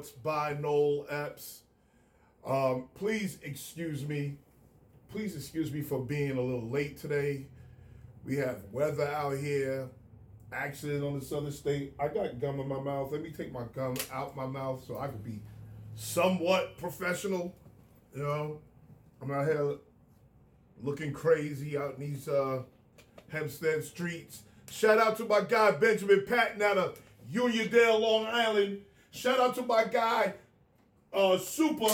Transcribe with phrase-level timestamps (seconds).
[0.00, 1.62] By Noel Epps.
[2.46, 4.38] Um, please excuse me.
[5.10, 7.46] Please excuse me for being a little late today.
[8.24, 9.88] We have weather out here,
[10.52, 11.92] accident on the southern state.
[12.00, 13.12] I got gum in my mouth.
[13.12, 15.40] Let me take my gum out my mouth so I can be
[15.94, 17.54] somewhat professional.
[18.14, 18.60] You know,
[19.20, 19.76] I'm out here
[20.82, 22.62] looking crazy out in these uh,
[23.28, 24.42] Hempstead streets.
[24.70, 26.98] Shout out to my guy Benjamin Patton out of
[27.30, 28.80] Uniondale, Long Island.
[29.12, 30.34] Shout out to my guy
[31.12, 31.88] uh, Super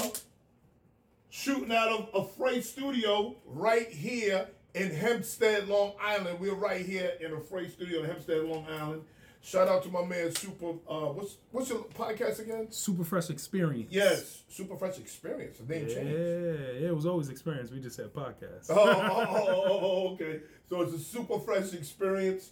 [1.31, 6.39] shooting out of a freight studio right here in Hempstead, Long Island.
[6.41, 9.03] We're right here in a freight studio in Hempstead, Long Island.
[9.41, 10.71] Shout out to my man Super.
[10.89, 12.71] Uh, what's what's your podcast again?
[12.71, 13.89] Super Fresh Experience.
[13.91, 15.59] Yes, Super Fresh Experience.
[15.59, 16.13] The name Yeah, changed.
[16.13, 17.71] Yeah, it was always experience.
[17.71, 18.67] We just said podcast.
[18.71, 19.27] Oh, oh, oh,
[19.69, 20.41] oh, oh, okay.
[20.69, 22.51] So it's a Super Fresh Experience.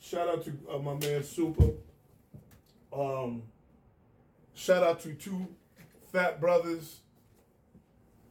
[0.00, 1.70] Shout out to uh, my man Super.
[2.92, 3.42] Um,
[4.56, 5.46] shout out to two
[6.12, 7.00] fat brothers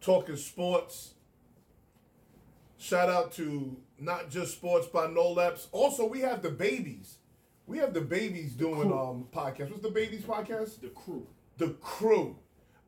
[0.02, 1.14] talking sports.
[2.78, 5.68] Shout out to not just sports by Noel Epps.
[5.72, 7.18] Also, we have the babies.
[7.68, 9.00] We have the babies doing Crew.
[9.00, 9.70] um podcast.
[9.72, 10.82] What's the babies podcast?
[10.82, 11.26] The crew.
[11.58, 12.36] The crew.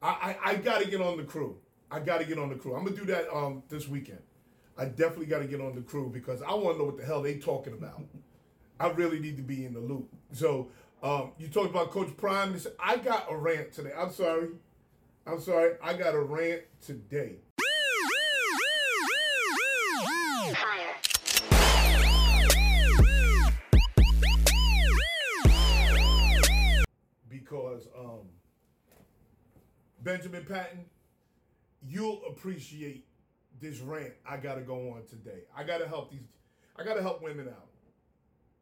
[0.02, 1.58] I, I, I gotta get on the crew.
[1.90, 2.76] I gotta get on the crew.
[2.76, 4.20] I'm gonna do that um this weekend.
[4.78, 7.38] I definitely gotta get on the crew because I wanna know what the hell they
[7.38, 8.04] talking about.
[8.80, 10.10] I really need to be in the loop.
[10.34, 10.70] So
[11.04, 12.60] um you talked about Coach Prime.
[12.80, 13.92] I got a rant today.
[13.98, 14.50] I'm sorry.
[15.26, 15.74] I'm sorry.
[15.84, 17.38] I got a rant today.
[27.48, 28.28] because um,
[30.04, 30.86] Benjamin Patton,
[31.82, 33.06] you'll appreciate
[33.60, 35.44] this rant I gotta go on today.
[35.56, 36.22] I gotta help these.
[36.78, 37.68] I gotta help women out.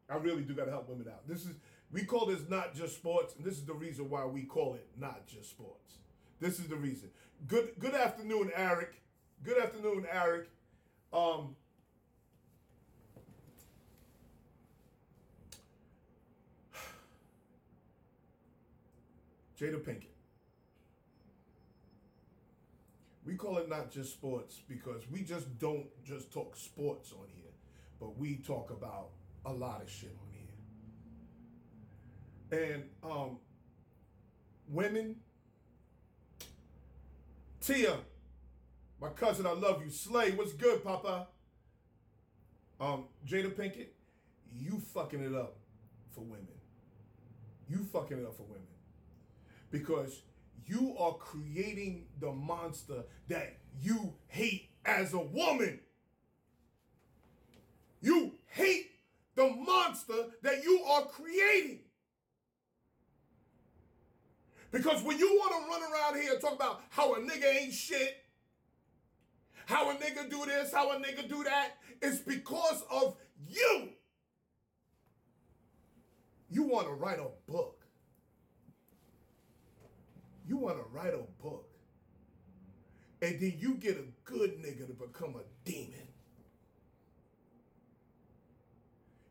[0.08, 1.26] I really do gotta help women out.
[1.28, 1.56] This is
[1.92, 4.86] we call this not just sports, and this is the reason why we call it
[4.98, 5.98] not just sports.
[6.40, 7.10] This is the reason.
[7.46, 9.00] Good good afternoon, Eric.
[9.42, 10.48] Good afternoon, Eric.
[11.12, 11.54] Um,
[19.60, 20.16] Jada Pinkett.
[23.24, 27.50] We call it not just sports because we just don't just talk sports on here,
[27.98, 29.08] but we talk about
[29.44, 30.16] a lot of shit.
[32.50, 33.38] And um,
[34.68, 35.16] women,
[37.60, 37.96] Tia,
[39.00, 39.90] my cousin, I love you.
[39.90, 41.26] Slay, what's good, Papa?
[42.80, 43.88] Um, Jada Pinkett,
[44.54, 45.56] you fucking it up
[46.14, 46.46] for women.
[47.68, 48.62] You fucking it up for women
[49.70, 50.22] because
[50.66, 55.80] you are creating the monster that you hate as a woman.
[58.00, 58.90] You hate
[59.34, 61.80] the monster that you are creating.
[64.76, 67.72] Because when you want to run around here and talk about how a nigga ain't
[67.72, 68.22] shit,
[69.64, 73.16] how a nigga do this, how a nigga do that, it's because of
[73.48, 73.88] you.
[76.50, 77.86] You want to write a book.
[80.46, 81.70] You want to write a book.
[83.22, 86.06] And then you get a good nigga to become a demon.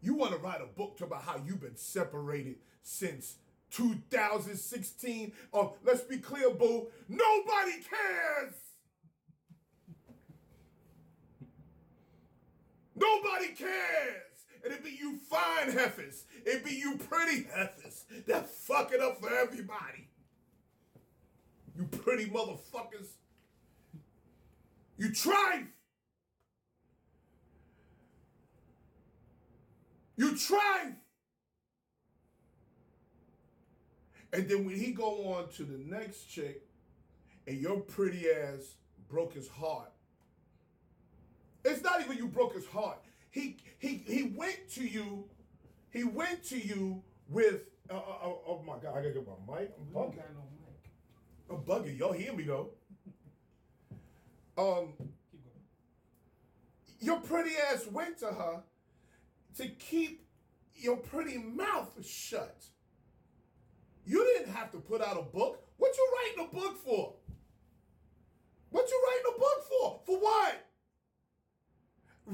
[0.01, 3.35] You want to write a book about how you've been separated since
[3.72, 5.31] 2016.
[5.53, 6.88] Oh, uh, let's be clear, boo.
[7.09, 8.53] Nobody cares.
[12.96, 14.22] Nobody cares.
[14.64, 16.26] And it be you fine heifers.
[16.46, 20.09] It be you pretty heifers that fuck it up for everybody.
[21.78, 23.09] You pretty motherfuckers.
[24.97, 25.68] You tried.
[30.18, 30.96] You tried.
[34.35, 36.68] And then when he go on to the next chick,
[37.47, 38.75] and your pretty ass
[39.07, 39.94] broke his heart.
[41.63, 42.99] It's not even you broke his heart.
[43.32, 45.23] He he he went to you.
[45.90, 47.61] He went to you with.
[47.90, 48.97] Uh, uh, uh, oh my god!
[48.97, 49.72] I gotta get my mic.
[49.79, 50.22] I'm bugging.
[51.49, 51.97] I'm bugging.
[51.97, 52.72] Y'all hear me though?
[54.58, 54.93] Um,
[56.99, 58.64] your pretty ass went to her
[59.59, 60.28] to keep
[60.76, 62.66] your pretty mouth shut.
[64.05, 65.63] You didn't have to put out a book.
[65.78, 67.13] What you writing a book for?
[68.69, 70.02] What you writing a book for?
[70.05, 70.66] For what?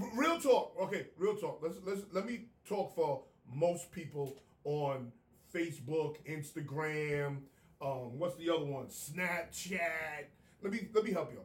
[0.01, 0.75] R- real talk.
[0.81, 1.59] Okay, real talk.
[1.61, 3.23] Let's let's let me talk for
[3.53, 5.11] most people on
[5.53, 7.39] Facebook, Instagram.
[7.81, 8.87] Um, what's the other one?
[8.87, 10.25] Snapchat.
[10.61, 11.41] Let me let me help you.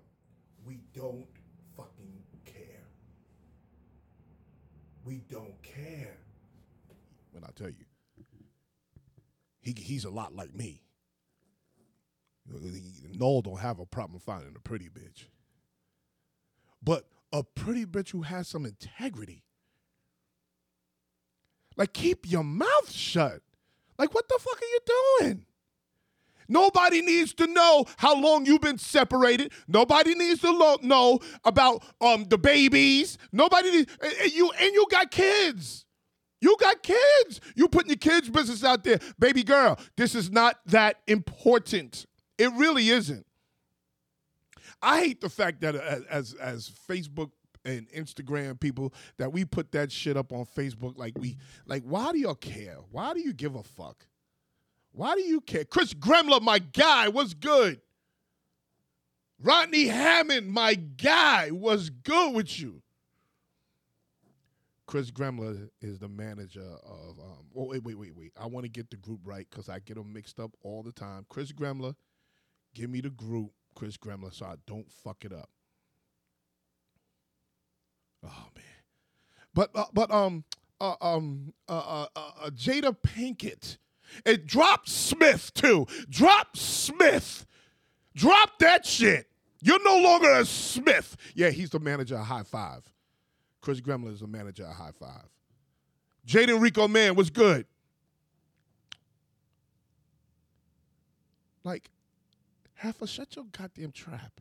[0.64, 1.26] We don't
[1.76, 2.84] fucking care.
[5.04, 6.18] We don't care.
[7.32, 7.85] when I tell you.
[9.66, 10.80] He, he's a lot like me.
[13.18, 15.24] Noel don't have a problem finding a pretty bitch.
[16.80, 19.42] But a pretty bitch who has some integrity.
[21.76, 23.40] Like, keep your mouth shut.
[23.98, 24.80] Like, what the fuck are you
[25.20, 25.46] doing?
[26.48, 29.52] Nobody needs to know how long you've been separated.
[29.66, 33.18] Nobody needs to lo- know about um the babies.
[33.32, 35.85] Nobody needs and you and you got kids.
[36.46, 37.40] You got kids.
[37.56, 39.00] You putting your kids' business out there.
[39.18, 42.06] Baby girl, this is not that important.
[42.38, 43.26] It really isn't.
[44.80, 47.32] I hate the fact that uh, as as Facebook
[47.64, 52.12] and Instagram people that we put that shit up on Facebook like we like why
[52.12, 52.76] do y'all care?
[52.92, 54.06] Why do you give a fuck?
[54.92, 55.64] Why do you care?
[55.64, 57.80] Chris Gremler, my guy, was good.
[59.42, 62.82] Rodney Hammond, my guy, was good with you.
[64.86, 67.18] Chris Gremler is the manager of.
[67.18, 68.32] Um, oh wait, wait, wait, wait!
[68.40, 70.92] I want to get the group right because I get them mixed up all the
[70.92, 71.26] time.
[71.28, 71.94] Chris Gremler,
[72.74, 75.50] give me the group, Chris Gremler, so I don't fuck it up.
[78.24, 78.64] Oh man,
[79.54, 80.44] but uh, but um
[80.80, 83.78] uh, um uh, uh, uh, Jada Pinkett,
[84.24, 85.86] it dropped Smith too.
[86.08, 87.44] Drop Smith,
[88.14, 89.26] drop that shit.
[89.62, 91.16] You're no longer a Smith.
[91.34, 92.88] Yeah, he's the manager of High Five.
[93.66, 95.28] Chris Gremler is the manager at High Five.
[96.24, 97.66] Jaden Rico Man was good.
[101.64, 101.90] Like,
[102.74, 104.40] half Heifer, shut your goddamn trap.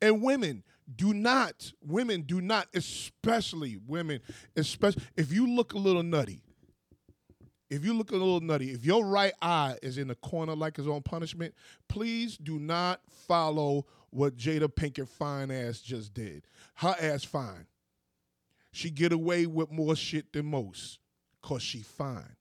[0.00, 0.62] And women,
[0.96, 4.20] do not, women do not, especially women,
[4.56, 6.40] especially if you look a little nutty,
[7.68, 10.78] if you look a little nutty, if your right eye is in the corner like
[10.78, 11.54] his own punishment,
[11.88, 16.44] please do not follow what Jada Pinkett fine ass just did.
[16.74, 17.66] Her ass fine.
[18.72, 20.98] She get away with more shit than most
[21.42, 22.36] cause she fine.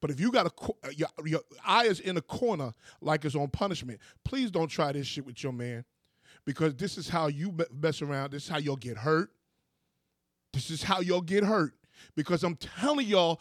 [0.00, 3.34] But if you got a uh, your, your eye is in a corner like it's
[3.34, 5.84] on punishment, please don't try this shit with your man,
[6.44, 8.32] because this is how you mess around.
[8.32, 9.30] This is how you'll get hurt.
[10.52, 11.74] This is how you'll get hurt.
[12.14, 13.40] Because I'm telling y'all,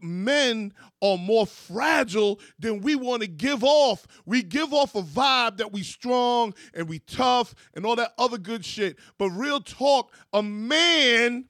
[0.00, 4.06] men are more fragile than we want to give off.
[4.26, 8.38] We give off a vibe that we strong and we tough and all that other
[8.38, 8.98] good shit.
[9.18, 11.46] But real talk, a man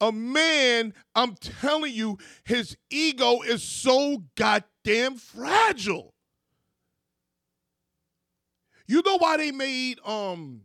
[0.00, 6.14] a man, I'm telling you, his ego is so goddamn fragile.
[8.86, 10.62] You know why they made um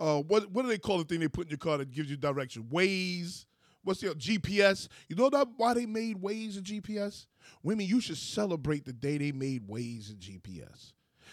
[0.00, 2.10] uh what what do they call the thing they put in your car that gives
[2.10, 2.64] you direction?
[2.64, 3.44] Waze
[3.88, 4.86] what's the GPS?
[5.08, 7.26] You know that why they made Waze and GPS?
[7.62, 10.92] Women, you should celebrate the day they made Waze and GPS.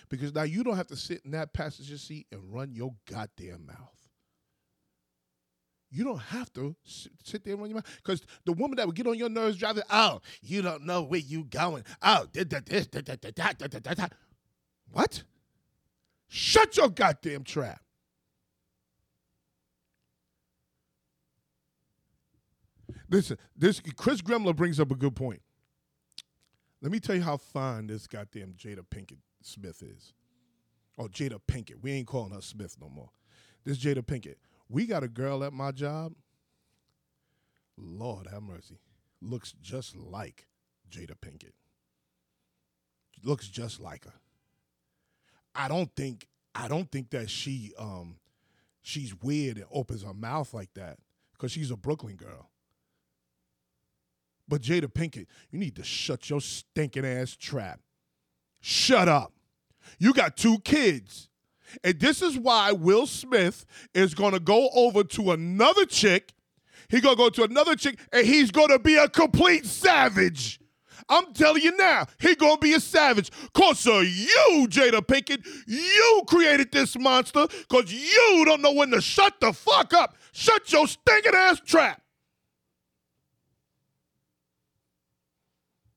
[0.09, 3.65] Because now you don't have to sit in that passenger seat and run your goddamn
[3.65, 4.09] mouth.
[5.91, 8.01] You don't have to sit there and run your mouth.
[8.01, 11.19] Because the woman that would get on your nerves driving, oh, you don't know where
[11.19, 11.83] you going.
[12.01, 12.87] Oh, this,
[14.91, 15.23] What?
[16.29, 17.81] Shut your goddamn trap.
[23.09, 25.41] Listen, this Chris Gremler brings up a good point.
[26.81, 30.13] Let me tell you how fine this goddamn Jada Pinkett Smith is.
[30.97, 31.81] Oh, Jada Pinkett.
[31.81, 33.09] We ain't calling her Smith no more.
[33.63, 34.35] This Jada Pinkett.
[34.69, 36.13] We got a girl at my job.
[37.77, 38.79] Lord have mercy.
[39.21, 40.47] Looks just like
[40.89, 41.53] Jada Pinkett.
[43.23, 44.13] Looks just like her.
[45.53, 48.17] I don't think I don't think that she um
[48.81, 50.97] she's weird and opens her mouth like that
[51.33, 52.49] because she's a Brooklyn girl.
[54.47, 57.79] But Jada Pinkett, you need to shut your stinking ass trap.
[58.61, 59.33] Shut up.
[59.99, 61.29] You got two kids.
[61.83, 66.33] And this is why Will Smith is going to go over to another chick.
[66.89, 70.59] He's going to go to another chick and he's going to be a complete savage.
[71.09, 73.29] I'm telling you now, he gonna be a savage.
[73.53, 77.47] Cause of you, Jada Pinkett, you created this monster.
[77.69, 80.15] Cause you don't know when to shut the fuck up.
[80.31, 82.01] Shut your stinking ass trap.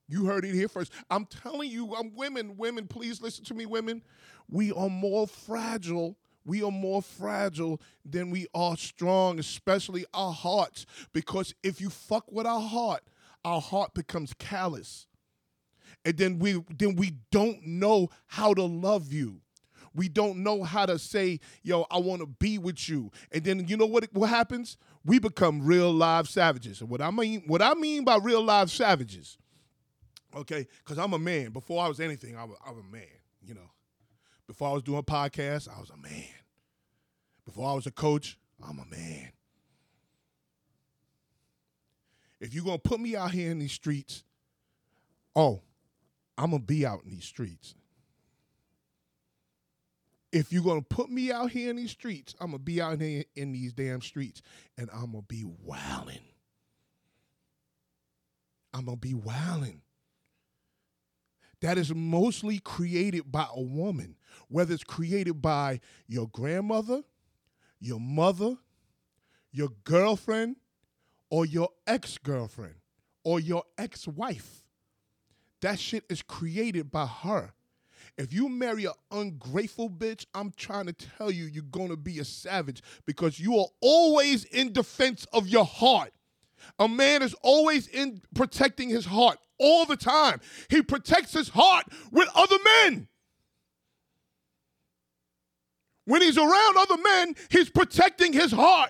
[0.09, 0.91] You heard it here first.
[1.11, 4.01] I'm telling you, I'm women, women, please listen to me, women.
[4.49, 6.17] We are more fragile.
[6.43, 10.87] We are more fragile than we are strong, especially our hearts.
[11.13, 13.03] Because if you fuck with our heart,
[13.45, 15.05] our heart becomes callous.
[16.03, 19.41] And then we then we don't know how to love you.
[19.93, 23.11] We don't know how to say, yo, I want to be with you.
[23.31, 24.77] And then you know what what happens?
[25.05, 26.81] We become real live savages.
[26.81, 29.37] And what I mean, what I mean by real live savages
[30.35, 31.51] Okay, because I'm a man.
[31.51, 33.03] Before I was anything, I was, I was a man.
[33.41, 33.71] You know,
[34.47, 36.25] before I was doing podcasts, I was a man.
[37.45, 39.31] Before I was a coach, I'm a man.
[42.39, 44.23] If you're gonna put me out here in these streets,
[45.35, 45.61] oh,
[46.37, 47.75] I'm gonna be out in these streets.
[50.31, 53.23] If you're gonna put me out here in these streets, I'm gonna be out here
[53.35, 54.41] in these damn streets
[54.77, 56.21] and I'm gonna be wilding.
[58.73, 59.81] I'm gonna be wilding.
[61.61, 64.15] That is mostly created by a woman,
[64.47, 67.03] whether it's created by your grandmother,
[67.79, 68.55] your mother,
[69.51, 70.55] your girlfriend,
[71.29, 72.75] or your ex girlfriend,
[73.23, 74.63] or your ex wife.
[75.61, 77.53] That shit is created by her.
[78.17, 82.25] If you marry an ungrateful bitch, I'm trying to tell you, you're gonna be a
[82.25, 86.13] savage because you are always in defense of your heart.
[86.77, 90.39] A man is always in protecting his heart all the time.
[90.69, 93.07] He protects his heart with other men.
[96.05, 98.89] When he's around other men, he's protecting his heart.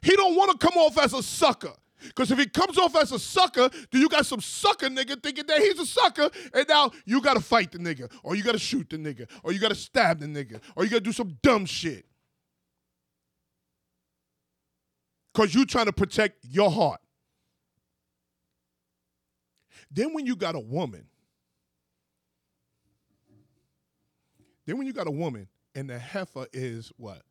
[0.00, 1.74] He don't want to come off as a sucker.
[2.02, 5.46] Because if he comes off as a sucker, then you got some sucker nigga thinking
[5.46, 8.88] that he's a sucker, and now you gotta fight the nigga, or you gotta shoot
[8.90, 12.06] the nigga, or you gotta stab the nigga, or you gotta do some dumb shit.
[15.32, 17.00] Because you're trying to protect your heart.
[19.90, 21.06] Then when you got a woman,
[24.66, 27.22] then when you got a woman and the heifer is what,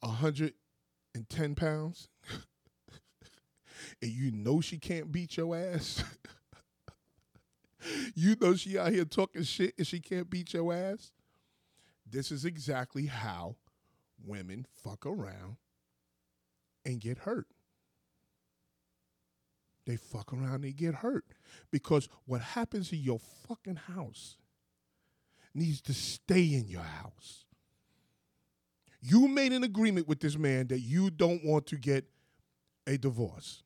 [0.00, 2.08] 110 pounds?
[4.02, 6.02] and you know she can't beat your ass.
[8.14, 11.12] you know she out here talking shit and she can't beat your ass.
[12.08, 13.56] This is exactly how
[14.24, 15.56] women fuck around
[16.84, 17.46] and get hurt.
[19.86, 21.24] They fuck around and get hurt.
[21.70, 24.36] Because what happens in your fucking house
[25.54, 27.44] needs to stay in your house.
[29.00, 32.04] You made an agreement with this man that you don't want to get
[32.86, 33.62] a divorce.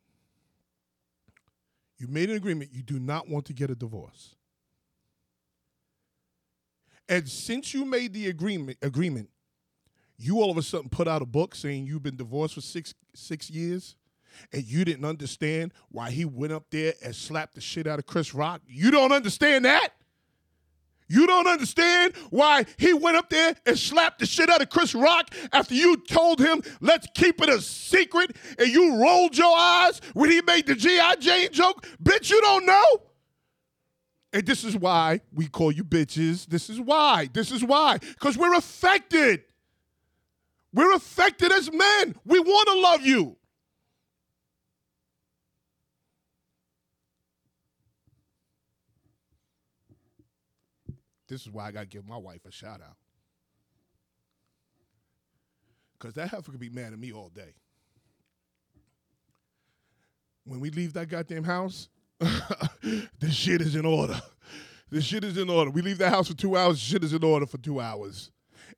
[1.99, 4.35] You made an agreement you do not want to get a divorce.
[7.09, 9.31] And since you made the agreement agreement,
[10.19, 12.95] you all of a sudden put out a book saying you've been divorced for six
[13.15, 13.97] six years
[14.53, 18.07] and you didn't understand why he went up there and slapped the shit out of
[18.07, 18.63] Chris Rock.
[18.67, 19.91] You don't understand that?
[21.09, 24.95] You don't understand why he went up there and slapped the shit out of Chris
[24.95, 30.01] Rock after you told him, let's keep it a secret, and you rolled your eyes
[30.15, 31.17] when he made the G.I.
[31.17, 31.87] Jane joke?
[32.03, 32.85] Bitch, you don't know?
[34.33, 36.47] And this is why we call you bitches.
[36.47, 37.29] This is why.
[37.33, 37.99] This is why.
[37.99, 39.45] Because we're affected.
[40.75, 42.17] We're affected as men.
[42.25, 43.37] We want to love you.
[51.29, 52.97] This is why I got to give my wife a shout out.
[55.99, 57.55] Because that heifer could be mad at me all day.
[60.45, 61.89] When we leave that goddamn house,
[62.21, 64.21] the shit is in order.
[64.91, 65.71] The shit is in order.
[65.71, 68.31] We leave the house for two hours, shit is in order for two hours.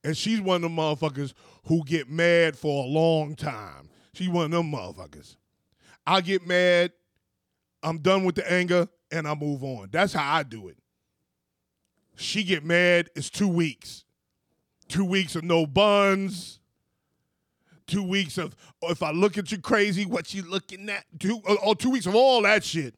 [0.02, 1.35] And she's one of them motherfuckers
[1.67, 3.90] who get mad for a long time.
[4.14, 5.37] She's one of them motherfuckers.
[6.07, 6.93] I get mad,
[7.83, 9.88] I'm done with the anger, and I move on.
[9.90, 10.78] That's how I do it.
[12.19, 14.05] She get mad, it's two weeks.
[14.89, 16.59] Two weeks of no buns.
[17.87, 21.05] Two weeks of oh, if I look at you crazy, what you looking at?
[21.21, 22.95] Two or two weeks of all that shit.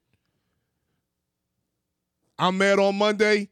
[2.39, 3.51] I'm mad on Monday.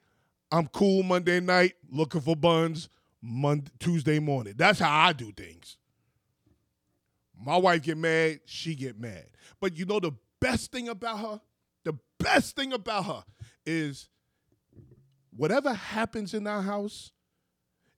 [0.51, 2.89] I'm cool Monday night, looking for buns
[3.21, 4.55] Monday, Tuesday morning.
[4.57, 5.77] That's how I do things.
[7.39, 9.27] My wife get mad, she get mad.
[9.61, 11.41] But you know the best thing about her?
[11.85, 13.25] The best thing about her
[13.67, 14.09] is
[15.38, 17.12] whatever happens in our house,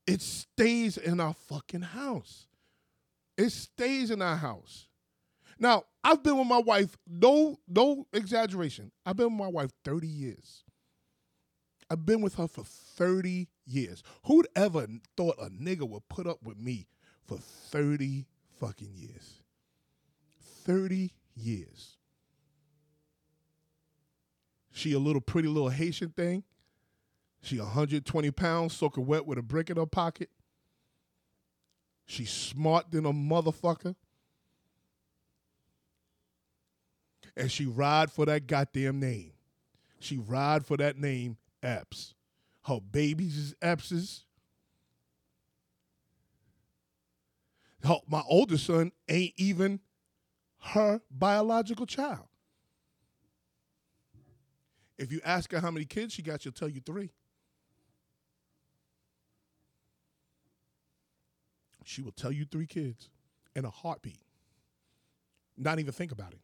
[0.07, 2.47] it stays in our fucking house.
[3.37, 4.87] It stays in our house.
[5.59, 8.93] Now, I've been with my wife, no, no exaggeration.
[9.05, 10.65] I've been with my wife 30 years.
[11.91, 14.03] I've been with her for 30 years.
[14.27, 16.87] Who'd ever thought a nigga would put up with me
[17.27, 18.27] for 30
[18.61, 19.41] fucking years?
[20.65, 21.97] 30 years.
[24.73, 26.45] She a little pretty little Haitian thing.
[27.43, 30.31] She 120 pounds, soaking wet with a brick in her pocket.
[32.07, 33.95] She's smart than a motherfucker.
[37.37, 39.33] And she ride for that goddamn name.
[40.01, 42.15] She ride for that name, Epps.
[42.67, 44.25] Her babies is Epps's.
[47.83, 49.81] Her, my oldest son ain't even
[50.59, 52.27] her biological child.
[54.99, 57.11] If you ask her how many kids she got, she'll tell you three.
[61.91, 63.09] She will tell you three kids
[63.55, 64.21] in a heartbeat.
[65.57, 66.41] Not even think about it.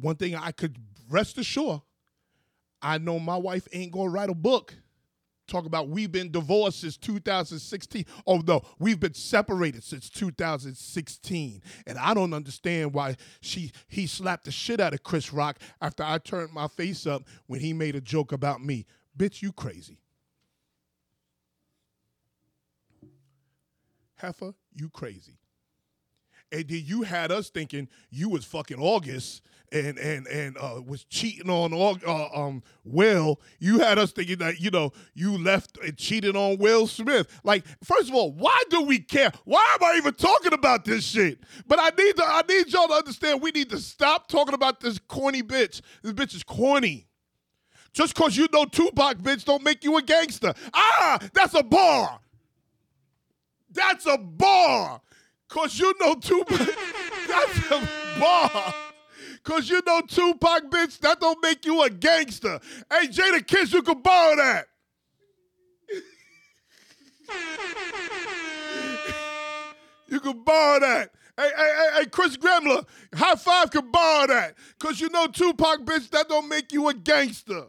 [0.00, 0.76] one thing I could
[1.08, 1.80] rest assured,
[2.80, 4.74] I know my wife ain't gonna write a book.
[5.46, 8.04] Talk about we've been divorced since 2016.
[8.26, 11.62] Oh no, we've been separated since 2016.
[11.86, 16.02] And I don't understand why she he slapped the shit out of Chris Rock after
[16.02, 18.86] I turned my face up when he made a joke about me.
[19.16, 20.01] Bitch, you crazy.
[24.22, 25.38] Heifer, you crazy.
[26.52, 31.04] And then you had us thinking you was fucking August and and and uh, was
[31.04, 33.40] cheating on uh, um Will.
[33.58, 37.26] You had us thinking that you know you left and cheated on Will Smith.
[37.42, 39.32] Like, first of all, why do we care?
[39.44, 41.40] Why am I even talking about this shit?
[41.66, 44.80] But I need to I need y'all to understand we need to stop talking about
[44.80, 45.80] this corny bitch.
[46.02, 47.08] This bitch is corny.
[47.92, 50.54] Just cause you know Tupac, bitch, don't make you a gangster.
[50.72, 52.20] Ah, that's a bar.
[53.72, 55.00] That's a bar.
[55.48, 56.58] Cause you know Tupac.
[57.28, 57.88] That's a
[58.18, 58.74] bar.
[59.42, 62.60] Cause you know Tupac, bitch, that don't make you a gangster.
[62.90, 64.68] Hey, Jadakiss, you can borrow that.
[70.08, 71.10] you can borrow that.
[71.36, 74.54] Hey, hey, hey, hey, Chris Gremler, high five can borrow that.
[74.78, 77.64] Cause you know Tupac, bitch, that don't make you a gangster.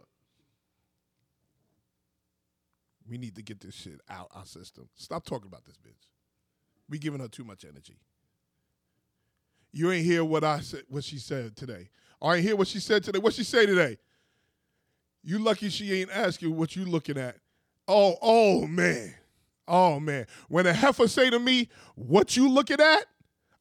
[3.08, 4.88] We need to get this shit out our system.
[4.94, 6.08] Stop talking about this bitch.
[6.88, 7.98] We giving her too much energy.
[9.72, 11.90] You ain't hear what I said, what she said today.
[12.22, 13.18] I ain't hear what she said today.
[13.18, 13.98] What she say today?
[15.22, 17.36] You lucky she ain't asking what you looking at.
[17.88, 19.14] Oh, oh man.
[19.66, 20.26] Oh man.
[20.48, 23.06] When a heifer say to me, what you looking at?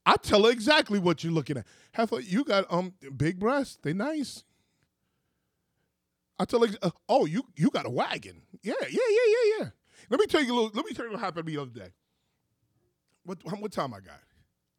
[0.06, 1.66] I tell her exactly what you looking at.
[1.94, 3.78] Heifer, you got um big breasts.
[3.82, 4.44] They nice.
[6.40, 8.42] I tell her, uh, oh, you you got a wagon.
[8.62, 9.70] Yeah, yeah, yeah, yeah, yeah.
[10.10, 10.72] Let me tell you a little.
[10.74, 11.94] Let me tell you what happened to me the other day.
[13.24, 14.20] What what time I got?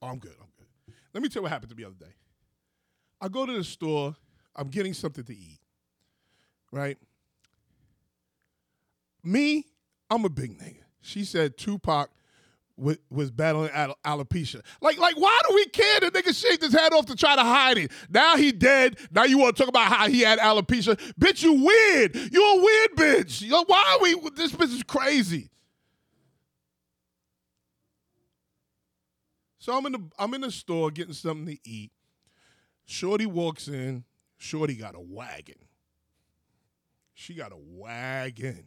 [0.02, 0.34] Oh, I'm good.
[0.40, 0.94] I'm good.
[1.12, 2.14] Let me tell you what happened to me the other day.
[3.20, 4.16] I go to the store.
[4.56, 5.60] I'm getting something to eat.
[6.70, 6.98] Right.
[9.22, 9.64] Me,
[10.10, 10.82] I'm a big nigga.
[11.00, 12.10] She said Tupac
[12.76, 14.60] was, was battling al- alopecia.
[14.80, 16.00] Like, like, why do we care?
[16.00, 17.92] that nigga shaved his head off to try to hide it.
[18.10, 18.98] Now he dead.
[19.10, 20.96] Now you want to talk about how he had alopecia?
[21.18, 22.16] Bitch, you weird.
[22.16, 23.48] You a weird bitch.
[23.66, 24.30] Why are we?
[24.34, 25.50] This bitch is crazy.
[29.58, 31.90] So I'm in the I'm in the store getting something to eat.
[32.84, 34.04] Shorty walks in.
[34.36, 35.54] Shorty got a wagon.
[37.14, 38.64] She got a wagon.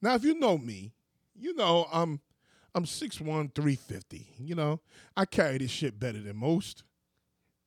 [0.00, 0.92] Now, if you know me,
[1.34, 2.20] you know I'm
[2.78, 4.28] I'm 6'1", 350.
[4.38, 4.78] You know,
[5.16, 6.84] I carry this shit better than most.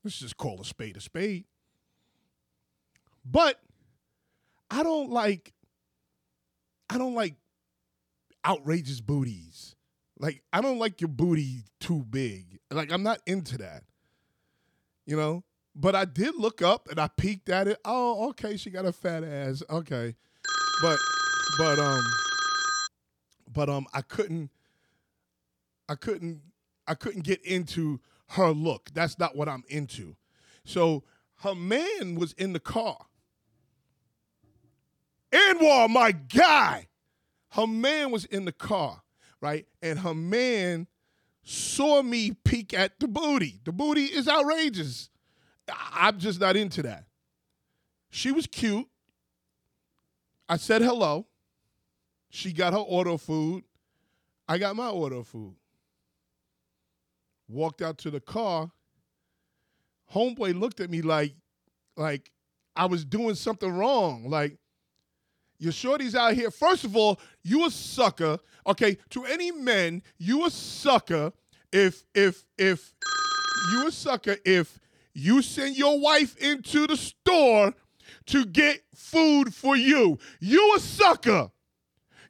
[0.05, 1.43] Let's just call a spade a spade.
[3.25, 3.59] But
[4.71, 5.51] I don't like
[6.89, 7.35] I don't like
[8.47, 9.75] outrageous booties.
[10.17, 12.59] Like I don't like your booty too big.
[12.71, 13.83] Like I'm not into that.
[15.05, 15.43] You know?
[15.75, 17.79] But I did look up and I peeked at it.
[17.83, 19.61] Oh, okay, she got a fat ass.
[19.69, 20.15] Okay.
[20.81, 20.99] But
[21.57, 22.01] but um
[23.51, 24.51] but um I couldn't
[25.91, 26.39] I couldn't
[26.87, 27.99] I couldn't get into
[28.29, 28.91] her look.
[28.93, 30.15] That's not what I'm into.
[30.63, 31.03] So
[31.39, 32.97] her man was in the car.
[35.33, 36.87] Anwar, my guy.
[37.49, 39.01] Her man was in the car,
[39.41, 39.65] right?
[39.81, 40.87] And her man
[41.43, 43.59] saw me peek at the booty.
[43.65, 45.09] The booty is outrageous.
[45.91, 47.03] I'm just not into that.
[48.09, 48.87] She was cute.
[50.47, 51.27] I said hello.
[52.29, 53.65] She got her order food.
[54.47, 55.55] I got my order food.
[57.51, 58.71] Walked out to the car.
[60.13, 61.33] Homeboy looked at me like,
[61.97, 62.31] like
[62.75, 64.29] I was doing something wrong.
[64.29, 64.57] Like,
[65.57, 66.49] your shorty's out here.
[66.49, 68.39] First of all, you a sucker.
[68.65, 71.31] Okay, to any men, you a sucker
[71.71, 72.93] if if if
[73.71, 74.79] you a sucker if
[75.13, 77.73] you send your wife into the store
[78.27, 80.17] to get food for you.
[80.39, 81.51] You a sucker.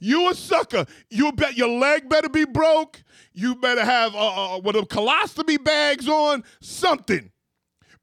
[0.03, 0.87] You a sucker.
[1.11, 3.03] You bet your leg better be broke.
[3.33, 7.31] You better have uh, uh, what a colostomy bags on, something.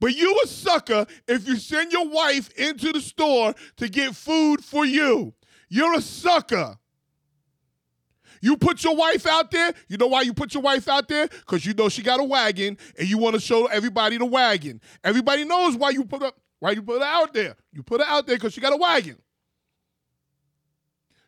[0.00, 4.64] But you a sucker if you send your wife into the store to get food
[4.64, 5.34] for you.
[5.68, 6.76] You're a sucker.
[8.40, 9.74] You put your wife out there.
[9.88, 11.26] You know why you put your wife out there?
[11.26, 14.80] Because you know she got a wagon and you want to show everybody the wagon.
[15.02, 16.30] Everybody knows why you put her,
[16.60, 17.56] why you put her out there.
[17.72, 19.16] You put her out there because she got a wagon.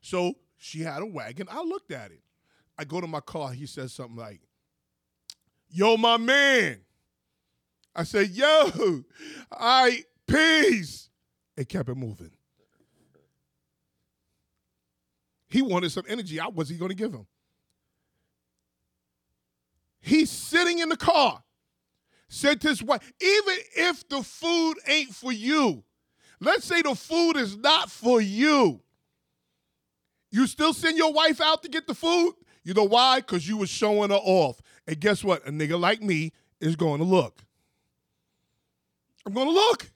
[0.00, 1.48] So she had a wagon.
[1.50, 2.20] I looked at it.
[2.78, 3.50] I go to my car.
[3.52, 4.40] He says something like,
[5.70, 6.80] Yo, my man.
[7.96, 9.02] I said, Yo,
[9.50, 11.08] I peace.
[11.56, 12.30] It kept it moving.
[15.48, 16.38] He wanted some energy.
[16.38, 17.26] I was he going to give him?
[20.02, 21.42] He's sitting in the car,
[22.28, 25.82] Said to his wife, even if the food ain't for you,
[26.38, 28.80] let's say the food is not for you,
[30.30, 32.34] you still send your wife out to get the food?
[32.62, 33.20] You know why?
[33.20, 34.60] Because you was showing her off.
[34.86, 35.46] And guess what?
[35.46, 37.42] A nigga like me is going to look.
[39.26, 39.90] I'm going to look.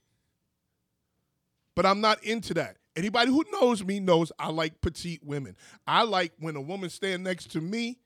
[1.74, 2.76] But I'm not into that.
[2.96, 5.56] Anybody who knows me knows I like petite women.
[5.86, 7.98] I like when a woman stand next to me,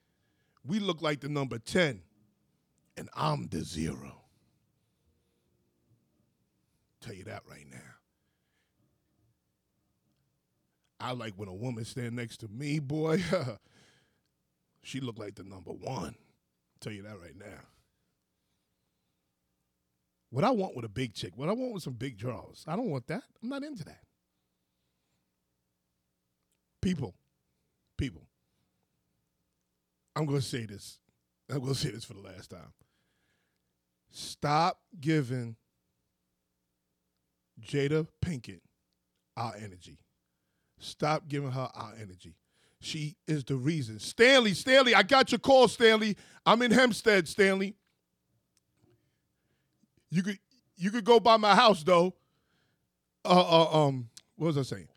[0.64, 2.02] we look like the number 10
[2.96, 4.22] and I'm the zero.
[7.00, 7.87] Tell you that right now.
[11.00, 13.22] I like when a woman stand next to me, boy.
[14.82, 16.14] she look like the number one.
[16.80, 17.60] Tell you that right now.
[20.30, 22.64] What I want with a big chick, what I want with some big draws.
[22.66, 23.22] I don't want that.
[23.42, 24.00] I'm not into that.
[26.82, 27.14] People,
[27.96, 28.26] people.
[30.14, 30.98] I'm going to say this.
[31.50, 32.72] I'm going to say this for the last time.
[34.10, 35.56] Stop giving
[37.60, 38.60] Jada Pinkett
[39.36, 39.98] our energy.
[40.78, 42.34] Stop giving her our energy.
[42.80, 43.98] She is the reason.
[43.98, 46.16] Stanley, Stanley, I got your call, Stanley.
[46.46, 47.74] I'm in Hempstead, Stanley.
[50.10, 50.38] You could
[50.76, 52.14] you could go by my house though.
[53.24, 54.88] Uh, uh um, what was I saying?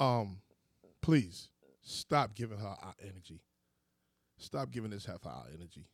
[0.00, 0.38] Um,
[1.02, 1.50] please
[1.82, 3.40] stop giving her our energy.
[4.38, 5.86] Stop giving this half our energy.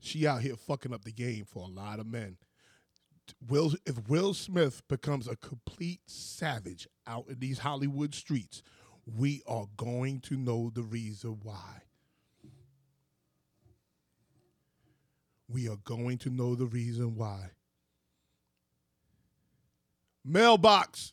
[0.00, 2.36] She out here fucking up the game for a lot of men.
[3.48, 8.62] Will if Will Smith becomes a complete savage out in these Hollywood streets,
[9.06, 11.82] we are going to know the reason why.
[15.48, 17.50] We are going to know the reason why.
[20.24, 21.12] Mailbox.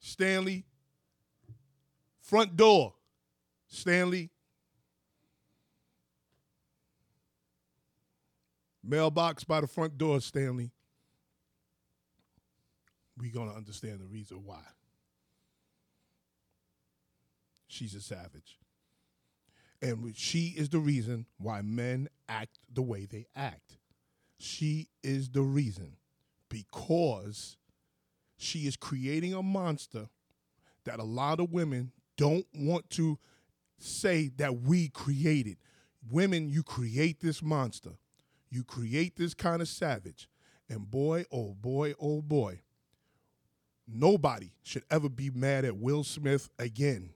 [0.00, 0.64] Stanley.
[2.20, 2.94] Front door.
[3.68, 4.30] Stanley.
[8.88, 10.70] Mailbox by the front door, Stanley.
[13.18, 14.62] We're going to understand the reason why.
[17.66, 18.58] She's a savage.
[19.82, 23.78] And she is the reason why men act the way they act.
[24.38, 25.96] She is the reason
[26.48, 27.56] because
[28.36, 30.08] she is creating a monster
[30.84, 33.18] that a lot of women don't want to
[33.78, 35.58] say that we created.
[36.10, 37.90] Women, you create this monster.
[38.50, 40.28] You create this kind of savage.
[40.68, 42.60] And boy, oh boy, oh boy,
[43.86, 47.10] nobody should ever be mad at Will Smith again.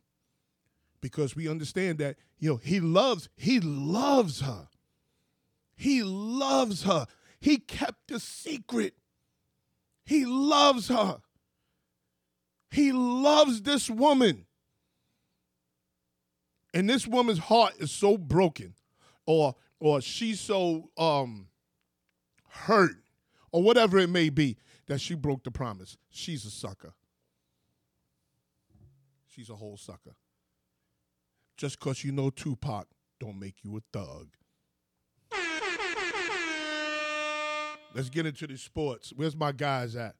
[1.01, 4.69] Because we understand that, you know, he loves, he loves her.
[5.75, 7.07] He loves her.
[7.41, 8.95] He kept a secret.
[10.05, 11.19] He loves her.
[12.71, 14.47] He loves this woman.
[16.73, 18.75] And this woman's heart is so broken,
[19.27, 21.49] or or she's so um
[22.49, 23.03] hurt,
[23.51, 25.97] or whatever it may be, that she broke the promise.
[26.09, 26.95] She's a sucker.
[29.27, 30.15] She's a whole sucker.
[31.57, 32.87] Just because you know Tupac
[33.19, 34.29] don't make you a thug.
[37.93, 39.13] Let's get into the sports.
[39.17, 40.15] Where's my guys at?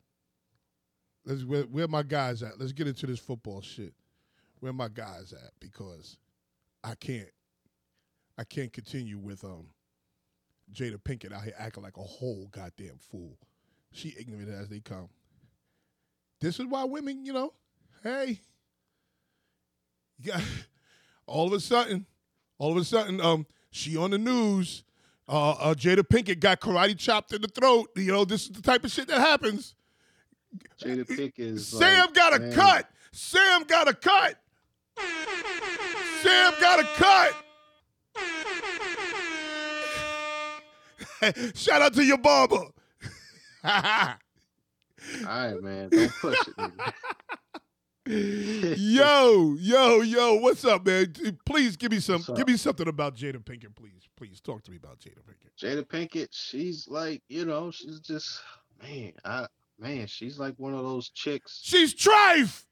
[1.25, 2.59] Let's where, where my guys at?
[2.59, 3.95] Let's get into this football shit.
[4.59, 5.53] Where my guys at?
[5.61, 6.19] Because
[6.83, 7.29] I can't
[8.43, 9.67] I can't continue with um
[10.75, 13.39] Jada Pinkett out here acting like a whole goddamn fool.
[13.93, 15.09] She ignorant as they come.
[16.41, 17.53] This is why women, you know,
[18.03, 18.41] hey,
[20.19, 20.41] yeah,
[21.27, 22.05] all of a sudden,
[22.59, 24.83] all of a sudden, um, she on the news.
[25.29, 27.91] Uh, uh, Jada Pinkett got karate chopped in the throat.
[27.95, 29.77] You know, this is the type of shit that happens.
[30.83, 31.69] Jada Pinkett is.
[31.69, 32.91] Sam like, got a man, cut.
[33.13, 34.35] Sam got a cut.
[36.25, 37.37] Sam got a cut.
[41.55, 42.57] Shout out to your barber.
[43.65, 44.17] All
[45.25, 45.89] right, man.
[45.91, 46.73] Don't push it.
[48.79, 51.15] yo, yo, yo, what's up, man?
[51.47, 54.09] Please give me some, give me something about Jada Pinkett, please.
[54.17, 55.55] Please talk to me about Jada Pinkett.
[55.61, 58.41] Jada Pinkett, she's like, you know, she's just,
[58.83, 59.47] man, I,
[59.79, 61.61] man, she's like one of those chicks.
[61.63, 62.65] She's trife.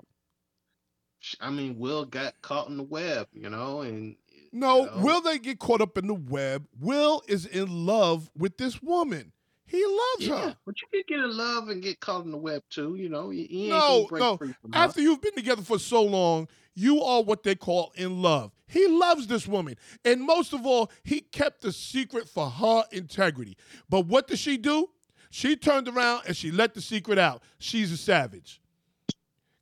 [1.40, 4.16] I mean, Will got caught in the web, you know, and
[4.52, 6.66] No, you know, will they get caught up in the web?
[6.80, 9.32] Will is in love with this woman.
[9.64, 10.56] He loves yeah, her.
[10.66, 13.32] but you can get in love and get caught in the web too, you know.
[13.32, 14.36] Ain't No, break no.
[14.36, 14.78] free from her.
[14.78, 18.50] After you've been together for so long, you are what they call in love.
[18.66, 19.76] He loves this woman.
[20.04, 23.56] And most of all, he kept the secret for her integrity.
[23.88, 24.88] But what did she do?
[25.30, 27.42] She turned around and she let the secret out.
[27.58, 28.60] She's a savage.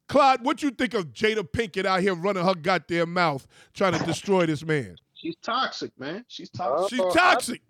[0.08, 4.04] Clyde, what you think of Jada Pinkett out here running her goddamn mouth trying to
[4.06, 4.96] destroy this man?
[5.14, 6.24] She's toxic, man.
[6.28, 6.84] She's toxic.
[6.84, 7.62] Uh, she's Oh, I- toxic.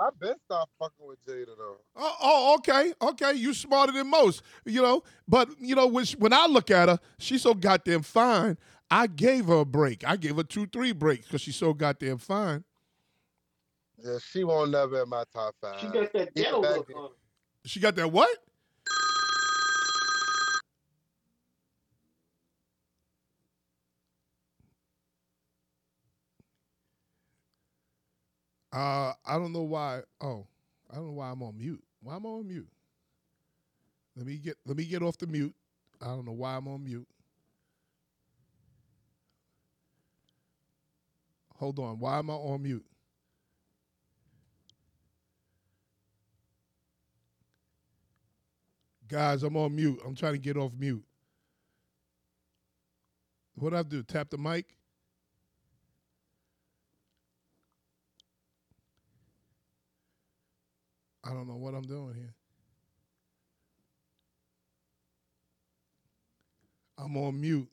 [0.00, 1.76] I been stopped fucking with Jada though.
[1.96, 3.32] Oh, oh, okay, okay.
[3.34, 5.02] You smarter than most, you know.
[5.26, 8.58] But you know, when, she- when I look at her, she's so goddamn fine.
[8.90, 10.06] I gave her a break.
[10.06, 12.62] I gave her two, three breaks because she's so goddamn fine.
[14.02, 15.80] Yeah, she won't never in my top five.
[15.80, 17.02] She got that Get ghetto look on.
[17.02, 17.08] her.
[17.64, 18.30] She got that what?
[28.72, 30.02] Uh, I don't know why.
[30.20, 30.46] Oh,
[30.90, 31.82] I don't know why I'm on mute.
[32.02, 32.68] Why am I on mute?
[34.16, 35.54] Let me get let me get off the mute.
[36.02, 37.08] I don't know why I'm on mute.
[41.56, 41.98] Hold on.
[41.98, 42.86] Why am I on mute?
[49.08, 50.00] Guys, I'm on mute.
[50.06, 51.04] I'm trying to get off mute.
[53.56, 54.02] What do I do?
[54.02, 54.77] Tap the mic?
[61.28, 62.34] I don't know what I'm doing here.
[66.96, 67.68] I'm on mute.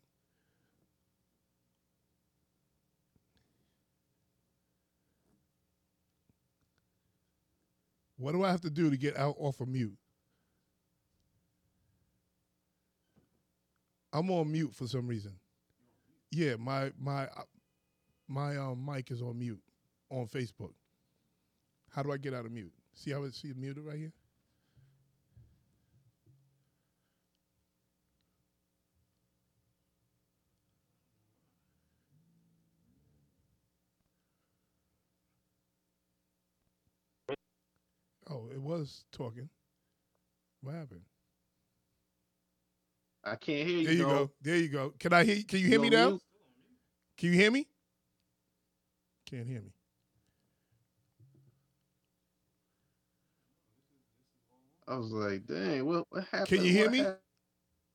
[8.17, 9.97] What do I have to do to get out off of mute?
[14.11, 15.33] I'm on mute for some reason.
[16.31, 17.43] Yeah, my my uh,
[18.27, 19.61] my um, mic is on mute
[20.09, 20.73] on Facebook.
[21.89, 22.73] How do I get out of mute?
[22.95, 24.11] See how it's see it muted right here?
[38.27, 39.49] Oh, it was talking.
[40.61, 41.01] What happened?
[43.23, 43.85] I can't hear you.
[43.85, 44.09] There you no.
[44.09, 44.31] go.
[44.41, 44.93] There you go.
[44.97, 45.43] Can I hear?
[45.47, 46.19] Can you hear me now?
[47.17, 47.67] Can you hear me?
[49.29, 49.74] Can't hear me.
[54.87, 56.47] I was like, dang, what what happened?
[56.47, 57.01] Can you hear What me?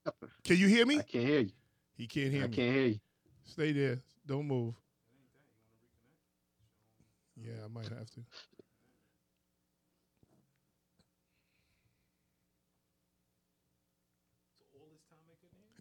[0.06, 0.32] happened?
[0.44, 0.98] Can you hear me?
[0.98, 1.50] I can't hear you.
[1.96, 2.56] He can't hear I me.
[2.56, 3.00] I can't hear you.
[3.44, 4.02] Stay there.
[4.26, 4.74] Don't move.
[7.36, 8.20] Yeah, I might have to.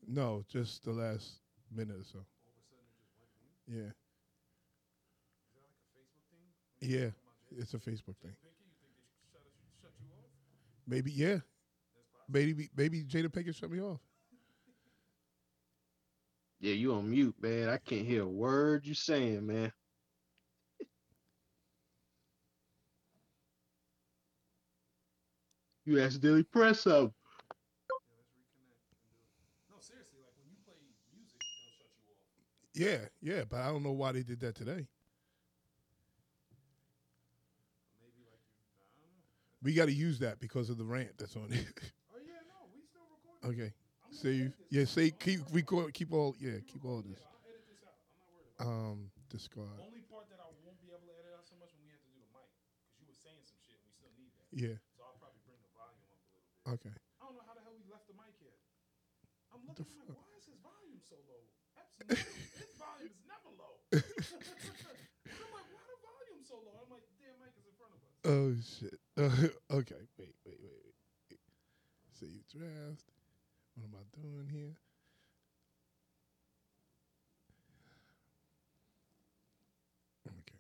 [0.08, 1.42] No, just the last
[1.72, 2.26] minute or so.
[3.68, 3.92] Yeah.
[6.82, 7.10] Yeah,
[7.58, 8.36] it's a Facebook thing.
[10.90, 11.38] Maybe, yeah.
[12.28, 14.00] Maybe, maybe Jada Pinkett shut me off.
[16.60, 17.70] Yeah, you on mute, man.
[17.70, 19.72] I can't hear a word you're saying, man.
[25.86, 27.14] You accidentally press up.
[32.74, 34.88] Yeah, yeah, but I don't know why they did that today.
[39.62, 41.66] We got to use that because of the rant that's on it.
[43.46, 43.74] okay,
[44.12, 44.54] save.
[44.70, 45.94] Yeah, say keep record.
[45.94, 46.36] Keep all.
[46.40, 47.20] Yeah, keep all this.
[48.60, 49.72] Um, discard.
[49.80, 52.04] Only part that I won't be able to edit out so much when we have
[52.04, 52.44] to do the mic,
[52.84, 54.52] because you were saying some shit and we still need that.
[54.52, 54.76] Yeah.
[55.00, 56.76] So I'll probably bring the volume up a little bit.
[56.76, 56.92] Okay.
[56.92, 58.52] I don't know how the hell we left the mic here.
[59.56, 61.40] I'm looking, I'm like, why is his volume so low?
[61.80, 62.20] Absolutely,
[62.68, 63.74] his volume is never low.
[63.96, 66.76] I'm like, why the volume so low?
[66.84, 68.12] I'm like, damn, mic is in front of us.
[68.28, 69.00] Oh shit.
[69.72, 70.00] okay.
[70.18, 70.36] Wait.
[70.46, 70.60] Wait.
[70.64, 70.80] Wait.
[71.30, 71.40] Wait.
[72.18, 73.04] Save draft.
[73.76, 74.76] What am I doing here?
[80.28, 80.60] Okay.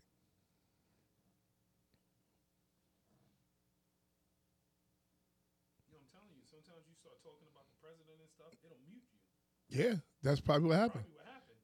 [5.87, 8.75] You know, I'm telling you, sometimes you start talking about the president and stuff, it'll
[8.83, 9.23] mute you.
[9.71, 11.07] Yeah, that's probably what happened.
[11.07, 11.63] Probably what happened.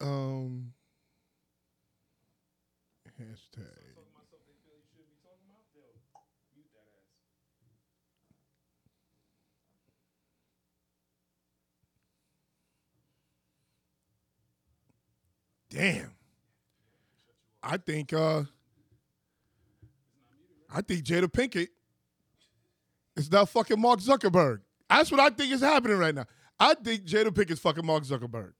[0.00, 0.72] Um.
[3.20, 3.94] Hashtag.
[3.94, 5.94] Talking about stuff they feel you should be talking about, they'll
[6.56, 7.06] mute that ass.
[15.72, 16.12] Damn.
[17.62, 18.42] I think uh
[20.74, 21.68] I think Jada Pinkett
[23.16, 24.60] is now fucking Mark Zuckerberg.
[24.88, 26.26] That's what I think is happening right now.
[26.58, 28.52] I think Jada Pinkett's fucking Mark Zuckerberg.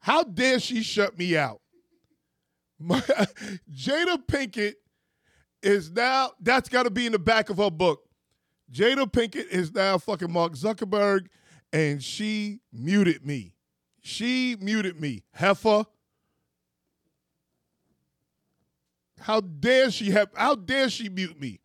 [0.00, 1.60] How dare she shut me out?
[2.78, 3.00] My,
[3.72, 4.74] Jada Pinkett
[5.62, 8.00] is now that's got to be in the back of her book.
[8.72, 11.26] Jada Pinkett is now fucking Mark Zuckerberg,
[11.72, 13.54] and she muted me.
[14.00, 15.24] She muted me.
[15.34, 15.84] Heifer.
[19.24, 21.58] How dare she have how dare she mute me?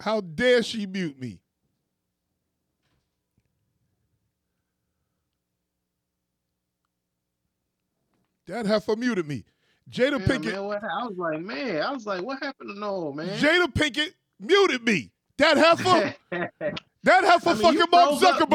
[0.00, 1.38] How dare she mute me?
[8.48, 9.44] That heifer muted me.
[9.88, 10.52] Jada Yeah, Pinkett.
[10.52, 13.38] man, what, I was like, man, I was like, what happened to Noel, man?
[13.38, 15.12] Jada Pinkett muted me.
[15.38, 16.14] That heifer.
[17.04, 18.50] that heifer I mean, fucking Mark froze up-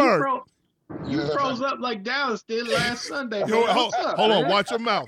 [1.04, 1.34] you Zuckerberg.
[1.34, 3.40] fro- You froze up like Dallas did last Sunday.
[3.48, 4.50] Yo, hold, up, hold on.
[4.50, 5.08] Watch your mouth.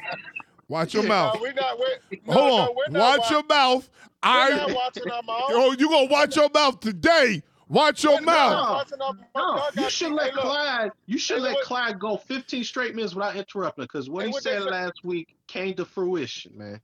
[0.67, 1.39] Watch your No, mouth.
[1.41, 1.77] we not.
[1.79, 2.75] We, no, Hold no, on.
[2.75, 3.89] we're not Watch wa- your mouth.
[4.23, 4.73] We're not I.
[4.73, 5.49] watching our mouth.
[5.49, 7.43] Yo, you gonna watch your mouth today?
[7.67, 8.69] Watch your We're mouth.
[8.77, 9.25] watching our mouth.
[9.35, 10.91] No, Y'all you got- should let Clyde.
[11.05, 15.03] You should let Clyde go 15 straight minutes without interrupting, because what he said last
[15.03, 16.79] week came to fruition, man.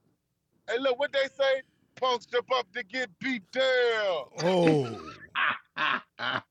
[0.70, 1.62] Hey, look what they say.
[2.00, 3.64] Punks jump up to get beat down.
[4.44, 5.00] Oh.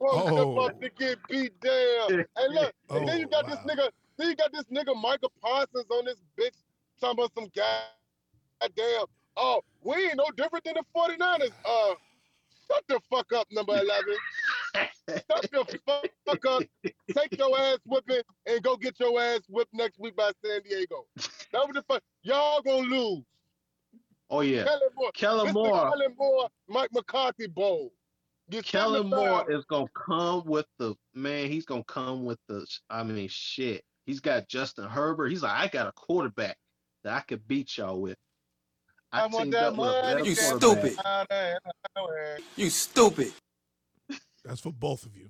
[0.01, 0.37] Oh.
[0.37, 2.25] jump up to get beat down.
[2.37, 2.73] Hey, look.
[2.91, 3.55] Oh, and then you got wow.
[3.55, 3.91] this nigga.
[4.17, 6.57] Then you got this nigga Micah Parsons on this bitch
[7.01, 7.83] talking about some guy.
[8.61, 9.05] Goddamn.
[9.37, 11.53] Oh, we ain't no different than the 49ers.
[11.65, 11.95] Uh,
[12.67, 14.15] shut the fuck up, number 11.
[15.09, 16.63] Shut the fuck up.
[17.15, 21.07] Take your ass whipping and go get your ass whipped next week by San Diego.
[21.53, 22.03] That was the fuck.
[22.23, 23.25] Y'all gonna lose.
[24.31, 25.11] Oh yeah, Kellen Moore.
[25.13, 25.91] Kellen This Moore.
[25.91, 27.93] Kellen Moore, Mike McCarthy bowl.
[28.51, 31.51] You Kellen Moore is gonna come with the man.
[31.51, 32.67] He's gonna come with the.
[32.91, 33.85] I mean, shit.
[34.07, 35.29] He's got Justin Herbert.
[35.29, 36.57] He's like, I got a quarterback
[37.05, 38.17] that I could beat y'all with.
[39.13, 40.29] I, I, want teamed that up with money.
[40.29, 40.97] You stupid.
[42.57, 43.33] You stupid.
[44.45, 45.29] That's for both of you.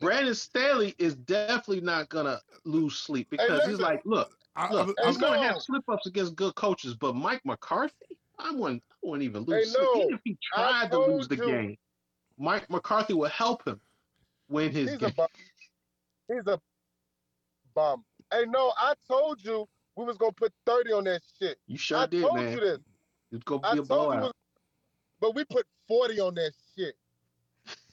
[0.00, 5.06] Brandon Staley is definitely not gonna lose sleep because he's like, look, I, look, I-
[5.06, 9.22] he's gonna have slip ups against good coaches, but Mike McCarthy, I wouldn't, I wouldn't
[9.24, 9.94] even lose Hey, no.
[10.02, 11.46] Even if he tried to lose the you.
[11.46, 11.76] game,
[12.38, 13.80] Mike McCarthy will help him
[14.48, 15.10] win his He's game.
[15.10, 15.28] a bum.
[16.28, 16.60] He's a
[17.74, 18.04] bum.
[18.32, 21.58] Hey, no, I told you we was gonna put 30 on that shit.
[21.66, 22.52] you sure I did, told man.
[22.52, 22.78] you this.
[23.32, 24.22] It's gonna be a told blowout.
[24.22, 24.32] was-
[25.20, 26.94] but we put 40 on that shit.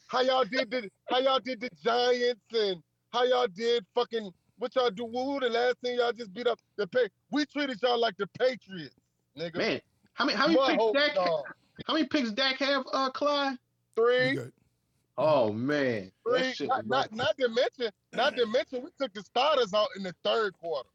[0.07, 4.75] How y'all did the how y'all did the Giants and how y'all did fucking what
[4.75, 5.05] y'all do?
[5.05, 7.07] Woo, the last thing y'all just beat up the pay.
[7.31, 8.95] We treated y'all like the Patriots,
[9.37, 9.57] nigga.
[9.57, 9.81] Man,
[10.13, 11.43] how many how many Mud picks Dak dog.
[11.85, 13.57] how many picks Dak have, uh Clyde?
[13.95, 14.39] Three.
[15.17, 16.11] Oh man.
[16.27, 16.41] three.
[16.41, 19.87] That shit Not, not, not to mention, not to mention, we took the starters out
[19.95, 20.89] in the third quarter.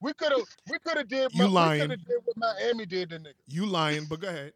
[0.00, 1.32] We could have, we could have did.
[1.32, 1.80] You what- lying.
[1.80, 3.34] We could have did what Miami did to niggas.
[3.48, 4.52] You lying, but go ahead.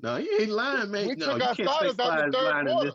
[0.00, 1.06] No, you ain't lying, man.
[1.06, 2.92] We no, took our starters out Clyde's the third quarter.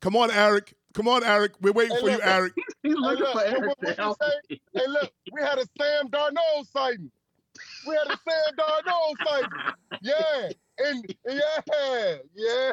[0.00, 0.74] Come on, Eric.
[0.94, 1.52] Come on, Eric.
[1.60, 2.20] We're waiting Hey, for you.
[2.22, 2.52] Eric.
[2.82, 4.60] He's looking look, for what- Eric what- what say?
[4.74, 7.10] Hey, look, we had a Sam Darnold sighting.
[7.86, 9.48] We had a Sam Darnold sighting.
[10.02, 10.48] Yeah,
[10.78, 12.16] and yeah, yeah.
[12.36, 12.72] Yeah.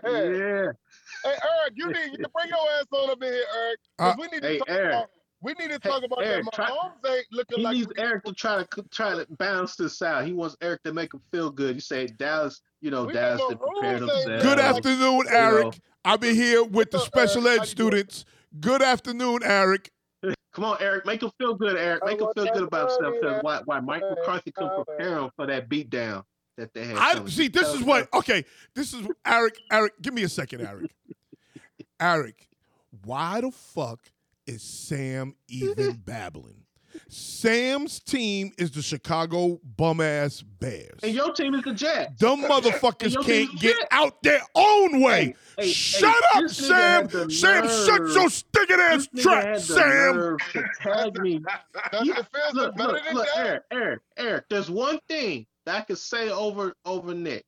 [1.24, 3.80] Hey, Eric, you need you bring your ass on up in here, Eric.
[3.98, 4.94] 'cause Uh, we need to hey, talk Eric.
[4.96, 5.10] about.
[5.42, 6.54] We need to Hey, talk about Eric, that.
[6.54, 7.76] try- Mahomes ain't looking He like.
[7.76, 10.26] needs Eric to try to try to balance this out.
[10.26, 11.76] He wants Eric to make him feel good.
[11.76, 14.44] You say Dallas, you know, We Dallas know did prepare Mahomes ain't themselves.
[14.44, 14.70] Good Yeah.
[14.70, 15.32] afternoon, know.
[15.32, 15.80] Eric.
[16.06, 17.30] I'll be here with the What's up, Eric?
[17.30, 17.68] special How ed you doing?
[17.68, 18.26] students.
[18.60, 19.92] Good afternoon, Eric.
[20.54, 22.04] Come on, Eric, make him feel good, Eric.
[22.04, 25.20] Make him feel good about himself money, because why, why Mike McCarthy could Oh, prepare
[25.20, 26.24] him for that beatdown
[26.58, 26.98] that they had.
[26.98, 27.28] I coming.
[27.28, 27.48] see.
[27.48, 28.12] This is what.
[28.14, 29.60] Okay, this is Eric.
[29.72, 30.90] Eric, give me a second, Eric.
[32.00, 32.48] Eric,
[33.04, 34.00] why the fuck
[34.48, 36.64] is Sam even babbling?
[37.10, 41.00] Sam's team is the Chicago bum ass Bears.
[41.04, 42.20] And your team is the Jets.
[42.20, 45.36] Them motherfuckers can't team's get out their own way.
[45.58, 47.08] Hey, hey, Shut hey, up, Sam.
[47.08, 50.38] the Sam, shut nerve- your stinking ass trap, Sam.
[50.82, 51.34] tag me
[52.04, 53.28] You- the look, look, look.
[53.38, 54.46] Eric, Eric, Eric.
[54.50, 57.46] There's one thing that I can say over over Nick.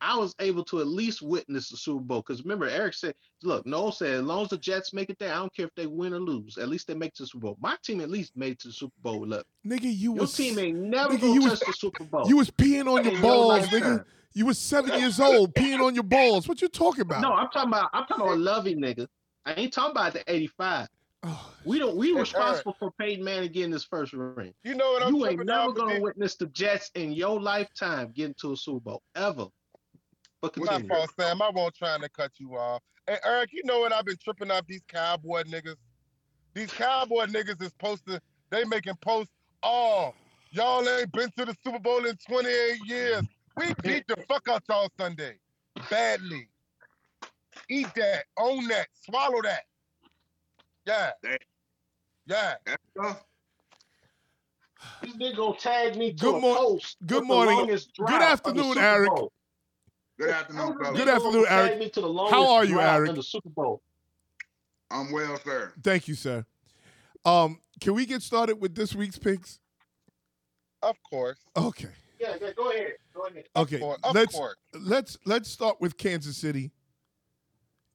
[0.00, 3.64] I was able to at least witness the Super Bowl because remember, Eric said, "Look,
[3.66, 5.86] Noel said, as long as the Jets make it there, I don't care if they
[5.86, 6.58] win or lose.
[6.58, 7.56] At least they make it to the Super Bowl.
[7.60, 9.26] My team at least made it to the Super Bowl.
[9.26, 12.04] Look, Nigga, you your was team ain't never nigga, gonna you touch was- the Super
[12.04, 12.28] Bowl.
[12.28, 13.80] you was peeing on your your balls, lifetime.
[13.98, 14.04] nigga.
[14.34, 16.46] You was seven years old, peeing on your balls.
[16.46, 17.22] What you talking about?
[17.22, 19.06] no, I'm talking about I'm talking about Lovey, nigga.
[19.46, 20.88] I ain't talking about the '85.
[21.22, 21.96] Oh, We don't.
[21.96, 24.52] We Hey, responsible for Peyton Manning getting his first ring.
[24.62, 28.12] You know what I'm You ain't never gonna with witness the Jets in your lifetime
[28.14, 29.46] getting to a Super Bowl ever.
[30.42, 30.88] But My continue.
[30.88, 31.42] fault, Sam.
[31.42, 32.82] I won't trying to cut you off.
[33.06, 35.76] Hey, Eric, you know what I've been tripping off these cowboy niggas?
[36.54, 38.18] These cowboy niggas is posting,
[38.50, 39.32] they making posts,
[39.62, 40.12] oh,
[40.50, 43.22] y'all ain't been to the Super Bowl in 28 years.
[43.56, 45.36] We beat the fuck out y'all Sunday.
[45.90, 46.48] Badly.
[47.68, 49.62] Eat that, own that, swallow that.
[50.86, 51.10] Yeah.
[52.26, 52.54] Yeah.
[55.02, 56.96] This nigga gonna tag me to Good a mor- post.
[57.06, 57.56] good with the morning.
[57.56, 59.10] longest Good drive of the afternoon, Super Eric.
[59.10, 59.32] Bowl.
[60.18, 60.98] Good afternoon, This fellas.
[60.98, 61.92] Good afternoon, gonna Eric.
[61.92, 63.10] to the How are you, Eric?
[63.10, 63.82] In the Super Bowl.
[64.90, 65.72] I'm well, sir.
[65.82, 66.44] Thank you, sir.
[67.24, 69.58] Um, can we get started with this week's picks?
[70.82, 71.38] Of course.
[71.56, 71.88] Okay.
[72.18, 72.92] Yeah, yeah, go ahead.
[73.12, 73.44] Go ahead.
[73.56, 73.76] Okay.
[73.76, 74.00] Of course.
[74.04, 74.56] Of let's course.
[74.72, 76.70] let's let's start with Kansas City.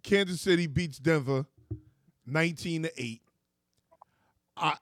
[0.04, 1.46] Kansas City beats Denver
[2.28, 3.22] 19 to 8.
[4.58, 4.74] I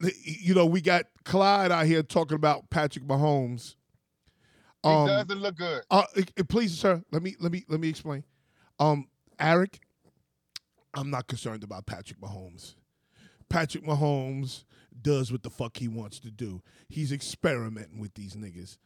[0.00, 3.74] you know, we got Clyde out here talking about Patrick Mahomes.
[4.88, 5.82] He Um, doesn't look good.
[5.90, 8.24] uh, uh, please, sir, let me let me let me explain.
[8.78, 9.08] Um,
[9.38, 9.80] Eric,
[10.94, 12.74] I'm not concerned about Patrick Mahomes.
[13.48, 14.64] Patrick Mahomes
[15.00, 16.62] does what the fuck he wants to do.
[16.88, 18.78] He's experimenting with these niggas.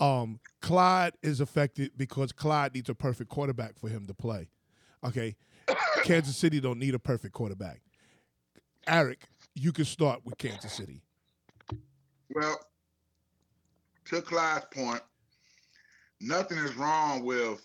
[0.00, 4.48] Um, Clyde is affected because Clyde needs a perfect quarterback for him to play.
[5.04, 5.36] Okay,
[6.04, 7.80] Kansas City don't need a perfect quarterback.
[8.86, 11.02] Eric, you can start with Kansas City.
[12.34, 12.58] Well,
[14.06, 15.00] to Clyde's point,
[16.20, 17.62] nothing is wrong with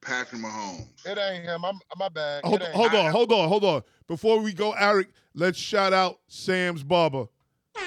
[0.00, 0.86] Patrick Mahomes.
[1.06, 1.64] It ain't him.
[1.64, 2.44] I'm my bad.
[2.44, 3.82] Hold, it hold on, hold on, hold on.
[4.06, 7.26] Before we go, Eric, let's shout out Sam's barber.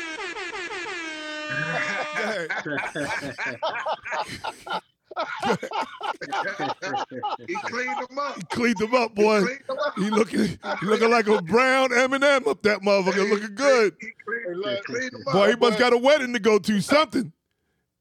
[7.48, 8.36] He cleaned them up.
[8.36, 9.42] He cleaned him up, boy.
[9.42, 9.94] cleaned them up.
[9.98, 13.96] He looking, he looking like a brown M&M up that motherfucker, looking good.
[14.00, 14.78] He cleaned, Hey, look.
[14.78, 15.34] he cleaned them up.
[15.34, 17.32] Boy, he must got a wedding to go to, something.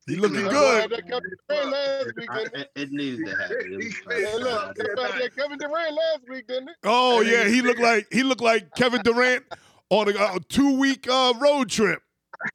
[0.06, 0.82] He looking That boy good.
[0.82, 2.52] had that Kevin Durant last week, it?
[2.54, 3.58] it, it needed to happen.
[3.80, 6.76] It Hey, Hey, look, that that Kevin Durant last week, didn't it?
[6.84, 9.44] Oh yeah, he looked like he looked like Kevin Durant
[9.90, 12.02] on a, a two week uh, road trip.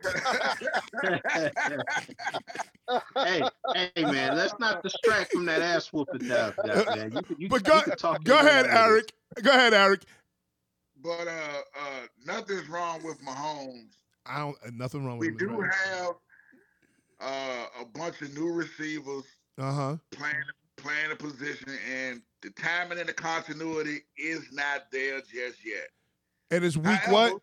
[3.15, 3.41] hey,
[3.73, 7.11] hey, man, let's not distract from that ass whooping down there, man.
[7.11, 8.79] You, you, But go, can talk go ahead, out of this.
[8.79, 9.13] Eric.
[9.43, 10.03] Go ahead, Eric.
[11.03, 13.95] But uh, uh, nothing's wrong with Mahomes.
[14.25, 15.31] I don't uh, nothing wrong with.
[15.31, 16.13] We do have
[17.21, 19.23] uh, a bunch of new receivers
[19.57, 19.97] Uh huh.
[20.11, 20.35] playing
[20.77, 25.87] playing a position, and the timing and the continuity is not there just yet.
[26.49, 27.41] And it's week However, what?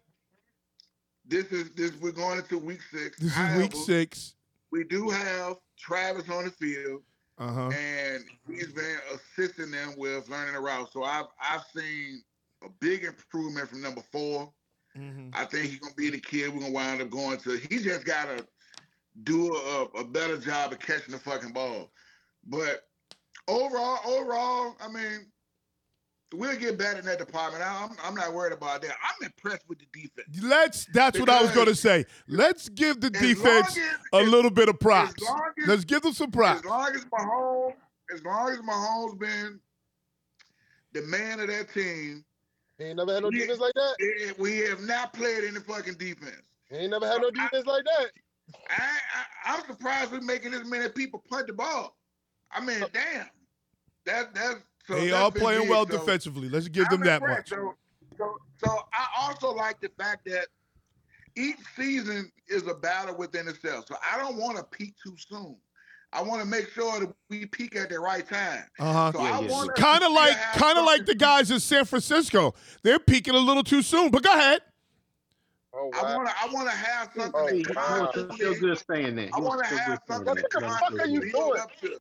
[1.26, 1.93] This is this.
[2.01, 3.18] We're going into week six.
[3.18, 4.35] This is week six.
[4.72, 7.03] We do have Travis on the field,
[7.39, 7.70] Uh huh.
[7.70, 10.91] and he's been assisting them with learning the route.
[10.93, 12.22] So I've I've seen
[12.64, 14.53] a big improvement from number four.
[14.97, 15.29] Mm-hmm.
[15.33, 17.57] I think he's gonna be the kid we're gonna wind up going to.
[17.70, 18.45] He just gotta
[19.25, 21.91] do a, a better job of catching the fucking ball.
[22.47, 22.87] But
[23.47, 25.27] overall, overall, I mean,
[26.33, 27.64] we'll get better in that department.
[27.66, 28.93] I'm I'm not worried about that.
[29.03, 30.29] I'm impressed with the defense.
[30.43, 30.87] Let's.
[30.93, 32.05] That's what I was going to say.
[32.27, 35.14] Let's give the defense as- a little bit of props.
[35.23, 35.29] As
[35.62, 36.61] as, Let's give them some props.
[36.61, 37.75] as long as Mahomes,
[38.14, 39.61] as long as Mahomes been
[40.93, 42.25] the man of that team,
[42.79, 43.41] He ain't never had no Yeah.
[43.41, 44.35] defense like that.
[44.39, 46.43] we have not played any fucking defense.
[46.71, 48.11] He ain't never had no defense like that.
[48.70, 51.96] I, I I'm surprised we're making this many people punt the ball.
[52.53, 53.26] I mean, damn.
[54.07, 55.70] That that's so They that's are playing big.
[55.70, 56.49] well So defensively.
[56.49, 57.49] Let's give I'm them that much.
[57.51, 57.74] So,
[58.16, 60.46] so so I also like the fact that
[61.36, 63.84] each season is a battle within itself.
[63.86, 65.57] So I don't want to peak too soon.
[66.11, 68.64] I want to make sure that we peak at the right time.
[68.78, 69.12] Uh huh.
[69.12, 71.84] So Yeah, I yeah, want Kind of like, kind of like the guys in San
[71.84, 72.55] Francisco.
[72.82, 74.11] They're peaking a little too soon.
[74.11, 74.62] But go ahead.
[75.79, 76.35] Oh I want to.
[76.43, 77.33] I want to have something.
[77.35, 78.01] Oh, that He wow.
[78.01, 79.31] wants to feel good saying that.
[79.33, 80.45] I want wants to to have something that.
[80.51, 81.61] that What the fuck are you build doing?
[81.61, 81.99] up to.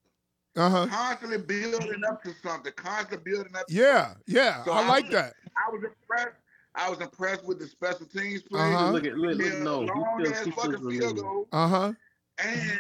[0.56, 0.88] Uh huh.
[0.88, 2.74] Constantly building up to something.
[2.76, 3.68] Constantly building up.
[3.68, 4.64] To Yeah, yeah.
[4.64, 5.34] So I I like was- that.
[5.56, 6.36] I was impressed.
[6.76, 8.60] I was impressed with the special teams play.
[8.62, 8.92] Uh-huh.
[8.92, 11.94] Look at look, look Yeah, no, long ass fucking field goal, Uh huh.
[12.40, 12.80] and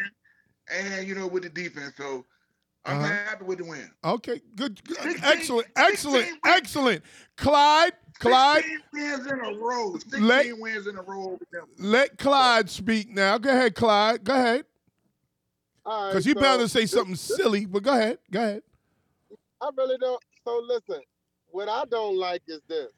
[0.71, 1.93] and you know with the defense.
[1.97, 2.25] So
[2.85, 3.07] I'm Uh-huh.
[3.07, 3.89] happy with the win.
[4.03, 4.81] Okay, good.
[4.85, 4.97] good.
[4.97, 7.03] 16 Excellent, excellent, 16 excellent.
[7.37, 9.93] Clyde, Clyde, 16 wins in a row.
[9.97, 11.67] 16 Let- wins in a row them.
[11.77, 13.37] let Clyde speak now.
[13.37, 14.23] Go ahead, Clyde.
[14.23, 14.65] Go ahead.
[15.85, 18.19] All right, Because you so bound to say this- something silly, but go ahead.
[18.31, 18.63] Go ahead.
[19.61, 20.21] I really don't.
[20.43, 21.01] So listen,
[21.49, 22.91] what I don't like is this.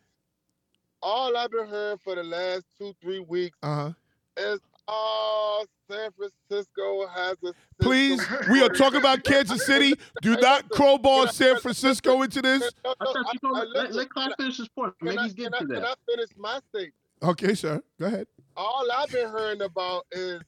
[1.01, 3.93] All I've been hearing for the last two, three weeks Uh huh.
[4.38, 7.56] is, oh, San Francisco has a system.
[7.80, 8.22] Please,
[8.52, 9.94] we are talking about Kansas City.
[10.22, 12.62] Do not crowbar San Francisco into this.
[12.86, 14.94] No, I no, thought you I- I- let, listen, let Clyde finish his point.
[15.00, 15.84] can Maybe I, he's can, getting I, to can.
[15.86, 16.94] I finish my statement?
[17.24, 17.82] Okay, sir.
[18.00, 18.28] Go ahead.
[18.56, 20.42] All I've been hearing about is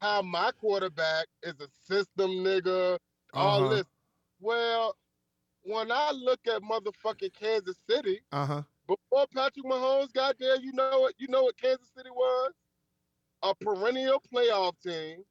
[0.00, 2.98] how my quarterback is a system nigga,
[3.34, 3.74] all Uh-huh.
[3.76, 3.84] this.
[4.40, 4.96] Well,
[5.62, 8.62] when I look at motherfucking Kansas City, Uh huh.
[8.88, 11.14] before Patrick Mahomes got there, you know what?
[11.18, 12.52] You know what Kansas City was?
[13.42, 15.22] A perennial playoff team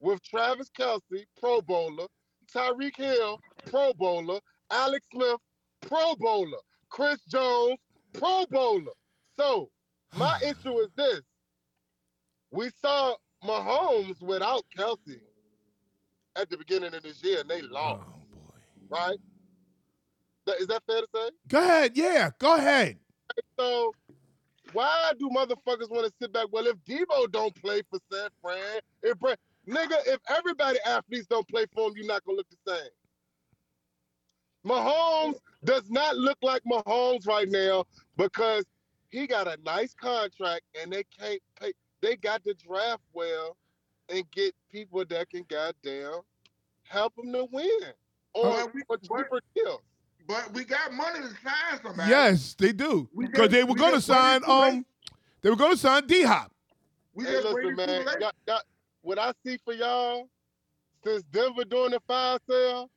[0.00, 2.06] with Travis Kelce, Pro Bowler,
[2.52, 4.40] Tyreek Hill, Pro Bowler,
[4.70, 5.38] Alex Smith,
[5.80, 6.58] Pro Bowler,
[6.88, 7.78] Chris Jones,
[8.12, 8.92] Pro Bowler.
[9.36, 9.70] So
[10.14, 11.20] my issue is this:
[12.50, 15.20] we saw Mahomes without Kelsey
[16.36, 18.02] at the beginning of this year, and they Oh lost,
[18.32, 18.58] boy.
[18.90, 19.18] right?
[20.60, 21.30] Is that fair to say?
[21.48, 21.92] Go ahead.
[21.96, 22.30] Yeah.
[22.38, 22.98] Go ahead.
[23.58, 23.94] So
[24.72, 26.46] why do motherfuckers want to sit back?
[26.50, 29.34] Well, if Deebo don't play for San Fran, if Bra-
[29.68, 32.90] nigga, if everybody athletes don't play for him, you're not gonna look the same.
[34.66, 37.84] Mahomes does not look like Mahomes right now
[38.16, 38.64] because
[39.10, 41.72] he got a nice contract and they can't pay.
[42.00, 43.56] they got to draft well
[44.08, 46.20] and get people that can goddamn
[46.84, 47.80] help them to win
[48.34, 49.80] or, we- or cheaper deals.
[50.26, 52.10] But we got money to sign somebody.
[52.10, 53.08] Yes, they do.
[53.16, 54.42] Because they were we going to sign.
[54.46, 54.84] Um,
[55.42, 56.52] they were going to sign D Hop.
[57.14, 58.04] We Hey, just listen, waited man.
[58.06, 58.16] late.
[58.20, 58.60] Y'all, y'all,
[59.02, 60.28] what I see for y'all,
[61.04, 62.90] since Denver doing the fire sale,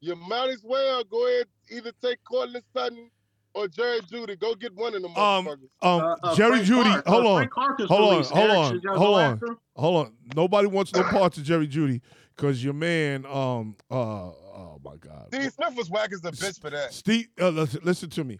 [0.00, 3.10] you might as well go ahead either take Courtland Sutton
[3.52, 4.38] or Jerry Jeudy.
[4.38, 5.48] Go get one of them Um.
[5.48, 6.82] Um, Uh, uh, Jerry Frank Judy.
[6.90, 7.06] Clark.
[7.08, 7.36] hold Uh, on.
[7.38, 9.40] Frank Clark is Hold on, hold on, hold on.
[9.76, 10.14] Hold on.
[10.36, 12.00] Nobody wants no parts of Jerry Jeudy
[12.40, 13.26] because your man.
[13.26, 13.76] Um.
[13.90, 13.94] Uh.
[13.94, 15.26] Oh my God.
[15.28, 16.92] Steve Smith was whack as a bitch for that.
[16.92, 18.38] Steve, uh, listen, listen to me.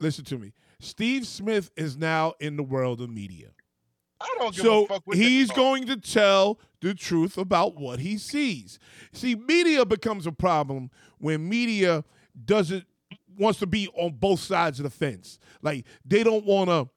[0.00, 0.52] Listen to me.
[0.80, 3.48] Steve Smith is now in the world of media.
[4.20, 8.00] I don't give So a fuck what he's going to tell the truth about what
[8.00, 8.78] he sees.
[9.12, 12.04] See, media becomes a problem when media
[12.44, 12.84] doesn't
[13.36, 15.38] wants to be on both sides of the fence.
[15.62, 16.88] Like they don't want to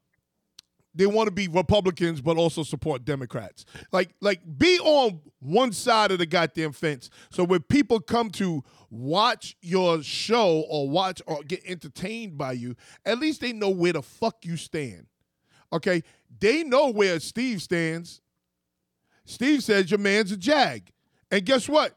[0.94, 3.66] they want to be Republicans but also support Democrats.
[3.92, 7.10] Like like be on one side of the goddamn fence.
[7.30, 12.76] So when people come to watch your show or watch or get entertained by you,
[13.06, 15.08] at least they know where the fuck you stand.
[15.74, 16.04] Okay?
[16.39, 18.22] They know where Steve stands.
[19.26, 20.92] Steve says your man's a jag.
[21.30, 21.96] And guess what?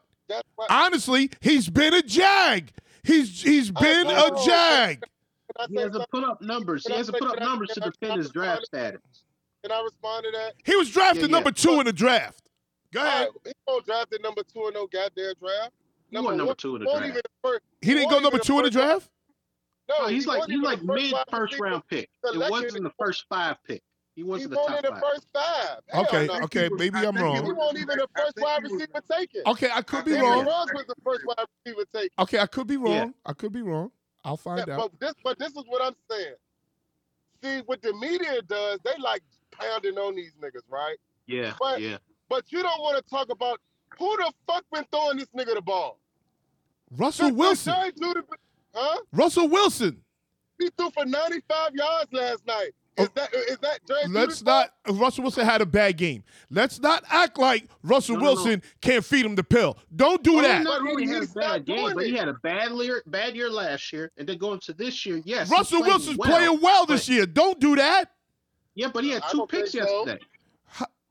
[0.69, 2.71] Honestly, he's been a jag.
[3.03, 5.03] He's he's been a jag.
[5.55, 6.07] Can I He hasn't something?
[6.11, 6.83] put up numbers.
[6.83, 9.01] He Can I hasn't put up numbers to defend his draft status.
[9.63, 10.53] Can I respond to that?
[10.63, 11.31] He was drafted Yeah, yeah.
[11.31, 12.41] number two in the draft.
[12.93, 13.27] Go ahead.
[13.45, 15.71] right, he won't draft at number two in no goddamn draft.
[16.11, 17.27] He wasn't number one- two in the draft.
[17.43, 19.09] first- He didn't go number two in the draft.
[19.89, 22.09] No, No, he's he like he's like the first mid first round pick.
[22.23, 23.83] It wasn't the first five pick.
[24.15, 25.01] He He wasn't the top in the five.
[25.01, 25.79] first five.
[25.89, 26.39] Hell Okay, no.
[26.45, 27.35] okay, was- maybe I I'm wrong.
[27.35, 29.41] He was- won't even the first wide receiver taken.
[29.45, 30.45] Okay, I could be I think Henry wrong.
[30.45, 32.09] Ruggs was the first wide receiver taken.
[32.19, 33.13] Okay, I could be wrong.
[33.25, 33.91] I could be wrong.
[34.25, 34.91] I'll find Yeah, out.
[34.91, 36.33] but this, but this is what I'm saying.
[37.43, 39.21] See, what the media does, they like
[39.51, 40.97] pounding on these niggas, right?
[41.27, 41.97] Yeah, But- yeah.
[42.27, 43.61] But you don't want to talk about
[43.99, 45.99] who the fuck been throwing this nigga the ball.
[46.97, 47.73] Russell Since Wilson.
[47.75, 48.21] Jerry Jeudy,
[48.73, 49.01] huh?
[49.13, 50.03] Russell Wilson.
[50.57, 52.71] He threw for 95 yards last night.
[52.97, 54.69] Is that is that Jerry Let's Judy's fault?
[54.87, 54.95] not.
[54.97, 56.23] Russell Wilson had a bad game.
[56.49, 58.33] Let's not act like Russell No, no, no.
[58.35, 59.77] Wilson can't feed him the pill.
[59.93, 60.63] Don't do Oh, that.
[60.63, 60.71] no.
[60.79, 62.71] Not only he- had a he's not bad game, doing but he had a bad
[62.71, 65.49] year, bad year last year, and then going to this year, yes.
[65.49, 67.25] Russell played Wilson's well, playing well this but- year.
[67.25, 68.11] Don't do that.
[68.75, 69.79] Yeah, but he had two picks so.
[70.05, 70.23] yesterday.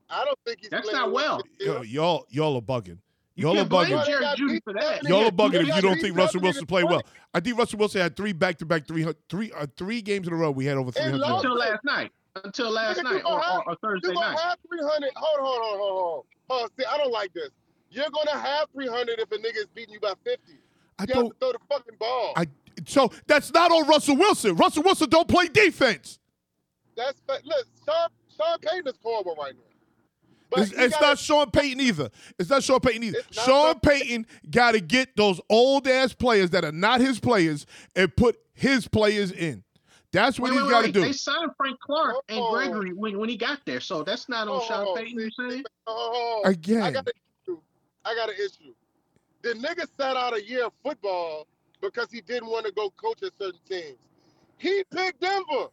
[0.09, 1.41] I don't think he's That's not well.
[1.59, 1.67] this.
[1.67, 2.97] Yo, y'all, y'all are bugging.
[3.37, 4.05] You Y'all are bugging.
[4.05, 5.03] Jerry Jeudy for that.
[5.03, 7.01] Y'all are bugging if you don't think Russell Wilson to play well.
[7.33, 10.51] I think Russell Wilson had three back-to-back three three uh, three games in a row.
[10.51, 11.21] We had over three hundred.
[11.21, 12.11] Until last night.
[12.43, 14.39] Until last night or, have- or, or Thursday You're gonna night.
[14.39, 15.11] have 300.
[15.15, 16.69] Hold on, hold on, hold on, hold on.
[16.79, 17.49] See, I don't like this.
[17.89, 20.53] You're gonna have 300 if a nigga is beating you by 50.
[20.99, 21.29] I You have don't.
[21.31, 22.33] to throw the fucking ball.
[22.37, 22.47] I
[22.85, 24.55] so that's not on Russell Wilson.
[24.55, 26.19] Russell Wilson don't play defense.
[26.97, 27.65] That's fa- look.
[27.85, 29.61] Sean, Sean Payton is horrible right now.
[30.55, 32.09] But It's, it's gotta- not Sean Payton either.
[32.39, 33.19] It's not Sean Payton either.
[33.31, 37.65] Sean Sean- Payton got to get those old ass players that are not his players
[37.95, 39.63] and put his players in.
[40.11, 41.01] That's what Wait, he's wait, got to do.
[41.01, 42.51] They signed Frank Clark and Oh.
[42.53, 45.19] Gregory when, when he got there, so that's not on Oh, Sean oh, oh Payton.
[45.19, 45.63] You see, saying?
[45.87, 47.13] Oh, I Again, got an
[47.45, 47.59] issue.
[48.05, 48.73] I got an issue.
[49.41, 51.47] The nigga sat out a year of football
[51.81, 53.97] because he didn't want to go coach at certain teams.
[54.57, 55.67] He picked Denver.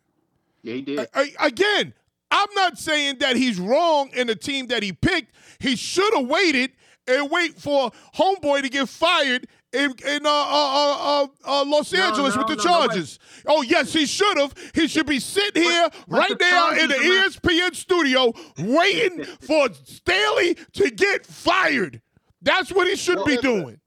[0.62, 0.98] Yeah, he did.
[1.14, 1.94] I- I- again,
[2.32, 5.34] I'm not saying that he's wrong in the team that he picked.
[5.58, 6.72] He should have waited
[7.06, 12.34] and wait for homeboy to get fired in, in uh, uh, uh, uh, Los Angeles
[12.34, 13.18] no, with the no, no, Chargers.
[13.46, 14.54] oh yes, he should have.
[14.74, 19.68] He should be sitting here but right now in the Chargers ESPN studio waiting for
[19.84, 22.00] Staley to get fired.
[22.40, 23.80] That's what he should Well, be listen, doing.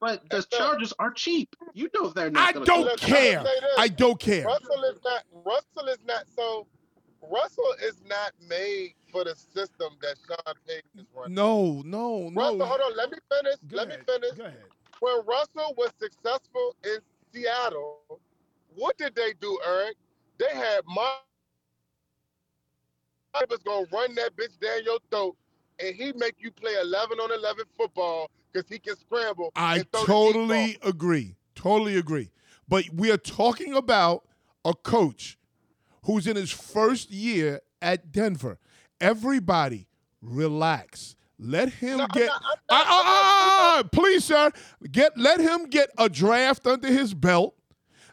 [0.00, 1.54] But the That's not- Chargers are cheap.
[1.74, 2.48] You know they're not.
[2.48, 3.44] I don't go- Look, I'm gonna care.
[3.78, 4.44] I don't care.
[4.46, 5.22] Russell is not.
[5.44, 6.24] Russell is not.
[6.34, 6.66] So
[7.22, 11.34] Russell is not made for the system that Sean Payton is running.
[11.34, 12.40] No, no, no.
[12.40, 12.64] Russell, no.
[12.66, 12.96] hold on.
[12.96, 13.56] Let me finish.
[13.68, 14.00] Go let ahead.
[14.00, 14.38] me finish.
[14.38, 14.64] Go ahead.
[15.00, 16.98] When Russell was successful in
[17.32, 18.20] Seattle,
[18.74, 19.96] what did they do, Eric?
[20.38, 21.20] They had Mark
[23.48, 25.36] was gonna run that bitch down your throat,
[25.78, 29.50] and he make you play 11 on 11 football because he can scramble.
[29.54, 31.36] I and throw the deep totally agree.
[31.54, 32.30] Totally agree.
[32.68, 34.24] But we are talking about
[34.64, 35.38] a coach
[36.04, 38.58] who's in his first year at Denver.
[39.00, 39.88] Everybody,
[40.20, 41.16] relax.
[41.38, 42.26] Let him No, get.
[42.26, 44.50] not- not- ah, please, sir,
[44.92, 47.54] get let him get a draft under his belt.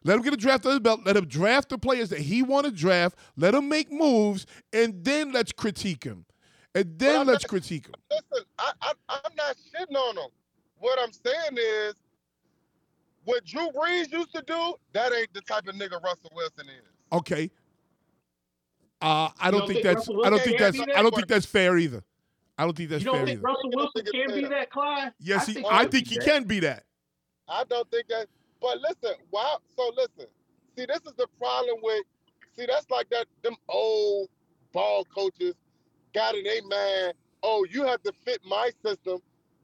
[0.03, 1.01] Let him get a draft under his belt.
[1.05, 3.17] Let him draft the players that he want to draft.
[3.35, 6.25] Let him make moves, and then let's critique him.
[6.73, 7.95] And then let's not- critique him.
[8.09, 10.29] Listen, I, I, I'm not shitting on him.
[10.79, 11.95] What I'm saying is,
[13.25, 16.85] what Drew Brees used to do, that ain't the type of nigga Russell Wilson is.
[17.11, 17.49] Okay.
[19.01, 20.09] Uh, I don't don't think think that's.
[20.09, 20.79] I don't think that's.
[20.79, 22.03] I don't think that's fair either.
[22.57, 23.13] I don't think that's fair.
[23.13, 23.47] You don't fair think either.
[23.47, 25.13] Russell Wilson can be that, Clyde?
[25.19, 26.83] Yes, I think I he think can he be can be that.
[27.47, 28.27] I don't think that.
[28.59, 29.59] But listen, wow.
[29.77, 30.25] So listen.
[30.75, 32.03] See, this is the problem with.
[32.55, 33.27] See, that's like that.
[33.43, 34.29] Them old
[34.73, 35.53] ball coaches
[36.13, 37.13] got in a man.
[37.43, 39.19] Oh, you have to fit my system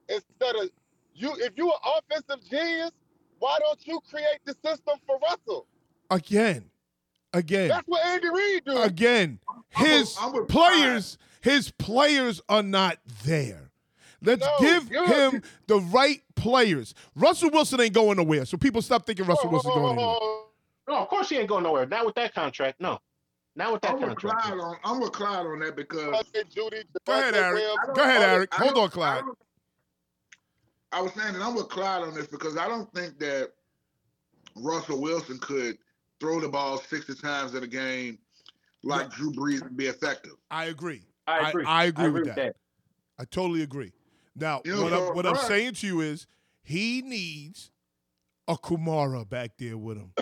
[0.08, 0.70] instead of
[1.14, 1.34] you.
[1.38, 2.92] If you an offensive genius,
[3.40, 5.66] why don't you create the system for Russell?
[6.10, 6.70] Again,
[7.34, 8.78] again, That's what Andy Reid do.
[8.82, 9.38] again.
[9.48, 13.70] I'm with- His I'm with players, his players are not there.
[14.22, 16.94] Let's No, give you're- him the right players.
[17.14, 20.18] Russell Wilson ain't going nowhere, so people stop thinking Russell Wilson's going anywhere.
[20.88, 21.84] No, of course he ain't going nowhere.
[21.86, 22.80] Not with that contract.
[22.80, 22.98] No,
[23.56, 24.42] not with that I'm with contract.
[24.46, 24.76] Clyde on.
[24.84, 26.24] I'm with Clyde on that because
[26.54, 27.62] Jeudy, Go ahead, Eric.
[27.94, 28.54] Go ahead, Eric.
[28.54, 29.24] Hold on, Clyde.
[30.92, 33.50] I, I was saying that I'm with Clyde on this because I don't think that
[34.56, 35.76] Russell Wilson could
[36.24, 38.18] throw the ball 60 times in a game
[38.82, 40.32] like Drew Brees and be effective.
[40.50, 41.02] I agree.
[41.26, 41.64] I agree.
[41.66, 42.56] I, agree with that.
[43.18, 43.92] I totally agree.
[44.34, 46.26] Now, You what, so, I'm, what I'm saying to you is
[46.62, 47.70] he needs
[48.48, 50.12] a Kamara back there with him.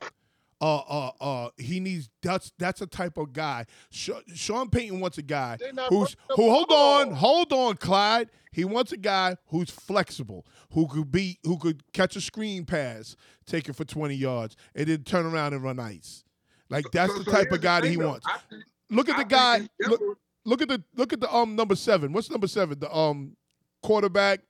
[0.63, 3.67] Uh, uh, uh, he needs that's that's a type of guy.
[3.91, 5.59] Sean Payton wants a guy
[5.89, 6.49] who's who.
[6.51, 8.31] Hold on, hold on, Clyde.
[8.53, 13.17] He wants a guy who's flexible, who could be, who could catch a screen pass,
[13.45, 16.23] take it for 20 yards, and then turn around and run ice.
[16.71, 18.09] Like that's So- the so type of guy that he though.
[18.11, 18.27] wants.
[18.49, 19.69] Think- Look at the guy.
[19.81, 20.01] Look,
[20.45, 22.13] look at the look at the um number seven.
[22.13, 22.79] What's number seven?
[22.79, 23.37] The um
[23.83, 24.41] quarterback,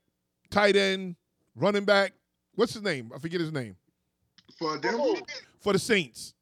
[0.51, 1.17] tight end,
[1.57, 2.13] running back.
[2.55, 3.13] What's his name?
[3.15, 3.77] I forget his name
[4.63, 4.99] for Denver.
[5.01, 5.21] Oh,
[5.61, 6.35] for the Saints.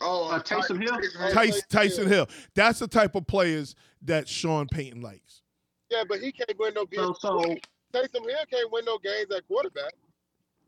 [0.00, 0.92] Oh, Uh, Taysom Hill?
[0.92, 2.26] Tyson, Tyson Tyson Hill.
[2.26, 2.36] Hill.
[2.54, 5.42] That's the type of players that Sean Payton likes.
[5.90, 7.16] Yeah, but he can't win no games.
[7.20, 7.56] So, so
[7.92, 9.92] Taysom Hill can't win no games at quarterback.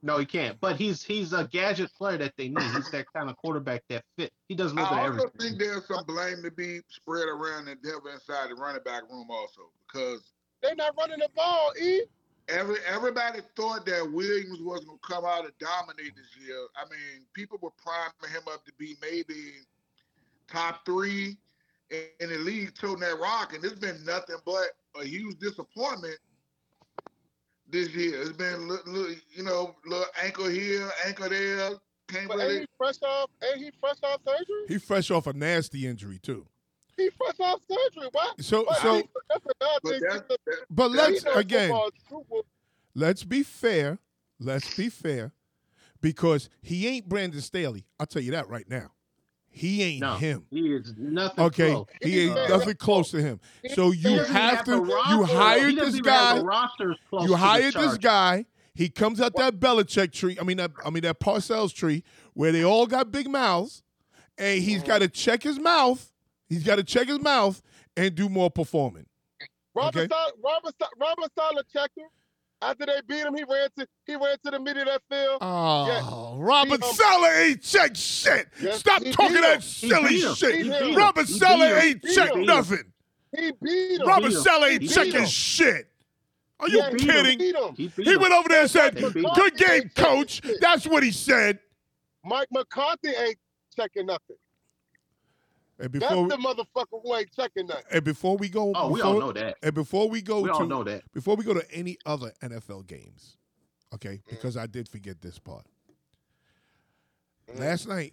[0.02, 0.58] no, he can't.
[0.60, 2.62] But he's he's a gadget player that they need.
[2.74, 4.32] He's that kind of quarterback that fit.
[4.48, 5.58] He does a little bit I of also everything.
[5.58, 9.26] think there's some blame to be spread around in Denver inside the running back room
[9.30, 10.22] also because
[10.62, 12.00] they're not running the ball, E.
[12.50, 16.66] every everybody thought that Williams was gonna come out and dominate this year.
[16.76, 19.52] I mean, people were priming him up to be maybe
[20.48, 21.36] top three
[21.90, 24.68] in, in the league toting that rock, and it's been nothing but
[25.00, 26.18] a huge disappointment
[27.70, 28.20] this year.
[28.22, 31.70] It's been little, little you know, little ankle here, ankle there.
[32.08, 33.30] Can't But ain't he fresh off?
[33.42, 34.64] Ain't he fresh off surgery?
[34.68, 36.46] He fresh off a nasty injury too.
[37.00, 38.08] He fresh off surgery.
[38.12, 38.30] Why?
[38.40, 40.00] So But so he- that's another But thing.
[40.00, 40.38] that,
[40.70, 42.42] but let's again football is true.
[42.94, 43.98] let's be fair.
[44.38, 45.32] Let's be fair.
[46.00, 47.84] Because he ain't Brandon Staley.
[47.98, 48.92] I'll tell you that right now.
[49.52, 50.46] He ain't No, him.
[50.50, 51.44] he is nothing.
[51.44, 51.86] Okay, close.
[52.02, 53.40] he ain't Uh, nothing close to him.
[53.74, 54.76] So you have have to.
[55.10, 56.38] You hired this guy.
[56.38, 58.46] the rosters close You hired this guy.
[58.74, 60.38] He comes out that Belichick tree.
[60.40, 63.82] I mean, that, I mean that Parcells tree where they all got big mouths,
[64.38, 66.09] and he's got to check his mouth.
[66.50, 67.62] He's got to check his mouth
[67.96, 69.06] and do more performing.
[69.74, 70.08] Robert Okay.
[70.10, 72.08] Sal- Robert Sa- Robert Saleh checked him.
[72.62, 75.38] After they beat him, he ran to he ran to the middle of that field.
[75.40, 78.48] Oh, Robert He, um, Saleh ain't check shit.
[78.60, 79.60] Yes, Stop he talking that him.
[79.62, 80.54] He silly shit.
[80.56, 80.96] He beat.
[80.96, 82.46] Robert Saleh ain't He check beat him.
[82.46, 82.92] nothing.
[83.34, 84.06] He beat him.
[84.06, 84.32] Robert.
[84.32, 85.26] Saleh ain't beat checking him.
[85.26, 85.86] shit.
[86.58, 87.08] Are you He beat him.
[87.08, 87.38] kidding?
[87.38, 87.74] Beat him.
[87.76, 89.30] He, beat He went over there and said, He beat him.
[89.34, 91.60] "Good game, coach." That's what he said.
[92.24, 93.38] Mike McCarthy ain't
[93.74, 94.36] checking nothing.
[95.80, 97.84] And That's before the motherfucker who ain't checking nothing.
[97.90, 99.56] and before we go, Oh, we before, all know that.
[99.62, 101.02] And before we go We to all know that.
[101.14, 103.38] before we go to any other NFL games,
[103.94, 104.20] okay?
[104.28, 105.64] Because I did forget this part.
[107.54, 108.12] Last night,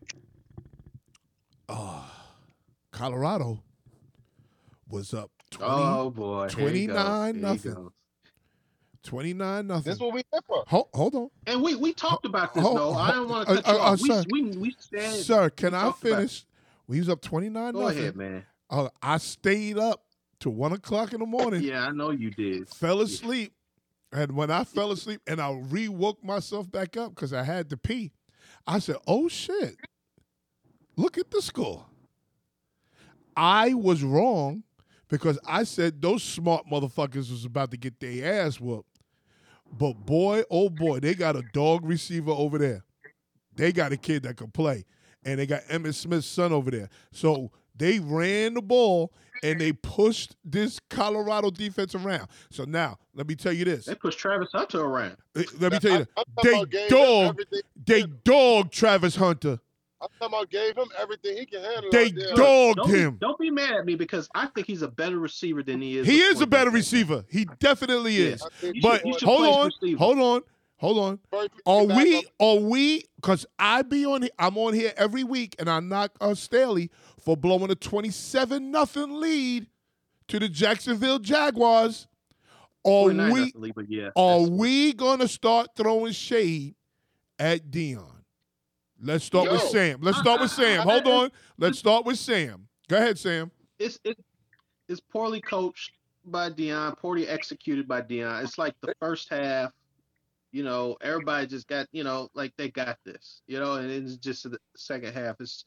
[1.67, 2.03] uh,
[2.91, 3.61] Colorado
[4.89, 6.47] was up 20, Oh boy.
[6.49, 6.95] Here he goes.
[6.95, 7.89] 29 Here nothing.
[9.03, 9.83] 29 nothing.
[9.83, 10.63] That's what we here for.
[10.67, 11.29] Hold, hold on.
[11.45, 12.93] And we we talked about this Ho- though.
[12.93, 13.99] ho- I don't want uh, to cut you uh, uh, off.
[13.99, 14.23] sir.
[14.31, 15.13] We, we we said.
[15.23, 16.15] Sir, can I talked about it.
[16.17, 16.45] finish?
[16.87, 17.97] We was up 29 Go nothing.
[17.99, 18.45] ahead, man.
[18.69, 20.03] Uh, I stayed up
[20.39, 21.61] to 1 o'clock in the morning.
[21.63, 22.69] Yeah, I know you did.
[22.69, 23.53] fell asleep.
[24.13, 27.69] And when I fell asleep and I re woke myself back up because I had
[27.71, 28.11] to pee,
[28.65, 29.75] I said, Oh shit,
[30.95, 31.85] look at the score.
[33.35, 34.63] I was wrong
[35.09, 38.87] because I said those smart motherfuckers was about to get their ass whooped.
[39.71, 42.85] But boy, oh boy, they got a dog receiver over there.
[43.55, 44.85] They got a kid that can play.
[45.25, 46.89] And they got Emmitt Smith's son over there.
[47.11, 49.11] So they ran the ball
[49.43, 52.27] and they pushed this Colorado defense around.
[52.49, 53.85] So now, let me tell you this.
[53.85, 55.17] They pushed Travis Hunter around.
[55.35, 56.07] Eh, Let me tell you this.
[56.17, 57.41] I'm talking They about dog,
[57.85, 59.59] they dogged Travis Hunter.
[59.99, 61.89] I'm talking about gave him everything he can handle.
[61.91, 63.17] They out dogged Don't be, him.
[63.19, 66.07] don't be mad at me because I think he's a better receiver than he is.
[66.07, 67.25] He with is a better receiver.
[67.29, 68.29] He definitely Yeah.
[68.33, 68.43] is.
[68.43, 69.97] I But should- hold on, receiver.
[69.97, 70.41] hold on.
[70.77, 71.19] Hold on.
[71.31, 72.23] First Are we?
[72.39, 73.03] Are we?
[73.15, 74.23] Because I be on.
[74.23, 78.69] he- I'm on here every week, and I knock uh, Staley for blowing a 27
[78.69, 79.67] nothing lead
[80.27, 82.07] to the Jacksonville Jaguars.
[82.85, 83.51] Are we?
[83.55, 84.09] lead, yeah.
[84.15, 86.75] Are we gonna start throwing shade
[87.39, 88.13] at Deion?
[89.01, 89.99] Let's start with Sam.
[90.01, 90.81] Let's start with Sam.
[90.87, 91.31] Hold on.
[91.57, 92.67] Let's start with Sam.
[92.87, 93.51] Go ahead, Sam.
[93.79, 94.17] It's it,
[94.87, 95.91] it's poorly coached
[96.25, 98.43] by Deion, poorly executed by Deion.
[98.43, 99.71] It's like the first half,
[100.51, 104.17] you know, everybody just got, you know, like they got this, you know, and it's
[104.17, 105.35] just the second half.
[105.39, 105.63] It's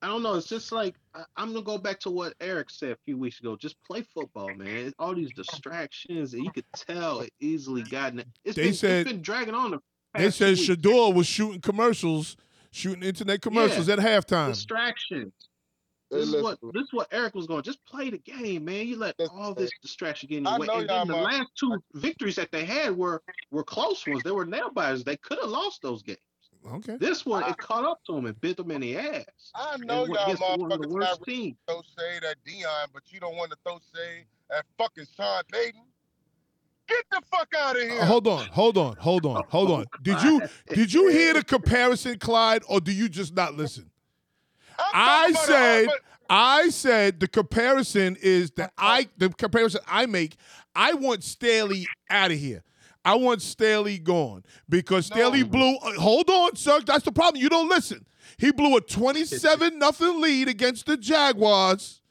[0.00, 0.34] I don't know.
[0.34, 3.40] It's just like I, I'm gonna go back to what Eric said a few weeks
[3.40, 3.56] ago.
[3.56, 4.92] Just play football, man.
[4.98, 8.22] All these distractions, and you could tell it easily gotten.
[8.44, 9.72] It's They been, said- it's been dragging on.
[9.72, 9.80] The
[10.14, 10.56] They said.
[10.56, 12.36] Shedeur was shooting commercials,
[12.70, 14.48] shooting internet commercials at halftime.
[14.50, 15.32] distractions.
[16.10, 17.62] Hey, This is what this is what Eric was going.
[17.62, 18.86] Just play the game, man.
[18.86, 20.66] You let Listen, all this distraction get in your way.
[20.70, 24.22] And then the mother- last two victories that they had were were close ones.
[24.22, 25.04] They were nail biters.
[25.04, 26.18] They could have lost those games.
[26.66, 26.96] Okay.
[26.96, 29.24] This one it caught up to them and bit them in the ass.
[29.54, 31.56] I know And y'all one of the motherfuckers worst not teams.
[31.68, 35.82] throw shade at Deion, but you don't want to throw shade at fucking Sean Payton.
[36.88, 38.00] Get the fuck out of here.
[38.00, 39.84] Uh, hold on, hold on, hold on, hold on.
[40.02, 40.42] Did you
[40.74, 43.90] did you hear the comparison, Clyde, or do you just not listen?
[44.78, 45.88] I talking said
[46.30, 50.36] I said the comparison is that I the comparison I make.
[50.74, 52.62] I want Staley out of here.
[53.04, 55.48] I want Staley gone because Staley No.
[55.48, 55.76] blew.
[55.76, 56.80] uh, hold on, sir.
[56.84, 57.42] That's the problem.
[57.42, 58.04] You don't listen.
[58.36, 62.02] He blew a twenty-seven nothing lead against the Jaguars.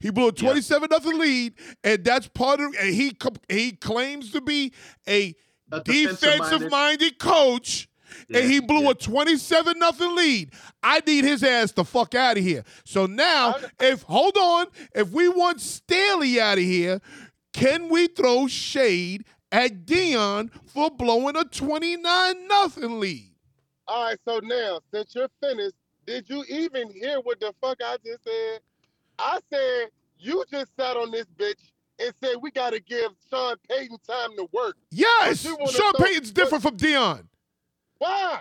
[0.00, 1.54] He blew a twenty-seven nothing lead,
[1.84, 2.74] and that's part of.
[2.80, 3.16] And he
[3.50, 4.72] he claims to be
[5.06, 5.34] a,
[5.72, 7.88] A defensive-minded- defensive-minded coach
[8.32, 8.90] and he blew yeah.
[8.90, 10.52] a 27 nothing lead.
[10.82, 12.64] I need his ass the fuck out of here.
[12.84, 17.00] So now, if hold on, if we want Staley out of here,
[17.52, 23.32] can we throw shade at Deion for blowing a 29 nothing lead?
[23.88, 27.96] All right, so now since you're finished, did you even hear what the fuck I
[28.04, 28.60] just said?
[29.18, 29.88] I said
[30.18, 34.30] you just sat on this bitch and said we got to give Sean Payton time
[34.36, 34.76] to work.
[34.90, 37.26] Yes, Sean throw- Payton's different from Deion.
[37.98, 38.40] Why?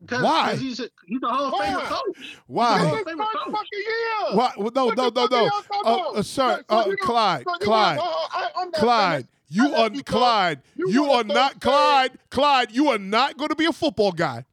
[0.00, 0.56] Because Why?
[0.56, 1.84] he's a he's a Hall of Famer Why?
[1.84, 2.38] coach.
[2.46, 2.78] Why?
[2.78, 3.52] Hall This of is Famer first coach.
[3.52, 4.36] fucking year.
[4.36, 4.52] Why?
[4.56, 5.40] Well, no, What no, no, no.
[5.42, 7.98] y'all talking Uh, uh, sir, So- so uh, Clyde, so you Clyde.
[7.98, 10.02] wanna- I- I'm not Clyde, you I are you.
[10.02, 10.62] Clyde.
[10.76, 11.60] You You are not.
[11.60, 12.18] Clyde.
[12.30, 14.44] Clyde, you are not going to be a football guy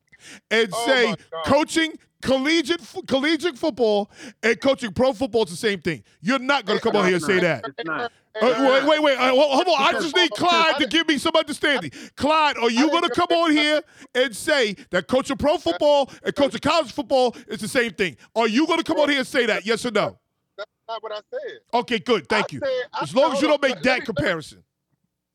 [0.51, 1.15] and Oh say my
[1.45, 4.09] coaching collegiate collegiate football
[4.43, 6.03] and coaching pro football is the same thing.
[6.21, 7.65] You're not going to come on here and say that.
[7.85, 8.09] Uh,
[8.39, 9.17] wait, wait, wait.
[9.17, 9.75] Uh, hold hold on.
[9.81, 11.91] I just need Clyde to give me some understanding.
[12.15, 13.81] Clyde, are you going to come on here
[14.13, 18.15] and say that coaching pro football and coaching college football is the same thing?
[18.35, 19.65] Are you going to come on here and say that?
[19.65, 20.19] Yes or no?
[20.57, 21.59] That's not what I said.
[21.73, 22.27] Okay, good.
[22.29, 22.59] Thank I you.
[22.59, 24.63] said- As long as you don't make that comparison.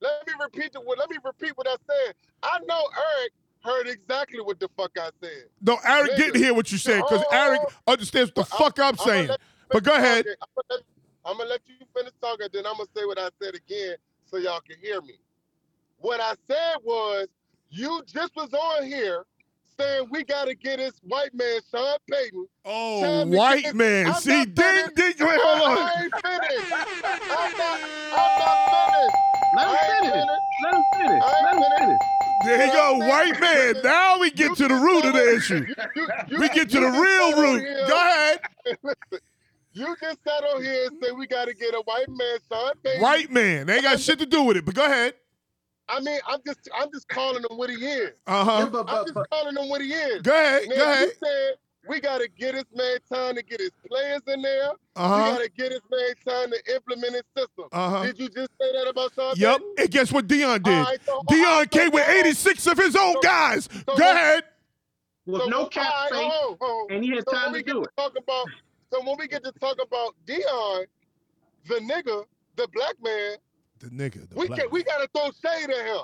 [0.01, 0.81] Let me repeat the.
[0.81, 2.15] Let me repeat what I said.
[2.43, 2.83] I know
[3.19, 3.33] Eric
[3.65, 5.45] heard exactly what the fuck I said.
[5.61, 6.17] No, Eric Nigga.
[6.17, 8.97] didn't hear what you said because Oh, Eric understands what the Well, fuck I'm I'ma
[9.05, 9.31] saying.
[9.71, 10.27] But go ahead.
[10.27, 10.81] I'm gonna, let,
[11.25, 14.37] I'm gonna let you finish talking, then I'm gonna say what I said again so
[14.37, 15.15] y'all can hear me.
[15.99, 17.29] What I said was,
[17.71, 19.25] you just was on here
[19.79, 22.47] saying we gotta get this white man Sean Payton.
[22.65, 24.09] Oh, white man.
[24.09, 25.19] I'm See, not ding, finished.
[25.19, 25.27] ding.
[25.29, 25.79] Wait, hold on.
[25.79, 26.73] I ain't finished.
[27.05, 27.81] I'm not.
[28.13, 29.17] I'm not finished.
[29.57, 30.27] Let him finish.
[30.65, 31.23] Let him finish.
[31.43, 31.99] Let him finish.
[32.45, 33.75] There you go, white man.
[33.83, 35.67] Now we get to the root of the issue.
[36.39, 37.89] We get to the real root.
[37.89, 38.41] Go ahead.
[39.75, 42.73] You just sat on here and say we got to get a white man, Sean.
[42.85, 43.01] Payton.
[43.01, 43.67] White man.
[43.67, 45.15] They ain't got shit to do with it, but go ahead.
[45.89, 48.11] I mean, I'm just, I'm just calling him what he is.
[48.27, 48.85] Uh huh.
[48.87, 50.21] I'm just calling him what he is.
[50.21, 50.69] Go ahead.
[50.69, 51.07] Now, Go ahead.
[51.09, 51.55] you said
[51.89, 54.71] we got to get this man time to get his players in there.
[54.97, 55.15] Uh-huh.
[55.25, 57.65] We got to get this man time to implement his system.
[57.73, 58.03] Uh-huh.
[58.07, 59.59] Did you just say that about Sean Yep.
[59.59, 59.75] Payton?
[59.79, 60.73] And guess what Deion did?
[60.75, 63.69] All right, so- Deion right, so came with 86 of his own so- guys.
[63.89, 64.45] so Go ahead.
[65.27, 67.47] with so no cap all right, space, hold on, hold and he had So time
[67.49, 67.91] to we get do to it.
[67.97, 68.47] talk about,
[68.93, 70.85] so when we get to talk about Deion,
[71.69, 72.25] the nigga,
[72.57, 73.37] the black man,
[73.81, 74.29] The nigga.
[74.29, 76.03] The we black can, we got to throw shade at him.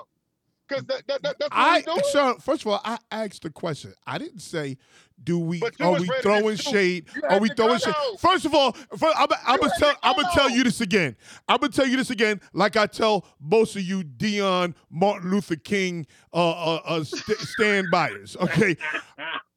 [0.67, 2.01] Because that, that, that, that's what I he's doing.
[2.11, 3.91] sir, first of all, I asked the question.
[4.05, 4.77] I didn't say,
[5.23, 7.05] do we are we throwing shade?
[7.29, 7.93] Are we throwing shade?
[8.19, 9.27] First of all, first, I'm,
[9.59, 11.15] gonna tell I'm gonna tell you this again.
[11.47, 15.55] I'm gonna tell you this again, like I tell most of you Deion Martin Luther
[15.55, 18.37] King uh, uh, uh st- stand buyers.
[18.39, 18.77] Okay.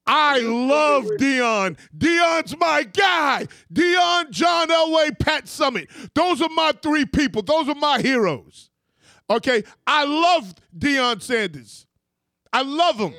[0.07, 1.79] I love Deion.
[1.97, 3.47] Deion's my guy.
[3.73, 5.89] Deion, John Elway, Pat Summitt.
[6.15, 7.43] Those are my three people.
[7.43, 8.71] Those are my heroes.
[9.31, 9.63] Okay.
[9.87, 11.87] I love Deion Sanders.
[12.53, 13.15] I love him.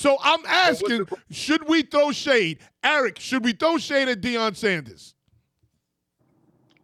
[0.00, 2.60] So I'm asking, should we throw shade?
[2.82, 5.14] Eric, should we throw shade at Deion Sanders?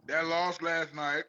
[0.05, 1.23] That loss last night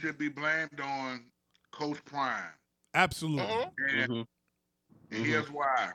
[0.00, 1.26] should be blamed on
[1.70, 2.50] Coach Prime.
[2.94, 3.44] Absolutely.
[3.44, 3.72] Mhm.
[3.90, 4.26] And, Mhm.
[5.10, 5.26] and Mhm.
[5.26, 5.92] here's why.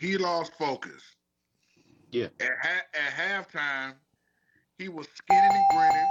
[0.00, 1.04] He lost focus.
[2.10, 2.30] Yeah.
[2.40, 3.94] At, ha- at halftime,
[4.76, 6.10] he was skinning and grinning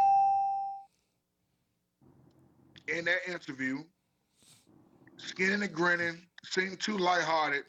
[3.00, 3.84] in that interview.
[5.26, 7.64] Skinning and grinning, seemed too lighthearted.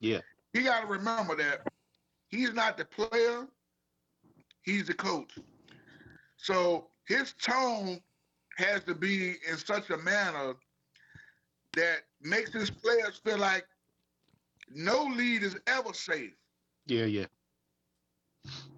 [0.00, 0.20] Yeah.
[0.54, 1.66] You got to remember that
[2.28, 3.46] he's not the player,
[4.62, 5.32] he's the coach.
[6.36, 8.00] So his tone
[8.56, 10.54] has to be in such a manner
[11.74, 13.66] that makes his players feel like
[14.74, 16.32] no lead is ever safe.
[16.86, 17.26] Yeah, yeah.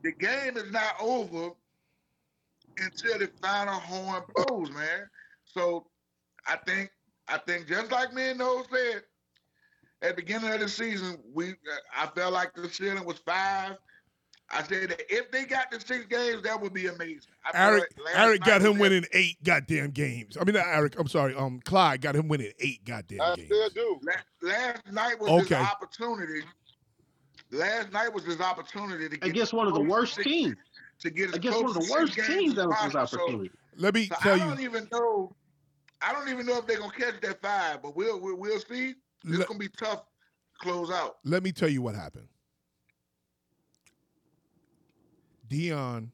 [0.02, 1.50] The game is not over
[2.78, 5.08] until the final horn blows, man.
[5.44, 5.86] So
[6.46, 6.90] I think
[7.30, 9.02] I think just like me and Noel said
[10.02, 11.54] at the beginning of the season, we
[11.96, 13.76] I felt like the ceiling was five.
[14.52, 17.30] I said that if they got the six games, that would be amazing.
[17.44, 20.36] I Eric, like Eric got him was- winning eight goddamn games.
[20.40, 20.98] I mean, not Eric.
[20.98, 21.36] I'm sorry.
[21.36, 23.46] Um, Clyde got him winning eight goddamn I games.
[23.46, 24.00] still do.
[24.02, 25.54] La- Last night was Okay.
[25.56, 26.42] his opportunity.
[27.52, 30.56] Last night was his opportunity to get Against one of the worst teams.
[31.00, 33.06] To get Against one of the worst teams, that was his possible.
[33.06, 33.50] So- opportunity.
[33.76, 34.50] Let me So tell I you.
[34.50, 35.34] don't even know.
[36.02, 38.94] I don't even know if they're gonna catch that five, but we'll we'll, we'll see.
[39.24, 41.18] It's Let, gonna be tough to close out.
[41.24, 42.28] let me tell you what happened.
[45.48, 46.08] Deion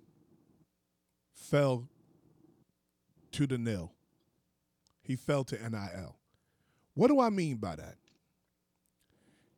[1.32, 1.88] fell
[3.32, 3.92] to the nil.
[5.02, 6.16] He fell to NIL.
[6.94, 7.96] What do I mean by that?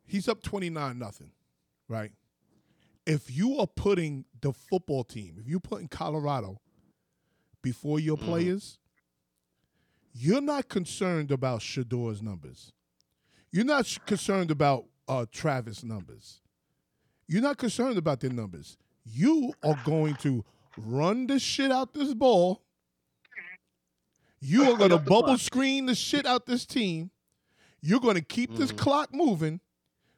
[0.05, 1.31] He's up 29 nothing,
[1.87, 2.11] right?
[3.05, 6.59] If you are putting the football team, if you're putting Colorado
[7.61, 8.25] before your Mhm.
[8.25, 8.77] players,
[10.13, 12.71] you're not concerned about Shedeur's numbers.
[13.51, 16.41] You're not concerned about uh, Travis numbers.
[17.27, 18.77] You're not concerned about their numbers.
[19.05, 20.43] You are going to
[20.77, 22.61] run the shit out this ball.
[24.41, 27.11] You are going to bubble screen the shit out this team.
[27.81, 28.77] You're going to keep this Mhm.
[28.77, 29.59] clock moving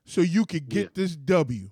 [0.05, 0.89] so you could get Yeah.
[0.93, 1.71] this W.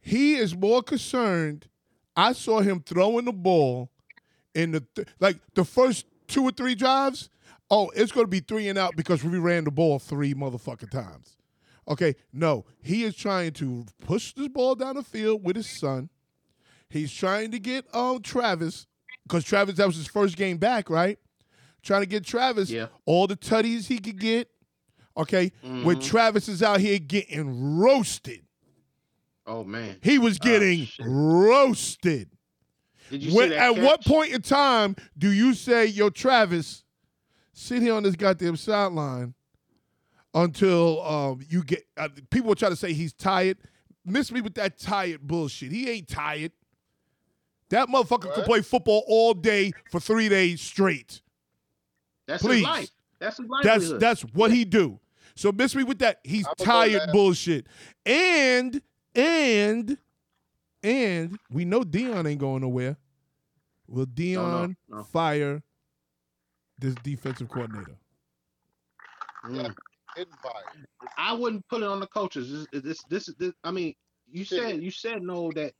[0.00, 1.68] He is more concerned.
[2.14, 3.90] I saw him throwing the ball
[4.54, 7.30] in the th- like the first two or three drives.
[7.70, 10.90] Oh, it's going to be three and out because we ran the ball three motherfucking
[10.90, 11.36] times.
[11.88, 16.08] Okay, no, he is trying to push this ball down the field with his son.
[16.88, 18.86] He's trying to get um Travis
[19.24, 21.18] because Travis that was his first game back, right?
[21.82, 22.86] Trying to get Travis Yeah.
[23.04, 24.48] all the tutties he could get.
[25.16, 26.04] Okay, when Mhm.
[26.04, 28.42] Travis is out here getting roasted,
[29.46, 29.96] Oh man.
[30.02, 31.06] he was Oh, getting shit.
[31.08, 32.30] roasted.
[33.10, 36.84] When, at what point in time do you say, "Yo, Travis,
[37.52, 39.34] sit here on this goddamn sideline
[40.34, 41.84] until um, you get"?
[41.96, 43.58] Uh, people will try to say he's tired.
[44.04, 45.72] Miss me with that tired bullshit.
[45.72, 46.52] He ain't tired.
[47.70, 51.20] That motherfucker could play football all day for three days straight.
[52.26, 52.56] That's Please.
[52.58, 52.90] his life.
[53.18, 54.00] That's his That's livelihood.
[54.00, 55.00] that's what he do.
[55.34, 56.20] So miss me with that.
[56.22, 57.66] He's tired bullshit.
[58.04, 58.80] And
[59.14, 59.98] and
[60.82, 62.96] and we know Deion ain't going nowhere.
[63.88, 65.02] Will Deion no.
[65.04, 65.62] fire
[66.78, 67.96] this defensive coordinator?
[69.44, 69.74] Mm.
[70.16, 70.62] Hidden fire.
[71.18, 72.66] I wouldn't put it on the coaches.
[72.72, 73.94] This, this, this, this I mean,
[74.30, 75.72] you said you said no that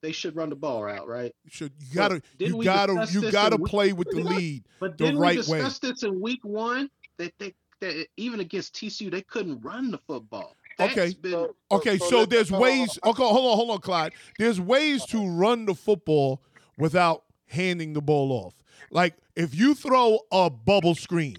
[0.00, 1.34] they should run the ball out, right?
[1.44, 4.64] You should you gotta didn't you gotta you gotta play with the Look, lead.
[4.80, 5.58] But The didn't right we way.
[5.58, 6.88] discuss this in week one
[7.18, 10.56] that they that even against TCU they couldn't run the football.
[10.78, 11.14] That's Okay.
[11.20, 12.98] been- Okay, so, let's- there's hold on, ways.
[13.04, 14.12] Okay, hold on, hold on, Clyde.
[14.38, 16.40] There's ways to run the football
[16.78, 18.54] without handing the ball off.
[18.90, 21.38] Like if you throw a bubble screen,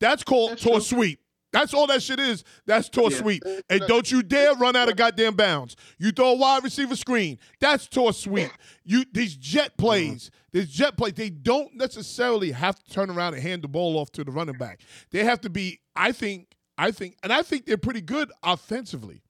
[0.00, 0.80] that's called That's tour true.
[0.80, 1.18] sweep.
[1.52, 2.44] That's all that shit is.
[2.64, 3.18] That's tour Yeah.
[3.18, 3.42] sweep.
[3.68, 5.76] And don't you dare run out of goddamn bounds.
[5.98, 7.38] You throw a wide receiver screen.
[7.60, 8.50] That's tour sweep.
[8.84, 9.82] You these jet mm-hmm.
[9.82, 13.98] plays, these jet plays, they don't necessarily have to turn around and hand the ball
[13.98, 14.80] off to the running back.
[15.10, 19.22] They have to be, I think, I think, and I think they're pretty good offensively.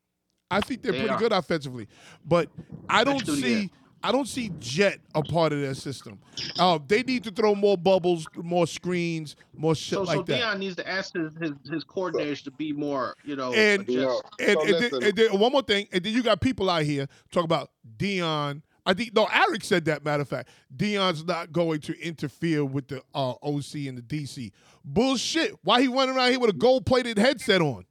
[0.50, 1.18] I think they're They pretty are.
[1.18, 1.88] good offensively,
[2.24, 2.50] but
[2.88, 3.70] I don't Especially, see.
[4.04, 6.18] I don't see Jet a part of their system.
[6.58, 10.40] Uh, they need to throw more bubbles, more screens, more shit so like so that.
[10.42, 14.22] Deion needs to ask his, his his coordinators to be more, you know, And- adjust.
[14.40, 14.46] Yeah.
[14.48, 16.82] And, So and, then, and then one more thing, and then you got people out
[16.82, 18.62] here talk about Dion.
[18.84, 20.04] I think no, Eric said that.
[20.04, 24.50] Matter of fact, Deion's not going to interfere with the uh, OC and the DC.
[24.84, 25.54] Bullshit.
[25.62, 27.84] Why he running around here with a gold plated headset on?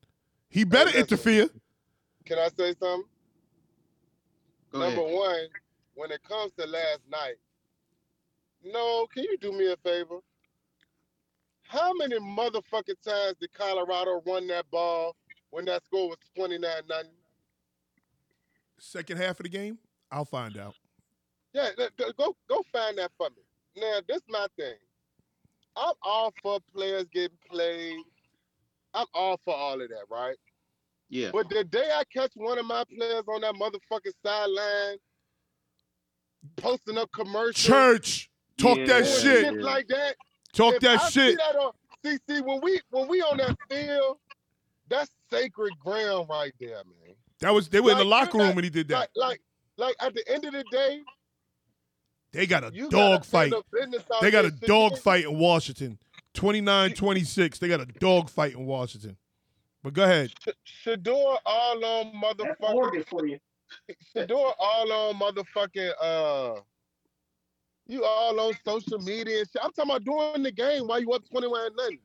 [0.49, 1.01] He better listen.
[1.01, 1.49] interfere.
[2.25, 3.03] Can I say something?
[4.71, 5.13] Go Number ahead.
[5.15, 5.47] one,
[5.95, 7.35] when it comes to last night,
[8.63, 10.17] no, can you do me a favor?
[11.63, 15.15] How many motherfucking times did Colorado run that ball
[15.51, 17.09] when that score was 29 nothing?
[18.77, 19.77] Second half of the game,
[20.11, 20.75] I'll find out.
[21.53, 23.43] Yeah, th- th- go go find that for me.
[23.81, 24.75] Now, this my thing.
[25.75, 27.99] I'm all for players getting played.
[28.93, 30.35] I'm all for all of that, right?
[31.09, 31.29] Yeah.
[31.31, 34.97] But the day I catch one of my players on that motherfucking sideline
[36.57, 38.85] posting up commercials, Church, talk Yeah.
[38.85, 39.45] that doing shit.
[39.45, 40.15] shit like that,
[40.53, 41.37] Talk if that I See shit.
[41.37, 41.71] that on,
[42.03, 44.17] see, see, when we when we on that field,
[44.89, 47.15] that's sacred ground right there, man.
[47.39, 49.09] That was they were in the locker room not- when he did that.
[49.15, 49.41] Like, like,
[49.77, 51.01] like at the end of the day,
[52.33, 53.41] They got a you dog gotta fight.
[53.43, 55.99] handle business out They got a dog fight in Washington.
[56.33, 57.59] 29-26.
[57.59, 59.17] They got a dog fight in Washington.
[59.83, 60.31] But go ahead.
[60.85, 63.39] Shedeur all on That's motherfucking for you.
[64.15, 66.61] Shedeur all on motherfucking uh
[67.87, 69.61] you all on social media and shit.
[69.61, 71.99] I'm talking about during the game Why you up 21 nothing.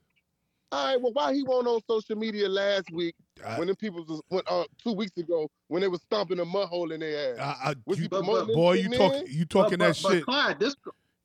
[0.72, 3.14] All right, well, why he won't on social media last week
[3.44, 6.44] I- when the people was went uh, two weeks ago when they was stomping a
[6.44, 7.40] mud hole in their ass?
[7.40, 9.24] I, I, Was you, he but- boy, you shit talk, then?
[9.28, 10.24] you talking but, that but, shit.
[10.24, 10.76] Clyde, this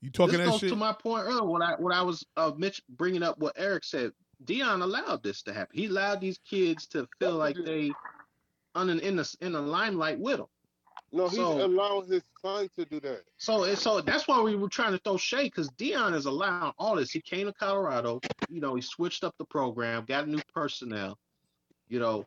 [0.02, 0.70] You talking this that goes shit.
[0.70, 3.84] to my point earlier when I when I was uh, Mitch bringing up what Eric
[3.84, 4.12] said.
[4.46, 5.70] Deion allowed this to happen.
[5.78, 7.92] He allowed these kids to feel like they
[8.74, 10.48] on an, in the in the limelight with him.
[11.14, 13.22] No, he's So- allowing his son to do that.
[13.38, 16.74] So and so that's why we were trying to throw shade because Deion is allowing
[16.80, 17.12] all this.
[17.12, 21.20] He came to Colorado, you know, he switched up the program, got new personnel,
[21.92, 22.26] you know,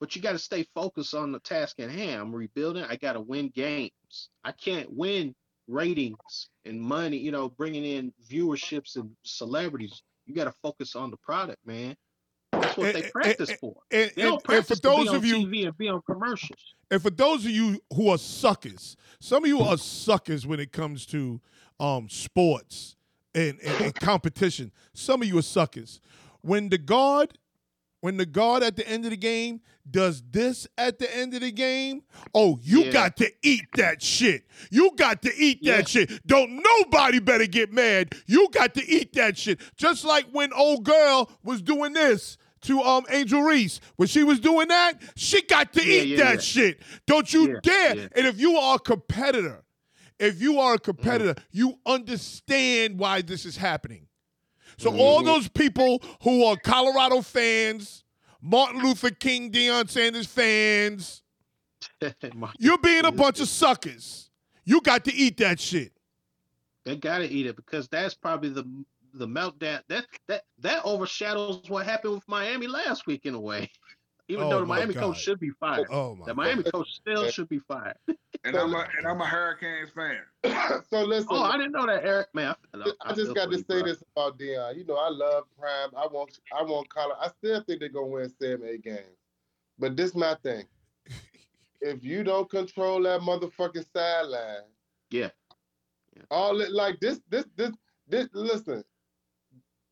[0.00, 2.20] but you got to stay focused on the task at hand.
[2.20, 2.84] I'm rebuilding.
[2.84, 4.28] I got to win games.
[4.42, 5.34] I can't win
[5.68, 10.02] ratings and money, you know, bringing in viewerships and celebrities.
[10.26, 11.96] You got to focus on the product, man.
[12.52, 13.74] That's what And- they practice and- for.
[13.92, 16.02] and, They don't practice for to be those on of you, TV and be on
[16.02, 16.74] commercials.
[16.90, 20.72] and for those of you who are suckers, some of you are suckers when it
[20.72, 21.40] comes to
[21.80, 22.96] um, sports
[23.34, 24.72] and, and, and competition.
[24.92, 26.00] Some of you are suckers.
[26.42, 27.38] When the guard,
[28.04, 31.40] when the guard at the end of the game does this at the end of
[31.40, 32.02] the game,
[32.34, 32.90] oh, you Yeah.
[32.92, 34.44] got to eat that shit.
[34.70, 35.78] You got to eat Yeah.
[35.78, 36.26] that shit.
[36.26, 38.14] Don't nobody better get mad.
[38.26, 39.58] You got to eat that shit.
[39.78, 43.80] Just like when old girl was doing this to um Angel Reese.
[43.96, 46.82] When she was doing that, she got to Yeah, eat that shit.
[47.06, 48.10] Don't you dare.
[48.14, 49.64] And if you are a competitor,
[50.18, 51.42] if you are a competitor, Mm.
[51.52, 54.08] you understand why this is happening.
[54.76, 55.00] So Mm-hmm.
[55.00, 58.04] all those people who are Colorado fans,
[58.40, 61.22] Martin Luther King, Deion Sanders fans,
[62.58, 64.30] you're being a bunch of suckers.
[64.64, 65.92] You got to eat that shit.
[66.84, 68.64] They gotta eat it because that's probably the
[69.14, 69.80] the meltdown.
[69.88, 73.70] That that that overshadows what happened with Miami last week in a way.
[74.28, 75.00] Even Oh though the Miami God.
[75.00, 76.72] coach should be fired, Oh my the Miami God.
[76.72, 77.96] coach still should be fired.
[78.46, 80.20] And I'm a and I'm a Hurricanes fan.
[80.90, 82.26] so listen, Oh, I didn't know that, Eric.
[82.34, 83.82] Man, I, feel- I, feel just got to say bro.
[83.84, 84.76] this about Deion.
[84.76, 85.88] You know, I love Prime.
[85.96, 87.20] I want, I want Colorado.
[87.22, 89.16] I still think they're gonna win seven, eight games.
[89.78, 90.64] But this my thing.
[91.80, 94.64] if you don't control that motherfucking sideline,
[95.10, 95.30] Yeah.
[96.30, 97.70] all it like this, this, this,
[98.08, 98.28] this.
[98.34, 98.84] Listen,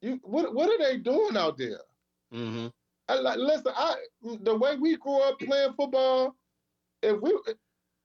[0.02, 1.80] you what, what are they doing out there?
[2.30, 2.66] hmm
[3.12, 3.72] I like listen.
[3.76, 3.94] I
[4.40, 6.34] the way we grew up playing football,
[7.02, 7.36] if we,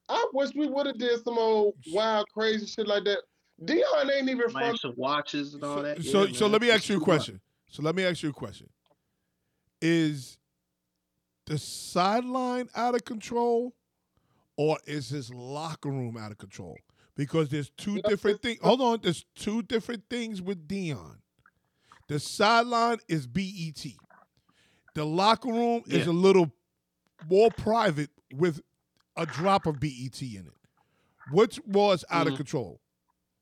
[0.10, 3.20] I wish we would have did some old wild, crazy shit like that.
[3.64, 6.03] Deion ain't even from Extra watches and all that.
[6.03, 6.51] so, Yeah, so man.
[6.51, 7.39] let me ask you a question.
[7.70, 8.70] So let me ask you a question.
[9.82, 10.38] Is
[11.45, 13.76] the sideline out of control
[14.58, 16.78] or is his locker room out of control?
[17.16, 18.60] Because there's two You know, different things.
[18.62, 21.18] Hold on, there's two different things with Deion.
[22.08, 23.86] The sideline is BET.
[24.97, 26.51] The locker room is a little
[27.29, 28.61] more private with
[29.15, 30.53] a drop of BET in it.
[31.31, 32.37] Which was out of Mhm.
[32.37, 32.81] control?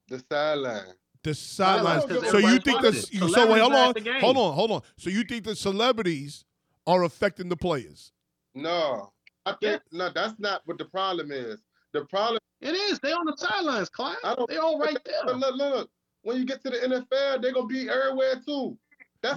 [0.09, 0.93] the sideline.
[1.23, 2.01] The sidelines.
[2.03, 3.13] Sidelines, 'cause So you think watching the it.
[3.13, 4.19] you, so wait, Celebrities hold are on, at the game.
[4.21, 4.81] hold on, hold on.
[4.97, 6.43] So you think the celebrities
[6.85, 8.11] are affecting the players?
[8.53, 9.13] No,
[9.45, 10.09] I think no.
[10.13, 11.63] That's not what the problem is.
[11.93, 12.39] The problem.
[12.59, 12.99] It is.
[12.99, 14.17] They on the sidelines, Clyde.
[14.25, 15.23] I don't- They all right Look, there.
[15.33, 15.89] look, look.
[16.21, 18.77] When you get to the NFL, they're gonna be everywhere too.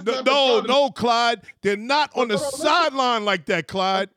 [0.03, 1.41] That's No, no, no, Clyde.
[1.61, 4.09] They're not on the Hold sideline like that, Clyde.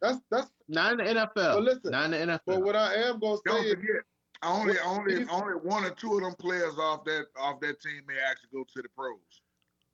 [0.00, 0.48] That's that's.
[0.68, 1.34] Not in the NFL.
[1.34, 2.40] But listen, Not in the NFL.
[2.46, 3.96] But what I am gonna say Don't is, forget,
[4.42, 8.00] only only these- only one or two of them players off that off that team
[8.08, 9.18] may actually go to the pros.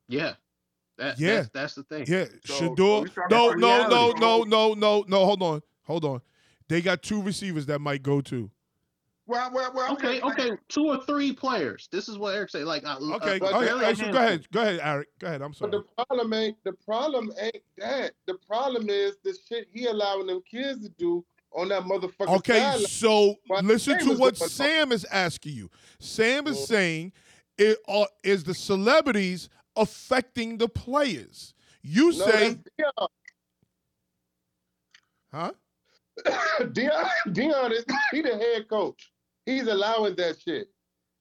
[0.07, 0.33] yeah.
[0.97, 1.35] That, Yeah.
[1.35, 2.05] That's, that's the thing.
[2.07, 3.03] Yeah, So, Shedeur.
[3.03, 5.25] we No, no, no, no, no, no, no.
[5.25, 6.21] Hold on, hold on.
[6.67, 8.51] They got two receivers that might go to.
[9.29, 9.85] Well, well, well.
[9.91, 11.87] I'm Okay, okay, two or three players.
[11.91, 12.63] This is what Eric said.
[12.63, 13.65] Like, uh, Okay, uh, but okay.
[13.67, 15.07] barely a actually, go ahead, go ahead, Eric.
[15.19, 15.41] Go ahead.
[15.43, 15.71] I'm but sorry.
[15.71, 18.13] the problem ain't the problem ain't that.
[18.25, 22.37] The problem is the shit he allowing them kids to do on that motherfucker.
[22.37, 22.79] Okay, sideline.
[22.87, 24.35] so While listen Sam to what.
[24.35, 25.69] Sam is asking you.
[25.99, 26.65] Sam is Mhm.
[26.67, 27.13] saying,
[27.59, 31.53] it, uh, is the celebrities affecting the players?
[31.83, 32.57] You No, say,
[35.31, 35.51] huh?
[36.25, 36.73] Deion.
[36.73, 39.11] Deion, Deion is he the head coach.
[39.49, 40.69] He's allowing that shit.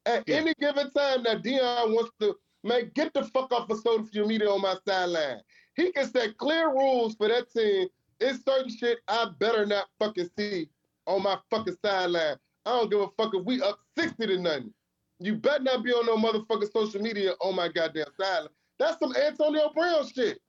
[0.04, 0.36] At Yeah.
[0.36, 4.50] any given time that Deion wants to Man, get the fuck off of social media
[4.50, 5.40] on my sideline.
[5.76, 7.86] He can set clear rules for that team.
[8.18, 10.68] It's certain shit I better not fucking see
[11.06, 12.36] on my fucking sideline.
[12.66, 14.74] I don't give a fuck if we up 60 to nothing.
[15.20, 18.48] You better not be on no motherfucking social media on my goddamn sideline.
[18.80, 20.40] That's some Antonio Brown shit.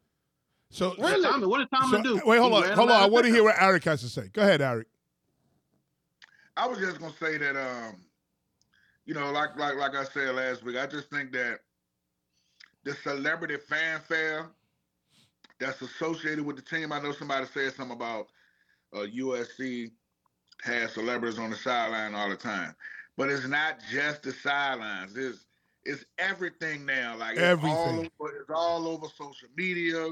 [0.72, 2.22] So, What Tommy, what did Tommy so- do?
[2.26, 3.02] wait, hold He on, hold on.
[3.04, 4.30] I want to hear what Eric has to say.
[4.34, 4.88] Go ahead, Eric.
[6.60, 7.96] I was just gonna say that um,
[9.06, 11.60] you know, like like like I said last week, I just think that
[12.84, 14.50] the celebrity fanfare
[15.58, 16.92] that's associated with the team.
[16.92, 18.28] I know somebody said something about
[18.94, 19.92] uh, USC
[20.64, 22.76] has celebrities on the sideline all the time,
[23.16, 25.16] but it's not just the sidelines.
[25.16, 25.46] It's
[25.86, 27.16] it's everything now.
[27.18, 28.12] Like it's all Everything.
[28.20, 30.10] over, it's all over social media.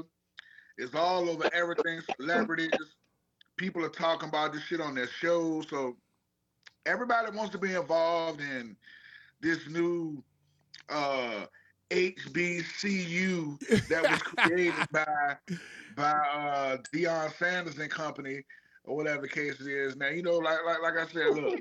[0.78, 2.00] It's all over everything.
[2.18, 2.70] Celebrities,
[3.58, 5.68] people are talking about this shit on their shows.
[5.68, 5.98] So
[6.88, 8.74] everybody wants to be involved in
[9.40, 10.22] this new
[10.88, 11.44] uh
[11.90, 13.58] HBCU
[13.88, 15.36] that was created by
[15.96, 18.42] by uh Deion Sanders and company
[18.84, 19.96] or whatever the case it is.
[19.96, 21.60] Now, you know, like like like I said, look,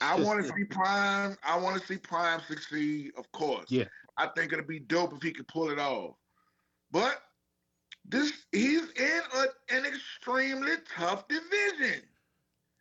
[0.00, 1.36] I want to see Prime.
[1.42, 3.66] I want to see Prime succeed, of course.
[3.70, 3.84] Yeah.
[4.18, 6.14] I think it'd be dope if he could pull it off.
[6.90, 7.22] But
[8.08, 12.02] this he's in a, an extremely tough division.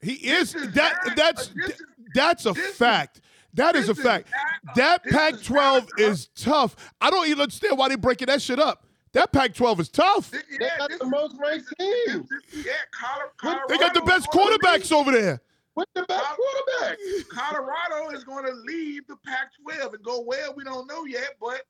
[0.06, 0.94] He is is that.
[1.06, 1.82] not- That's is-
[2.14, 3.22] that's a this is- fact.
[3.56, 4.30] That is a fact.
[4.66, 6.76] not- That this Pac is 12 not- is tough.
[7.02, 8.86] I don't even understand why they're breaking that shit up.
[9.14, 10.30] That Pac 12 is tough.
[10.30, 13.68] This, They got the most ranked this- team this- yeah, Colorado.
[13.68, 15.42] They got the best quarterbacks over there.
[15.76, 16.98] with the best quarterback.
[17.30, 21.64] Colorado is going to leave the Pac-12 and go where we don't know yet, but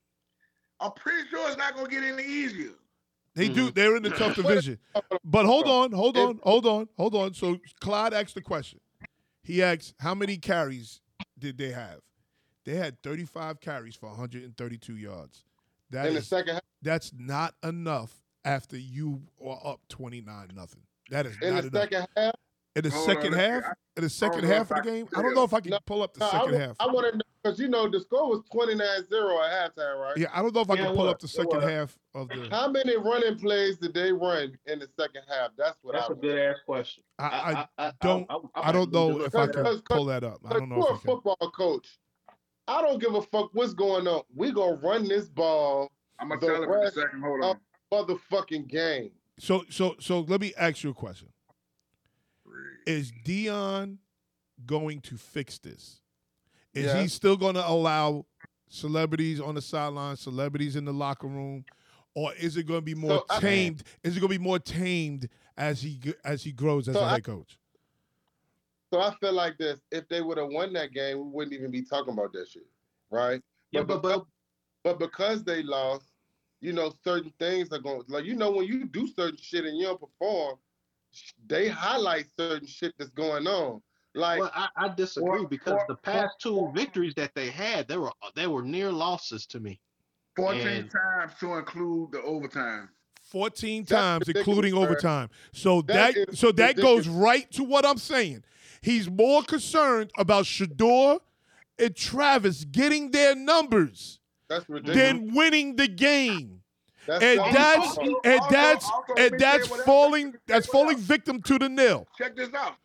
[0.79, 2.73] I'm pretty sure it's not going to get any easier.
[3.35, 3.65] They do.
[3.65, 3.73] Mm-hmm.
[3.73, 4.79] They're in the tough division.
[5.23, 7.33] But hold on, hold on, hold on, hold on.
[7.33, 8.79] So Clyde asked the question.
[9.43, 11.01] He asked, "How many carries
[11.37, 11.99] did they have?"
[12.65, 15.43] They had 35 carries for 132 yards.
[15.91, 16.63] That in the is second half.
[16.81, 20.81] that's not enough after you are up 29 nothing.
[21.11, 21.81] That is In not the enough.
[21.83, 22.33] second half.
[22.75, 23.63] In the second half,
[23.95, 26.01] in the second half of the game, I don't know if I can No, pull
[26.01, 26.75] up the No, second wa- half.
[26.79, 30.17] I want to know because you know the score was 29-0 at halftime, right?
[30.17, 31.13] Yeah, I don't know if I Yeah, can pull was.
[31.13, 32.47] up the second half of the.
[32.49, 35.51] How many running plays did they run in the second half?
[35.55, 37.03] That's what That's I a good ass question.
[37.19, 40.39] I, I, I don't- I don't know if I can pull that up.
[40.45, 41.01] I don't know you're a can.
[41.01, 41.99] football coach.
[42.67, 44.23] I don't give a fuck what's going on.
[44.35, 47.21] We gonna run this ball I'm going The to tell him in a rest second.
[47.21, 47.57] Hold of-
[47.91, 48.07] on.
[48.07, 49.11] motherfucking game.
[49.37, 51.27] So, so, so let me ask you a question.
[52.87, 53.97] Is Deion
[54.65, 55.99] going to fix this?
[56.75, 57.01] Is Yeah.
[57.01, 58.25] he still going to allow
[58.67, 61.63] celebrities on the sideline, celebrities in the locker room,
[62.13, 63.83] or is it going to be more So I- tamed?
[64.03, 67.05] Is it going to be more tamed as he as he grows as So a
[67.05, 67.57] I- head coach?
[68.93, 69.79] So I feel like this.
[69.91, 72.67] If they would have won that game, we wouldn't even be talking about that shit,
[73.09, 73.41] right?
[73.71, 74.27] Yeah, but, but but
[74.83, 76.05] But because they lost,
[76.61, 79.77] you know, certain things are going like you know when you do certain shit and
[79.77, 80.57] you don't perform,
[81.47, 83.81] they highlight certain shit that's going on.
[84.15, 87.87] Like well, I, I disagree Well, because well, the past two victories that they had,
[87.87, 89.79] they were they were near losses to me.
[90.37, 92.89] 14 And- times to include the overtime.
[93.29, 94.79] 14 That's times, including sir.
[94.79, 95.29] overtime.
[95.51, 98.43] So That that, is so that goes right to what I'm saying.
[98.81, 101.19] He's more concerned about Shedeur
[101.79, 106.61] and Travis getting their numbers than winning the game.
[107.07, 110.25] that's And that's Also- and also- that's also, let me and that's what else- falling
[110.25, 112.07] let me say that's falling victim to the nil.
[112.17, 112.75] Check this out.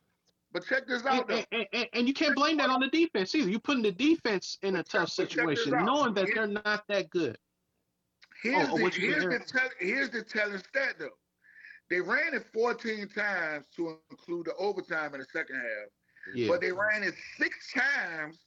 [0.53, 1.57] But check this out, And, though.
[1.59, 3.49] and, and, and you can't blame that on the defense either.
[3.49, 6.85] You're putting the defense in a tough But check this situation, knowing that they're not
[6.89, 7.39] that good.
[8.43, 11.09] Here's, oh, the, what here's, the tell, here's the telling stat, though.
[11.89, 16.49] They ran it 14 times to include the overtime in the second half, Yeah.
[16.49, 18.39] but they ran it six times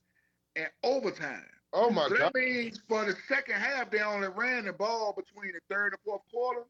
[0.55, 1.45] in overtime.
[1.73, 2.31] oh my so god.
[2.33, 6.01] that means for the second half, they only ran the ball between the third and
[6.05, 6.61] fourth quarter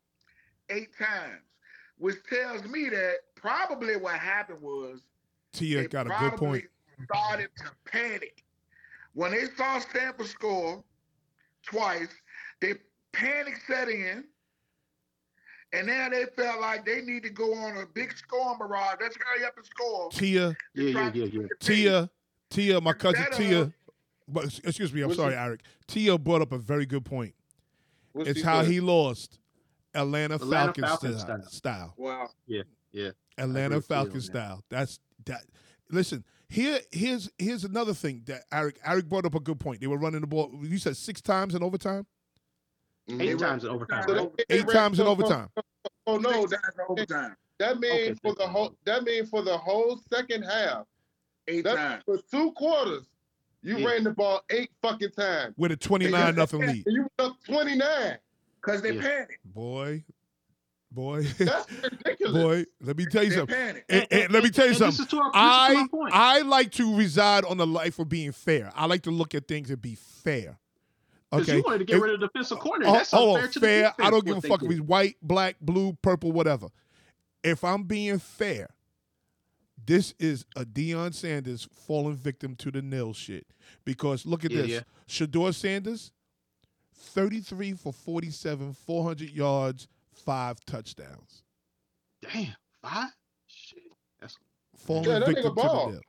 [0.69, 1.41] eight times,
[1.97, 5.01] which tells me that probably what happened was
[5.53, 6.65] Tia they got a good point.
[7.05, 8.43] Started to panic
[9.13, 10.83] when they saw Stanford score
[11.65, 12.09] twice.
[12.61, 12.73] They
[13.11, 14.23] panic set in,
[15.73, 18.95] and now they felt like they need to go on a big scoring barrage.
[19.01, 20.09] Let's hurry up and score.
[20.09, 21.47] Tia, yeah, yeah, yeah, yeah.
[21.59, 22.09] Tia,
[22.49, 23.61] Tia, my cousin Instead Tia.
[23.61, 23.73] of-
[24.27, 25.61] But excuse me, I'm sorry, Eric.
[25.87, 27.35] Tia brought up a very good point.
[28.13, 28.71] What's It's he how said?
[28.71, 29.39] he lost
[29.93, 31.41] Atlanta, Atlanta Falcons, Falcons style.
[31.41, 31.49] style.
[31.49, 31.93] style.
[31.97, 32.29] Wow.
[33.37, 34.63] Atlanta with Tia Falcons style.
[34.69, 35.43] That's that.
[35.89, 39.81] Listen, here, here's here's another thing that Eric Eric brought up a good point.
[39.81, 40.51] They were running the ball.
[40.61, 42.05] You said six times in overtime.
[43.09, 43.21] Mhm.
[43.21, 44.03] Eight times in overtime.
[44.07, 44.37] So right?
[44.37, 45.49] they- they Eight ran- times in overtime.
[46.07, 47.35] Oh no, Six that, times overtime.
[47.59, 50.85] that means Okay, for the whole that means for the whole second half.
[51.47, 52.03] Eight That times.
[52.05, 53.03] for two quarters.
[53.61, 53.87] You Yeah.
[53.87, 55.53] ran the ball eight fucking times.
[55.57, 56.83] with a 29 nothing lead.
[56.87, 58.17] You went up 29.
[58.61, 59.01] Cause they Yeah.
[59.01, 59.39] panic.
[59.45, 60.03] Boy,
[60.93, 62.43] boy, That's ridiculous.
[62.43, 62.65] boy.
[62.81, 63.55] Let me tell you They something.
[63.55, 63.85] panic.
[63.89, 64.91] And- and let me tell you And something.
[64.91, 66.13] This is to our, this is to I my point.
[66.13, 68.71] I like to reside on the life of being fair.
[68.75, 70.59] I like to look at things and be fair.
[71.31, 71.57] Because Okay.
[71.57, 72.85] you wanted to get If- rid of the defensive oh, corner.
[72.87, 73.93] Oh, That's oh, unfair to the fair.
[73.99, 74.71] I don't give a what they fuck if did.
[74.75, 76.67] he's white, black, blue, purple, whatever.
[77.43, 78.69] If I'm being fair,
[79.85, 83.47] this is a Deion Sanders falling victim to the nil shit.
[83.83, 84.69] Because look at Yeah, this.
[84.71, 84.81] yeah.
[85.07, 86.11] Shedeur Sanders,
[86.95, 89.87] 33 for 47, 400 yards,
[90.25, 91.43] five touchdowns.
[92.21, 92.47] Damn,
[92.81, 93.09] five?
[93.47, 93.79] Shit.
[94.19, 94.37] That's,
[94.77, 95.87] Falling Yeah, that victim to ball.
[95.87, 96.01] the nil.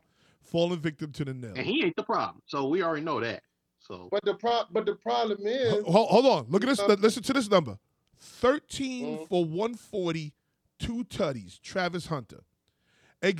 [0.42, 1.52] Falling victim to the nil.
[1.56, 2.42] and he ain't the problem.
[2.46, 3.42] So we already know that.
[3.80, 6.46] So But the pro- but the problem is Ho- ho- Hold on.
[6.50, 6.78] Look at this.
[6.78, 7.78] Uh, Listen to this number
[8.18, 9.28] 13 Mhm.
[9.28, 10.32] for 140,
[10.78, 11.60] two tutties.
[11.60, 12.44] Travis Hunter.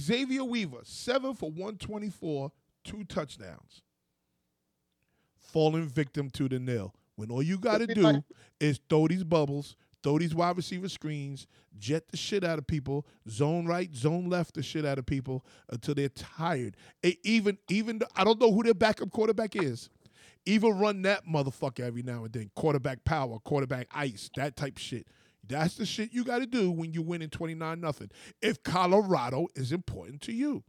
[0.01, 2.53] Xavier Weaver, 7 for 124,
[2.85, 3.83] two touchdowns.
[5.39, 6.95] Falling victim to the nil.
[7.17, 8.25] When all you got to do like-
[8.61, 13.05] is throw these bubbles, throw these wide receiver screens, jet the shit out of people,
[13.29, 16.77] zone right, zone left the shit out of people until they're tired.
[17.03, 19.91] E- even, even the, I don't know who their backup quarterback is
[20.47, 22.51] even run that motherfucker every now and then.
[22.55, 25.07] Quarterback power, quarterback ice, that type shit.
[25.47, 28.11] That's the shit you got to do when you win in 29 nothing.
[28.41, 30.65] If Colorado is important to you.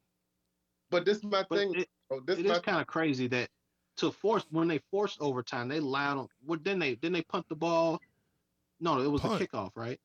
[0.92, 1.76] but this is my but thing.
[1.76, 2.20] it, bro.
[2.22, 3.50] This it my is kind of crazy that
[3.98, 6.28] to force when they forced overtime, they allowed them.
[6.46, 8.02] What then they then they punt the ball?
[8.80, 9.42] No, it was Punt.
[9.42, 10.00] a kickoff, right?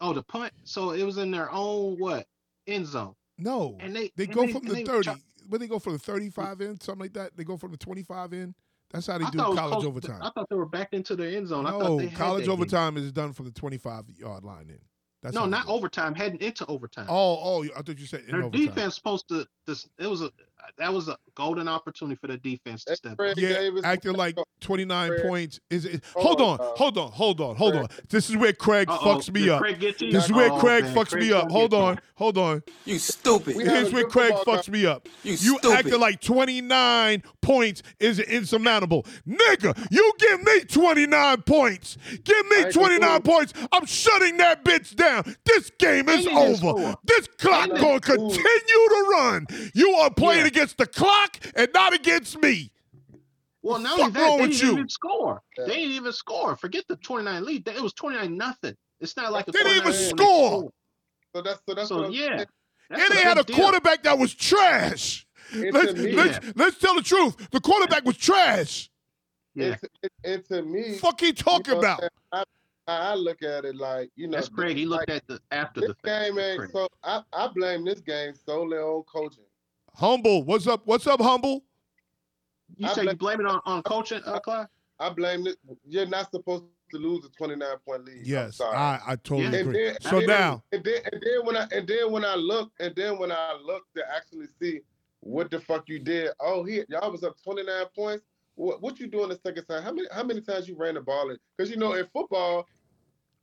[0.00, 0.52] Oh, the punt.
[0.64, 2.26] So it was in their own what
[2.66, 3.76] end zone, No.
[3.80, 5.04] and they They and go they- from the 30.
[5.04, 5.18] chop-
[5.48, 6.70] When they go from the 35 mm.
[6.70, 8.54] in, something like that, they go from the 25 in.
[8.90, 10.22] That's how they I do college to- overtime.
[10.22, 11.66] I thought they were back into their end zone.
[11.66, 12.50] I thought no, college that game.
[12.50, 14.80] overtime is done from the 25 yard line in.
[15.22, 16.14] That's No, not overtime.
[16.14, 17.06] Heading into overtime.
[17.08, 18.66] Oh, oh, I thought you said in Their overtime.
[18.66, 19.46] defense supposed to.
[19.66, 20.30] This it was a
[20.78, 23.16] that was a golden opportunity for the defense to That's step up.
[23.18, 23.84] Fred Yeah, Davis.
[23.84, 25.22] acting like 29 Fred.
[25.22, 25.60] points.
[25.70, 26.02] Is it?
[26.14, 27.86] Hold Hold on, on, uh, hold on, hold on, hold on.
[28.08, 29.60] This is where Craig Uh-oh, fucks me did up.
[29.60, 30.12] Craig get to you?
[30.12, 31.50] This is where Oh, Craig man, fucks Craig me up.
[31.50, 32.62] Hold get on, hold on.
[32.84, 33.56] You stupid.
[33.56, 35.08] We have Here's where Craig fucks me up.
[35.22, 39.04] You You acting like 29 points is insurmountable.
[39.26, 41.96] Nigga, you give me 29 points.
[42.24, 43.52] Give me 29 points.
[43.72, 45.36] I'm shutting that bitch down.
[45.44, 46.94] This game is And they didn't over.
[47.04, 48.38] This clock And going to continue
[48.88, 49.46] to run.
[49.74, 51.23] You are playing against the clock
[51.56, 52.70] and not against me.
[53.62, 54.72] Well, not fuck only that, wrong they with didn't you?
[54.74, 55.42] even score.
[55.56, 55.64] Yeah.
[55.66, 56.56] They didn't even score.
[56.56, 57.66] Forget the 29 lead.
[57.68, 58.76] It was 29 nothing.
[59.00, 60.70] It's not like a They didn't even when they score.
[61.34, 62.50] So that's so that's So what yeah, that's
[62.90, 63.56] and they had a deal.
[63.56, 65.26] quarterback that was trash.
[65.52, 67.50] And Let's, let's, let's tell the truth.
[67.50, 68.90] The quarterback was trash.
[69.54, 72.02] Yeah, and, to, and to me, Fuck he you talking know about?
[72.32, 72.44] I,
[72.86, 74.76] I look at it like you know that's Craig.
[74.76, 76.88] He looked like, at the after this the game ain't so.
[77.02, 79.44] I, I blame this game solely on coaching.
[79.94, 80.42] Humble.
[80.44, 80.82] What's up?
[80.86, 81.64] What's up, Humble?
[82.76, 84.66] You I say you blame- blame it on, on coaching, uh, Clyde?
[84.98, 85.56] I blame it.
[85.86, 88.18] You're not supposed to lose a 29 point lead.
[88.18, 88.76] I'm Yes, sorry.
[88.76, 89.58] I, I totally Yeah.
[89.60, 89.84] Agree.
[89.84, 92.34] then, So and then- now, and then, and then when I and then when I
[92.34, 94.80] look and then when I look to actually see
[95.20, 96.30] what the fuck you did.
[96.40, 98.24] Oh, he y'all was up 29 points.
[98.56, 99.82] What what you doing the second time?
[99.82, 101.38] How many how many times you ran the ball in?
[101.56, 102.66] Because you know in football,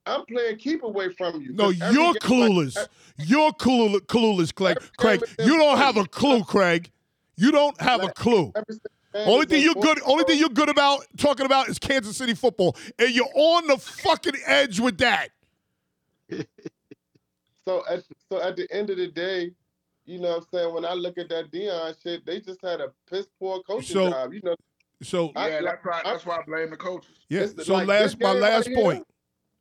[0.06, 1.54] I'm playing keep away from you.
[1.54, 2.88] No, you're game- clueless.
[3.18, 4.78] You're clueless, clueless, Craig.
[4.98, 6.90] Craig, you don't have a clue, Craig.
[7.38, 8.52] You don't have a clue.
[8.56, 11.78] every single game Only thing you're good, only thing you're good about talking about is
[11.80, 15.30] Kansas City football, and you're on the fucking edge with that.
[17.64, 19.52] So at so at the end of the day,
[20.06, 22.82] you know what I'm saying, when I look at that Deion shit, they just had
[22.82, 24.34] a piss poor coaching So- job.
[24.34, 24.56] You know,
[25.04, 26.02] So I- Yeah, that's why.
[26.04, 27.20] I- That's why I blame the coaches.
[27.30, 27.42] yeah.
[27.42, 29.08] it's So like last, my last right here, point,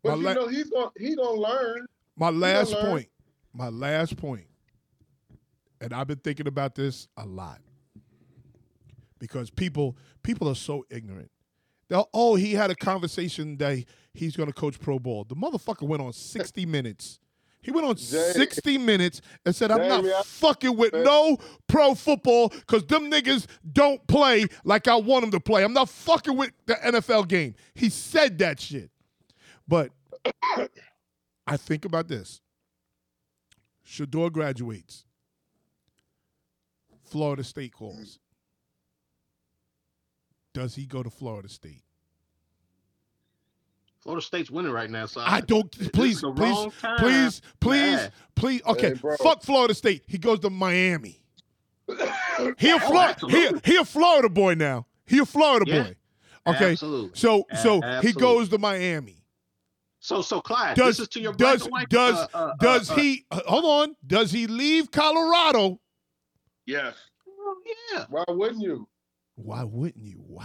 [0.03, 1.87] but My you la- know he's gonna he gonna learn.
[2.17, 2.87] my last learn.
[2.87, 3.09] point,
[3.53, 4.47] my last point,
[5.81, 7.61] and I've been thinking about this a lot
[9.19, 11.31] because people, people are so ignorant.
[11.89, 15.25] They'll, oh, he had a conversation that he's to coach pro ball.
[15.25, 17.19] The motherfucker went on 60 minutes.
[17.63, 21.37] He went on Jay- 60 minutes and said, I'm I- not fucking with no
[21.67, 25.63] pro football because them niggas don't play like I want them to play.
[25.63, 27.55] I'm not fucking with the NFL game.
[27.75, 28.91] He said that shit.
[29.71, 29.91] But
[31.47, 32.41] I think about this.
[33.87, 35.05] Shedeur graduates.
[37.05, 38.19] Florida State calls.
[40.53, 41.85] Does he go to Florida State?
[44.01, 45.71] Florida State's winning right now, so I don't.
[45.93, 48.13] Please, please, please, please, Man.
[48.35, 48.63] please.
[48.67, 50.03] Okay, Hey, fuck Florida State.
[50.09, 51.21] He goes to Miami.
[52.59, 53.27] He a Oh, Florida.
[53.29, 54.87] he, he a Florida boy now.
[55.07, 55.83] He a Florida Yeah.
[55.85, 55.97] boy.
[56.55, 57.11] Okay, Absolutely.
[57.15, 59.20] so A- so he goes to Miami.
[60.01, 62.53] So, so Clyde, Does this is to your black does and white, does uh, uh,
[62.59, 63.27] does uh, he?
[63.31, 63.97] uh, hold on.
[64.07, 65.79] Does he leave Colorado?
[66.67, 66.95] Yes.
[67.27, 67.55] uh,
[67.95, 68.07] yeah.
[68.09, 68.89] Why wouldn't you?
[69.37, 70.23] Why wouldn't you?
[70.27, 70.45] Wow.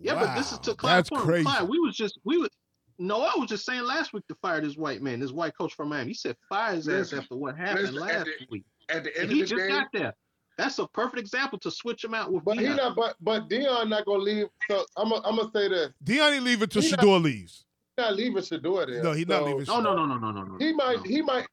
[0.00, 1.22] Yeah, but this is to Wow, Clyde's That's point.
[1.22, 1.44] crazy.
[1.44, 2.50] Clyde, we was just we was
[2.98, 5.74] no, I was just saying last week to fire this white man, this white coach
[5.74, 6.08] from Miami.
[6.08, 8.64] He said fire his ass after what happened listen, at last the week.
[8.88, 10.14] At the And end he of the just day, got there.
[10.56, 12.96] That's a perfect example to switch him out with But he not.
[12.96, 14.46] But but Deion not gonna leave.
[14.70, 15.12] So I'm.
[15.12, 15.90] i I'm gonna say this.
[16.02, 17.65] Deion ain't leaving till He Shedeur leaves.
[17.96, 19.02] He's not leaving Shedeur there.
[19.02, 19.64] No, he not leaving.
[19.66, 20.58] No, no, no, no, no, no, no.
[20.58, 20.98] He might.
[20.98, 21.02] no.
[21.04, 21.46] He might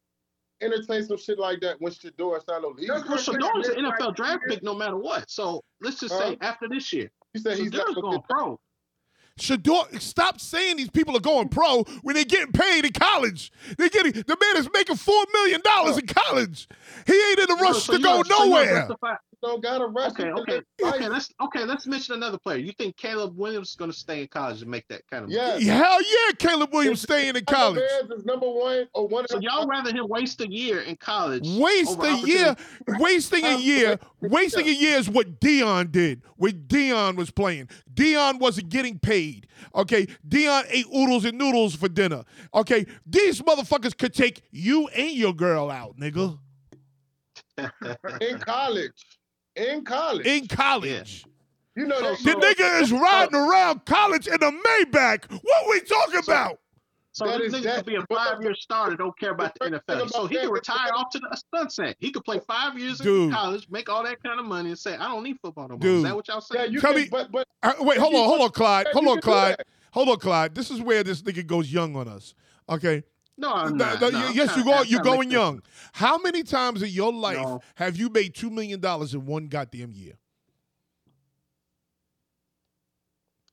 [0.60, 2.88] entertain some shit like that when Shedeur Salo leaves.
[2.88, 3.76] That's Well, what I'm saying.
[3.76, 5.30] Shedeur's an NFL draft pick no matter what.
[5.30, 8.60] So let's just say after this year, You said he's not Shedeur's gonna pro.
[9.40, 13.50] Shedeur, stop saying these people are going pro when they're getting paid in college.
[13.76, 16.68] They're getting the man is making four million dollars in college.
[17.06, 18.78] He ain't in a rush So to go don't- so nowhere.
[18.80, 20.12] justify- don't got to rush.
[20.12, 21.08] Okay, okay, okay.
[21.08, 21.64] Let's okay.
[21.64, 22.58] Let's mention another player.
[22.58, 25.30] You think Caleb Williams is going to stay in college and make that kind of?
[25.30, 25.58] Yeah.
[25.58, 27.82] Hell yeah, Caleb Williams staying in college.
[28.10, 29.26] Is number one or one.
[29.28, 31.46] So y'all rather him waste a year in college?
[31.58, 32.56] Waste a year,
[32.98, 37.68] wasting a year, wasting a year is what Deion did when Deion was playing.
[37.92, 39.46] Deion wasn't getting paid.
[39.74, 42.24] Okay, Deion ate oodles and noodles for dinner.
[42.54, 46.38] Okay, these motherfuckers could take you and your girl out, nigga,
[48.20, 48.92] in college.
[49.56, 50.26] In college.
[50.26, 51.24] in college.
[51.76, 52.18] you know that.
[52.18, 55.30] The So- nigga is riding around college in a Maybach.
[55.30, 56.58] What we talking about?
[57.12, 59.76] So That this nigga that- could be a five-year starter, don't care about the the
[59.78, 60.08] NFL.
[60.08, 61.96] So he can that- retire off to the sunset.
[62.00, 63.28] He could play five years Dude.
[63.28, 65.74] in college, make all that kind of money, and say, "I don't need football no
[65.74, 65.96] more." Dude.
[65.98, 66.72] Is that what y'all Yeah, saying?
[66.72, 68.88] you Tell can, me- but but Uh, wait, hold on, hold on, Clyde.
[68.92, 69.62] Hold on, Clyde.
[69.92, 70.54] Hold on, Clyde.
[70.56, 72.34] This is where this nigga goes young on us.
[72.68, 73.04] Okay.
[73.36, 74.00] No, I'm not.
[74.00, 74.72] no, no, I'm yes, trying- you go.
[74.78, 75.62] I'm You're going young.
[75.92, 77.60] How many times in your life No.
[77.76, 80.14] have you made two million dollars in one goddamn year?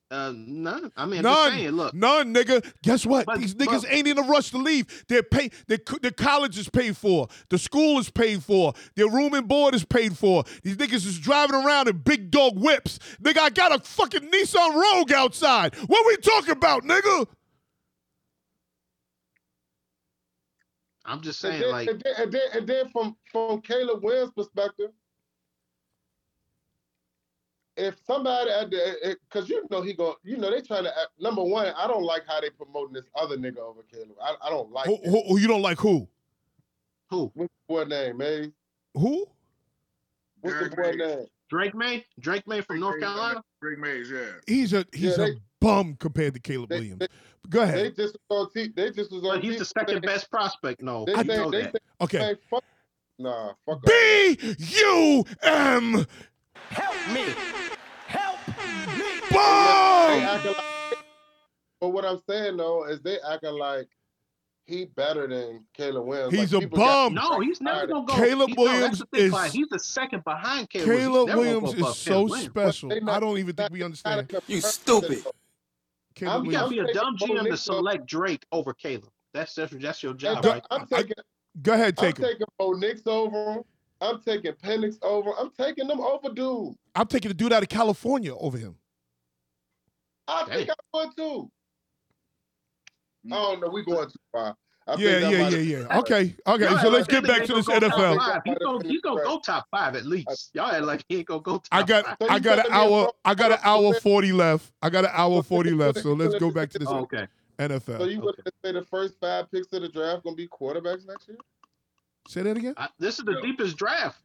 [0.09, 0.91] Uh, none.
[0.97, 1.33] I mean, I'm None.
[1.51, 1.71] just saying.
[1.71, 2.69] Look, None, nigga.
[2.83, 3.25] Guess what?
[3.25, 5.05] But- These niggas but- ain't in a rush to leave.
[5.07, 5.51] They're pay.
[5.67, 7.29] The the college is paid for.
[7.49, 8.73] The school is paid for.
[8.95, 10.43] Their room and board is paid for.
[10.63, 12.99] These niggas is driving around in big dog whips.
[13.23, 15.75] Nigga, I got a fucking Nissan Rogue outside.
[15.87, 17.27] What we talking about, nigga?
[21.11, 24.03] I'm just and saying, then, like, and then, and then and then from from Caleb
[24.03, 24.91] Williams' perspective,
[27.77, 30.83] if somebody at the because eh, eh, you know he go you know they trying
[30.83, 34.15] to act, number one I don't like how they promoting this other nigga over Caleb
[34.21, 35.79] I, I don't like Who, who, who you don't like?
[35.79, 36.07] Who?
[37.09, 37.31] who?
[37.35, 38.53] what's the boy name man
[38.95, 39.25] Who?
[40.41, 40.97] what's Derek the boy Mays.
[41.17, 42.05] name Drake Maye?
[42.19, 43.43] Drake Maye from North Carolina?
[43.61, 44.25] Drake Mays, yeah.
[44.47, 46.99] He's a he's Yeah, a they- bum compared to Caleb they- Williams.
[46.99, 47.07] they-
[47.49, 47.95] Go they ahead.
[47.95, 50.29] just was on t- they just was on But he's TV the second they- best
[50.29, 50.81] prospect.
[50.81, 51.81] No, they you say know they that.
[52.01, 52.35] Okay.
[52.49, 52.63] fuck
[53.17, 53.81] nah fuck.
[53.85, 56.05] B U M.
[56.69, 57.25] Help me!
[58.07, 58.53] Help me!
[59.29, 60.23] they Bum.
[60.45, 60.55] like,
[61.79, 63.87] but what I'm saying though is they acting like
[64.65, 67.13] he better than Caleb Williams He's like, a people got- bum.
[67.15, 68.15] No, he's never gonna go.
[68.15, 69.51] Caleb he, no, Williams the is- Clyde.
[69.51, 70.87] He's the second behind Caleb.
[70.87, 71.71] Caleb Williams.
[71.73, 72.49] He's Williams is so Caleb Williams.
[72.51, 72.89] special.
[72.89, 74.31] They not- I don't even think we understand.
[74.47, 75.23] You stupid.
[76.15, 76.15] Precedent.
[76.15, 78.73] Caleb I'm- You gotta be a taking dumb Bo GM to Nix select Drake over
[78.73, 79.09] Caleb.
[79.33, 80.65] That's that's, that's your job, Hey, right?
[80.71, 81.13] I'm I- taking
[81.61, 82.23] Go ahead, take it.
[82.23, 82.31] I'm him.
[82.33, 83.63] taking Bo Nix over him.
[83.99, 85.31] I'm taking Penix over.
[85.37, 86.73] I'm taking them over, dude.
[86.95, 88.75] I'm taking the dude out of California over him.
[90.27, 90.75] I think Dang.
[90.93, 91.51] I would too.
[93.27, 93.69] I don't know.
[93.69, 94.55] We going too far.
[94.87, 95.99] I think Yeah, yeah, yeah, yeah.
[95.99, 96.63] Okay, okay.
[96.65, 98.41] Y'all So let's get back to this go NFL.
[98.45, 100.51] He's gonna, he's gonna go top five at least.
[100.53, 102.29] Y'all act like he ain't gonna go top I got five.
[102.29, 104.71] I got an hour I got an hour forty left.
[104.81, 105.99] I got an hour forty left.
[105.99, 107.27] So let's go back to this Oh, okay.
[107.59, 108.11] So NFL.
[108.11, 108.35] you would
[108.65, 111.37] say the first five picks of the draft gonna be quarterbacks next year?
[112.27, 112.73] Say that again.
[112.77, 113.41] I, this is the No.
[113.41, 114.19] deepest draft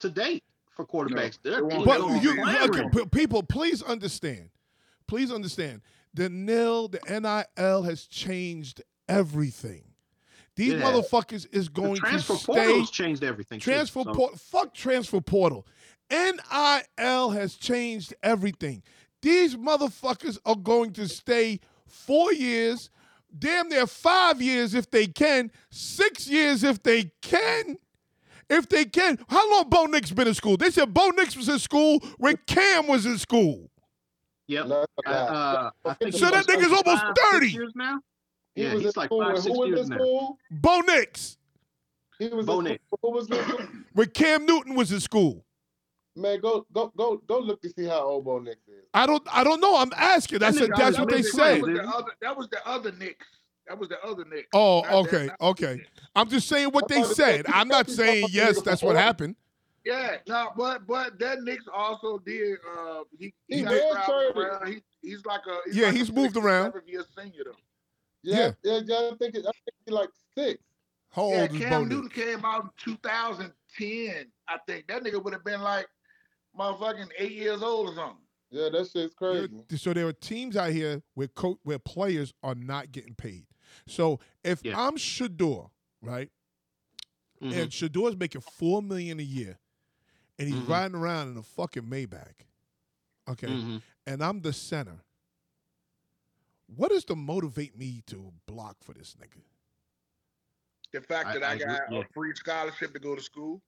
[0.00, 1.38] to date for quarterbacks.
[1.44, 4.48] No, They're it won't teams But going you, okay, p- people, please understand.
[5.06, 5.82] Please understand.
[6.14, 9.82] The nil, the NIL has changed everything.
[10.58, 10.92] These It has.
[10.92, 12.52] motherfuckers is the going to transfer stay.
[12.52, 13.60] portal's changed everything.
[13.60, 14.36] too, Transfer so- portal.
[14.38, 15.64] Fuck transfer portal.
[16.10, 18.82] NIL has changed everything.
[19.22, 22.90] These motherfuckers are going to stay four years,
[23.38, 27.76] damn near five years if they can, six years if they can.
[28.50, 29.18] If they can.
[29.28, 30.56] How long Bo Nix been in school?
[30.56, 33.70] They said Bo Nix was in school when Cam was in school.
[34.48, 34.66] Yep.
[34.70, 35.70] Uh, uh,
[36.10, 37.48] So that was nigga's almost 30.
[37.50, 38.00] years now.
[38.58, 39.96] He Yeah, was he's like five, six Who was years in now.
[39.98, 40.38] school?
[40.50, 41.38] Bo Nix.
[42.18, 42.82] He was Bo Nix.
[43.02, 43.84] Who was in?
[43.92, 45.44] When Cam Newton was in school.
[46.16, 48.84] Man, go go go go look to see how old Bo Nix is.
[48.92, 49.76] I don't I don't know.
[49.76, 50.40] I'm asking.
[50.40, 51.60] That's, That a, that's that what they was- said.
[51.60, 53.24] That was the other, that was the other Nix.
[53.68, 54.48] That was the other Nix.
[54.52, 55.84] Oh, Not that- okay, not- okay.
[56.16, 57.46] I'm just saying what they I'm about to say, said.
[57.52, 59.36] I'm not saying yes, that's what happened.
[59.84, 62.58] Yeah, no, but but that Nix also did.
[62.76, 64.66] Uh, he He he, did got trade traveled around.
[64.72, 66.72] He, he's like a he's Yeah, like he's a moved six, around.
[66.72, 67.52] seven Year senior though.
[68.22, 69.10] Yeah, yeah, yeah.
[69.12, 70.62] I think it, I think he's like six.
[71.10, 74.26] How Yeah, old is Bo Cam Newton came out in 2010.
[74.48, 75.86] I think that nigga would have been like
[76.58, 78.18] motherfucking eight years old or something.
[78.50, 79.76] Yeah, that shit's There- crazy.
[79.76, 83.46] So there are teams out here where co- where players are not getting paid.
[83.86, 84.78] So if Yeah.
[84.78, 85.70] I'm Shedeur,
[86.02, 86.30] right,
[87.40, 87.52] Mhm.
[87.52, 89.58] and Shedeur's making four million a year,
[90.38, 90.68] and he's Mhm.
[90.68, 92.34] riding around in a fucking Maybach,
[93.28, 93.82] okay, Mhm.
[94.06, 95.04] and I'm the center.
[96.74, 99.42] What is to motivate me to block for this nigga?
[100.92, 101.98] The fact that I, I agree, got yeah.
[102.00, 103.60] a free scholarship to go to school.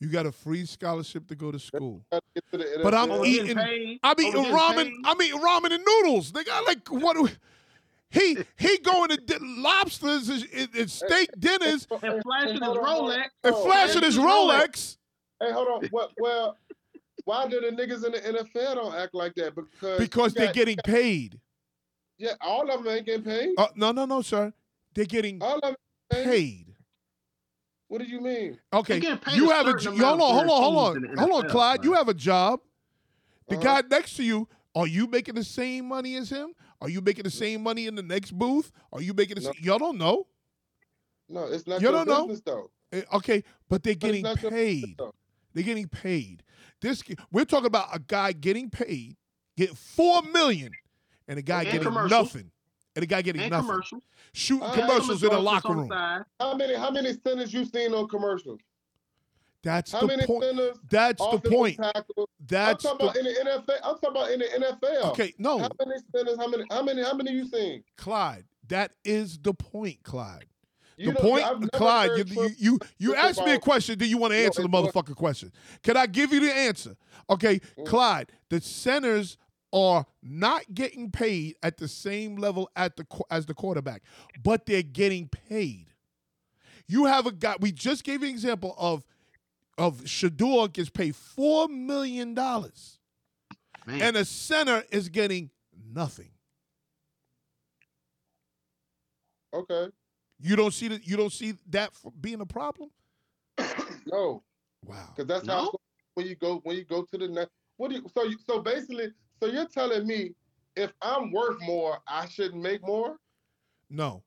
[0.00, 2.22] You got a free scholarship to go to school, Gotta
[2.52, 3.26] the but I'm NFL.
[3.26, 3.56] Eating.
[3.56, 4.74] paid, I'm over eating ramen.
[4.84, 4.92] paid.
[5.04, 6.32] I'm eating ramen and noodles.
[6.32, 7.16] Nigga, I like what?
[7.16, 7.28] do-
[8.10, 12.78] He he going to di- lobsters and, and- and steak dinners and flashing his Hold
[12.78, 13.18] on, hold on.
[13.18, 13.24] Rolex.
[13.44, 14.96] and flashing his Rolex
[15.40, 15.88] Hey, hold on.
[15.90, 16.12] What?
[16.18, 16.56] Well,
[17.24, 19.54] why do the niggas in the NFL don't act like that?
[19.54, 21.40] Because because you they're got- getting paid.
[22.18, 23.50] Yeah, all of them ain't getting paid.
[23.58, 24.52] Uh, no, no, no, sir.
[24.94, 25.74] They're getting All of them
[26.10, 26.24] paid.
[26.24, 26.74] paid.
[27.88, 28.58] What do you mean?
[28.72, 31.18] Okay, getting paid you a have a certain j- hold on, hold on, hold on,
[31.18, 31.84] hold on, NFL, Clyde.
[31.84, 32.60] You have a job.
[33.48, 33.80] The Uh-huh.
[33.82, 36.54] guy next to you, are you making the same money as him?
[36.80, 38.72] Are you making the same money in the next booth?
[38.92, 39.52] Are you making the No.
[39.52, 39.62] same?
[39.64, 40.26] Y'all don't know.
[41.28, 42.36] No, it's not You your don't know?
[42.44, 42.70] though.
[42.92, 44.96] Eh, Okay, but they're getting not your paid.
[44.96, 45.12] business.
[45.54, 46.42] They're getting paid.
[46.80, 47.02] This
[47.32, 49.16] we're talking about a guy getting paid,
[49.56, 50.72] get four million,
[51.28, 52.50] and a guy And getting nothing,
[52.94, 54.00] and a guy getting and nothing, commercial.
[54.32, 55.88] shooting Uh, commercials in the Endorsements locker room.
[55.88, 56.22] side.
[56.40, 56.74] How many?
[56.74, 58.60] How many centers you seen on commercials?
[59.62, 60.44] That's How the many point.
[60.44, 60.76] centers?
[60.88, 61.76] That's the point.
[61.76, 62.28] tackles?
[62.46, 63.76] That's I'm talking the about in the NFL.
[63.82, 65.10] I'm talking about in the NFL.
[65.10, 65.34] okay.
[65.38, 66.36] No, How many centers?
[66.38, 66.64] How many?
[66.70, 67.02] How many?
[67.02, 67.82] How many you seen?
[67.96, 68.44] Clyde.
[68.68, 70.46] That is the point, Clyde.
[70.98, 72.10] You the don't- point, Clyde.
[72.16, 73.98] You, you you you asked me a question.
[73.98, 75.52] Do you want to answer the it's what- motherfucking question?
[75.82, 76.96] Can I give you the answer?
[77.28, 77.86] Okay, Mm.
[77.86, 78.30] Clyde.
[78.50, 79.36] The centers
[79.72, 84.02] are not getting paid at the same level at the as the quarterback,
[84.42, 85.86] but they're getting paid.
[86.88, 87.56] You have a guy.
[87.60, 89.04] We just gave you an example of
[89.78, 92.98] of Shedeur gets paid four million dollars,
[93.86, 95.50] and a center is getting
[95.92, 96.30] nothing.
[99.52, 99.88] Okay.
[100.38, 101.06] You don't see that.
[101.06, 101.90] You don't see that
[102.20, 102.90] being a problem.
[104.06, 104.44] No,
[104.84, 105.08] Wow.
[105.16, 105.52] because that's No?
[105.54, 105.72] how
[106.14, 107.50] when you go when you go to the next.
[107.76, 108.06] What do you?
[108.14, 109.08] So you so basically,
[109.40, 110.32] so you're telling me
[110.76, 113.16] if I'm worth more, I shouldn't make more?
[113.90, 114.22] No.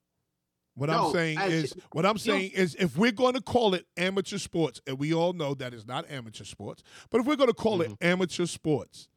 [0.76, 3.74] What No, I'm saying as- is, what I'm saying is, if we're going to call
[3.74, 7.36] it amateur sports, and we all know that is not amateur sports, but if we're
[7.36, 7.92] going to call Mm-hmm.
[7.94, 9.10] it amateur sports,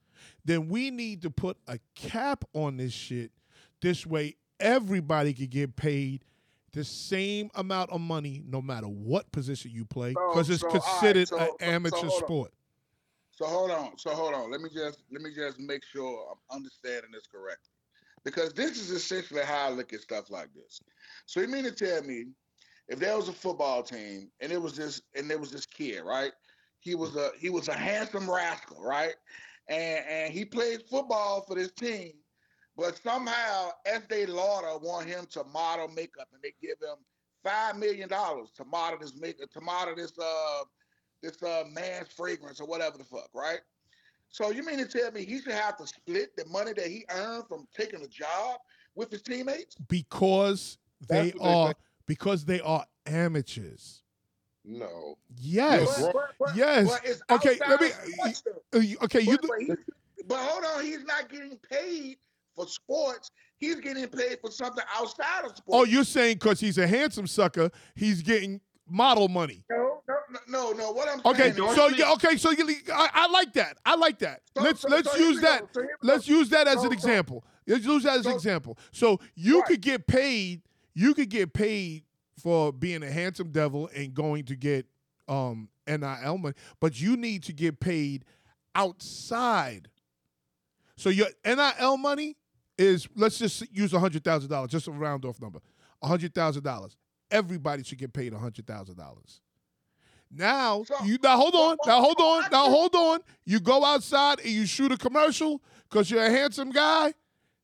[0.44, 3.30] then we need to put a cap on this shit.
[3.80, 6.24] This way, everybody can get paid
[6.72, 10.68] the same amount of money, no matter what position you play, So- because it's so,
[10.68, 12.10] all right, considered so- an so- so amateur on.
[12.18, 12.52] sport.
[13.42, 13.98] So hold on.
[13.98, 14.52] So hold on.
[14.52, 17.72] Let me just let me just make sure I'm understanding this correctly.
[18.24, 20.80] Because this is essentially how I look at stuff like this.
[21.26, 22.26] So you mean to tell me
[22.86, 26.02] if there was a football team and it was this and there was this kid,
[26.02, 26.30] right?
[26.78, 29.16] He was a he was a handsome rascal, right?
[29.68, 32.12] And and he played football for this team,
[32.76, 36.98] but somehow Estee Lauder want him to model makeup and they give him
[37.42, 40.62] five million dollars to model this makeup to model this uh
[41.22, 43.60] this uh man's fragrance or whatever the fuck, right?
[44.28, 47.04] So you mean to tell me he should have to split the money that he
[47.10, 48.58] earned from taking a job
[48.94, 49.76] with his teammates?
[49.88, 50.78] Because
[51.08, 51.74] they That's what they are
[52.06, 54.02] because they are amateurs.
[54.64, 55.16] No.
[55.36, 56.00] Yes.
[56.00, 57.20] But- But- but- Yes.
[57.30, 58.42] Okay, let me- of sports,
[58.72, 58.78] though.
[58.80, 59.78] You- Okay, you But, but,
[60.26, 62.18] but hold on, he's not getting paid
[62.54, 63.30] for sports.
[63.58, 65.64] He's getting paid for something outside of sports.
[65.68, 69.64] Oh, you're saying because he's a handsome sucker, he's getting model money.
[69.70, 70.16] no, no,
[70.48, 70.92] no, no.
[70.92, 73.78] What I'm Okay, so yeah, okay, so you, I, I like that.
[73.84, 74.40] I like that.
[74.56, 75.64] So- let's so- let's so use that.
[76.02, 77.44] Let's use that as an example.
[77.66, 78.76] Let's use that as an example.
[78.90, 79.68] So you Right.
[79.68, 80.62] could get paid.
[80.94, 82.04] You could get paid
[82.42, 84.86] for being a handsome devil and going to get
[85.28, 88.24] um NIL money, but you need to get paid
[88.74, 89.88] outside.
[90.96, 92.36] So your NIL money
[92.78, 95.60] is let's just use a hundred thousand dollars, just a round off number,
[96.02, 96.96] a hundred thousand dollars.
[97.32, 99.40] Everybody should get paid hundred thousand dollars.
[100.30, 103.20] Now So- you now hold on, now hold on, now hold on.
[103.44, 107.14] You go outside and you shoot a commercial because you're a handsome guy.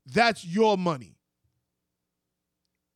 [0.06, 1.14] That's your money.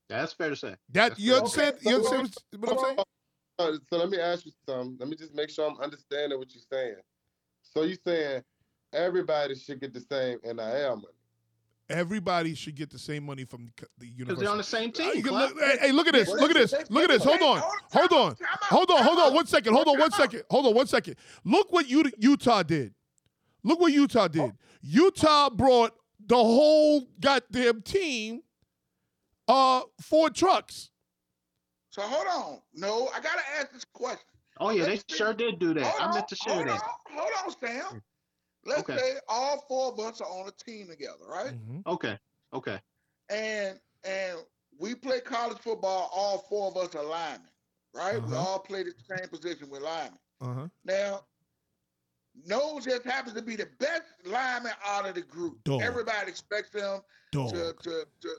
[0.08, 0.76] That's fair to say.
[0.90, 1.76] That you understand?
[1.76, 2.98] Okay, You so- understand what I'm saying?
[3.58, 4.96] Uh, So let me ask you something.
[4.98, 6.96] Let me just make sure I'm understanding what you're saying.
[7.62, 8.42] So you're saying
[8.92, 11.14] everybody should get the same NIL money.
[11.92, 14.24] Everybody should get the same money from the Because university.
[14.24, 15.06] Because they're on the same Uh, team.
[15.16, 15.54] you can Clark.
[15.54, 16.28] look- hey, hey, look at this!
[16.28, 16.72] Look at this!
[16.90, 17.22] Look at this!
[17.24, 17.58] Hold on!
[17.92, 18.30] Hold on!
[18.32, 19.02] out, time out, Hold on!
[19.04, 19.34] Hold on!
[19.34, 19.74] One second!
[19.74, 19.98] Hold on!
[19.98, 20.30] One Time out.
[20.30, 20.42] second!
[20.50, 20.74] Hold on!
[20.74, 21.16] One second!
[21.44, 22.94] Look what Utah did.
[23.62, 24.52] Look what Utah did.
[24.80, 25.92] Utah brought
[26.26, 28.42] the whole goddamn team
[29.48, 30.90] uh four trucks.
[31.90, 32.60] So hold on.
[32.74, 34.24] No, I gotta ask this question.
[34.58, 35.16] Oh yeah, they Let's see.
[35.18, 35.84] sure did do that.
[35.84, 36.80] Hold I on, meant to share hold that.
[36.82, 38.02] On, hold on, Sam.
[38.64, 38.96] Let's Okay.
[38.96, 41.52] say all four of us are on a team together, right?
[41.52, 41.86] Mhm.
[41.86, 42.18] Okay.
[42.52, 42.80] Okay.
[43.28, 44.38] And and
[44.78, 46.10] we play college football.
[46.12, 47.48] All four of us are linemen,
[47.94, 48.22] right?
[48.22, 48.38] We Uh-huh.
[48.48, 49.68] all play the same position.
[49.70, 50.18] We're linemen.
[50.40, 50.68] Uh-huh.
[50.84, 51.26] Now,
[52.46, 55.62] Nose just happens to be the best lineman out of the group.
[55.64, 55.82] Dog.
[55.82, 57.50] Everybody expects him Dog.
[57.50, 58.36] to, to, to,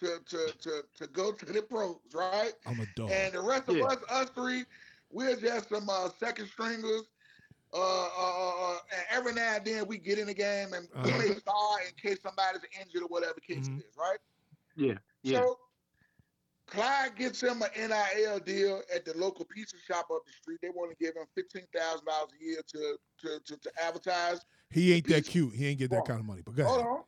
[0.00, 2.52] to, to, to, to go to the pros, right?
[2.66, 3.10] I'm a dog.
[3.10, 3.84] And the rest of Yeah.
[3.86, 4.64] us, us three,
[5.10, 7.04] we're just some uh, second stringers.
[7.72, 10.88] Uh, uh, uh, uh, and every now and then we get in the game and
[11.04, 11.18] we Uh-huh.
[11.18, 13.78] may start in case somebody's injured or whatever the case Mhm.
[13.78, 14.18] is, right?
[14.76, 14.98] Yeah.
[15.22, 15.40] Yeah.
[15.40, 15.58] So
[16.68, 20.58] Clyde gets him an NIL deal at the local pizza shop up the street.
[20.62, 24.40] They want to give him fifteen thousand dollars a year to, to to to advertise.
[24.70, 25.54] he ain't that cute.
[25.54, 26.42] He ain't get that kind of money.
[26.42, 26.90] But go Hold ahead.
[26.90, 27.04] on.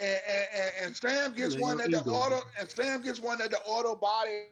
[0.00, 3.42] And, and, and, and Sam gets Yeah, one at the auto and Sam gets one
[3.42, 4.46] at the auto body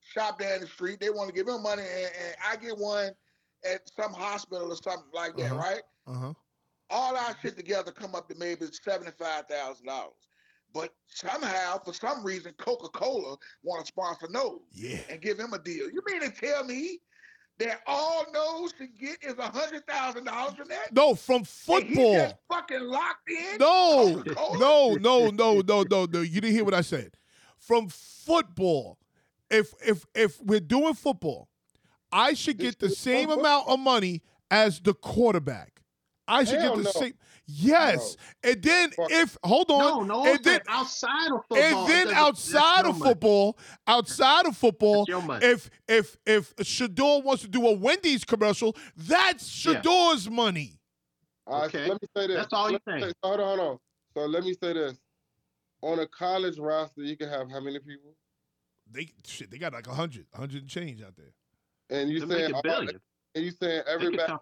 [0.00, 1.00] shop down the street.
[1.00, 3.12] They want to give him money and, and I get one
[3.64, 5.56] at some hospital or something like that, Uh-huh.
[5.56, 5.82] right?
[6.06, 6.32] Uh-huh.
[6.90, 10.12] all our shit together come up to maybe seventy-five thousand dollars.
[10.72, 14.98] But somehow, for some reason, Coca-Cola want to sponsor Nose Yeah.
[15.08, 15.88] and give him a deal.
[15.90, 16.98] You mean to tell me
[17.58, 20.92] that all Nose should get is a hundred thousand dollars from that?
[20.92, 22.40] No, from And he football.
[22.50, 23.58] fucking locked in.
[23.58, 24.58] No, Coca-Cola?
[24.58, 26.20] no, no, no, no, no, no.
[26.20, 27.16] You didn't hear what I said.
[27.56, 28.98] From football,
[29.50, 31.48] if if if we're doing football,
[32.14, 35.82] I should get the same amount of money as the quarterback.
[36.28, 37.00] I should Hell get the no.
[37.00, 37.14] same.
[37.46, 41.58] Yes, and then if hold on, No, no, and then outside of football.
[41.58, 45.44] and then outside of football, outside of football, That's your money.
[45.44, 49.82] if if if Shedeur wants to do a Wendy's commercial, that's Yeah.
[49.82, 50.80] Shedeur's money.
[51.46, 51.90] All right, so Okay.
[51.90, 52.36] let me say this.
[52.36, 53.04] That's all you're me saying.
[53.10, 53.78] say- Hold on, hold on.
[54.16, 54.96] So let me say this.
[55.82, 58.16] On a college roster, you can have how many people?
[58.90, 61.34] They shit, they got like a hundred, a hundred and change out there.
[61.90, 62.88] And you They're saying making all-
[63.36, 64.32] and you saying everybody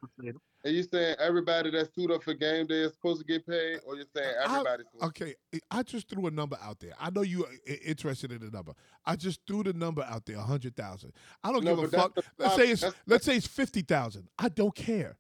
[0.65, 3.81] and you saying everybody that's suited up for game day is supposed to get paid,
[3.87, 4.85] or you're saying I- everybody?
[5.03, 5.35] Okay,
[5.71, 6.93] I just threw a number out there.
[7.01, 7.51] I know you are
[7.85, 8.73] interested in the number.
[9.05, 11.13] I just threw the number out there, a hundred thousand.
[11.43, 12.17] I don't No, give a fuck.
[12.39, 14.29] Let's say it's That's- let's say it's fifty thousand.
[14.39, 15.17] I don't care.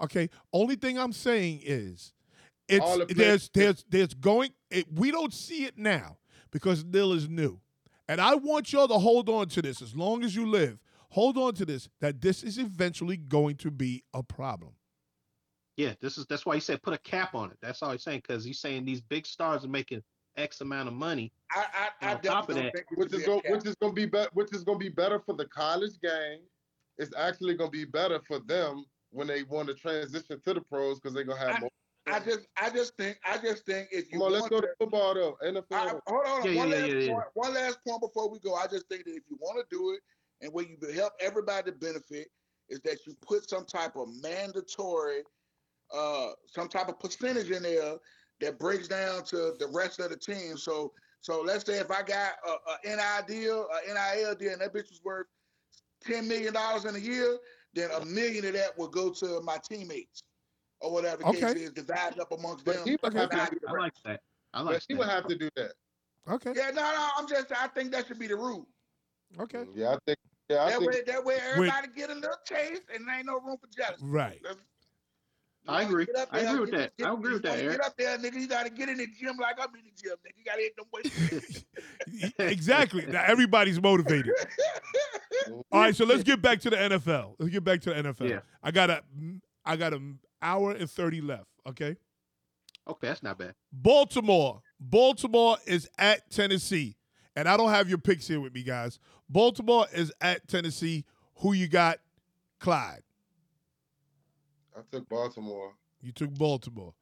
[0.00, 0.28] Okay.
[0.52, 2.12] Only thing I'm saying is,
[2.68, 4.50] it's the there's there's there's going.
[4.70, 6.18] It, we don't see it now
[6.50, 7.60] because Nil is new,
[8.08, 10.78] and I want y'all to hold on to this as long as you live.
[11.14, 14.72] Hold on to this that this is eventually going to be a problem.
[15.76, 17.56] Yeah, this is that's why he said put a cap on it.
[17.62, 20.02] That's all he's saying because he's saying these big stars are making
[20.36, 21.32] X amount of money.
[21.52, 21.66] I,
[22.02, 23.52] I, I On top of definitely that, think it which should is be going cap.
[23.52, 26.00] which is going to be better which is going to be better for the college
[26.02, 26.40] game.
[26.98, 30.60] It's actually going to be better for them when they want to transition to the
[30.62, 31.70] pros because they're going to have I- more.
[32.06, 34.66] I just, I just think, I just think if you Come on, let's go to,
[34.66, 35.38] to football though.
[35.42, 35.64] NFL.
[35.70, 38.38] I, hold on, Yeah, one, yeah, last yeah, yeah, point, one last point before we
[38.40, 38.54] go.
[38.56, 40.00] I just think that if you want to do it
[40.44, 42.28] and where you help everybody to benefit
[42.68, 45.22] is that you put some type of mandatory,
[45.92, 47.96] uh, some type of percentage in there
[48.40, 50.56] that breaks down to the rest of the team.
[50.58, 50.92] So,
[51.22, 52.50] so let's say if I got a,
[52.90, 55.26] a NIL deal, a NIL deal, and that bitch was worth
[56.02, 57.38] ten million dollars in a year,
[57.72, 60.22] then a million of that will go to my teammates
[60.80, 61.60] or whatever the case Okay.
[61.62, 62.88] is, divided up amongst But them.
[62.88, 64.20] he would have to do I like that.
[64.52, 64.98] I But like he that.
[64.98, 65.72] would have to do that.
[66.28, 66.52] Okay.
[66.54, 68.66] Yeah, no, no, I'm just, I think that should be the rule.
[69.40, 69.64] Okay.
[69.74, 70.18] Yeah, I think.
[70.48, 70.90] Yeah, I That think.
[70.92, 74.04] way, that way, everybody get a little taste, and there ain't no room for jealousy.
[74.04, 74.40] Right.
[74.42, 74.64] That's-
[75.66, 76.04] I agree.
[76.04, 76.96] get up I agree with get- that.
[76.98, 77.76] get- I agree with that, Eric.
[77.78, 78.34] Get up there, nigga.
[78.38, 80.36] You gotta get in the gym like I'm in the gym, nigga.
[80.36, 81.64] You gotta hit them weights.
[82.38, 83.06] exactly.
[83.06, 84.34] Now everybody's motivated.
[85.72, 87.36] All right, so let's get back to the NFL.
[87.38, 88.28] Let's get back to the NFL.
[88.28, 88.40] Yeah.
[88.62, 89.02] I got a
[89.64, 91.96] I got an hour and 30 left, okay?
[92.86, 93.54] Okay, that's not bad.
[93.72, 94.60] Baltimore.
[94.78, 96.96] Baltimore is at Tennessee.
[97.36, 98.98] And I don't have your picks here with me, guys.
[99.28, 101.04] Baltimore is at Tennessee.
[101.36, 101.98] Who you got?
[102.60, 103.02] Clyde.
[104.76, 105.72] I took Baltimore.
[106.00, 106.94] You took Baltimore.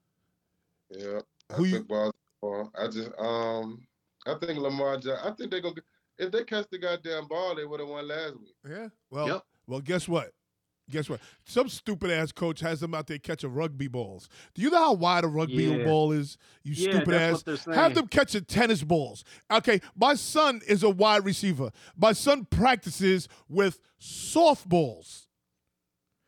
[0.90, 2.70] Yeah, I Who you- took Baltimore.
[2.78, 3.86] I just um,
[4.26, 4.98] I think Lamar.
[5.24, 5.74] I think they're gonna.
[6.18, 8.54] If they catch the goddamn ball, they would have won last week.
[8.68, 8.88] Yeah.
[9.10, 9.42] Well, Yep.
[9.66, 10.32] well, guess what?
[10.92, 11.20] Guess what?
[11.44, 14.28] Some stupid ass coach has them out there catching rugby balls.
[14.54, 15.84] Do you know how wide a rugby Yeah.
[15.84, 16.36] ball is?
[16.62, 17.32] You Yeah, stupid ass.
[17.32, 17.76] what they're saying.
[17.76, 19.24] Have them catching tennis balls.
[19.50, 21.70] Okay, my son is a wide receiver.
[21.96, 25.26] My son practices with softballs.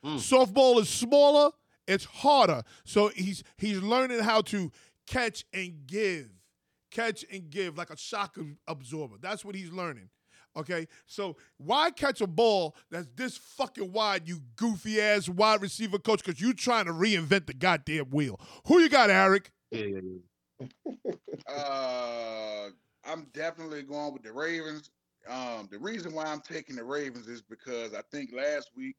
[0.05, 0.17] Mm.
[0.19, 1.51] Softball is smaller,
[1.87, 2.63] it's harder.
[2.85, 4.73] So he's he's learning how to
[5.07, 6.29] catch and give.
[6.91, 8.39] Catch and give like a shock
[8.69, 9.17] absorber.
[9.21, 10.11] That's what he's learning.
[10.57, 15.99] Okay, so why catch a ball that's this fucking wide, you goofy ass wide receiver
[15.99, 16.23] coach?
[16.25, 18.39] Because you're trying to reinvent the goddamn wheel.
[18.67, 19.51] Who you got, Eric?
[19.71, 20.01] Yeah, yeah,
[20.61, 21.13] yeah.
[21.49, 22.69] Uh,
[23.05, 24.91] I'm definitely going with the Ravens.
[25.29, 28.97] Um, the reason why I'm taking the Ravens is because I think last week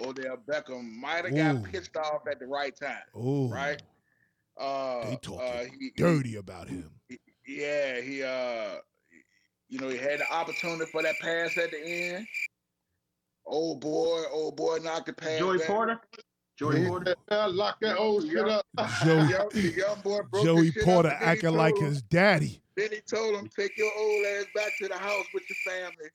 [0.00, 3.80] Odell Beckham might have got pissed off at the right time, Oh, right?
[4.58, 6.90] Uh, They talking uh, he- he- dirty about him.
[7.46, 8.76] yeah, he uh,
[9.72, 12.26] you know, he had the opportunity for that pass at the end.
[13.46, 15.38] Old boy, old boy knocked the pass.
[15.38, 15.66] Joey back.
[15.66, 16.00] Porter.
[16.58, 17.14] Joey Porter.
[17.30, 18.66] Man, lock that old shit up.
[19.02, 19.22] Joey,
[19.54, 22.02] The young, boy broke Joey shit Porter up, and then he acting like him- his
[22.02, 22.60] daddy.
[22.76, 26.10] Then he told him, "Take your old ass back to the house with your family."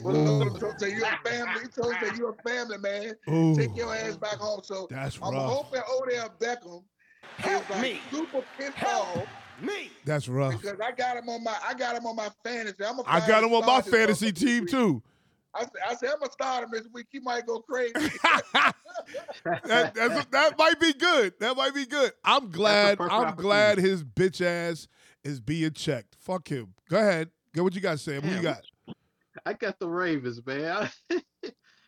[0.00, 2.42] Well, Ooh, he told him, "Say you a family." He told him, "Say you a
[2.48, 3.14] family man.
[3.28, 5.50] ooh, Take your ass back home." So that's I'm rough.
[5.52, 6.82] hoping Odell Beckham
[7.36, 8.00] Help is like me.
[8.10, 9.18] super pissed Help.
[9.18, 9.26] off
[9.60, 9.90] Me.
[10.04, 10.60] That's rough.
[10.60, 12.84] because I got him on my I got him on my fantasy.
[12.84, 15.02] I'm I got him on my fantasy team too.
[15.54, 17.06] I said, I said I'm gonna start him this week.
[17.10, 17.92] He might go crazy.
[19.44, 21.34] that, that's, that might be good.
[21.38, 22.12] That might be good.
[22.24, 23.00] I'm glad.
[23.00, 24.88] I'm glad his bitch ass
[25.22, 26.16] is being checked.
[26.18, 26.74] Fuck him.
[26.90, 27.30] Go ahead.
[27.54, 28.22] Get what you got, Sam.
[28.22, 28.62] What you got?
[29.46, 30.90] I got the Ravens, man.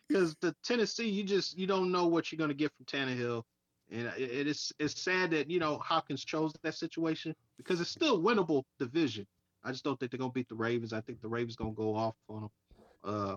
[0.07, 3.43] Because the Tennessee, you just you don't know what you're gonna get from Tannehill,
[3.91, 7.89] and it, it is it's sad that you know Hopkins chose that situation because it's
[7.89, 9.25] still winnable division.
[9.63, 10.93] I just don't think they're gonna beat the Ravens.
[10.93, 12.49] I think the Ravens gonna go off on them.
[13.03, 13.35] Uh,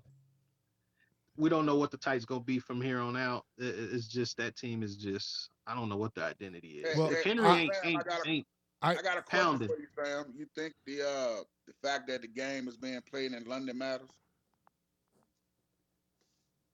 [1.36, 3.46] we don't know what the Titans gonna be from here on out.
[3.60, 6.96] I- I- it's just that team is just I don't know what the identity is.
[6.96, 8.46] Well, if Henry I- ain't, Sam, I ain't, gotta- ain't
[8.82, 10.32] I got a question for you, Sam.
[10.36, 14.08] You think the uh the fact that the game is being played in London matters?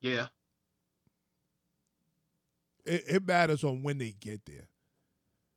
[0.00, 0.28] yeah.
[2.86, 4.68] It, it matters on when they get there.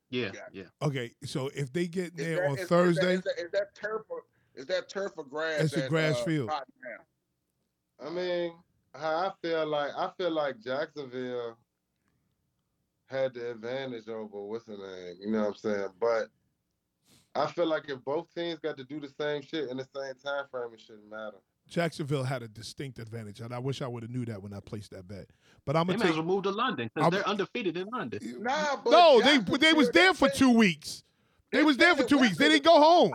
[0.10, 0.42] Yeah, Gotcha.
[0.54, 0.64] yeah.
[0.82, 3.76] Okay, so if they get there that- on is- is Thursday, is that, is that
[3.76, 4.24] turf or
[4.56, 5.62] is that turf or grass?
[5.62, 6.52] It's a grass uh, field.
[8.04, 8.54] I mean,
[8.96, 11.58] how I feel like I feel like Jacksonville
[13.06, 15.88] had the advantage over what's the name, you know what I'm saying?
[16.00, 16.28] But
[17.36, 20.14] I feel like if both teams got to do the same shit in the same
[20.24, 21.38] time frame, it shouldn't matter.
[21.70, 24.60] Jacksonville had a distinct advantage, and I wish I would have knew that when I
[24.60, 25.30] placed that bet.
[25.66, 28.20] But I'm gonna might as take well move to London because they're undefeated in London.
[28.40, 29.22] Nah, but no.
[29.22, 31.04] They they was there for two weeks.
[31.52, 32.38] They they was there for at two weeks.
[32.38, 33.14] They didn't go home.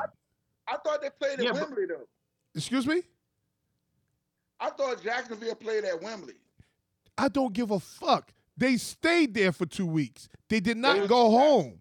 [0.68, 2.06] I thought they played at Yeah, Wembley though.
[2.54, 3.02] Excuse me.
[4.60, 6.34] I thought Jacksonville played at Wembley.
[7.18, 8.32] I don't give a fuck.
[8.56, 10.28] They stayed there for two weeks.
[10.48, 11.80] They did not They- go home.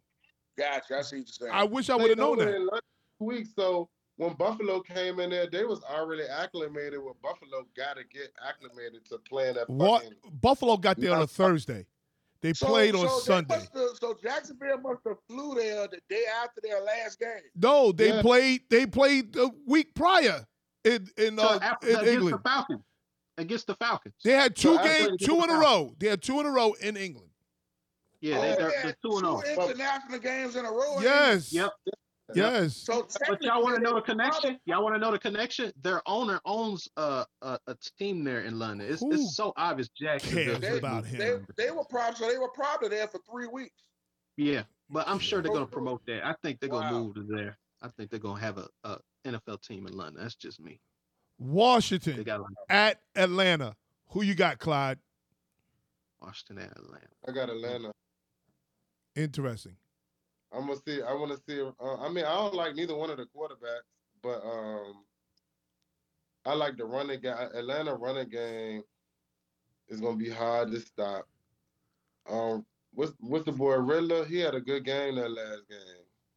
[0.58, 0.98] Gotcha.
[0.98, 1.52] I see what you're saying.
[1.54, 2.48] I wish I would have known that.
[2.48, 2.82] in London
[3.20, 7.02] two weeks, so when Buffalo came in there, they was already acclimated.
[7.03, 10.06] Where Buffalo got to get acclimated to playing that What.
[10.41, 11.85] Buffalo got there on a Thursday.
[12.41, 13.56] They So- played on so Sunday.
[13.56, 13.69] have-
[13.99, 17.40] so Jacksonville must have flew there the day after their last game.
[17.56, 18.22] No, they Yeah.
[18.22, 18.69] played.
[18.69, 20.45] They played the week prior
[20.84, 22.35] in in, So uh, after, in against England.
[22.44, 22.84] the Falcons,
[23.38, 24.15] against the Falcons.
[24.26, 25.95] They had two after games, two in a row.
[25.99, 27.30] They had two in a row in England.
[28.19, 29.41] Yeah, Oh, they, they they're, had they're two and oh.
[29.41, 29.68] two zero.
[29.69, 30.99] international games in a row.
[31.02, 31.52] Yes.
[31.53, 31.72] Yep.
[32.34, 32.78] Yes.
[32.78, 34.58] So But y'all want to know the connection?
[34.66, 35.72] Y'all want to know the connection?
[35.82, 38.88] Their owner owns a a, a team there in London.
[38.90, 39.90] It's, Who it's so obvious.
[39.90, 40.45] Jacksonville.
[40.45, 41.48] cares They- about They, him?
[41.58, 43.76] they were probably so they were probably there for three weeks.
[44.38, 46.26] Yeah, but I'm sure they're gonna promote that.
[46.26, 47.04] I think they're gonna Wow.
[47.04, 47.58] move to there.
[47.82, 50.22] I think they're gonna have a, a NFL team in London.
[50.24, 50.80] That's just me.
[51.40, 53.76] They Washington got at Atlanta.
[54.10, 54.98] Who you got, Clyde?
[56.22, 57.08] Washington and Atlanta.
[57.28, 57.91] I got Atlanta.
[59.16, 59.76] Interesting.
[60.54, 61.02] I'm gonna see.
[61.02, 61.62] I want to see.
[61.62, 63.88] Uh, I mean, I don't like neither one of the quarterbacks,
[64.22, 65.04] but um,
[66.46, 67.34] I like the running game.
[67.54, 68.84] Atlanta running game
[69.90, 71.28] is gonna be hard to stop.
[72.30, 74.26] Um, what's what's the boy Riddler?
[74.26, 75.80] He had a good game that last game.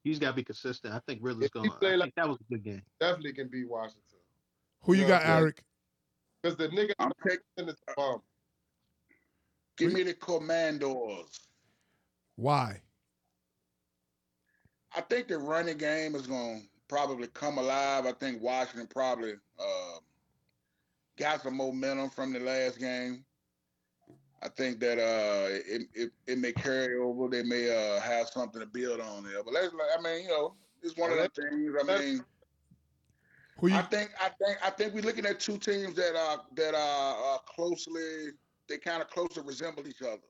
[0.03, 0.95] He's got to be consistent.
[0.95, 1.79] I think Ridley's If he gonna.
[1.81, 2.83] play I like- think that was a good game.
[3.01, 4.01] Definitely can beat Washington
[4.83, 5.27] Who you Yeah, got.
[5.27, 5.63] Eric?
[6.43, 7.69] because the nigga I'm taking.
[7.69, 8.23] is a bum.
[9.77, 11.41] Give me the Commandos.
[12.37, 12.81] Why?
[14.97, 18.07] I think the running game is going to probably come alive.
[18.07, 19.99] I think Washington probably uh,
[21.19, 23.25] got some momentum from the last game.
[24.43, 27.29] I think that uh, it, it it may carry over.
[27.29, 29.43] They may uh, have something to build on there.
[29.43, 31.75] But let's, I mean, you know, it's one of the things.
[31.81, 32.25] I mean,
[33.59, 33.75] Who you?
[33.75, 37.35] I think I think I think we're looking at two teams that are that are
[37.35, 38.29] uh, closely.
[38.69, 40.23] They kind of closely resemble each other.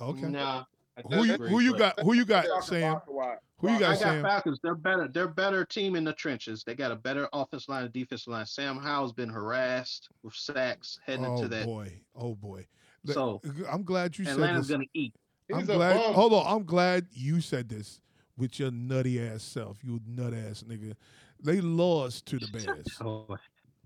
[0.00, 0.28] Okay.
[0.28, 0.64] Nah.
[0.98, 1.26] I Who you?
[1.26, 2.00] disagree, Who you but- got?
[2.00, 2.92] Who you got, Sam?
[2.92, 4.22] about the wide- Who you I got, got Sam?
[4.22, 4.58] Falcons.
[4.62, 5.08] They're better.
[5.08, 6.62] They're better team in the trenches.
[6.64, 8.46] They got a better offense line and defensive line.
[8.46, 11.62] Sam Howell's been harassed with sacks heading Oh into that.
[11.62, 11.92] Oh boy.
[12.16, 12.66] Oh boy.
[13.06, 14.74] So, I'm glad you said Atlanta's this.
[14.76, 15.14] gonna eat.
[15.52, 15.94] I'm He's glad.
[15.96, 16.14] bum.
[16.14, 16.46] Hold on.
[16.46, 18.00] I'm glad you said this
[18.36, 19.82] with your nutty ass self.
[19.82, 20.94] You nut ass nigga.
[21.42, 22.86] They lost to the Bears.
[23.00, 23.36] Oh,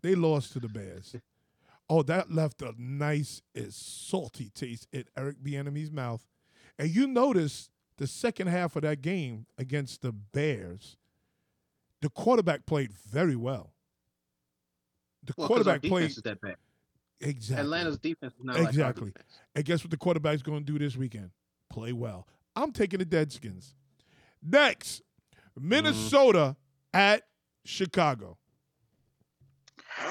[0.01, 1.14] They lost to the Bears.
[1.89, 6.26] Oh, that left a nice, eh, salty taste in Eric Bieniemy's mouth.
[6.82, 10.96] And you notice the second half of that game against the Bears,
[12.00, 13.72] the quarterback played very well.
[15.22, 16.10] The well, quarterback played.
[16.10, 16.56] is that bad.
[17.20, 17.62] Exactly.
[17.62, 19.10] Atlanta's defense is not like Exactly.
[19.10, 19.38] defense.
[19.54, 21.30] And guess what the quarterback's going to do this weekend?
[21.70, 22.26] Play well.
[22.56, 23.74] I'm taking the Deadskins.
[24.42, 25.02] Next,
[25.56, 25.68] mm-hmm.
[25.68, 26.56] Minnesota
[26.92, 27.22] at
[27.64, 28.38] Chicago.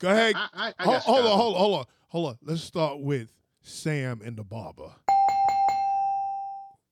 [0.00, 0.34] Go ahead.
[0.36, 2.38] I, I, I Ho- got hold on, hold on, hold on, hold on.
[2.42, 3.32] Let's start with
[3.66, 4.92] Sam and the barber.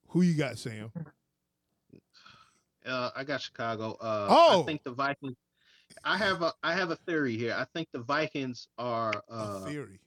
[0.09, 0.91] Who you got, Sam?
[2.85, 3.97] Uh, I got Chicago.
[4.01, 4.61] Uh, Oh!
[4.61, 5.37] I think the Vikings.
[6.03, 7.55] I have a I have a theory here.
[7.57, 9.99] I think the Vikings are A uh, theory.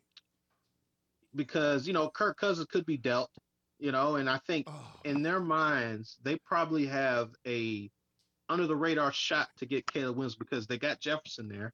[1.35, 3.31] because you know Kirk Cousins could be dealt,
[3.79, 7.91] you know, and I think Oh, in their minds they probably have a
[8.51, 11.73] under the radar shot to get Caleb Williams because they got Jefferson there,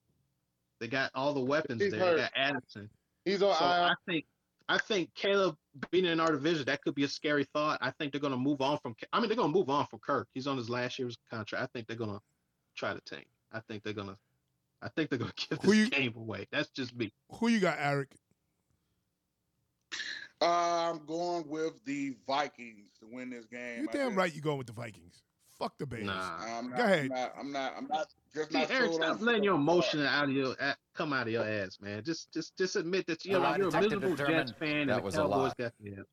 [0.81, 2.17] they got all the weapons He's there, hurt.
[2.17, 2.89] they got Addison.
[3.25, 3.71] He's on So IR.
[3.71, 4.25] I think
[4.69, 5.57] I think Caleb
[5.91, 7.79] being in our division that could be a scary thought.
[7.83, 8.97] I think they're going to move on from.
[9.13, 10.29] I mean, they're going to move on from Kirk.
[10.33, 11.63] He's on his last year's contract.
[11.63, 12.21] I think they're going to
[12.75, 13.27] try to tank.
[13.53, 14.17] I think they're going to.
[14.83, 16.47] I think they're going to give this you- game away.
[16.51, 17.13] That's just me.
[17.33, 18.15] who you got, Eric?
[20.43, 23.83] Uh, I'm going with the Vikings to win this game.
[23.83, 25.23] You I damn think- right you going with the Vikings.
[25.59, 26.05] Fuck the Bears.
[26.07, 26.37] Nah.
[26.59, 27.03] I'm not, Go ahead.
[27.05, 27.35] I'm not.
[27.39, 27.75] I'm not.
[27.79, 29.75] I'm not just See, not Eric, stop on letting your football.
[29.75, 32.03] emotion out of your at, come out of your ass, man.
[32.05, 34.97] Just, just, just admit that you The know lie you're a miserable Jets fan, that
[34.97, 35.53] the was a lie.
[35.59, 36.05] got the.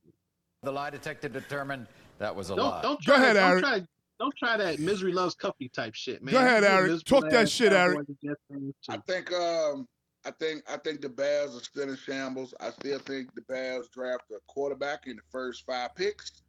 [0.63, 1.87] The lie detector determined
[2.19, 2.81] that was a Don't, lie.
[2.83, 3.63] don't Go ahead, don't Eric.
[3.63, 3.81] Try,
[4.19, 6.33] don't try that misery loves company type shit, man.
[6.33, 7.03] Go ahead, You're Eric.
[7.03, 7.97] Talk that shit, Eric.
[7.97, 9.33] Cowboys and Jets fan, I think.
[9.33, 9.87] Um.
[10.23, 10.61] I think.
[10.71, 12.53] I think the Bears are still in shambles.
[12.59, 16.43] I still think the Bears draft a quarterback in the first five picks.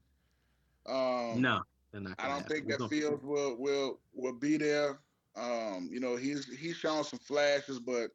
[0.86, 2.14] Um, No, they're not.
[2.18, 2.48] I don't happen.
[2.54, 4.98] think that gonna- Fields will will will be there.
[5.36, 8.10] Um, you know, he's he's shown some flashes, but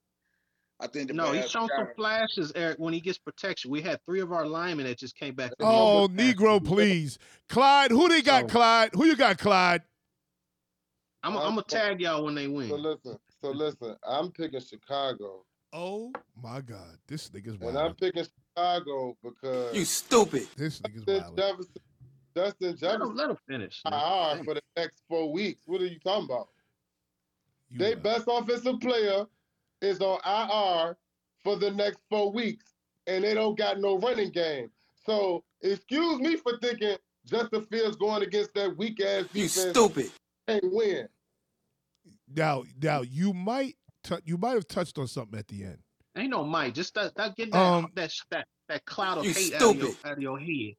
[0.80, 3.72] I think the No, he's shown some flashes, Eric, when he gets protection.
[3.72, 5.52] We had three of our linemen that just came back.
[5.60, 6.34] Oh, injury.
[6.34, 7.18] Negro, please.
[7.50, 8.92] Clyde, who they got, So- Clyde?
[8.94, 9.82] Who you got, Clyde?
[11.24, 12.70] I'm, I'm gonna tag y'all when they win.
[12.70, 12.84] So win.
[12.84, 13.96] listen, so listen.
[14.08, 16.12] I'm picking Chicago, Oh
[16.42, 20.48] my God, this nigga's and I'm picking Chicago because You stupid.
[20.56, 21.38] This nigga's Justin wild.
[21.38, 21.74] Jefferson,
[22.36, 23.82] Justin Let him, Jefferson let him finish.
[23.90, 24.38] man.
[24.38, 25.62] IR for the next four weeks.
[25.66, 26.48] What are you talking about?
[27.70, 28.04] You Their wild.
[28.04, 29.26] best offensive player
[29.82, 30.98] is on IR
[31.44, 32.74] for the next four weeks,
[33.08, 34.70] and they don't got no running game.
[35.06, 36.96] So excuse me for thinking
[37.26, 39.56] Justin Fields going against that weak ass defense.
[39.56, 40.12] You stupid.
[40.48, 41.08] can't win.
[42.34, 45.78] Now, now you might tou- you might have touched on something at the end.
[46.18, 46.74] Ain't no Mike.
[46.74, 49.76] Just that, that get that, Um, that that that cloud of You hate out of,
[49.78, 50.74] your, out of your head.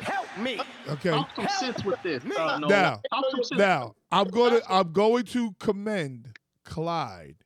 [0.00, 0.60] Help me.
[0.88, 1.10] Okay.
[1.10, 2.22] Talk some sense with this.
[2.24, 6.28] Uh, no, Now, talk some now I'm going to I'm going to commend
[6.64, 7.36] Clyde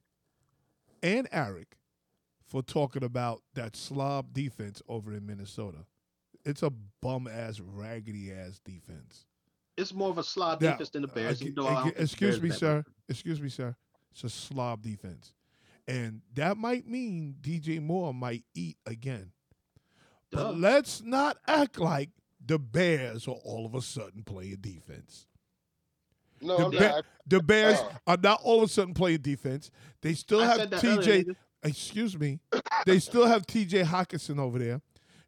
[1.02, 1.76] and Eric
[2.46, 5.78] for talking about that slob defense over in Minnesota.
[6.44, 6.70] It's a
[7.02, 9.26] bum ass, raggedy ass defense.
[9.76, 11.40] It's more of a slob Now, defense than the Bears.
[11.40, 12.60] ag- even though I don't ag- think the excuse me, that much.
[12.60, 12.84] sir.
[13.08, 13.76] Excuse me, sir.
[14.12, 15.34] It's a slob defense,
[15.86, 19.32] and that might mean DJ Moore might eat again.
[20.30, 20.44] Duh.
[20.44, 22.08] But let's not act like
[22.46, 25.26] the Bears are all of a sudden playing defense.
[26.40, 27.04] No, The, Ba- not.
[27.26, 27.90] the Bears Oh.
[28.08, 29.70] are not all of a sudden playing defense.
[30.02, 31.08] They still I have TJ.
[31.08, 32.40] earlier, excuse me.
[32.84, 34.80] They still have TJ Hockenson over there.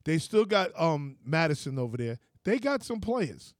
[0.05, 2.19] They still got um Madison over there.
[2.45, 3.55] They got some players.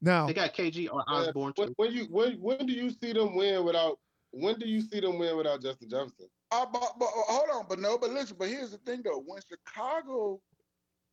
[0.00, 3.12] Now, They got KG or Man, Osborne when, when you when when do you see
[3.12, 3.98] them win without
[4.32, 6.26] when do you see them win without Justin Jefferson?
[6.50, 9.22] Uh, but, but uh, hold on, but no, but listen, but here's the thing though.
[9.24, 10.40] When Chicago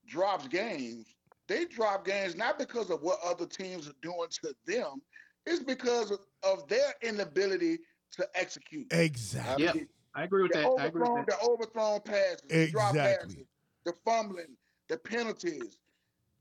[0.08, 1.06] drops games,
[1.52, 5.02] they drop games not because of what other teams are doing to them.
[5.46, 7.80] It's because of, of their inability
[8.14, 8.88] to execute.
[8.94, 9.66] exactly.
[9.66, 9.76] Yep.
[10.16, 10.68] I agree with The that.
[10.80, 11.40] I agree overthrown, with that.
[11.42, 13.36] the overthrown passes, the drop Exactly.
[13.36, 13.48] passes,
[13.86, 14.56] the fumbling,
[14.90, 15.78] the penalties,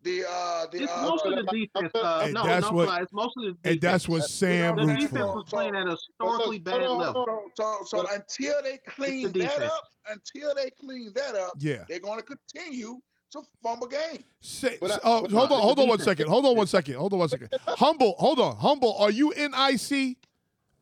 [0.02, 1.92] the uh, the It's uh, mostly the defense.
[1.94, 3.72] Uh, And no, that's no, what- Clyde, it's mostly the defense.
[3.74, 5.34] And that's what Sam the roots defense for.
[5.36, 7.22] was playing at a historically Hold bad on, hold level.
[7.28, 7.50] on.
[7.56, 9.72] So, so, so But- until they clean that defense.
[9.72, 11.84] up, until they clean that up, Yeah.
[11.88, 13.00] they're going to continue
[13.32, 14.24] to fumble game.
[14.40, 16.28] Say, But I- oh, but hold on, hold on one defense- second.
[16.28, 16.94] Hold on one second.
[16.94, 17.48] Hold on one second.
[17.66, 18.56] Humble, hold on.
[18.56, 20.16] Humble, are you in IC?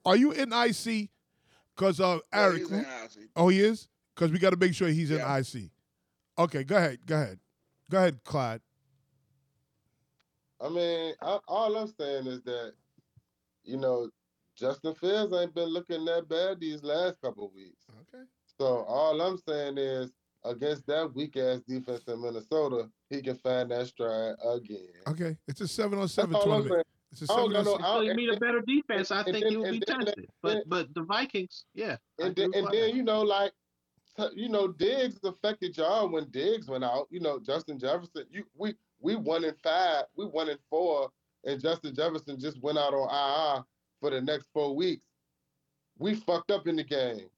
[0.05, 1.11] Are you in IC?
[1.77, 3.29] Because uh, Yeah, Eric, he's in IC.
[3.37, 3.89] oh, he is.
[4.15, 5.37] Because we got to make sure he's Yeah.
[5.37, 5.71] in IC.
[6.39, 6.99] Okay, go ahead.
[7.07, 7.39] Go ahead.
[7.91, 8.61] Go ahead, Clyde.
[10.61, 12.73] I mean, I, all I'm saying is that,
[13.65, 14.11] you know,
[14.57, 17.85] Justin Fields ain't been looking that bad these last couple of weeks.
[18.13, 18.25] Okay.
[18.59, 20.11] So all I'm saying is,
[20.45, 24.89] against that weak ass defense in Minnesota, he can find that stride again.
[25.07, 25.37] Okay.
[25.47, 26.87] It's a seven on seven tournament.
[27.11, 27.85] It's a don't seven on know, seven.
[27.85, 30.15] I- Until you meet a better defense, I think then- you will be then- tested.
[30.17, 31.97] then- But but the Vikings, yeah.
[32.21, 33.53] I And then, with and then you know, like,
[34.35, 37.07] you know, Diggs affected y'all when Diggs went out.
[37.11, 38.25] You know, Justin Jefferson.
[38.31, 41.11] You we we won in five, we won in four,
[41.45, 43.65] and Justin Jefferson just went out on IR
[44.01, 45.05] for the next four weeks.
[45.99, 47.29] We fucked up in the game.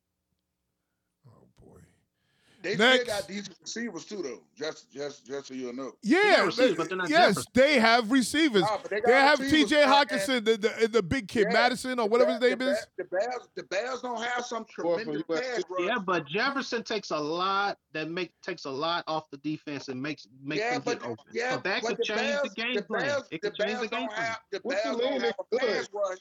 [2.62, 3.03] They Next.
[3.05, 4.41] still got decent receivers too, though.
[4.55, 5.93] Just, just, just so you know.
[6.03, 7.53] Yeah, receivers, they- but they're not yes, Jefferson.
[7.55, 8.62] they have receivers.
[8.62, 9.77] Nah, they they, have T.J.
[9.87, 12.70] man, Hockenson, the, the the big kid, Yeah, Madison or The whatever his name the
[12.73, 12.87] is.
[12.99, 15.87] The Bears, the Bears don't have some tremendous pass rush.
[15.87, 20.01] Yeah, but Jefferson takes a lot that make takes a lot off the defense and
[20.01, 21.24] makes makes yeah, them but get open.
[21.32, 23.01] yeah, so that but could the change Bears, the game the plan.
[23.07, 24.27] Bears, it the could change Bears the game don't plan.
[24.27, 25.74] have the What you Bears mean don't have a it's good?
[25.77, 26.19] pass rush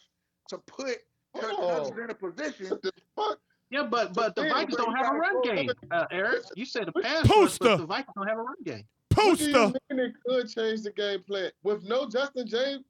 [0.50, 0.98] to put
[1.36, 1.56] Kirk.
[1.58, 2.80] Cousins in a position.
[3.72, 4.14] What the fuck?
[4.14, 6.44] Yeah, but but the Vikings don't have a run game, uh, Eric.
[6.56, 7.64] You said the Which pass rush, poster?
[7.66, 8.84] but the Vikings don't have a run game.
[9.16, 9.80] What do you Poster.
[9.90, 12.86] mean it could change the game plan with no Justin James?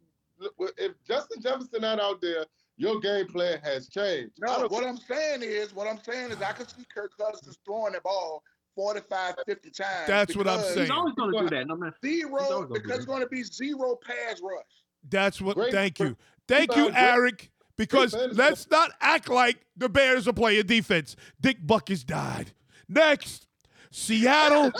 [0.77, 2.45] If Justin Jefferson not out there,
[2.77, 4.33] your game plan has changed.
[4.39, 7.93] No, what I'm saying is, what I'm saying is, I can see Kirk Cousins throwing
[7.93, 8.43] the ball
[8.75, 10.07] 45, 50 times.
[10.07, 10.79] That's what I'm saying.
[10.81, 11.95] He's always going to do that, no matter.
[12.05, 14.63] Zero, always gonna because it's going to be zero pass rush.
[15.09, 15.55] That's what.
[15.55, 16.15] Great- thank you,
[16.47, 17.51] thank you, great- Eric.
[17.79, 21.15] Because let's not act like the Bears are playing defense.
[21.39, 22.51] Dick Butkus died.
[22.89, 23.47] Next,
[23.89, 24.71] Seattle.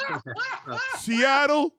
[0.97, 1.73] Seattle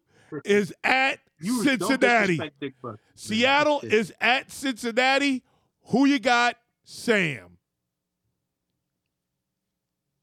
[0.47, 2.41] is at You Cincinnati.
[2.59, 2.99] Dick Buck.
[3.15, 3.93] Seattle Shit.
[3.93, 5.43] is at Cincinnati.
[5.89, 6.57] Who you got?
[6.85, 7.59] Sam.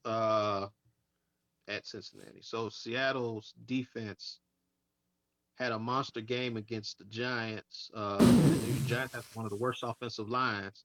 [0.04, 0.66] uh,
[1.68, 2.40] at Cincinnati.
[2.42, 4.40] So Seattle's defense
[5.58, 7.90] had a monster game against the Giants.
[7.94, 10.84] Uh, the Giants have one of the worst offensive lines.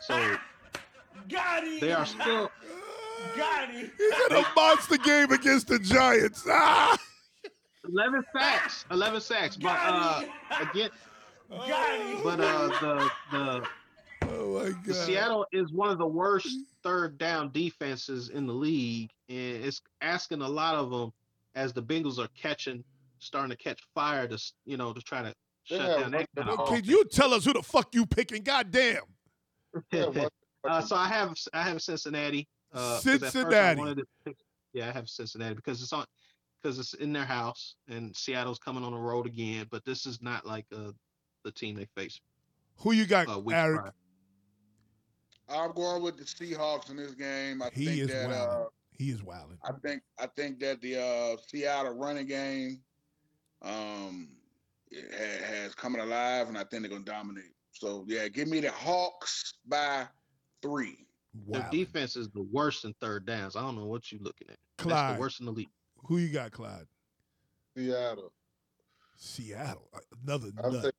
[0.00, 0.36] So
[1.28, 1.80] Got him.
[1.80, 2.50] they are still
[3.36, 3.90] Got him.
[3.96, 6.44] He had a monster game against the Giants.
[6.48, 6.96] Ah!
[7.88, 9.56] 11 sacks, 11 sacks.
[9.56, 10.22] But uh,
[10.58, 10.88] again,
[11.50, 13.68] Got but uh, the the
[14.22, 14.94] Oh my The.
[14.94, 16.48] Seattle is one of the worst
[16.82, 21.12] third down defenses in the league, and it's asking a lot of them
[21.54, 22.82] as the Bengals are catching,
[23.24, 25.34] starting to catch fire to you know to try to
[25.64, 26.88] shut have down that kind of Okay, offense.
[26.88, 28.42] you tell us who the fuck you picking?
[28.42, 29.02] Goddamn.
[29.92, 30.28] Yeah,
[30.68, 32.48] uh, so I have I have Cincinnati.
[32.72, 33.40] Uh, 'cause at first I
[33.74, 33.94] Cincinnati.
[33.94, 34.36] to pick-
[34.72, 36.04] yeah, I have Cincinnati because it's on
[36.62, 39.66] because it's in their house, and Seattle's coming on the road again.
[39.70, 40.92] But this is not like uh,
[41.44, 42.20] the team they faced
[42.78, 43.80] Who you got, uh, Eric?
[43.80, 43.94] prior.
[45.48, 47.60] I'm going with the Seahawks in this game.
[47.62, 48.64] I He think is that uh.
[48.96, 49.58] He is wilding.
[49.64, 52.80] I think I think that the uh, Seattle running game
[53.64, 54.28] um,
[54.90, 57.52] it has coming alive, and I think they're gonna dominate.
[57.72, 60.06] So yeah, give me the Hawks by
[60.62, 61.06] three.
[61.48, 63.56] Their defense is the worst in third downs.
[63.56, 64.56] I don't know what you're looking at.
[64.78, 65.68] That's the worst in the league.
[66.06, 66.86] Who you got, Clyde?
[67.76, 68.32] Seattle.
[69.16, 69.90] Seattle.
[70.24, 70.84] Another I'm nut.
[70.84, 70.90] taking,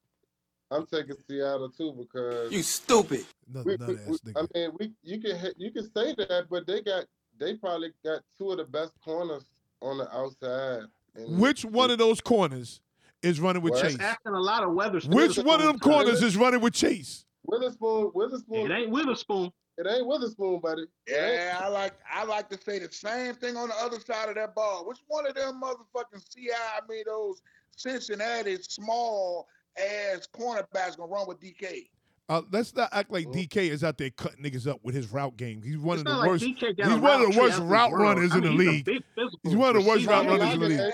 [0.71, 3.25] I'm taking Seattle too because You stupid.
[3.49, 4.47] Another we, nut we, ass nigga.
[4.53, 7.05] I mean, we you can you can say that, but they got
[7.39, 9.45] they probably got two of the best corners
[9.81, 10.87] on the outside.
[11.15, 12.81] And Which one of those corners
[13.21, 13.97] is running with Well, Chase?
[13.99, 14.99] Asking a lot of weather.
[15.07, 17.25] Which one of them corners is running with Chase?
[17.45, 18.11] Witherspoon?
[18.13, 18.71] Witherspoon.
[18.71, 19.51] It ain't Witherspoon.
[19.77, 20.83] It ain't Witherspoon, buddy.
[21.05, 21.33] It ain't.
[21.33, 24.35] Yeah, I like I like to say the same thing on the other side of
[24.35, 24.87] that ball.
[24.87, 27.41] Which one of them motherfucking CI, I mean those
[27.75, 29.47] Cincinnati small
[29.77, 31.89] ass cornerbacks gonna run with DK?
[32.27, 33.27] Uh, let's not act like.
[33.27, 35.61] DK is out there cutting niggas up with his route game.
[35.61, 36.43] He's one of the not like worst.
[36.43, 39.03] He's one of the route worst route runners in the mean, he's a league.
[39.43, 40.93] He's one of the worst route runners in the league.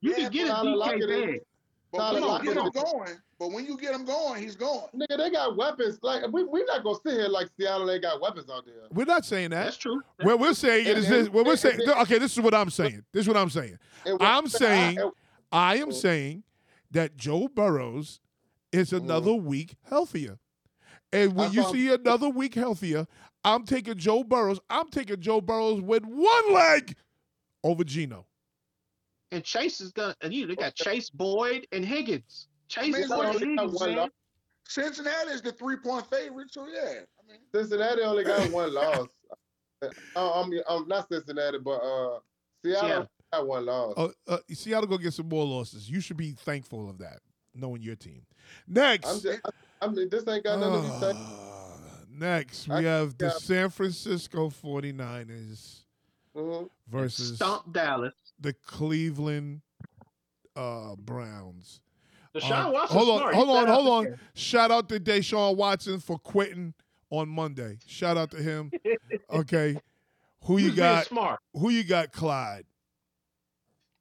[0.00, 1.40] You can get a DK bag.
[1.92, 4.56] but Tyler when you get him is- going, but when you get him going, he's
[4.56, 4.82] going.
[4.96, 5.98] Nigga, they got weapons.
[6.02, 8.74] Like we we not gonna sit here like Seattle they got weapons out there.
[8.90, 9.64] We're not saying that.
[9.66, 10.00] That's true.
[10.22, 11.28] What we're saying And- is this.
[11.28, 11.78] What we're saying.
[11.88, 13.04] Okay, this is what I'm saying.
[13.12, 13.78] This is what I'm saying.
[14.20, 15.10] I'm saying- I-
[15.52, 16.42] I am saying
[16.90, 18.18] that Joe Burrows
[18.72, 20.38] is another week healthier.
[21.14, 23.06] And when I you saw- see another week healthier,
[23.44, 24.58] I'm taking Joe Burrows.
[24.68, 26.96] I'm taking Joe Burrows with one leg
[27.62, 28.26] over Gino.
[29.30, 30.14] And Chase is gonna.
[30.20, 32.48] And you they got Chase Boyd and Higgins.
[32.68, 34.08] Chase mean, is what gonna do you lead got you, one man.
[34.66, 36.80] Cincinnati is the three point favorite, so yeah.
[37.00, 39.08] I mean, Cincinnati only got one loss.
[39.82, 42.18] Uh, I'm, I'm not Cincinnati, but uh,
[42.64, 43.10] Seattle, Seattle.
[43.32, 43.94] got one loss.
[43.96, 45.90] Uh, uh, Seattle go get some more losses.
[45.90, 47.18] You should be thankful of that,
[47.54, 48.22] knowing your team.
[48.66, 49.50] Next, I'm just, I,
[49.84, 51.16] I mean, this ain't got nothing to be saying.
[51.16, 53.32] Uh, next, we I- have the yeah.
[53.38, 55.84] San Francisco 49ers
[56.34, 56.68] Mhm.
[56.88, 58.14] versus Stomp Dallas.
[58.40, 59.60] the Cleveland
[60.56, 61.80] uh, Browns.
[62.34, 62.96] Deshaun Uh, Watson.
[62.98, 64.04] hold on, hold on, hold on.
[64.04, 64.20] game.
[64.34, 66.74] Shout out to Deshaun Watson for quitting
[67.10, 67.78] on Monday.
[67.86, 68.70] Shout out to him.
[69.30, 69.76] Okay,
[70.44, 71.06] who you was being got?
[71.06, 71.40] Smart.
[71.54, 72.66] Who you got, Clyde?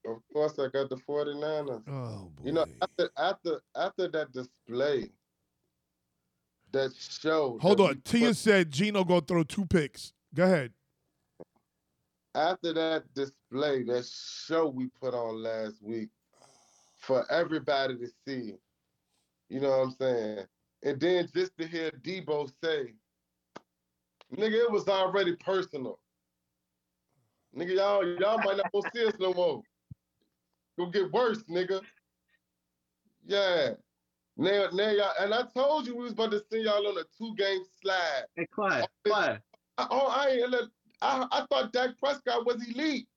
[0.06, 1.84] Of course, I got the 49ers.
[1.88, 2.44] Oh boy.
[2.44, 5.10] You know, after after after that display,
[6.74, 7.58] that show.
[7.62, 8.02] hold that on.
[8.02, 10.12] Tia put- said Gino gonna throw two picks.
[10.36, 10.74] Go ahead.
[12.36, 16.10] after that display, that show we put on last week,
[16.98, 18.56] for everybody to see.
[19.50, 20.48] You know what I'm saying?
[20.82, 22.96] And then just to hear Deebo say,
[24.36, 26.00] "Nigga, it was already personal."
[27.56, 29.62] Nigga, y'all, y'all might not go see us no more.
[30.80, 31.82] Go get worse, nigga.
[33.26, 33.76] Yeah.
[34.36, 37.04] Now, now y'all, and I told you we was about to send y'all on a
[37.18, 38.24] two-game slide.
[38.36, 39.42] Hey, Clyde, Clyde.
[39.78, 40.64] I, oh, I ain't let,
[41.02, 43.08] I, I thought Dak Prescott was elite.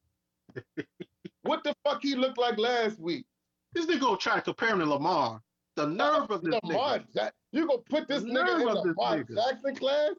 [1.43, 3.24] what the fuck he looked like last week?
[3.72, 5.40] This nigga gonna try to compare him to Lamar.
[5.76, 7.14] The oh, nerve of this Lamar nigga.
[7.14, 9.34] Jack- you gonna put this nigga in the of Lamar nigga.
[9.34, 10.10] Jackson class?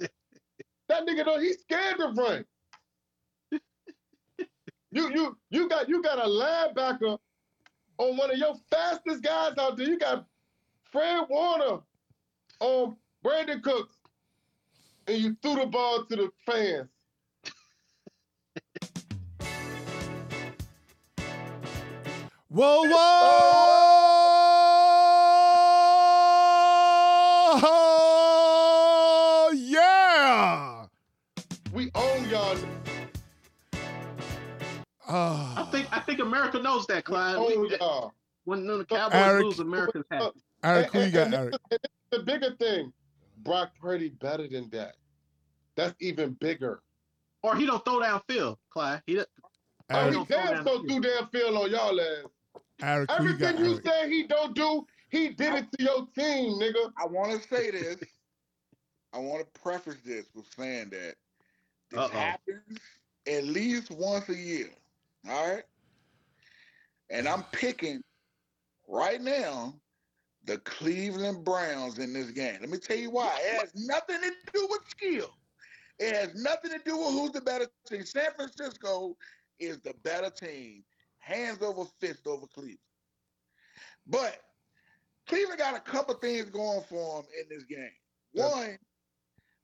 [0.88, 2.44] that nigga know he's scared to run.
[4.92, 7.18] you you you got you got a linebacker
[7.98, 9.86] on one of your fastest guys out there.
[9.86, 10.26] You got
[10.90, 11.80] Fred Warner
[12.60, 13.96] on Brandin Cooks,
[15.06, 16.88] and you threw the ball to the fans.
[22.48, 23.75] Whoa, whoa!
[36.06, 37.36] Think I think America knows that, Clyde.
[37.36, 38.12] Own We- y'all.
[38.44, 40.40] when the Cowboys Eric- lose, America's happy.
[40.64, 41.54] Eric, who you got, Eric?
[42.10, 42.92] The bigger thing,
[43.38, 44.96] Brock Purdy better than that.
[45.74, 46.82] That's even bigger.
[47.42, 49.02] Or he don't throw downfield, Clyde.
[49.06, 49.28] He don't-
[49.90, 52.24] Oh, Eric, he don't throw damn down so the do damn feel on y'all ass.
[52.82, 53.84] Eric, who you got, Everything you Eric?
[53.86, 56.92] say he don't do, he did it to your team, nigga.
[56.98, 57.96] I want to say this.
[59.12, 61.14] I want to preface this with saying that
[61.90, 62.08] this Uh-oh.
[62.08, 62.78] happens
[63.26, 64.70] at least once a year.
[65.28, 65.64] All right.
[67.10, 68.02] And I'm picking
[68.88, 69.74] right now
[70.44, 72.58] the Cleveland Browns in this game.
[72.60, 73.36] Let me tell you why.
[73.40, 75.30] It has nothing to do with skill.
[75.98, 78.04] It has nothing to do with who's the better team.
[78.04, 79.16] San Francisco
[79.58, 80.84] is the better team,
[81.18, 82.78] hands over fist over Cleveland.
[84.06, 84.38] But
[85.28, 87.90] Cleveland got a couple things going for them in this game.
[88.32, 88.78] One,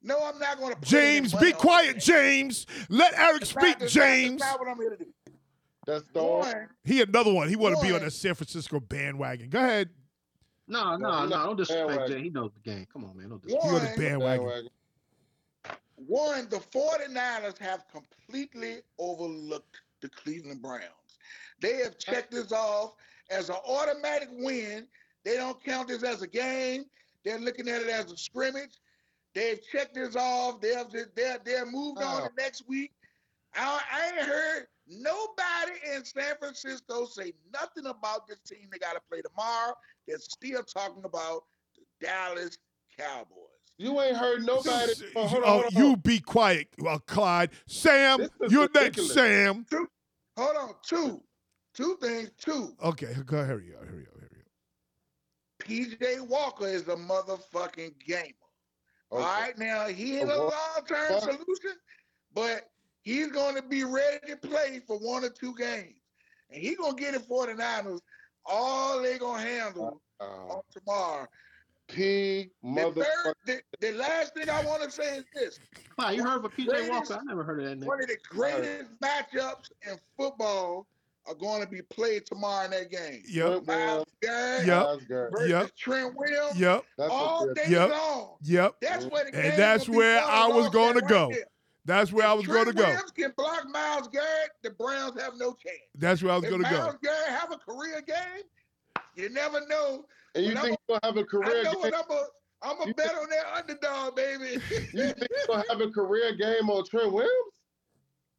[0.01, 0.81] no, I'm not going to.
[0.81, 2.65] James, be quiet, James.
[2.89, 4.39] Let Eric speak, That's James.
[4.41, 5.12] not what I'm here to do.
[5.85, 7.49] That's the only One, He another one.
[7.49, 8.03] He want to be on One.
[8.05, 9.49] the San Francisco bandwagon.
[9.49, 9.89] Go ahead.
[10.67, 11.29] No, no, no.
[11.45, 12.17] Don't disrespect bandwagon.
[12.17, 12.23] Jay.
[12.23, 12.87] He knows the game.
[12.91, 13.29] Come on, man.
[13.29, 13.73] Don't He disrespect.
[13.73, 14.45] on the one, bandwagon.
[14.45, 14.69] bandwagon.
[15.95, 20.83] one, the 49ers have completely overlooked the Cleveland Browns.
[21.61, 22.93] They have checked this off
[23.29, 24.87] as an automatic win.
[25.23, 26.85] They don't count this as a game.
[27.23, 28.79] They're looking at it as a scrimmage.
[29.33, 30.59] They've checked this off.
[30.61, 30.85] They've
[31.15, 32.27] they're they're moved on Oh.
[32.27, 32.91] to next week.
[33.55, 38.93] I, I ain't heard nobody in San Francisco say nothing about this team they got
[38.93, 39.73] to play tomorrow.
[40.07, 41.43] They're still talking about
[41.75, 42.57] the Dallas
[42.97, 43.49] Cowboys.
[43.77, 44.93] You ain't heard nobody.
[45.15, 45.71] Oh, hold on, oh, hold on.
[45.73, 47.49] you be quiet, uh, Clyde.
[47.67, 49.13] Sam, you're next, ridiculous.
[49.13, 49.65] Sam.
[50.37, 51.23] Hold on, two,
[51.73, 52.31] two things.
[52.37, 53.49] Two, Okay, go ahead.
[53.49, 55.97] Hurry up, hurry up, hurry up.
[55.99, 58.33] PJ Walker is a motherfucking gamer.
[59.11, 59.27] All Okay.
[59.27, 61.77] right, now he ain't a long term solution,
[62.33, 62.69] but
[63.03, 65.93] he's going to be ready to play for one or two games,
[66.49, 67.99] and he's gonna get it 49ers.
[68.45, 71.27] All they gonna handle Uh, on tomorrow.
[71.87, 73.03] P The, mother.
[73.23, 75.59] third, the, the last thing I want to say is this:
[75.97, 77.19] Clyde, you heard of a PJ Greatest- Walker?
[77.21, 77.87] I never heard of that name.
[77.87, 80.87] one of the greatest matchups in football
[81.25, 83.23] are going to be played tomorrow in that game.
[83.29, 85.31] Yep, Myles Garrett Yep.
[85.31, 85.75] Versus Yep.
[85.77, 87.89] Trent Williams yep, all day Yep.
[87.91, 88.35] long.
[88.41, 88.75] yep.
[88.81, 91.27] That's where the And game that's will be where I was gonna at go.
[91.27, 91.45] right there.
[91.85, 92.83] That's where I was going to go.
[92.83, 95.77] Williams can block Myles Garrett, the Browns have no chance.
[95.95, 96.77] That's where I was going to go.
[96.77, 96.95] Myles.
[97.03, 98.43] Garrett have a career game,
[99.15, 100.05] you never know.
[100.35, 101.81] And you When think you're gonna have a I career know game?
[101.81, 102.23] what I'm a.
[102.65, 104.61] I'm a You bet on that underdog, baby.
[104.93, 107.31] You think you're gonna have a career game on Trent Williams?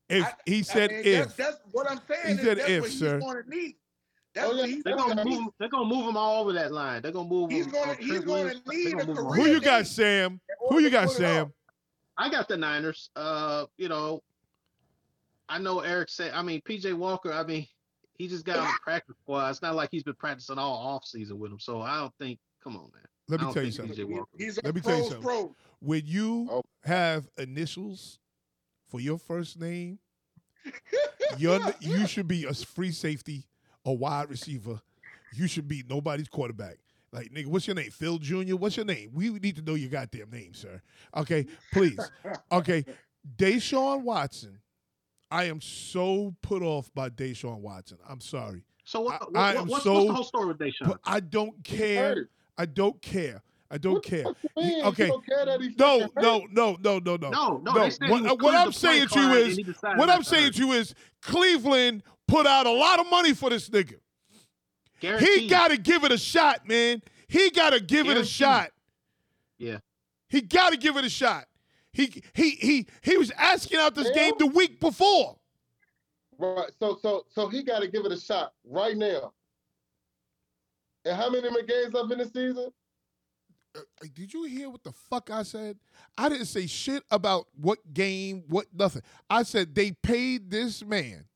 [0.09, 2.27] If I- he said I mean, if, That's, that's what I'm saying.
[2.27, 3.21] He is said that's if, what he's sir.
[3.21, 3.75] going to need.
[4.35, 4.67] That's Oh, yeah.
[4.67, 5.39] he's They're going gonna move.
[5.41, 5.49] need.
[5.61, 7.03] They're gonna move him all over that line.
[7.03, 7.73] They're gonna move He's him.
[7.73, 8.63] gonna- he's Trent gonna Williams.
[8.67, 9.87] They're need a move him all career who you got.
[9.87, 10.41] Sam?
[10.69, 11.17] Who you got, pull off.
[11.19, 11.53] Sam?
[12.17, 13.11] I got the Niners.
[13.17, 14.23] Uh, you know,
[15.49, 16.33] I know Eric said.
[16.35, 17.33] I mean, PJ Walker.
[17.33, 17.67] I mean,
[18.17, 19.51] he just got on the practice squad.
[19.51, 21.59] It's not like he's been practicing all off season with him.
[21.61, 22.39] So I don't think.
[22.63, 23.03] Come on, man.
[23.29, 23.97] Let me tell you something.
[23.97, 24.29] PJ Walker.
[24.39, 25.23] He's a Let me tell you something.
[25.23, 25.55] pro.
[25.81, 26.63] When you Oh.
[26.85, 28.19] have initials
[28.89, 29.99] for your first name,
[31.39, 33.47] you're, n- you should be a free safety,
[33.85, 34.81] a wide receiver.
[35.35, 36.77] You should be nobody's quarterback.
[37.15, 37.93] Like, nigga, what's your name?
[37.93, 38.57] Phil Jr.?
[38.57, 39.11] What's your name?
[39.15, 40.83] We need to know your goddamn name, sir.
[41.17, 41.99] Okay, please.
[42.53, 42.85] Okay,
[43.37, 44.59] Deshaun Watson.
[45.31, 47.99] I am so put off by Deshaun Watson.
[48.09, 48.65] I'm sorry.
[48.85, 50.99] So what, I- what- I what- what's, so- what's the whole story with Deshaun?
[51.05, 52.29] I don't care.
[52.59, 53.43] I don't care.
[53.71, 54.25] I don't care.
[54.25, 54.85] What you mean?
[54.87, 55.07] Okay.
[55.09, 55.47] Don't care
[55.79, 57.17] No, no, no, no, no, no.
[57.17, 57.61] no, no.
[57.73, 59.63] no, They said he what- was uh, what I'm saying to you is- he
[59.97, 63.69] What I'm saying to you is Cleveland put out a lot of money for this
[63.69, 63.95] nigga.
[65.01, 67.03] He got to give it a shot, man.
[67.29, 68.71] He got to give it a shot.
[69.59, 69.79] Yeah.
[70.29, 71.45] He got to give it a shot.
[71.93, 75.37] He he he he was asking out this game the week before.
[76.39, 76.71] Right.
[76.81, 79.33] So so so he got to give it a shot right now.
[81.05, 82.71] And how many more games left in the season?
[83.77, 83.81] Uh,
[84.15, 85.77] Did you hear what the fuck I said?
[86.17, 89.03] I didn't say shit about what game, what nothing.
[89.29, 91.27] I said they paid this man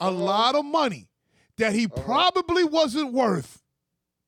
[0.00, 0.10] a Uh-huh.
[0.12, 1.08] lot of money
[1.58, 2.02] that he Uh-huh.
[2.02, 3.62] probably wasn't worth.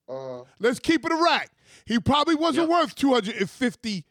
[0.08, 1.50] Uh, Let's keep it a rack.
[1.84, 4.04] He probably wasn't worth two hundred and fifty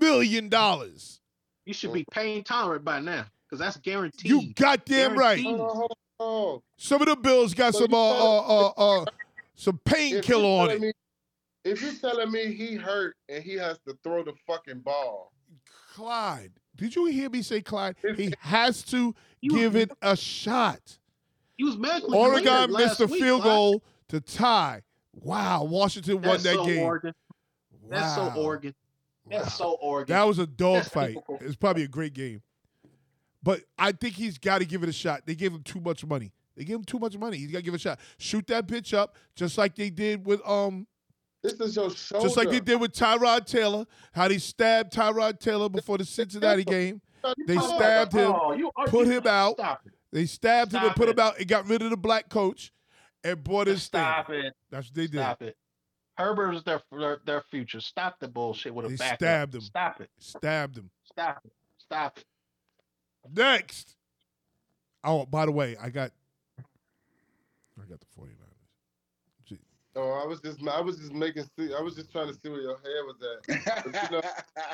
[0.00, 1.20] million dollars.
[1.64, 4.30] You should be pain tolerant by now, because that's guaranteed.
[4.30, 5.42] You goddamn right.
[5.42, 5.58] Guaranteed.
[5.58, 6.62] hold on, hold on, hold on.
[6.76, 9.04] Some of the bills got So some uh, uh, uh, uh
[9.54, 10.80] some If painkiller on it.
[10.80, 10.92] me-
[11.64, 15.32] if you're telling me he hurt and he has to throw the fucking ball,
[15.94, 17.96] Clyde, did you hear me say Clyde?
[18.16, 19.12] He has to
[19.42, 20.98] give it a shot.
[21.56, 23.54] He was medically cleared Oregon last missed a field Clyde.
[23.54, 24.82] goal to tie.
[25.14, 26.82] Wow, Washington won that so game.
[26.82, 27.14] Oregon.
[27.88, 28.32] That's Wow.
[28.34, 28.74] so Oregon.
[29.30, 29.50] That's Wow.
[29.50, 30.14] so Oregon.
[30.14, 31.14] That was a dog fight.
[31.14, 31.38] typical.
[31.40, 32.42] It's probably a great game.
[33.42, 35.22] But I think he's got to give it a shot.
[35.24, 36.32] They gave him too much money.
[36.56, 37.36] They gave him too much money.
[37.38, 38.00] He's got to give it a shot.
[38.18, 40.86] Shoot that bitch up just like they did with um
[41.42, 42.24] this is your shoulder.
[42.26, 43.86] just like they did with Tyrod Taylor.
[44.12, 47.00] How they stabbed Tyrod Taylor before the Cincinnati game.
[47.46, 49.58] They stabbed him, you- put him out.
[50.16, 50.20] Stop it.
[50.20, 51.12] They stabbed him and put it.
[51.18, 52.72] him out and got rid of the black coach
[53.24, 54.44] and brought in Stop Stan.
[54.46, 54.54] it.
[54.70, 55.20] That's what they did.
[55.20, 55.56] Stop it.
[56.16, 57.80] Herbert is their, their their future.
[57.80, 59.18] Stop the bullshit with a They backup.
[59.18, 59.60] stabbed him.
[59.60, 60.10] Stop it.
[60.18, 60.90] Stabbed him.
[61.04, 61.52] Stop it.
[61.78, 62.24] Stop it.
[63.34, 63.96] Next.
[65.04, 66.12] Oh, by the way, I got
[66.58, 68.30] I got the 49ers.
[69.44, 69.58] Gee,
[69.94, 72.48] Oh, I was just I was just making see I was just trying to see
[72.48, 73.84] where your head was at.
[73.84, 74.22] But you know,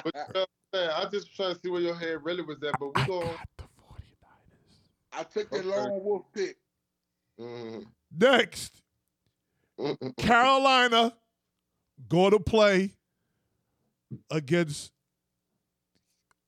[0.04, 0.90] but you know what I'm saying?
[0.94, 2.78] I just trying to see where your head really was at.
[2.78, 3.20] But we I go.
[3.22, 4.78] got the 49ers.
[5.12, 5.68] I took the Okay.
[5.68, 6.56] lone wolf pick.
[7.40, 7.86] Mm,
[8.16, 8.82] Next.
[9.78, 11.14] mm, mm, Carolina
[12.08, 12.92] going to play
[14.30, 14.92] against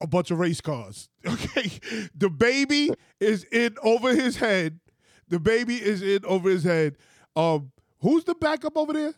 [0.01, 1.09] a bunch of race cars.
[1.27, 1.71] Okay.
[2.15, 4.81] The baby is in over his head.
[5.29, 6.97] The baby is in over his head.
[7.35, 9.15] Um, who's the backup over there?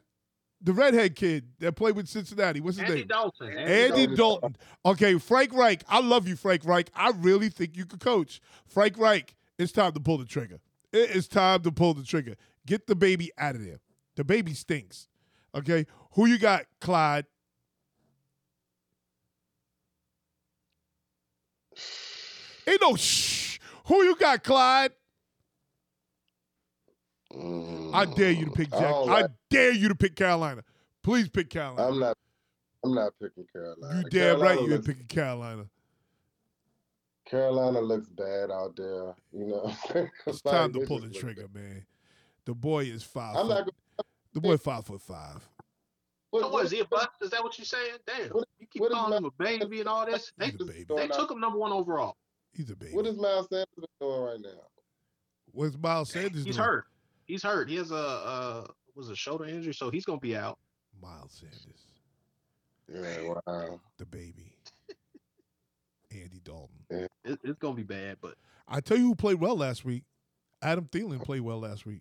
[0.63, 2.61] The redhead kid that played with Cincinnati.
[2.61, 2.93] What's his name?
[2.93, 3.09] Andy name?
[3.09, 3.49] Dalton.
[3.59, 4.17] Andy Dalton.
[4.17, 4.57] Dalton.
[4.85, 5.85] Okay, Frank Reich.
[5.89, 6.91] I love you, Frank Reich.
[6.95, 8.41] I really think you could coach.
[8.67, 10.59] Frank Reich, it's time to pull the trigger.
[10.93, 12.37] It is time to pull the trigger.
[12.67, 13.81] Get the baby out of there.
[14.17, 15.09] The baby stinks.
[15.55, 17.27] Okay, who you got, Clyde?
[22.67, 23.59] Ain't no shh.
[23.87, 24.93] Who you got, Clyde?
[27.35, 27.95] Mm.
[27.95, 28.91] I dare you to pick I Jack.
[28.91, 30.63] don't I dare you to pick Carolina.
[31.03, 31.89] Please pick Carolina.
[31.89, 32.17] I'm not.
[32.85, 33.99] I'm not picking Carolina.
[34.03, 35.67] you damn right you ain't picking Carolina.
[37.25, 39.15] Carolina looks bad out there.
[39.33, 39.73] You know.
[40.27, 41.85] It's Like, time to pull the just looks trigger, man.
[42.45, 43.67] The boy is 5 I'm foot.
[43.67, 45.49] not the boy five foot five.
[46.31, 47.09] What, So what is he a bust?
[47.23, 47.95] Is that what you're saying?
[48.07, 48.29] Damn.
[48.29, 50.31] What- you keep what is calling him a baby and all this.
[50.37, 50.85] They, He's a baby.
[50.95, 52.17] they took him number one overall.
[52.53, 52.93] He's a baby.
[52.95, 53.67] What is Miles Sanders
[54.01, 54.49] doing right now?
[55.53, 56.47] What's Miles Sanders He's doing?
[56.47, 56.85] He's hurt.
[57.27, 57.69] He's hurt.
[57.69, 60.59] He has a uh was a shoulder injury, so he's gonna be out.
[61.03, 61.87] Miles Sanders,
[62.89, 63.81] Yeah, wow.
[63.99, 64.55] the baby.
[66.11, 66.79] Andy Dalton.
[66.91, 67.11] It,
[67.45, 68.37] it's gonna be bad, but
[68.69, 70.05] I tell you who played well last week.
[70.63, 72.01] Adam Thielen played well last week.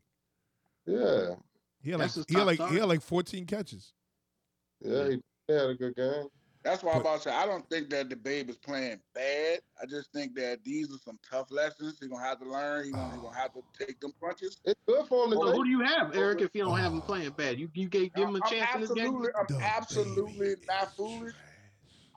[0.85, 1.35] Yeah,
[1.81, 3.91] He had like he had like he had like 14 catches.
[4.81, 6.27] yeah, he had a good game.
[6.65, 9.59] That's why I'm about to say I don't think that the babe is playing bad.
[9.79, 12.85] I just think that these are some tough lessons he's gonna have to learn.
[12.85, 14.57] He's gonna, he gonna have to take them punches.
[14.65, 16.41] It's good for him to well, who do you have, Eric?
[16.41, 17.05] If you don't have him Oh.
[17.05, 19.05] playing bad, you you gave, give him a I'm chance in this game.
[19.05, 21.33] absolutely, I'm The absolutely not is foolish.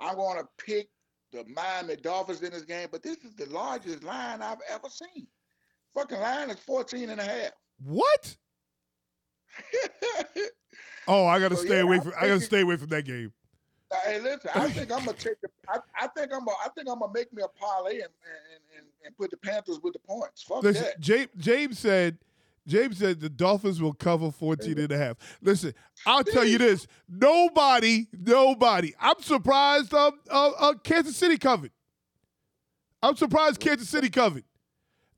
[0.00, 0.88] I'm gonna pick
[1.30, 5.26] the Miami Dolphins in this game, but this is the largest line I've ever seen.
[5.94, 7.52] Fucking line is 14 and a half.
[7.84, 8.34] What?
[11.10, 13.04] Oh, I gotta So, stay yeah, away I'm from I gotta stay away from that
[13.06, 13.32] game.
[14.04, 15.48] Hey, listen, I think I'm gonna take the.
[15.68, 16.56] I, I think I'm gonna.
[16.64, 19.80] I think I'm gonna make me a parlay and and, and, and put the Panthers
[19.82, 20.42] with the points.
[20.42, 21.00] Fuck Listen, that.
[21.00, 22.18] James, James said
[22.68, 25.16] James said the Dolphins will cover 14 and a half.
[25.40, 25.72] Listen,
[26.06, 26.86] I'll tell you this.
[27.08, 28.92] Nobody, nobody.
[29.00, 31.72] I'm surprised um, uh, uh, Kansas City covered.
[33.02, 34.44] I'm surprised Kansas City covered.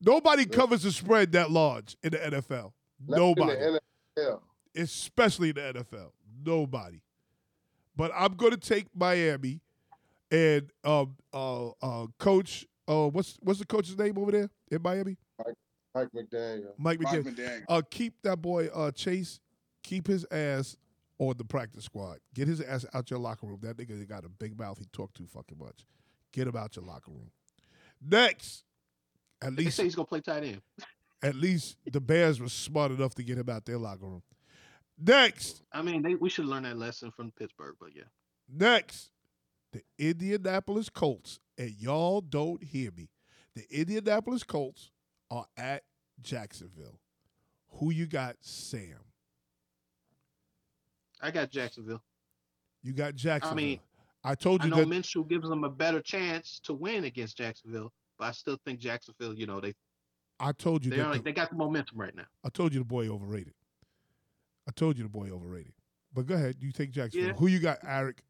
[0.01, 2.73] Nobody covers the spread that large in the NFL.
[3.07, 3.79] Nobody.
[4.77, 6.13] Especially in the NFL.
[6.45, 7.01] Nobody.
[8.01, 9.61] But I'm going to take Miami
[10.31, 15.19] and um uh uh coach uh what's what's the coach's name over there in Miami?
[15.95, 16.69] Mike McDaniel.
[16.79, 17.35] Mike Mike McDaniel.
[17.37, 17.63] McDaniel.
[17.69, 19.39] Uh keep that boy uh Chase
[19.83, 20.79] keep his ass
[21.19, 22.21] on the practice squad.
[22.33, 23.59] Get his ass out your locker room.
[23.61, 24.79] That nigga got a big mouth.
[24.79, 25.85] He talk too fucking much.
[26.33, 27.31] Get him out your locker room.
[28.01, 28.65] Next,
[29.43, 30.63] at They least say he's gonna play tight end.
[31.23, 34.23] at least the Bears were smart enough to get him out their locker room.
[35.03, 38.03] Next, I mean, they, we should learn that lesson from Pittsburgh, but yeah.
[38.53, 39.11] Next,
[39.73, 43.09] The Indianapolis Colts, and y'all don't hear me.
[43.55, 44.91] The Indianapolis Colts
[45.31, 45.85] are at
[46.21, 47.01] Jacksonville.
[47.79, 48.99] Who you got, Sam?
[51.23, 52.03] I got Jacksonville.
[52.83, 53.53] You got Jacksonville.
[53.59, 53.81] I, mean,
[54.39, 54.89] told I you know that.
[54.89, 59.35] Minshew gives them a better chance to win against Jacksonville, but I still think Jacksonville.
[59.35, 59.75] You know, they
[60.39, 61.09] I told you that.
[61.09, 62.27] like, the- they got the momentum right now.
[62.45, 63.53] I told you the boy overrated.
[64.71, 65.75] I told you the boy overrated.
[66.13, 67.31] But go ahead, you take Jacksonville.
[67.31, 67.35] Yeah.
[67.35, 68.23] Who you got, Eric?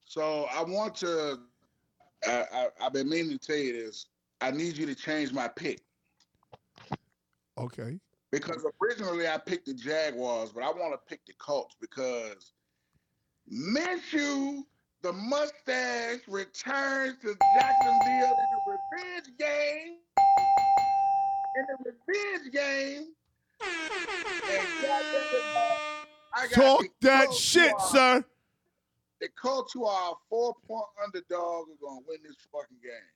[0.00, 1.46] So I want to.
[2.26, 4.08] I, I, I've been meaning to tell you this.
[4.42, 5.80] I need you to change my pick
[7.58, 8.00] Okay.
[8.32, 12.52] because originally I picked the Jaguars, but I want to pick the Colts because
[13.50, 14.64] Minshew,
[15.02, 20.00] the mustache, returns to Jacksonville in the revenge game.
[21.56, 21.78] In the
[22.08, 23.14] revenge game.
[26.52, 28.24] Talk that shit, who sir.
[29.20, 33.08] The Colts, who are a four-point underdog, are going to win this fucking game.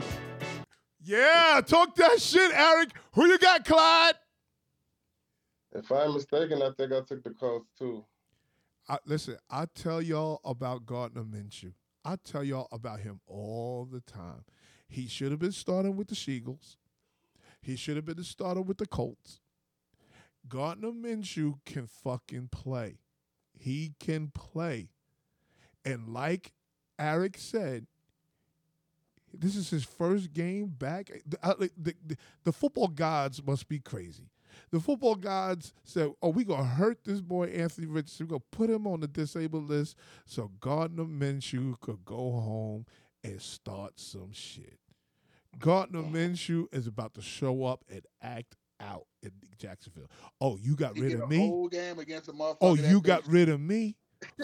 [1.06, 2.90] Yeah, talk that shit, Eric.
[3.12, 4.16] Who you got, Clyde?
[5.72, 8.04] If I'm mistaken, I think I took the Colts too.
[8.88, 11.74] I, listen, I tell y'all about Gardner Minshew.
[12.04, 14.44] I tell y'all about him all the time.
[14.88, 16.76] He should have been starting with the Sheagles.
[17.60, 19.38] He should have been the starter with the Colts.
[20.48, 22.98] Gardner Minshew can fucking play.
[23.58, 24.90] He can play.
[25.84, 26.52] And like
[26.98, 27.86] Eric said,
[29.32, 31.10] this is his first game back.
[31.26, 34.30] The, uh, the, the, the football gods must be crazy.
[34.70, 38.26] The football gods said, "Oh, we gonna hurt this boy Anthony Richardson.
[38.26, 42.86] We gonna put him on the disabled list so Gardner Minshew could go home
[43.22, 44.78] and start some shit."
[45.58, 50.10] Gardner Minshew is about to show up and act out in Jacksonville.
[50.40, 51.38] Oh, you got He rid of me?
[51.38, 52.32] whole game against a.
[52.60, 53.96] Oh, you got rid of me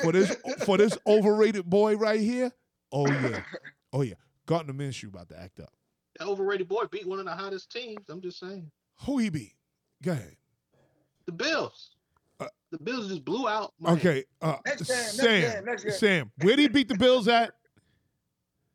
[0.02, 0.34] for this
[0.64, 2.52] for this overrated boy right here?
[2.92, 3.42] Oh yeah,
[3.92, 4.14] oh yeah.
[4.46, 5.72] Gardner Minshew about to act up.
[6.18, 8.04] That overrated boy beat one of the hottest teams.
[8.08, 8.70] I'm just saying.
[9.06, 9.54] Who he beat?
[10.02, 10.36] Go ahead.
[11.26, 11.90] The Bills.
[12.40, 13.72] Uh, the Bills just blew out.
[13.78, 14.00] Miami.
[14.00, 15.64] Okay, uh, Next Sam.
[15.64, 15.98] next.
[15.98, 17.52] Sam, where did he beat the Bills at?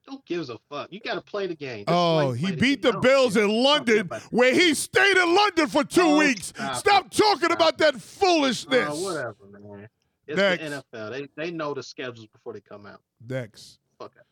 [0.09, 0.91] Who gives a fuck?
[0.91, 1.79] You got to play the game.
[1.79, 2.93] Is Oh, why you he play beat game.
[2.93, 6.17] the Bills in I don't care London, where he stayed in London for two Oh,
[6.17, 6.47] weeks.
[6.47, 8.89] stop Stop talking Stop about that foolishness.
[8.89, 9.89] Uh, whatever, man.
[10.27, 10.63] It's Next.
[10.63, 11.09] the NFL.
[11.11, 13.01] They they know the schedules before they come out.
[13.27, 13.79] Next.
[13.99, 14.25] Fuck out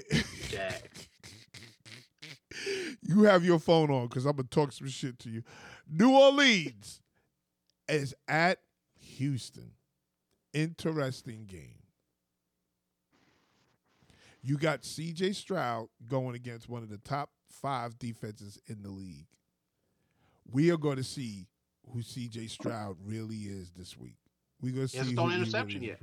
[0.00, 0.22] of here.
[0.48, 1.08] Jags.
[3.02, 5.42] you have your phone on because I'm gonna talk some shit to you.
[5.90, 7.00] New Orleans
[7.88, 8.58] is at
[9.00, 9.72] Houston.
[10.52, 11.81] Interesting game.
[14.42, 19.26] You got CJ Stroud going against one of the top five defenses in the league.
[20.50, 21.46] We are going to see
[21.92, 24.16] who CJ Stroud really is this week.
[24.60, 26.00] We're going to see He hasn't thrown an interception yet.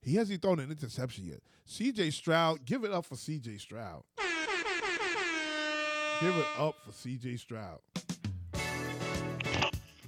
[0.00, 1.40] He hasn't thrown an interception yet.
[1.68, 4.02] CJ Stroud, give it up for CJ Stroud.
[6.20, 7.78] Give it up for CJ Stroud.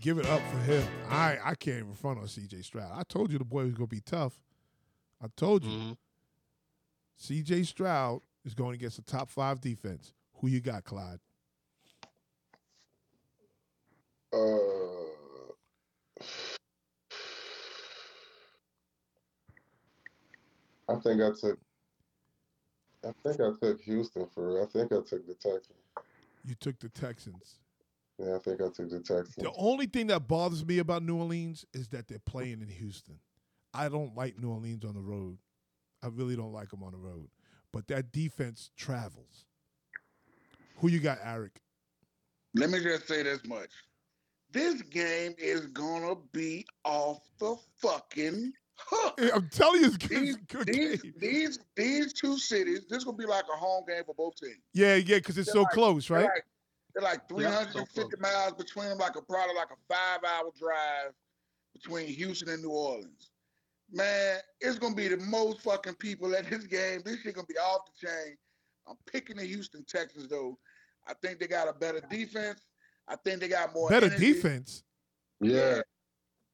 [0.01, 0.83] Give it up for him.
[1.11, 2.91] I I can't even front on CJ Stroud.
[2.95, 4.33] I told you the boy was gonna be tough.
[5.23, 5.71] I told you.
[5.71, 5.97] Mhm.
[7.21, 10.15] CJ Stroud is going against a top five defense.
[10.37, 11.21] Who you got, Clyde?
[14.33, 14.39] Uh,
[20.89, 21.59] I think I took.
[23.05, 24.63] I think I took Houston for.
[24.63, 25.79] I think I took the Texans.
[26.45, 27.57] You took the Texans.
[28.19, 29.37] Yeah, I think I took the Texans.
[29.37, 33.19] The only thing that bothers me about New Orleans is that they're playing in Houston.
[33.75, 35.39] I don't like New Orleans on the road.
[36.03, 37.29] I really don't like them on the road.
[37.73, 39.45] But that defense travels.
[40.77, 41.61] Who you got, Eric?
[42.55, 43.71] Let me just say this much.
[44.53, 49.21] This game is gonna be off the fucking hook.
[49.33, 51.15] I'm telling you, it's good, These, good these, game.
[51.19, 54.57] these, these two cities, this gonna be like a home game for both teams.
[54.73, 56.25] Yeah, yeah, because it's They're so like- close, They're right?
[56.25, 56.45] like,
[56.95, 61.13] they're like Yeah, so 350 miles between them, like a probably like a five-hour drive
[61.73, 63.31] between Houston and New Orleans.
[63.93, 67.03] Man, it's gonna be the most fucking people at this game.
[67.05, 68.37] This shit gonna be off the chain.
[68.89, 70.59] I'm picking the Houston Texans though.
[71.09, 72.61] I think they got a better defense.
[73.09, 74.33] I think they got more Better energy.
[74.33, 74.85] defense.
[75.41, 75.81] Yeah,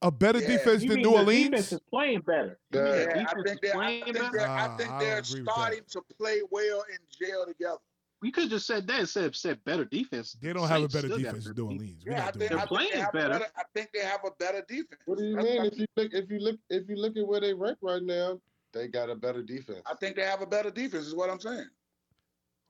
[0.03, 0.49] A better Yeah.
[0.49, 1.51] defense You than mean New the Orleans?
[1.51, 2.59] defense is playing better.
[2.73, 5.53] Yeah, Yeah, I think they're, I think they're, I think they're don't agree with that.
[5.53, 7.79] starting to play well in jail together.
[8.23, 10.37] You could have just said that instead of said better defense.
[10.41, 12.05] They don't have a better defense than New better Orleans.
[12.07, 13.29] We're Yeah, I think, They're I think playing they better.
[13.29, 13.47] better.
[13.57, 15.01] I think they have a better defense.
[15.05, 15.65] What do you That's- mean?
[15.67, 18.41] If you look, if you look, if you look at where they rank right now,
[18.73, 19.83] they got a better defense.
[19.87, 21.07] I think they have a better defense.
[21.07, 21.67] Is what I'm saying.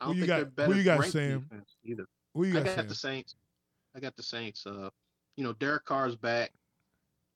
[0.01, 1.49] I Who don't you think got- they're who you got, ranked Sam?
[1.85, 2.07] either.
[2.35, 2.63] Who you got?
[2.63, 2.89] I got, got Sam?
[2.89, 3.37] the Saints.
[3.95, 4.67] I got the Saints.
[4.67, 4.91] Uh,
[5.37, 6.53] you know, Derek Carr's back.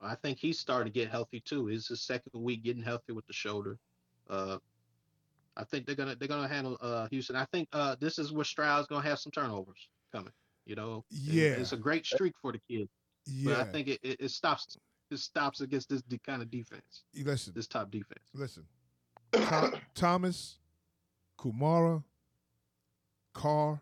[0.03, 1.69] I think he's starting to get healthy too.
[1.69, 3.79] It's his second week getting healthy with the shoulder.
[4.29, 4.59] Uh,
[5.57, 7.37] I think they're gonna they're gonna handle uh, Houston.
[7.37, 10.33] I think uh, this is where Stroud's gonna have some turnovers coming.
[10.67, 11.53] You know, Yeah.
[11.53, 12.89] it's a great streak for the kid,
[13.45, 14.77] but I think it, it, it stops
[15.11, 18.21] it stops against this de- kind of defense, listen, this top defense.
[18.33, 18.65] listen.
[19.33, 20.59] Tho- Thomas,
[21.39, 22.05] Kamara,
[23.35, 23.81] Carr.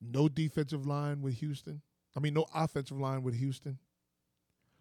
[0.00, 1.82] No defensive line with Houston.
[2.16, 3.78] I mean, no offensive line with Houston.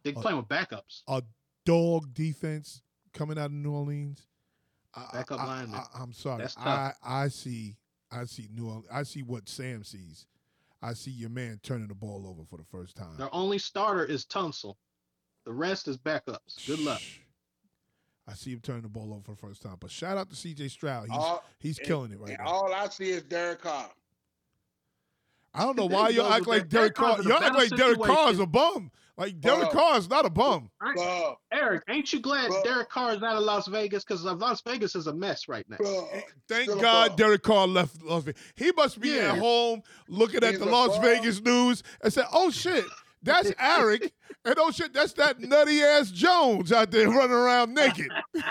[0.04, 1.02] They're Uh, playing with backups.
[1.08, 1.24] A
[1.66, 2.82] dog defense
[3.18, 4.28] coming out of New Orleans.
[4.94, 5.80] I, Backup I, lineman.
[5.94, 6.40] I, am sorry.
[6.40, 6.98] That's tough.
[7.04, 7.76] I, I see.
[8.12, 8.88] I see New Orleans.
[8.92, 10.26] I see what Sam sees.
[10.82, 13.18] I see your man turning the ball over for the first time.
[13.18, 14.76] Their only starter is Tunsil.
[15.46, 16.66] The rest is backups.
[16.68, 17.02] Good luck.
[18.28, 19.78] I see him turning the ball over for the first time.
[19.80, 20.68] But shout out to C.J.
[20.68, 21.08] Stroud.
[21.08, 22.46] He's All, he's killing it right and now.
[22.46, 23.90] all I see is Derek Carr.
[25.58, 26.70] I don't know why you goes act like that.
[26.70, 27.22] Derek Derek Carr.
[27.24, 28.92] You a act like Derek Carr is a bum.
[29.18, 30.70] Like Derek Carr is not a bum.
[30.80, 34.04] Bruh, Eric, ain't you glad Well- Derek Carr is out of Las Vegas?
[34.04, 35.78] Because Las Vegas is a mess right now.
[35.78, 37.16] bruh, eh, Thank still God bum.
[37.16, 38.40] Derek Carr left Las Vegas.
[38.56, 39.34] He must be Yeah.
[39.34, 41.02] at home looking at the Las bum.
[41.02, 42.86] Vegas news and say, "Oh shit,
[43.24, 44.14] that's Eric,"
[44.46, 48.10] and "Oh shit, that's that nutty ass Jones out there running around naked."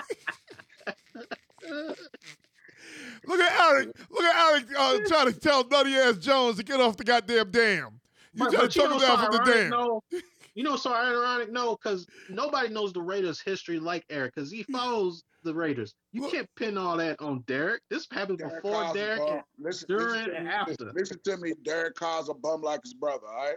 [3.27, 3.89] Look at Eric.
[4.11, 7.51] Look at Eric uh, trying to tell nutty ass Jones to get off the goddamn
[7.51, 8.01] dam.
[8.33, 9.71] You But- trying but to talk know him down from the so dam.
[9.71, 10.01] No,
[10.55, 14.63] you know, so ironic, no, because nobody knows the Raiders' history like Eric, because he
[14.65, 15.95] follows the Raiders.
[16.13, 17.83] You Look- can't pin all that on Derek.
[17.91, 19.19] This happened Derek before Derek.
[19.21, 19.29] bum.
[19.35, 20.93] and- Listen, during listen to and me, after.
[20.95, 21.53] Listen to me.
[21.65, 23.27] Derek Carr's a bum like his brother.
[23.27, 23.57] All right.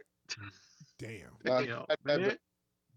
[0.98, 1.20] Damn.
[1.46, 2.38] Nah, Damn, that- that- man.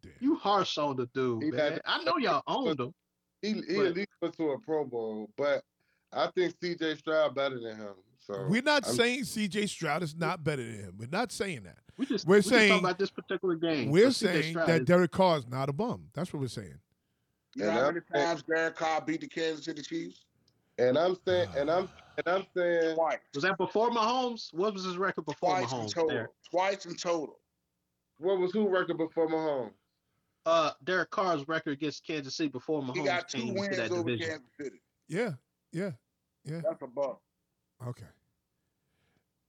[0.02, 0.12] Damn.
[0.20, 1.72] You harsh on the dude, He man.
[1.74, 2.92] had- I know y'all owned him.
[3.40, 5.62] He, he But- at least went to a Pro Bowl, but
[6.12, 6.96] I think C.J.
[6.96, 7.94] Stroud better than him.
[8.18, 9.66] So We're not I'm- saying C.J.
[9.66, 10.94] Stroud is not better than him.
[10.98, 11.78] We're not saying that.
[11.96, 13.90] We just We're we just saying- talking about this particular game.
[13.90, 16.08] We're saying Stroud that is- Derek Carr is not a bum.
[16.14, 16.78] That's what we're saying.
[17.54, 20.24] You know And how many times Derek Carr beat the Kansas City Chiefs?
[20.78, 23.18] And I'm saying, and I'm, and I'm saying, Twice.
[23.34, 24.54] was that before Mahomes?
[24.54, 26.08] What was his record before Twice in total.
[26.08, 26.30] Derek?
[26.50, 27.38] Twice in total.
[28.18, 29.72] what was who record before Mahomes?
[30.46, 32.96] Uh, Derek Carr's record against Kansas City before Mahomes.
[32.96, 34.28] He got two wins over division.
[34.30, 34.80] Kansas City.
[35.08, 35.32] Yeah,
[35.72, 35.90] yeah.
[36.44, 37.16] That's a bum.
[37.86, 38.04] Okay.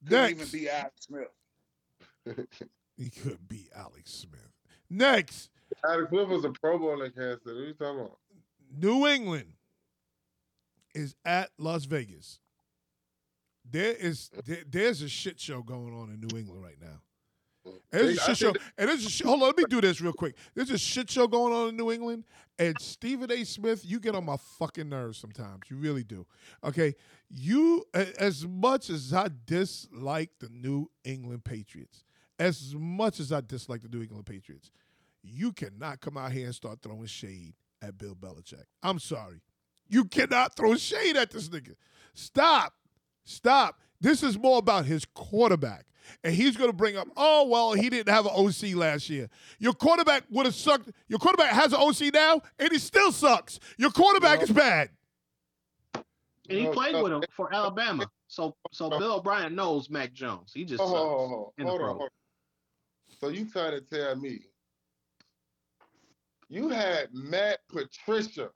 [0.07, 1.27] Couldn't even be Alex Smith.
[2.97, 4.51] he could be Alex Smith.
[4.89, 5.49] Next,
[5.85, 8.17] Alex Smith was a Pro Bowl in Kansas What are you talking about?
[8.75, 9.53] New England
[10.93, 12.39] is at Las Vegas.
[13.69, 17.01] There is there, there's a shit show going on in New England right now.
[17.91, 19.47] There's a shit show, and a sh- hold on.
[19.47, 20.35] Let me do this real quick.
[20.55, 22.25] There's a shit show going on in New England,
[22.59, 23.43] and Stephen A.
[23.43, 25.61] Smith, you get on my fucking nerves sometimes.
[25.69, 26.25] You really do.
[26.63, 26.95] Okay,
[27.29, 32.03] you as much as I dislike the New England Patriots,
[32.39, 34.71] as much as I dislike the New England Patriots,
[35.21, 38.65] you cannot come out here and start throwing shade at Bill Belichick.
[38.81, 39.41] I'm sorry.
[39.87, 41.75] You cannot throw shade at this nigga.
[42.13, 42.73] Stop.
[43.23, 43.79] Stop.
[44.01, 45.85] This is more about his quarterback.
[46.23, 49.29] And he's going to bring up, oh, well, he didn't have an OC last year.
[49.59, 50.89] Your quarterback would have sucked.
[51.07, 53.59] Your quarterback has an OC now, and he still sucks.
[53.77, 54.89] Your quarterback Well- is bad.
[56.49, 58.05] And he played with him for Alabama.
[58.27, 60.51] So so Bill O'Brien knows Mac Jones.
[60.53, 60.97] He just Oh, sucks.
[60.97, 62.09] hold, hold, hold, in the hold on, hold on.
[63.21, 64.39] So you trying to tell me
[66.49, 68.49] you had Matt Patricia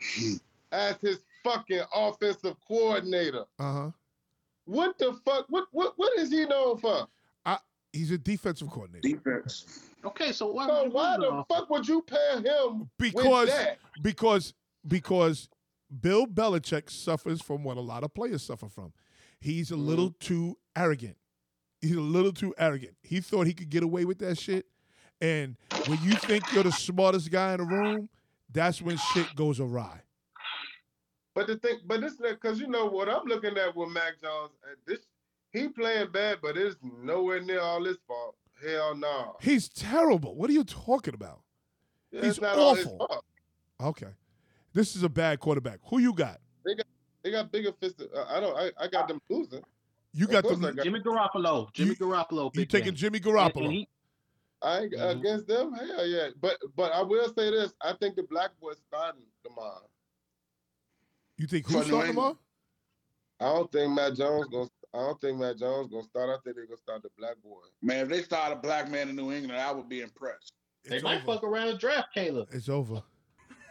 [0.72, 3.44] as his fucking offensive coordinator?
[3.58, 3.90] Uh huh.
[4.64, 5.46] What the fuck?
[5.48, 7.06] What what what is he known for?
[7.44, 7.58] I,
[7.92, 9.08] He's a defensive coordinator.
[9.16, 9.80] Defense.
[10.04, 13.78] Okay, so why, So why the off- fuck would you pair him Because with that?
[14.02, 14.54] because
[14.86, 15.48] because
[16.00, 18.92] Bill Belichick suffers from what a lot of players suffer from.
[19.40, 21.16] He's a little too arrogant.
[21.80, 22.94] He's a little too arrogant.
[23.02, 24.66] He thought he could get away with that shit.
[25.20, 25.56] And
[25.86, 28.08] when you think you're the smartest guy in the room,
[28.50, 30.00] that's when shit goes awry.
[31.34, 34.50] But the thing, but this because you know what I'm looking at with Mac Jones.
[34.64, 35.00] uh, This
[35.52, 38.36] he playing bad, but it's nowhere near all his fault.
[38.64, 39.36] Hell no.
[39.40, 40.34] He's terrible.
[40.36, 41.40] What are you talking about?
[42.12, 42.98] It's He's not all his awful.
[42.98, 43.24] fault.
[43.82, 44.10] Okay.
[44.74, 45.80] This is a bad quarterback.
[45.86, 46.38] Who you got?
[46.64, 46.86] They got
[47.24, 48.02] they got bigger fists.
[48.02, 48.56] Uh, I don't.
[48.56, 49.62] I, I got them losing.
[50.14, 51.72] You got course the I got- Jimmy Garoppolo.
[51.72, 52.54] Jimmy You- Garoppolo.
[52.54, 52.94] you taking game.
[52.96, 53.64] Jimmy And- Garoppolo.
[53.64, 53.88] and he-
[54.60, 55.10] I ain't Mhm.
[55.20, 55.72] against them.
[55.72, 56.28] Hell yeah.
[56.40, 57.72] But but I will say this.
[57.80, 59.88] I think the black boy starting tomorrow.
[61.42, 62.38] You think who's New starting tomorrow?
[63.40, 64.68] I don't think Matt Jones gonna.
[64.94, 66.30] I don't think Matt Jones gonna start.
[66.30, 67.60] I think they're gonna start the black boy.
[67.82, 70.52] Man, if they start a black man in New England, I would be impressed.
[70.84, 72.48] they It's might fuck around and draft Caleb.
[72.52, 73.02] It's over.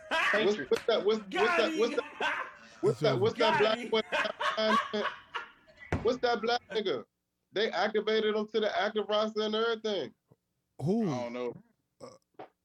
[0.10, 0.72] What's, Patriots.
[0.72, 1.06] what's that?
[1.06, 1.78] What's, what's that?
[1.78, 2.36] What's that?
[2.82, 3.20] What's that?
[3.20, 4.02] What's that black boy?
[6.04, 7.04] What's that black nigga?
[7.54, 10.12] they activated him to the active roster and everything.
[10.80, 11.10] Who?
[11.10, 11.54] I don't know.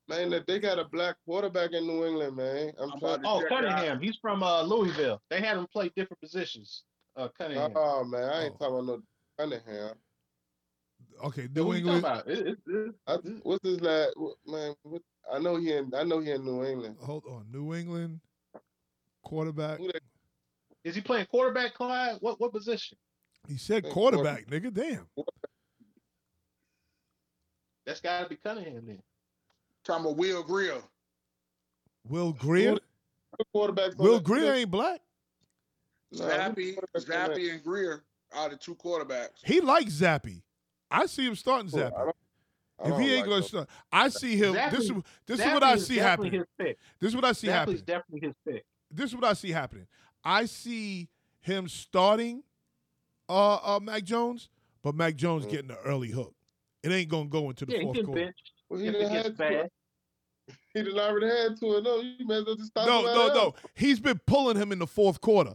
[0.09, 2.73] Man, that they got a black quarterback in New England, man.
[2.79, 3.15] I'm, I'm trying.
[3.15, 3.77] about to Oh, check it out.
[3.77, 4.01] Cunningham.
[4.01, 5.21] He's from uh, Louisville.
[5.31, 6.85] They had him play different positions.
[7.17, 7.73] Uh, Cunningham.
[7.75, 8.59] Oh man, I ain't Oh.
[8.59, 9.03] talking about no
[9.39, 9.95] Cunningham.
[11.25, 11.99] Okay, New you talking England.
[11.99, 12.29] about?
[12.29, 14.15] It- it- it- I, what's his last
[14.47, 14.75] man?
[14.83, 15.03] What,
[15.33, 15.93] I know he in.
[15.95, 16.97] I know he in New England.
[17.01, 18.21] Hold on, New England
[19.25, 19.81] quarterback.
[20.85, 22.19] Is he playing quarterback, Clyde?
[22.21, 22.97] What what position?
[23.49, 24.73] He said Hey, quarterback, nigga.
[24.73, 25.07] Damn.
[27.87, 29.03] That's got to be Cunningham then.
[29.87, 30.83] Talking about Will Grier.
[32.09, 32.73] Will Grier.
[32.73, 35.01] Who quarterbacks on Will that- Grier ain't black.
[36.13, 37.31] Zappe, quarterbacks on that?
[37.31, 39.45] Zappe, and Grier are the two quarterbacks.
[39.45, 40.43] He likes Zappe.
[40.91, 42.05] I see him starting Well, I Zappe.
[42.05, 42.17] don't-
[42.79, 44.53] I If don't he ain't like gonna no- start, I see him.
[44.53, 46.45] this is Zappe- this is what I see happening.
[46.59, 47.85] This is what I see Zappe's happening.
[47.87, 48.67] definitely his pick.
[48.91, 49.87] This is what I see happening.
[50.25, 51.09] I see
[51.41, 52.43] him starting
[53.29, 54.49] uh uh Mac Jones,
[54.83, 55.51] but Mac Jones Mhm.
[55.51, 56.35] getting the early hook.
[56.83, 58.13] It ain't gonna go into the Yeah, fourth quarter.
[58.27, 58.37] bench
[58.69, 59.33] Well, he if done it gets had to.
[59.33, 59.71] bad.
[60.75, 61.81] He done already had to.
[61.81, 62.87] No, you may as well just stop.
[62.87, 63.55] No, no, no.
[63.75, 65.55] He's been pulling him in the fourth quarter.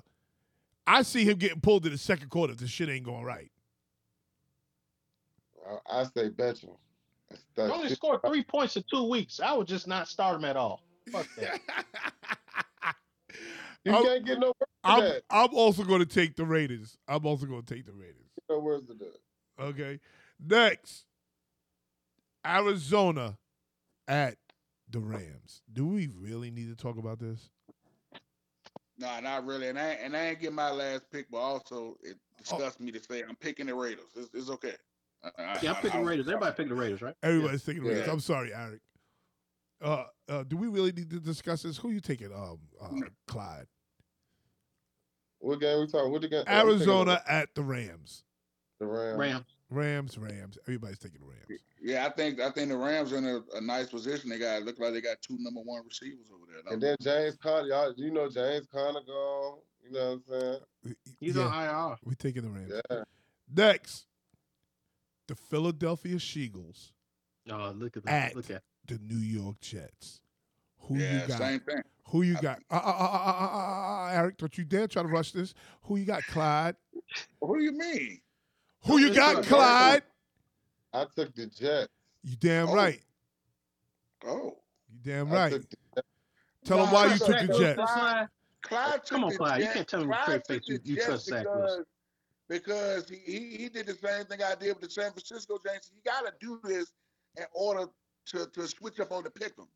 [0.87, 3.51] I see him getting pulled in the second quarter if the shit ain't going right.
[5.89, 6.71] I, I say bench him.
[7.55, 7.95] That's, He only it.
[7.95, 9.39] scored three points in two weeks.
[9.39, 10.81] I would just not start him at all.
[11.11, 11.59] Fuck that.
[13.83, 15.23] You I'm- can't get no worse I'm, that.
[15.31, 16.97] I'm also going to take the Raiders.
[17.07, 18.27] I'm also going to take the Raiders.
[18.49, 19.63] No worse than that.
[19.63, 19.99] Okay.
[20.43, 21.05] Next,
[22.45, 23.37] Arizona
[24.07, 24.35] at
[24.89, 25.61] the Rams.
[25.71, 27.49] Do we really need to talk about this?
[28.97, 29.67] Nah, not really.
[29.69, 33.01] And I and I ain't get my last pick, but also it disgusts me to
[33.01, 34.05] say I'm picking the Raiders.
[34.15, 34.73] It's, it's okay.
[35.23, 36.27] I- I- Yeah, I'm I- picking I- Raiders.
[36.27, 37.15] Everybody picking the Raiders, right?
[37.23, 37.95] Everybody's picking the Yeah.
[37.95, 38.09] Raiders.
[38.13, 38.81] I'm sorry, Eric.
[39.81, 41.77] Uh, uh, do we really need to discuss this?
[41.77, 42.89] Who you taking, um, uh,
[43.27, 43.65] Clyde?
[45.39, 46.11] What game we talking?
[46.11, 46.43] What the game?
[46.45, 48.23] I'm Arizona at the Rams.
[48.79, 49.17] The Rams.
[49.17, 49.45] Rams.
[49.71, 50.57] Rams, Rams.
[50.67, 51.61] Everybody's taking the Rams.
[51.83, 54.29] Yeah, I think I think the Rams are in a, a nice position.
[54.29, 56.73] They got look like they got two number one receivers over there.
[56.73, 59.57] And then James Conner, y'all, you know James Conner gone.
[59.83, 60.59] You know what I'm saying?
[60.83, 61.97] We- He's yeah, on IR.
[62.05, 62.71] we taking the Rams.
[62.89, 63.03] Yeah.
[63.53, 64.05] Next,
[65.27, 66.93] the Philadelphia Eagles
[67.49, 68.35] Oh, look at At- that.
[68.35, 70.21] Look at the New York Jets.
[70.81, 71.37] Who yeah, you got?
[71.39, 71.81] same thing.
[72.09, 72.59] Who you got?
[72.69, 75.53] Uh, uh, uh, uh, uh, uh, uh, Eric, don't you dare try to rush this.
[75.83, 76.75] Who you got, Clyde?
[77.39, 78.19] What do you mean?
[78.85, 80.03] Who you got, Clyde?
[80.93, 81.89] I took the Jets.
[82.23, 82.75] You damn Oh.
[82.75, 83.01] right.
[84.25, 84.57] Oh,
[84.91, 85.51] You damn I right.
[85.95, 86.03] the,
[86.65, 87.75] Tell them why you took took the Jets.
[87.77, 88.27] Clyde,
[88.61, 89.61] Clyde Come on, the Clyde.
[89.61, 91.85] You can't tell me with a Clyde straight face you- you trust Zach Wilson.
[92.47, 95.57] because because he, he he did the same thing I did with the San Francisco
[95.65, 95.89] Giants.
[95.95, 96.91] You got to do this
[97.37, 97.87] in order
[98.27, 99.67] to to switch up on the pick 'em.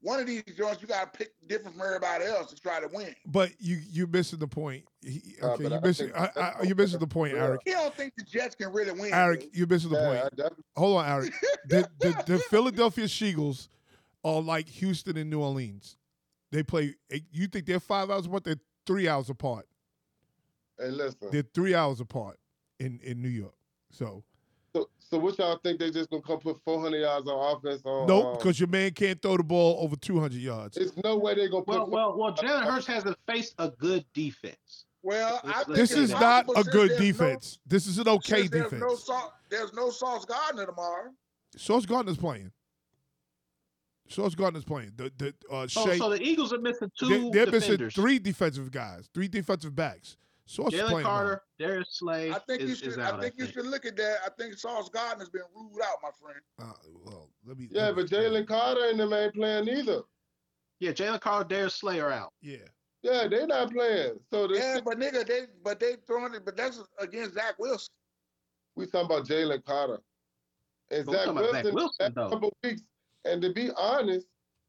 [0.00, 2.88] One of these joints you got to pick different from everybody else to try to
[2.92, 3.14] win.
[3.26, 4.84] But you you're missing the point.
[5.02, 6.12] He, Uh, okay, but you're I missing.
[6.14, 7.44] I, I, you're missing the point, Yeah.
[7.44, 7.60] Eric.
[7.64, 9.12] He don't think the Jets can really win.
[9.12, 10.52] Eric, you're missing the yeah, point.
[10.76, 11.34] Hold on, Eric.
[11.68, 13.68] The, the, the Philadelphia Eagles
[14.24, 15.96] are like Houston and New Orleans.
[16.50, 16.94] They play.
[17.30, 18.44] You think they're five hours apart?
[18.44, 18.56] They're
[18.86, 19.66] three hours apart.
[20.78, 21.28] hey, listen.
[21.30, 22.38] They're three hours apart
[22.78, 23.54] in in New York.
[23.90, 24.22] So
[24.78, 28.06] So, so what y'all think they just gonna come put 400 yards on offense on?
[28.06, 30.76] nope, um, because your man can't throw the ball over 200 yards.
[30.76, 31.90] there's no way they're gonna Well, put.
[31.90, 32.34] well, well.
[32.34, 34.84] Jalen Hurts hasn't faced a good defense.
[35.02, 37.58] Well, I think This is not possible a good there's no- defense.
[37.66, 39.04] This is an okay since there's No defense.
[39.04, 41.10] Sau- there's no Sauce Gardner tomorrow.
[41.56, 42.52] Sauce Gardner's playing.
[44.08, 44.92] Sauce Gardner's playing.
[44.96, 48.18] The the uh, So, Shea, so the Eagles are missing two they, they're missing three
[48.18, 50.16] defensive guys, three defensive backs.
[50.48, 51.04] Sauce is Jalen playing.
[51.06, 52.88] Carter, Darius Slay I think you should.
[52.88, 53.20] is I out.
[53.20, 54.16] think you should look at that.
[54.24, 56.40] I think Sauce Gardner's been ruled out, my friend.
[56.58, 56.72] Uh,
[57.04, 57.68] well, let me.
[57.70, 60.00] yeah, let me- but Jalen Carter and them ain't playing either.
[60.80, 62.32] Yeah, Jalen Carter, Darius Slay are out.
[62.40, 62.56] Yeah.
[63.02, 64.18] Yeah, they not playing.
[64.32, 66.44] So the, Yeah, but nigga, they but they throwing it.
[66.46, 67.92] But that's against Zach Wilson.
[68.74, 70.00] we talking about Jalen Carter
[70.90, 71.74] and But we Zach talking Zach Wilson.
[71.74, 72.82] Wilson, last couple weeks,
[73.26, 74.26] and to be honest,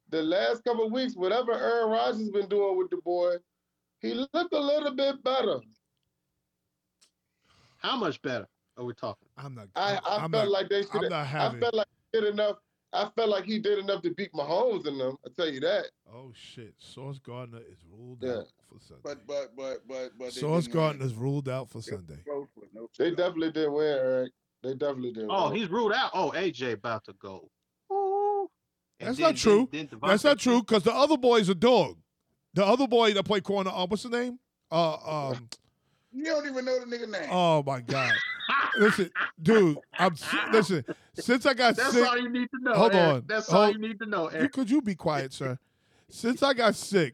[0.10, 3.35] the last couple of weeks, whatever Aaron Rodgers been doing with the boy,
[4.01, 5.59] he looked a little bit better.
[7.77, 8.47] How much better
[8.77, 9.27] are we talking?
[9.38, 9.67] I'm not.
[9.76, 11.09] I, I'm, I I'm felt not, like they should.
[11.09, 12.57] not I felt like he did enough.
[12.91, 15.15] I felt like he did enough to beat Mahomes in them.
[15.26, 15.85] I tell you that.
[16.11, 16.73] oh shit!
[16.80, 18.39] Sauce Gardner is ruled Yeah.
[18.39, 19.01] out for Sunday.
[19.03, 20.76] But but but but but they Sauce didn't.
[20.76, 22.17] Gardner is ruled out for It Sunday.
[22.26, 24.31] close, but no They definitely did win, Eric.
[24.63, 25.27] They definitely did.
[25.30, 25.59] Oh, win.
[25.59, 26.11] he's ruled out.
[26.13, 27.49] Oh, AJ about to go.
[27.93, 28.49] Ooh.
[28.99, 29.69] And That's then- not true.
[29.71, 31.97] then- then That's DeVonta not true because the other boy's a dog.
[32.53, 34.39] The other boy that played corner, uh, what's his name?
[34.71, 35.49] Uh, um,
[36.11, 37.30] You don't even know the nigga name.
[37.31, 38.11] oh my god!
[38.77, 39.11] Listen,
[39.41, 40.15] dude, I'm
[40.51, 40.84] listen.
[41.15, 41.84] Since I got sick.
[41.84, 42.73] That's sick, all you need to know.
[42.73, 43.13] Hold Eric.
[43.15, 43.23] on.
[43.27, 44.51] That's all you need to know, Eric.
[44.53, 45.57] could you be quiet, sir?
[46.09, 47.13] Since I got sick,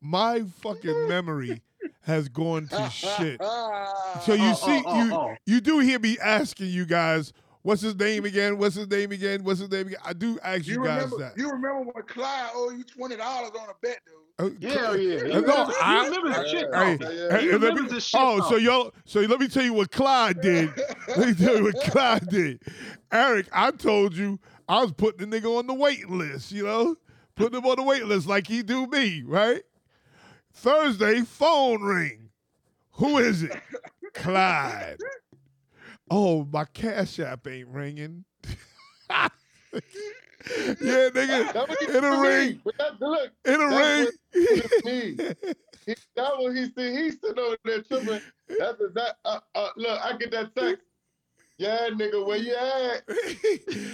[0.00, 1.62] my fucking memory
[2.02, 3.40] has gone to shit.
[3.42, 5.34] So you Oh, see, oh, oh, you oh.
[5.46, 7.32] you do hear me asking you guys,
[7.62, 8.58] what's his name again?
[8.58, 9.44] What's his name again?
[9.44, 10.00] What's his name again?
[10.04, 11.18] I do ask you, you guys remember?
[11.18, 11.38] that.
[11.38, 14.16] You remember when Clyde owed you twenty dollars on a bet, dude?
[14.36, 15.16] Uh, Hell yeah.
[15.16, 16.98] Uh, You no, I- the shit Hey,
[17.30, 20.40] hey, He me- this shit oh, so y'all, so let me tell you what Clyde
[20.40, 20.70] did.
[21.08, 22.60] Let me tell you what Clyde did.
[23.12, 26.96] Eric, I told you I was putting the nigga on the wait list, you know?
[27.36, 29.62] Putting him on the wait list like he do me, right?
[30.52, 32.30] Thursday, phone ring.
[32.92, 33.56] Who is it?
[34.14, 34.98] Clyde.
[36.10, 38.24] Oh, my cash app ain't ringing.
[40.80, 41.78] yeah, nigga.
[41.80, 42.60] He In a ring.
[42.78, 44.08] that, look, In a ring.
[44.84, 45.16] me.
[45.86, 46.96] He, that what he see.
[46.96, 48.20] He's sitting over there tripping.
[48.58, 49.16] That's that.
[49.22, 50.82] Uh, uh, look, I get that text.
[51.58, 53.02] Yeah, nigga, where you at?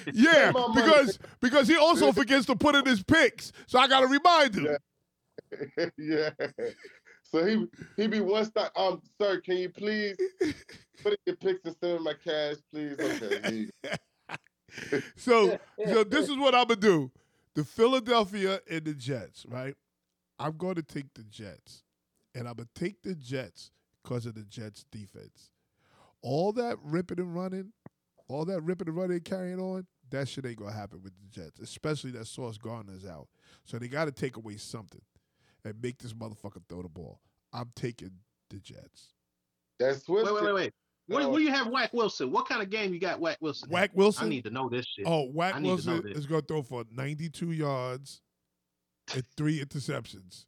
[0.14, 4.54] yeah, because because he also forgets to put in his picks, so I gotta remind
[4.54, 4.76] him.
[5.76, 5.86] Yeah.
[5.98, 6.30] yeah.
[7.24, 7.66] So he
[7.96, 8.72] he be one stop.
[8.76, 10.16] Um, sir, can you please
[11.02, 12.96] put in your pics and send me my cash, please?
[12.98, 13.68] Okay.
[14.70, 15.06] Here you go.
[15.16, 15.58] So
[15.92, 17.10] so this is what I'm gonna do:
[17.54, 19.74] the Philadelphia and the Jets, right?
[20.38, 21.84] I'm going to take the Jets,
[22.34, 23.70] and I'm gonna take the Jets
[24.02, 25.50] because of the Jets defense.
[26.22, 27.72] All that ripping and running,
[28.28, 31.26] all that ripping and running and carrying on, that shit ain't gonna happen with the
[31.28, 33.28] Jets, especially that Sauce Gardner's out.
[33.64, 35.02] So they got to take away something
[35.64, 37.20] and make this motherfucker throw the ball.
[37.52, 38.12] I'm taking
[38.48, 39.14] the Jets.
[39.78, 40.24] That Swiss.
[40.24, 40.72] Wait, wait, wait, wait.
[41.10, 41.28] Where, Oh.
[41.30, 42.30] where you have Whack Wilson?
[42.30, 43.68] What kind of game you got Whack Wilson?
[43.68, 43.72] in?
[43.72, 44.26] Whack Wilson.
[44.26, 45.06] I need to know this shit.
[45.08, 48.20] Oh, Whack I to Wilson is going to throw for 92 yards
[49.14, 50.44] and three interceptions.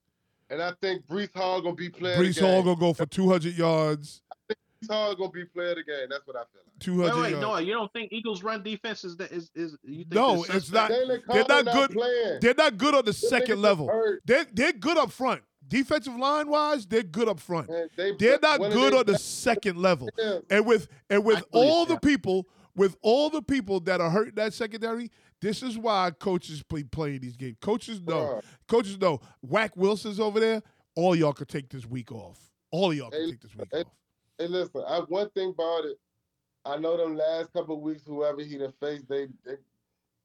[0.51, 2.17] And I think Breece Hall gonna be player.
[2.17, 4.21] Breece of the Hall going to go for 200 yards,
[4.51, 6.07] Breece Hall gonna be player of the game.
[6.11, 6.79] That's what I feel like.
[6.79, 7.43] 200 wait, wait, yards.
[7.43, 10.71] no, you don't think Eagles run defense is that is is you think No, it's
[10.71, 11.91] not- they're Carter not good.
[11.93, 12.39] Playing.
[12.43, 13.89] They're not good on the Them second level.
[14.27, 15.43] They're, they're good up front.
[15.69, 17.69] Defensive line wise, they're good up front.
[17.97, 20.09] They, They're not good they on the best second level.
[20.15, 20.43] players.
[20.51, 22.03] And with and with I all the that.
[22.03, 25.11] people, with all the people that are hurt that secondary,
[25.41, 27.57] this is why coaches play playing these games.
[27.61, 28.15] Coaches know.
[28.41, 28.43] Bruh.
[28.69, 29.21] Coaches know.
[29.41, 30.63] Whack Wilson's over there.
[30.95, 32.39] All y'all could take this week off.
[32.71, 33.87] All y'all can Hey, take this week hey, off.
[34.39, 34.83] Hey, listen.
[34.87, 35.97] I one thing about it.
[36.65, 39.55] I know them last couple of weeks, whoever he done faced, they they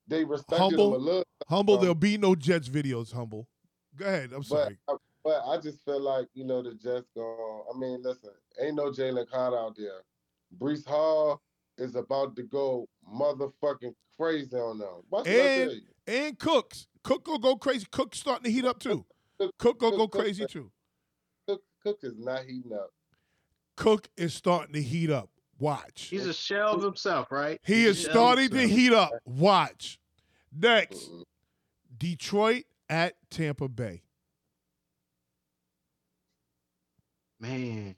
[0.07, 0.95] they respected Humble.
[0.95, 1.23] him a little.
[1.47, 3.13] Humble, um, there'll be no Jets videos.
[3.13, 3.47] Humble.
[3.95, 4.31] Go ahead.
[4.33, 4.77] I'm But sorry.
[4.89, 4.95] I,
[5.27, 7.65] but I just feel like you know the Jets go.
[7.73, 8.29] I mean, listen,
[8.61, 10.03] ain't no Jalen Carter out there.
[10.57, 11.41] Breece Hall
[11.77, 15.03] is about to go motherfucking crazy on them.
[15.09, 15.87] What I And- tell you?
[16.07, 16.87] And Cooks.
[17.03, 17.85] Cook will go crazy.
[17.91, 19.05] Cook's starting to heat up too.
[19.59, 20.71] Cook will go crazy too.
[21.45, 22.91] Cook, Cook is not heating up.
[23.75, 25.29] Cook is starting to heat up.
[25.59, 26.03] Watch.
[26.03, 27.59] He's a shell of himself, right?
[27.65, 29.11] He He's is starting to heat up.
[29.25, 29.99] Watch.
[30.57, 31.09] Next,
[31.97, 34.03] Detroit at Tampa Bay.
[37.39, 37.95] Man,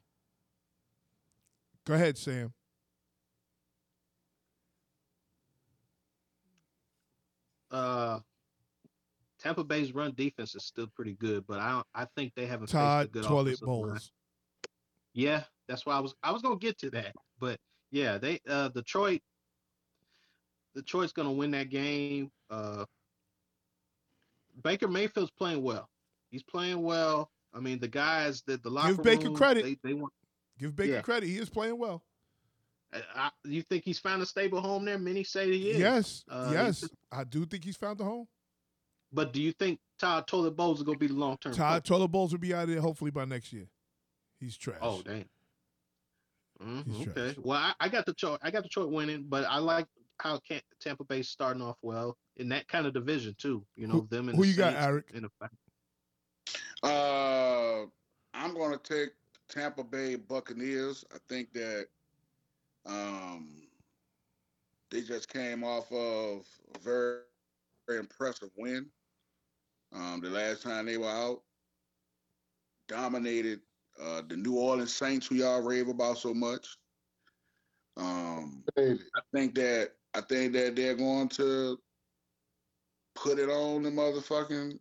[1.85, 2.53] Go ahead, Sam.
[7.71, 8.19] uh,
[9.39, 12.75] Tampa Bay's run defense is still pretty good, but I I think they haven't faced
[12.75, 13.81] a Todd good Toilet offensive line.
[13.81, 14.11] Bowls.
[15.13, 17.59] Yeah, that's why I was I was gonna get to that, but
[17.91, 19.21] yeah, they uh Detroit.
[20.75, 22.31] Detroit's gonna win that game.
[22.49, 22.85] Uh,
[24.63, 25.89] Baker Mayfield's playing well.
[26.29, 27.31] He's playing well.
[27.53, 29.63] I mean, the guys that the locker give Baker room, credit.
[29.63, 30.13] They, they want.
[30.59, 31.01] Give Baker Yeah.
[31.01, 31.27] credit.
[31.27, 32.03] He is playing well.
[33.15, 34.97] I, you think he's found a stable home there?
[34.97, 35.77] Many say he is.
[35.79, 36.23] Yes.
[36.29, 36.79] Uh, yes.
[36.81, 38.27] he's- I do think he's found a home.
[39.11, 41.53] But do you think Todd Toilet Bowls is gonna be the long term?
[41.53, 43.67] Todd Toilet Bowls will be out of there hopefully by next year.
[44.39, 44.77] He's trash.
[44.81, 45.25] Oh damn.
[46.61, 47.35] Mhm, okay.
[47.41, 48.39] Well, I, I got the Detroit.
[48.43, 49.87] I got Detroit winning, but I like
[50.19, 50.39] how
[50.81, 53.65] Tampa Bay's starting off well in that kind of division too.
[53.75, 55.05] You know Who- them and who the you got, Saints Eric?
[55.13, 55.29] In the.
[56.83, 57.83] Uh,
[58.33, 59.09] I'm going to take
[59.49, 61.03] Tampa Bay Buccaneers.
[61.13, 61.87] I think that
[62.85, 63.67] um,
[64.91, 66.45] they just came off of
[66.75, 67.19] a very,
[67.87, 68.87] very impressive win.
[69.93, 71.41] Um, the last time they were out,
[72.87, 73.59] dominated
[74.01, 76.77] uh, the New Orleans Saints, who y'all rave about so much.
[77.97, 78.95] Um, I
[79.33, 81.77] think that I think that they're going to
[83.15, 84.79] put it on the motherfucking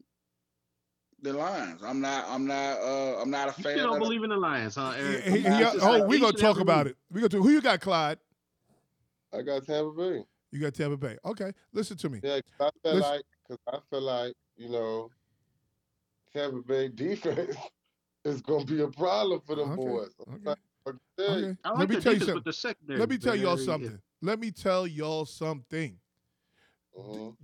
[1.22, 1.82] the Lions.
[1.82, 2.24] I'm not.
[2.28, 2.78] I'm not.
[2.80, 3.72] Uh, I'm not a You fan.
[3.74, 5.24] still don't of the- believe in the Lions, huh, Eric?
[5.24, 6.92] he- he- It's just oh, like we gonna talk every about week.
[6.92, 7.14] it.
[7.14, 7.42] We gonna talk.
[7.42, 8.18] Who you got, Clyde?
[9.32, 10.24] I got Tampa Bay.
[10.50, 11.18] You got Tampa Bay.
[11.24, 12.20] Okay, listen to me.
[12.22, 15.10] Yeah, 'cause I feel Listen- like because I feel like you know
[16.32, 17.56] Tampa Bay defense
[18.24, 20.10] is gonna be a problem for them Okay, boys.
[20.26, 20.42] I'm okay.
[20.44, 21.46] not gonna tell you.
[21.46, 21.56] Okay.
[21.64, 22.34] I like Let me tell you something.
[22.36, 22.98] but the secondary.
[23.00, 23.98] Let me tell y'all very- something.
[24.22, 25.98] Let me tell y'all something.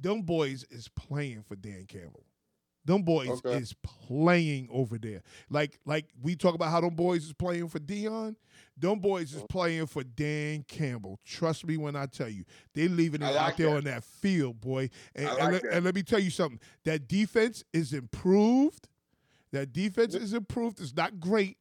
[0.00, 2.24] Them boys is playing for Dan Campbell.
[2.84, 3.56] Them boys Okay.
[3.56, 5.22] is playing over there.
[5.48, 8.36] Like like we talk about how them boys is playing for Deion.
[8.76, 11.18] Them boys is playing for Dan Campbell.
[11.24, 12.44] Trust me when I tell you,
[12.74, 13.76] they leaving it I out there that.
[13.76, 14.90] on that field, boy.
[15.14, 16.58] And, I and like let, and let me tell you something.
[16.84, 18.88] That defense is improved.
[19.52, 20.80] That defense is improved.
[20.80, 21.56] It's not great,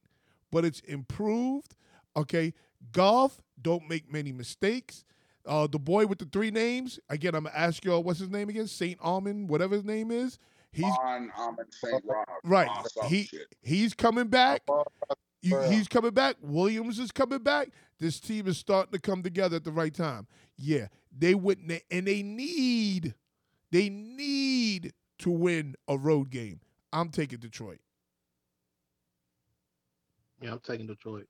[0.50, 1.76] but it's improved.
[2.16, 2.52] Okay.
[2.92, 5.04] Goff don't make many mistakes.
[5.46, 8.48] Uh, the boy with the three names, again, I'm gonna ask y'all what's his name
[8.48, 8.66] again?
[8.66, 10.38] Saint Almond, whatever his name is.
[10.74, 12.02] He's on um St.
[12.04, 12.26] Rob.
[12.44, 12.68] right.
[12.68, 13.46] on He shit.
[13.62, 14.62] he's coming back.
[15.42, 16.36] You, he's coming back.
[16.40, 17.68] Williams is coming back.
[18.00, 20.26] This team is starting to come together at the right time.
[20.56, 23.14] Yeah, they wouldn't, and they need,
[23.70, 26.60] they need to win a road game.
[26.92, 27.80] I'm taking Detroit.
[30.40, 31.26] Yeah, I'm taking Detroit.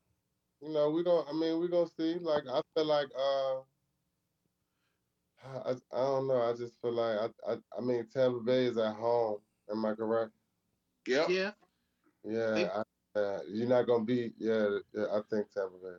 [0.60, 1.28] You know, we gonna.
[1.28, 2.14] I mean, we're gonna see.
[2.18, 3.08] Like, I feel like.
[3.18, 3.60] uh
[5.44, 6.42] I, I don't know.
[6.42, 9.38] I just feel like I, I I mean Tampa Bay is at home.
[9.70, 10.32] Am I correct?
[11.06, 11.28] Yep.
[11.28, 11.50] Yeah.
[12.24, 12.50] Yeah.
[12.50, 12.82] They- I,
[13.16, 14.34] uh, you're not gonna beat.
[14.38, 15.04] Yeah, yeah.
[15.12, 15.96] I think Tampa Bay.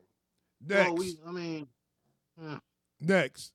[0.67, 1.67] Next, Well, we, I mean,
[2.99, 3.53] next,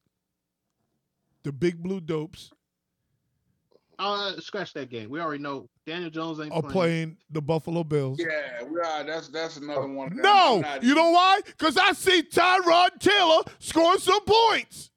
[1.42, 2.50] the big blue dopes
[3.98, 5.10] uh, scratch that game.
[5.10, 6.72] We already know Daniel Jones ain't are playing.
[6.72, 8.18] playing the Buffalo Bills.
[8.18, 9.04] Yeah, we are.
[9.04, 10.16] That's that's another one.
[10.16, 11.40] No, you know why?
[11.44, 14.90] Because I see Tyrod Taylor scoring some points.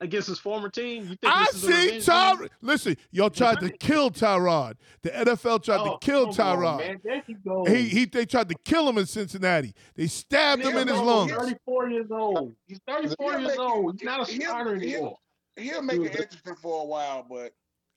[0.00, 1.02] Against his former team.
[1.04, 2.38] You think I this is a see revenge Tyrod.
[2.40, 2.48] game?
[2.60, 4.74] Listen, y'all tried to kill Tyrod.
[5.02, 6.78] The NFL tried to Oh, kill come on, Tyrod.
[6.78, 7.00] man.
[7.02, 7.64] There you go.
[7.64, 9.72] He, he they tried to kill him in Cincinnati.
[9.94, 11.32] They stabbed him in his He's lungs.
[11.32, 12.54] 34 years old.
[12.66, 13.92] He's 34 He'll years make- old.
[13.98, 15.18] He's not a he'll- starter he'll- anymore.
[15.58, 17.54] He'll make it interesting for a while, but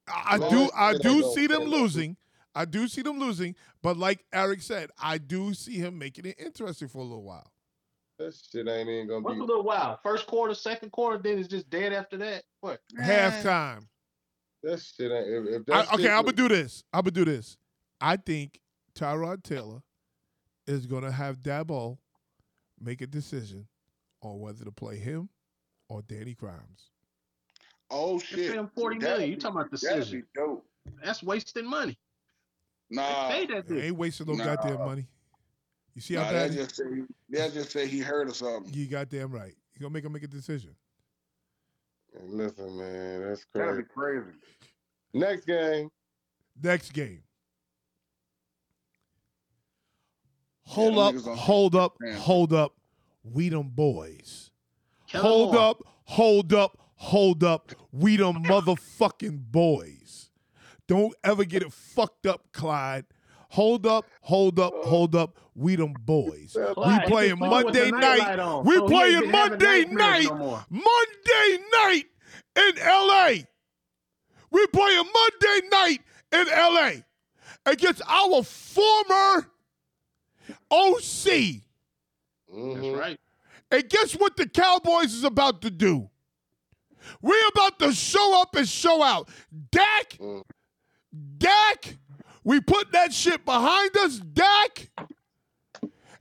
[0.07, 2.15] I I do I do see them losing.
[2.55, 6.35] I do see them losing, but like Eric said, I do see him making it
[6.39, 7.51] interesting for a little while.
[8.19, 9.25] That shit ain't even gonna be.
[9.25, 9.97] What's a little while?
[10.03, 12.43] First quarter, second quarter, then it's just dead after that.
[12.59, 12.81] What?
[13.01, 13.87] Halftime.
[14.61, 15.27] That shit ain't.
[15.47, 16.83] If, if I, that okay, shit I'm gonna do this.
[16.93, 17.57] I'm gonna do this.
[18.01, 18.59] I think
[18.93, 19.81] Tyrod Taylor
[20.67, 21.97] is gonna have Daboll
[22.79, 23.67] make a decision
[24.21, 25.29] on whether to play him
[25.87, 26.91] or Danny Dimes.
[27.89, 29.29] oh shit, pay him 40 That'd million.
[29.31, 30.21] You talking about that'd decision?
[30.21, 30.65] be dope.
[31.03, 31.97] That's wasting money.
[32.91, 33.83] Nah, They pay that They dude.
[33.85, 34.43] ain't wasting no Nah.
[34.55, 35.07] goddamn money.
[35.99, 36.83] You see how nah, bad they just say
[37.29, 38.73] they just say he heard or something.
[38.73, 39.53] you goddamn right.
[39.73, 40.73] You gonna make him make a decision.
[42.23, 43.81] Listen, man, that's That'd crazy.
[43.81, 44.37] be crazy.
[45.13, 45.89] Next game.
[46.63, 47.21] Next game.
[50.61, 52.15] Hold them up, hold up, Man.
[52.15, 52.75] hold up.
[53.21, 54.51] We them boys.
[55.09, 55.61] Tell 'em Hold more.
[55.61, 57.73] up, hold up, hold up.
[57.91, 60.29] We them motherfucking boys.
[60.87, 63.03] Don't ever get it fucked up, Clyde.
[63.49, 65.37] Hold up, hold up, hold up.
[65.55, 66.55] We them boys.
[66.55, 68.65] We playing been playing with the Monday nightlight night.
[68.65, 70.23] We so playing Monday night.
[70.25, 70.63] no.
[70.69, 72.03] Monday night
[72.55, 73.29] in LA.
[74.51, 76.91] We playing Monday night in LA
[77.65, 79.51] against our former
[80.71, 81.63] OC.
[82.47, 82.97] That's Mhm.
[82.99, 83.19] right.
[83.71, 86.09] And guess what the Cowboys is about to do?
[87.21, 89.29] We're about to show up and show out.
[89.71, 90.43] Dak, Mm.
[91.37, 91.97] Dak,
[92.49, 94.89] we put that shit behind us, Dak.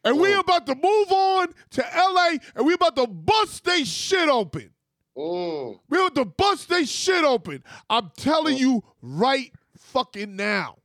[0.05, 4.28] And we about to move on to LA and we about to bust they shit
[4.28, 4.68] open.
[5.16, 5.81] Mm.
[5.89, 7.65] We about to bust they shit open.
[7.89, 10.76] I'm telling you right fucking now.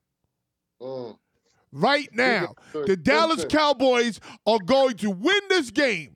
[0.81, 1.17] Mm.
[1.73, 2.55] Right now.
[2.71, 3.43] The Dallas.
[3.43, 6.15] Cowboys are going to win this game.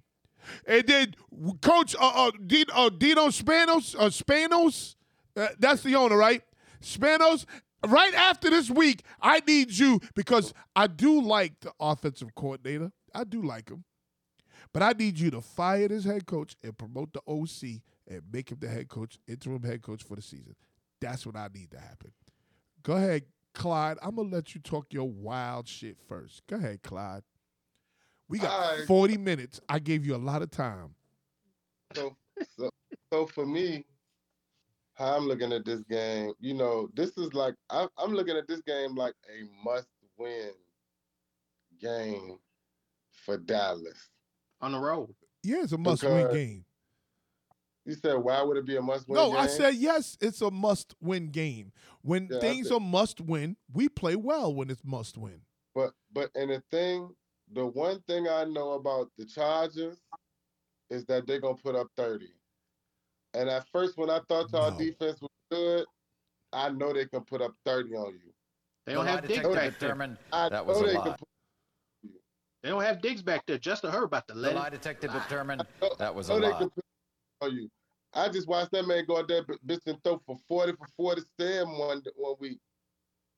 [0.66, 1.14] And then
[1.62, 4.96] Coach uh, uh, Dino, uh, Dino Spanos, uh, Spanos,
[5.36, 6.44] uh, that's the owner, right?
[6.82, 7.46] Spanos,
[7.86, 12.92] right after this week, I need you because I do like the offensive coordinator.
[13.14, 13.84] I do like him.
[14.74, 18.52] But I need you to fire this head coach and promote the OC and make
[18.52, 20.56] him the head coach, interim head coach for the season.
[21.00, 22.12] That's what I need to happen.
[22.84, 23.24] Go ahead,
[23.54, 23.98] Clyde.
[24.02, 26.42] I'm gonna let you talk your wild shit first.
[26.48, 27.24] Go ahead, Clyde.
[28.30, 28.88] We got right.
[28.88, 29.60] 40 minutes.
[29.70, 30.96] I gave you a lot of time.
[31.96, 32.16] So,
[32.58, 32.70] so,
[33.12, 33.86] so for me,
[34.98, 38.48] how I'm looking at this game, you know, this is like I, I'm looking at
[38.48, 40.52] this game like a must-win
[41.80, 42.40] game
[43.12, 44.10] for Dallas.
[44.62, 45.14] On the road.
[45.44, 46.66] Yeah, it's a must-win game.
[47.86, 49.16] You said why would it be a must-win?
[49.18, 49.26] Game?
[49.30, 49.40] No, game?
[49.40, 50.18] I said yes.
[50.20, 51.72] It's a must-win game.
[52.02, 55.42] When Yeah, things said- are must-win, we play well when it's must-win.
[55.76, 57.16] But but and the thing,
[57.54, 60.00] the one thing I know about the Chargers
[60.90, 62.34] is that they're gonna put up 30.
[63.38, 64.78] And at first when I thought y'all No.
[64.78, 65.86] defense was good,
[66.54, 68.34] I know they can put up 30 on you.
[68.86, 69.72] They don't lie have Diggs back there.
[69.72, 71.16] determined I that was a they can lie.
[71.16, 71.30] put
[72.64, 73.58] They don't have Diggs back there.
[73.60, 74.72] Justin Herbert about to The let lie him.
[74.72, 76.84] detector determined know- that was I a know they put
[77.42, 77.70] on you.
[78.14, 80.88] I just watched that man go out there b- bitch and throw for 40 for
[80.98, 82.60] 40 stem one one week.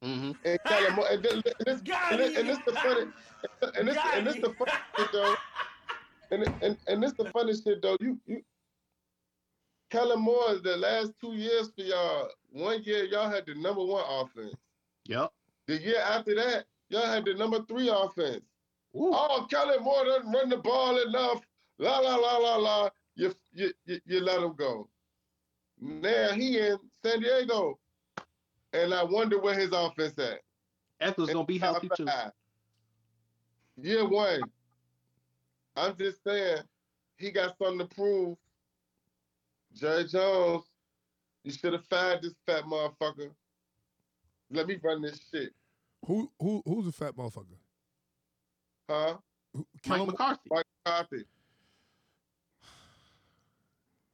[0.02, 0.32] Mm-hmm.
[0.46, 3.12] and Kellen And, this, and, this, and, this, and this the funny,
[3.78, 5.36] and this and this the funny shit though.
[6.32, 7.98] And and and this the funny shit though.
[8.00, 8.42] You you.
[9.90, 14.04] Kellen Moore, the last two years for y'all, one year y'all had the number one
[14.08, 14.56] offense.
[15.06, 15.32] Yep.
[15.68, 18.44] The year after that, y'all had the number three offense.
[18.96, 19.12] Ooh.
[19.14, 21.42] Oh, Kellen Moore doesn't run the ball enough.
[21.78, 22.90] La la la la la.
[23.16, 24.88] You you you, you let him go.
[25.80, 27.80] Now he in San Diego,
[28.74, 30.42] and I wonder where his offense at.
[31.02, 32.08] Ekeler's gonna be healthy too.
[33.82, 34.42] Year one.
[35.76, 36.58] I'm just saying,
[37.18, 38.38] he got something to prove.
[39.74, 40.64] Jerry Jones,
[41.44, 43.32] you should have fired this fat motherfucker.
[44.52, 45.54] Let me run this shit,
[46.06, 47.58] Who who who's a fat motherfucker?
[48.90, 49.18] huh?
[49.54, 50.42] Who, Mike McCarthy.
[50.50, 51.26] Mike McCarthy.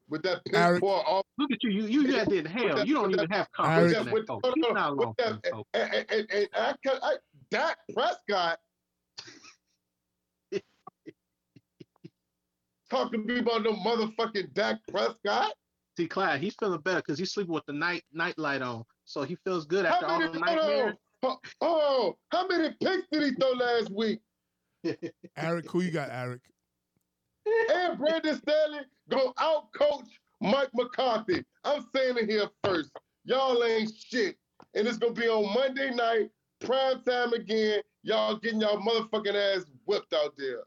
[0.08, 1.72] With that piss Eric- poor off Look at you.
[1.72, 2.86] You you had in hell.
[2.86, 4.42] You don't even have confidence in with, that coach.
[4.44, 5.66] hold He's on, not a with that, term coach.
[5.74, 7.16] and, and, and, and I, can- I,
[7.50, 8.60] Dak Prescott
[12.90, 15.54] talking to me about no motherfucking Dak Prescott.
[15.98, 19.24] See, Clyde, he's feeling better because he's sleeping with the night night light on, so
[19.24, 20.96] he feels good after How all the hold nightmares.
[21.24, 24.20] on, oh, oh, how many picks did he throw last week?
[25.38, 26.42] Eric, who you got, Eric?
[27.72, 31.44] And Brandon Staley go out coach Mike McCarthy.
[31.64, 32.92] I'm saying it here first.
[33.24, 34.38] Y'all ain't shit.
[34.74, 37.82] And it's gonna be on Monday night, prime time again.
[38.04, 40.64] Y'all getting y'all motherfucking ass whipped out there.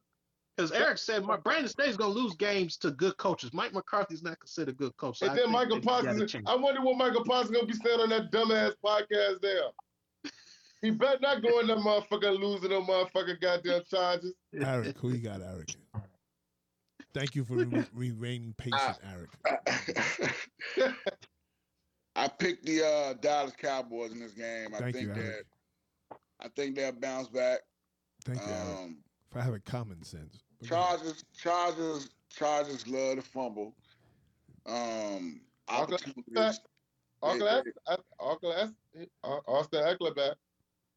[0.58, 3.52] Because Eric said, "My Brandon Staley's gonna lose games to good coaches.
[3.52, 6.16] Mike McCarthy's not considered a good coach." So And I then Michael that he got
[6.16, 6.34] a Parsons.
[6.48, 9.62] I wonder what Micah Parsons gonna be saying on that dumbass podcast there.
[10.80, 14.32] He better not go in that motherfucker losing them motherfucking goddamn charges.
[14.54, 15.74] Eric, who you got, Eric?
[17.12, 19.30] Thank you for re- remaining patient, Eric.
[22.14, 24.72] I picked the uh, Dallas Cowboys in this game.
[24.72, 25.46] I Thank think you, that Eric.
[26.38, 27.58] I think they'll bounce back.
[28.24, 28.98] Thank you, Eric, Um,
[29.32, 30.44] for having common sense.
[30.60, 30.98] But go ahead.
[30.98, 33.74] Chargers, Chargers, Chargers love to fumble.
[34.66, 36.60] Um, opportunities.
[37.22, 40.36] Uncle, They- Eck- Uncle Eck- Austin Ekeler back.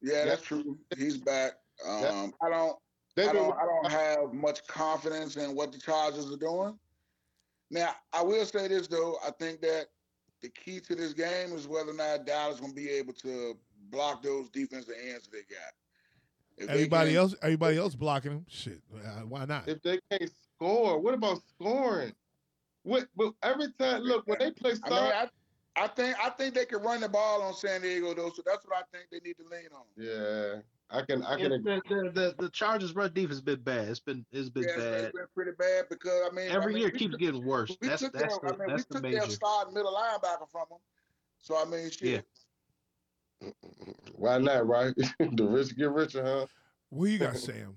[0.02, 0.78] Yeah, that's true.
[0.96, 1.52] He's back.
[1.86, 2.76] Um, I don't.
[3.18, 3.52] I don't.
[3.58, 6.78] I don't have much confidence in what the Chargers are doing.
[7.70, 9.16] Now, I will say this though.
[9.26, 9.86] I think that
[10.42, 13.56] the key to this game is whether or not Dallas going to be able to
[13.90, 15.72] block those defensive ends they got.
[16.58, 18.46] If Everybody can- else, everybody else blocking him.
[18.48, 19.68] Shit, uh, why not?
[19.68, 22.12] if they can't score, what about scoring?
[22.84, 25.28] What, but every time, look, when they play I mean, I,
[25.76, 28.66] I think I think they can run the ball on San Diego though, so that's
[28.66, 29.84] what I think they need to lean on.
[29.96, 31.50] yeah, I can, I can.
[31.62, 33.88] the, the, the, the Chargers' run defense has been bad.
[33.88, 35.04] It's been it's been Yeah, bad.
[35.04, 37.44] it's been pretty bad because I mean Every I mean, year it keeps took- getting
[37.44, 37.74] worse.
[37.80, 39.30] We That's took that's their, the I mean, that's we the took their major.
[39.32, 40.78] starting middle linebacker from them.
[41.38, 42.26] So I mean, shit.
[44.14, 44.94] Why not, right?
[45.18, 46.46] the rich get richer, huh?
[46.90, 47.76] Where you got Sam?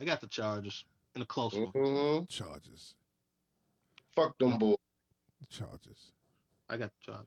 [0.00, 0.84] I got the Chargers
[1.14, 1.66] in a close one.
[1.74, 2.94] hmm Chargers.
[4.14, 4.76] Fuck them boys.
[5.50, 6.12] Chargers.
[6.68, 7.26] I got the Chargers.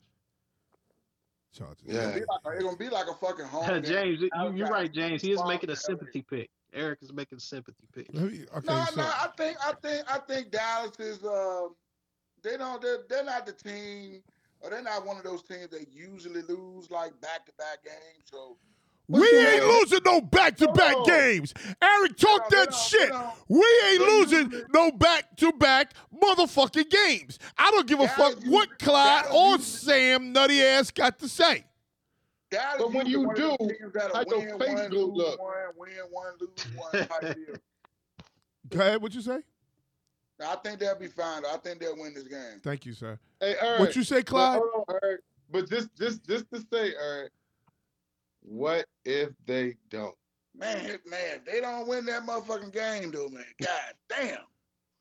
[1.57, 1.83] Chargers.
[1.85, 2.09] Yeah.
[2.09, 3.65] It's, gonna be like, it's gonna be like a fucking home.
[3.67, 3.83] game.
[3.83, 5.22] James, You, you're right, James.
[5.22, 5.80] He is making a LA.
[5.80, 6.49] sympathy pick.
[6.73, 8.14] Eric is making a sympathy pick.
[8.14, 11.75] Me- Okay, No, so no, I think I think I think Dallas is um
[12.43, 14.22] they don't they're, they're not the team
[14.61, 18.25] or they're not one of those teams that usually lose like back to back games.
[18.31, 18.57] So
[19.07, 19.80] we ain't mean?
[19.80, 21.53] losing no back-to-back games.
[21.81, 22.99] Eric, talk They that don't- shit.
[23.01, 23.57] they don't- We
[23.90, 27.38] ain't they losing usually- no back-to-back motherfucking games.
[27.57, 31.19] I don't give a Dallas fuck usually- what Clyde or usually- Sam Nutty ass got
[31.19, 31.65] to say.
[32.51, 34.90] Dallas But when you one of those do, teams that'll how your face one, gonna
[34.95, 35.40] lose look?
[35.41, 37.56] one, win one, lose one type deal.
[38.69, 39.40] Go ahead, what you say?
[40.44, 41.44] I think they'll be fine.
[41.44, 41.53] though.
[41.53, 42.60] I think they'll win this game.
[42.64, 43.20] Thank you, sir.
[43.40, 43.80] Hey, Eric.
[43.80, 44.61] What you say, but Clyde?
[44.64, 45.22] hold on, Eric.
[45.52, 47.32] But just, just, just to say, Eric,
[48.42, 50.16] what if they don't?
[50.56, 53.45] Man, man, they don't win that motherfucking game, though, man.
[53.61, 54.38] God damn.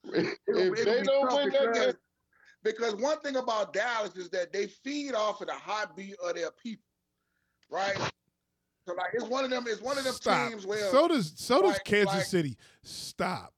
[0.15, 1.95] if It'll- it'll they don't win that because- game,
[2.63, 6.51] Because one thing about Dallas is that they feed off of the heartbeat of their
[6.53, 6.85] people,
[7.71, 7.97] right?
[8.87, 9.65] So like it's one of them.
[9.67, 10.51] It's one of them Stop.
[10.51, 12.57] teams where so does so does like- Kansas like- City.
[12.83, 13.53] Stop.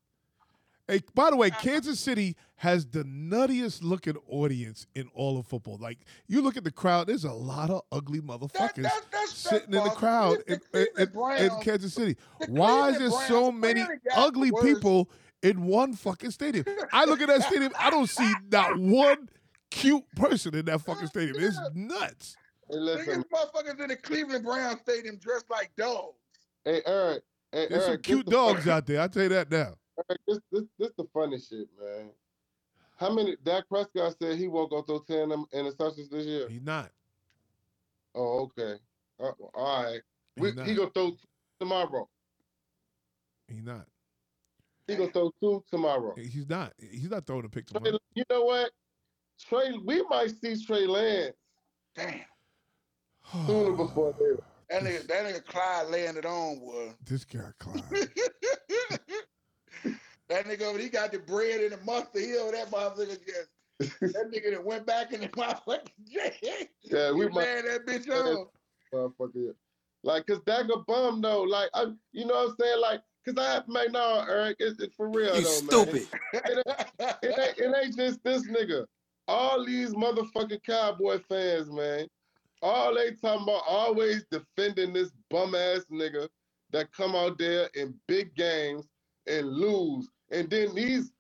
[0.89, 1.61] Hey, by the way, uh-huh.
[1.61, 5.79] Kansas City has the nuttiest looking audience in all of football.
[5.81, 9.75] Like you look at the crowd, there's a lot of ugly motherfuckers that, that's sitting
[9.75, 12.17] in the crowd in, in- in- in Kansas City.
[12.49, 15.09] Why is there so many ugly the people
[15.43, 16.65] in one fucking stadium?
[16.93, 19.29] I look at that stadium, I don't see not one
[19.71, 21.37] cute person in that fucking stadium.
[21.39, 22.37] It's nuts.
[22.69, 26.17] hey, listen, Niggas motherfuckers in the Cleveland Brown Stadium dressed like dogs.
[26.65, 29.01] hey, Eric, hey, There's some Eric, this cute the dogs fun- out there.
[29.01, 29.75] I tell you that now.
[29.99, 32.11] Eric, this, this, this the funny shit, man.
[32.97, 33.37] How many?
[33.45, 36.49] Dak Prescott said he won't go throw ten them interceptions this year.
[36.49, 36.91] He's not.
[38.15, 38.75] Oh, okay.
[39.21, 40.01] Uh, all right.
[40.37, 41.13] We, He he gonna throw
[41.59, 42.09] tomorrow.
[43.49, 43.87] He not.
[44.87, 46.15] He gonna throw two tomorrow.
[46.17, 46.73] He's not.
[46.79, 48.71] He's not throwing a pick Trey, you know what?
[49.41, 51.35] Trey, we might see Trey Lance
[51.95, 52.21] Damn.
[53.47, 54.43] sooner before later.
[54.71, 56.95] That nigga, that nigga Clyde laying it on, boy.
[57.05, 57.83] this guy Clyde.
[60.33, 62.51] that nigga over, he got the bread in the mustard hill.
[62.51, 63.49] That motherfucker just,
[64.15, 66.67] that nigga that went back in the motherfucking jail.
[66.83, 68.15] Yeah, we man that bitch Yeah.
[68.15, 68.47] on.
[68.93, 69.31] motherfucker.
[69.35, 69.53] yeah.
[70.05, 71.43] Like, cause that a bum though.
[71.43, 72.81] Like, I, you know what I'm saying?
[72.81, 75.87] Like, cause I have like, no, Eric, it's, it's for real You though, man.
[75.87, 76.09] stupid.
[77.23, 78.87] It ain't, it ain't just this nigga.
[79.29, 82.07] All these motherfucking cowboy fans, man.
[82.63, 86.29] All they talking about always defending this bum ass nigga
[86.73, 88.89] that come out there in big games
[89.27, 90.09] and lose.
[90.33, 91.13] And then these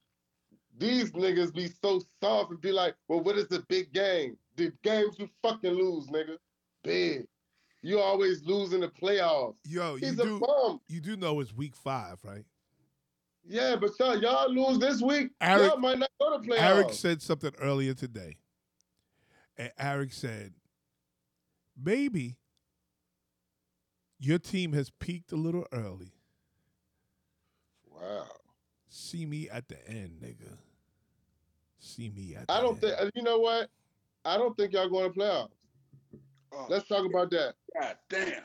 [0.78, 4.36] these niggas be so soft and be like, well, what is the big game?
[4.56, 6.38] The games you fucking lose, nigga.
[6.82, 7.26] Big.
[7.82, 9.54] You always lose in the playoffs.
[9.64, 10.80] Yo, you He's a do bum.
[10.88, 12.44] you do know it's week five, right?
[13.44, 15.30] Yeah, but y'all, y'all lose this week.
[15.40, 16.60] Eric- y'all might not go to playoffs.
[16.60, 18.36] Eric said something earlier today.
[19.58, 20.54] And Eric said,
[21.80, 22.36] maybe
[24.18, 26.14] your team has peaked a little early.
[27.90, 28.26] wow.
[28.94, 30.54] See me at the end, nigga.
[31.78, 32.80] See me at I don't end.
[32.82, 33.00] think.
[33.00, 33.70] uh, You know what?
[34.26, 35.48] I don't think y'all going to playoffs.
[36.52, 37.54] Oh, Let's talk about that.
[37.80, 38.42] God damn.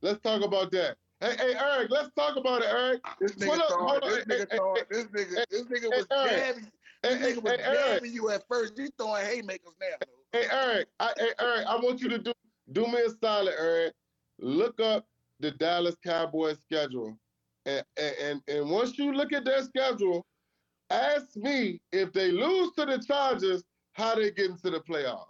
[0.00, 0.96] Let's talk about that.
[1.20, 1.90] Hey, hey, Eric.
[1.90, 3.02] Let's talk about it, Eric.
[3.20, 5.44] This Hold nigga up, thought, hold on, this nigga hey, thought, hey, this nigga, hey,
[5.50, 6.30] this nigga hey, was Eric.
[6.32, 6.72] jabbing,
[7.02, 7.80] Hey, this hey, nigga was hey, Eric.
[7.80, 8.78] jabbing you at first.
[8.78, 9.86] You throwing haymakers now.
[10.00, 10.38] though.
[10.40, 10.88] Hey, Eric.
[11.00, 11.66] I, hey, Eric.
[11.68, 12.32] I want you to do
[12.72, 13.92] do me a solid, Eric.
[14.38, 15.06] Look up
[15.40, 17.14] the Dallas Cowboys schedule,
[17.66, 20.26] and and and, and once you look at their schedule,
[20.90, 25.26] ask me if they lose to the Chargers, how they get into the playoffs.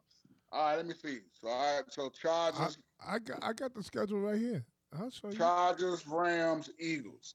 [0.51, 1.19] All right, let me see.
[1.41, 4.65] So, all right, so Chargers, I got I got the schedule right here.
[4.99, 5.37] I'll show you.
[5.39, 7.35] Chargers, Rams, Eagles.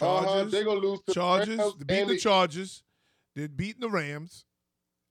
[0.00, 2.82] Uh-huh, Chargers, they gonna lose to the Chargers, Rams they beat and the the- Chargers.
[3.36, 4.44] They're beating the Rams.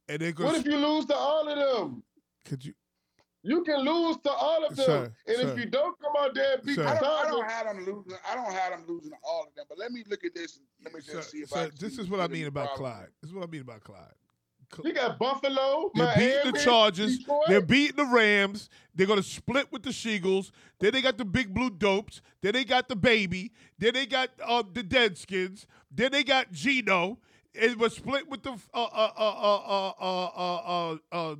[0.10, 2.04] And they're What if you lose to all of them?
[2.46, 2.74] could you
[3.46, 5.52] You can lose to all of them, Sir, and sir.
[5.52, 6.88] if you don't come out there and beat Sir.
[6.88, 8.18] I don't, I don't have them losing.
[8.30, 9.66] I don't have them losing all of them.
[9.68, 10.60] But let me look at this.
[10.84, 11.66] Let me just Sir, see if sir, I.
[11.66, 12.94] can this is what I mean about problem.
[12.94, 13.08] Clyde.
[13.22, 14.14] This is what I mean about Clyde.
[14.74, 17.18] Cl- you got Buffalo, They're Miami, beating the Chargers.
[17.20, 17.42] Detroit.
[17.48, 18.70] They're beating the Rams.
[18.96, 20.52] They're gonna split with the Sheagles.
[20.80, 22.22] Then they got the Big Blue Dopes.
[22.42, 23.52] Then they got the Baby.
[23.78, 25.66] Then they got uh, the Deadskins.
[25.92, 27.20] Then they got Geno.
[27.54, 31.36] It was split with the uh uh, uh, uh, uh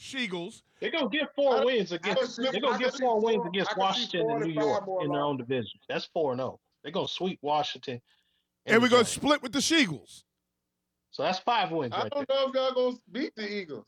[0.00, 0.62] Sheagles.
[0.80, 2.36] They're gonna get four I- wins against.
[2.36, 4.40] see- They're gonna I get can four wins four- against I can see Washington and
[4.46, 5.78] New York in their own division.
[5.88, 6.44] That's four and oh.
[6.44, 6.60] zero.
[6.82, 8.00] They're gonna sweep Washington.
[8.66, 9.10] And the we're gonna Giants.
[9.12, 10.22] split with the Sheagles.
[11.10, 13.84] So that's five wins I right don't know if y'all gonna beat the Eagles.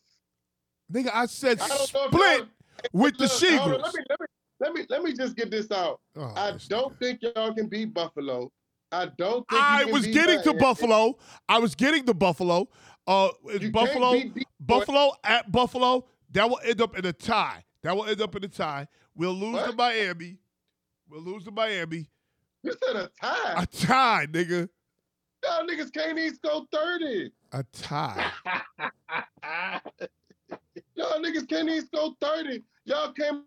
[0.92, 2.48] Nigga, I said I don't know if split
[2.92, 3.82] with the Look, hold on, Sheagles.
[3.82, 4.26] Let me, let me
[4.60, 6.00] let me let me just get this out.
[6.16, 6.98] Oh, I don't nigga.
[6.98, 8.50] think y'all can beat Buffalo.
[8.90, 11.16] I don't think you I can was beat getting to Buffalo.
[11.48, 12.68] I was getting to Buffalo.
[13.06, 14.46] Uh, it's Buffalo, beat Detroit.
[14.60, 16.06] Buffalo at Buffalo.
[16.30, 17.64] That will end up in a tie.
[17.82, 18.86] That will end up in a tie.
[19.14, 20.38] We'll lose to Miami.
[21.08, 22.08] We'll lose to Miami.
[22.62, 23.62] You said a tie.
[23.62, 24.68] A tie, nigga.
[25.44, 27.32] Y'all niggas can't even score thirty.
[27.52, 28.30] A tie.
[30.94, 32.62] Y'all niggas can't even score thirty.
[32.84, 33.42] Y'all came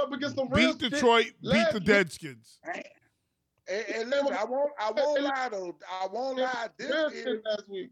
[0.00, 0.92] up against some real Beat shit.
[0.92, 1.32] Detroit.
[1.42, 1.88] Beat the week.
[1.88, 2.58] Deadskins.
[2.64, 4.70] And, and listen, I won't.
[4.80, 5.76] I won't lie though.
[6.00, 6.68] I won't lie.
[6.78, 7.90] This Real is last week.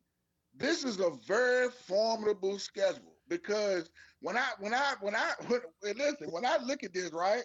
[0.58, 6.28] This is a very formidable schedule because when I when I when I when, listen
[6.30, 7.44] when I look at this right,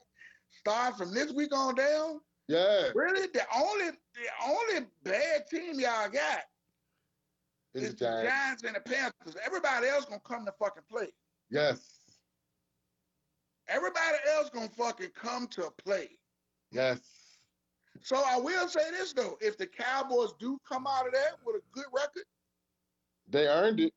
[0.50, 2.22] start from this week on down.
[2.48, 2.90] Yeah.
[2.94, 6.44] Really, the only the only bad team y'all got
[7.74, 8.32] It's is the the Giants.
[8.32, 9.42] Giants and the Panthers.
[9.46, 11.10] Everybody else gonna come to fucking play.
[11.50, 11.80] Yes.
[13.68, 16.10] Everybody else gonna fucking come to play.
[16.72, 17.00] Yes.
[18.02, 21.58] So I will say this though: if the Cowboys do come out of that with
[21.58, 22.24] a good record,
[23.32, 23.94] They earned it.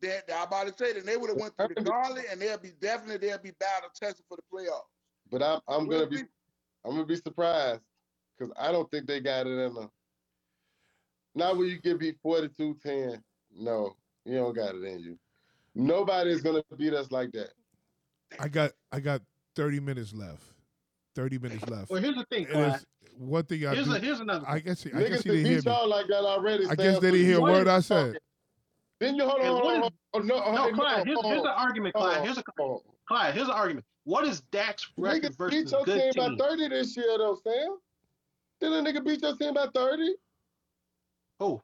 [0.00, 2.40] then I'm about to say that they would have went through the Earned gauntlet, and
[2.40, 4.82] they'll be definitely they'll be battle tested for the playoffs.
[5.30, 6.24] But I'm I'm We'll gonna be see.
[6.84, 7.80] I'm gonna be surprised
[8.38, 9.90] because I don't think they got it in them.
[11.34, 13.20] Not when you get beat 42-10.
[13.58, 15.18] No, you don't got it in you.
[15.74, 17.50] Nobody's gonna beat us like that.
[18.40, 19.22] I got I got
[19.54, 20.42] 30 minutes left.
[21.14, 21.90] 30 minutes left.
[21.90, 22.66] Well, here's the thing, And Clyde.
[22.68, 22.86] it's-
[23.18, 24.44] one thing I Here's, do, a, here's another.
[24.46, 25.62] I guess I Niggas guess he didn't hear me.
[25.64, 26.64] y'all like that already.
[26.66, 28.18] I Sam, guess they didn't hear a word I said.
[28.98, 30.26] Then you hold on, hold on, is- hold on.
[30.26, 31.06] No, no, hey, Clyde.
[31.06, 32.24] Here's, here's on, the argument, Clyde.
[32.24, 32.80] Here's a on.
[33.06, 33.34] Clyde.
[33.34, 33.84] Here's the argument.
[34.04, 36.38] What is Dak's record Niggas versus beat your good team teams?
[36.40, 37.78] by 30 this year, though, Sam.
[38.60, 40.14] Didn't a nigga beat your team by 30?
[41.40, 41.60] Who?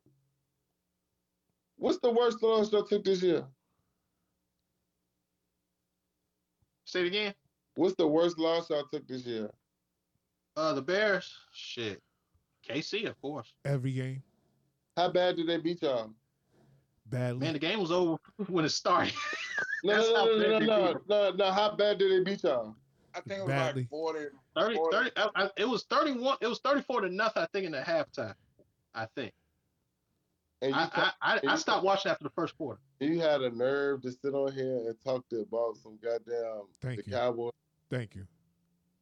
[1.76, 3.44] What's the worst loss y'all took this year?
[6.84, 7.34] Say it again.
[7.76, 9.50] What's the worst loss y'all took this year?
[10.56, 12.02] Uh, the Bears, shit.
[12.68, 13.54] KC, of course.
[13.64, 14.22] Every game
[14.96, 16.12] How bad did they beat y'all?
[17.12, 17.40] Badly.
[17.40, 18.16] Man, the game was over
[18.48, 19.14] when it started.
[19.84, 21.50] No, That's no, how no, no, bad no, no, no, no.
[21.52, 22.76] How bad did they beat y'all?
[23.14, 23.82] I think it was Badly.
[23.82, 24.18] like 40.
[24.56, 26.36] 30, Or- 30 I, I, it was 31.
[26.40, 28.34] It was 34 to nothing, I think, in the halftime.
[28.94, 29.32] I think.
[30.62, 32.80] And you, I, ta- I, I, and I you stopped watching after the first quarter.
[33.00, 37.04] you had a nerve to sit on here and talk to about some goddamn Thank
[37.04, 37.16] the you.
[37.16, 37.52] Cowboys.
[37.90, 38.24] Thank you.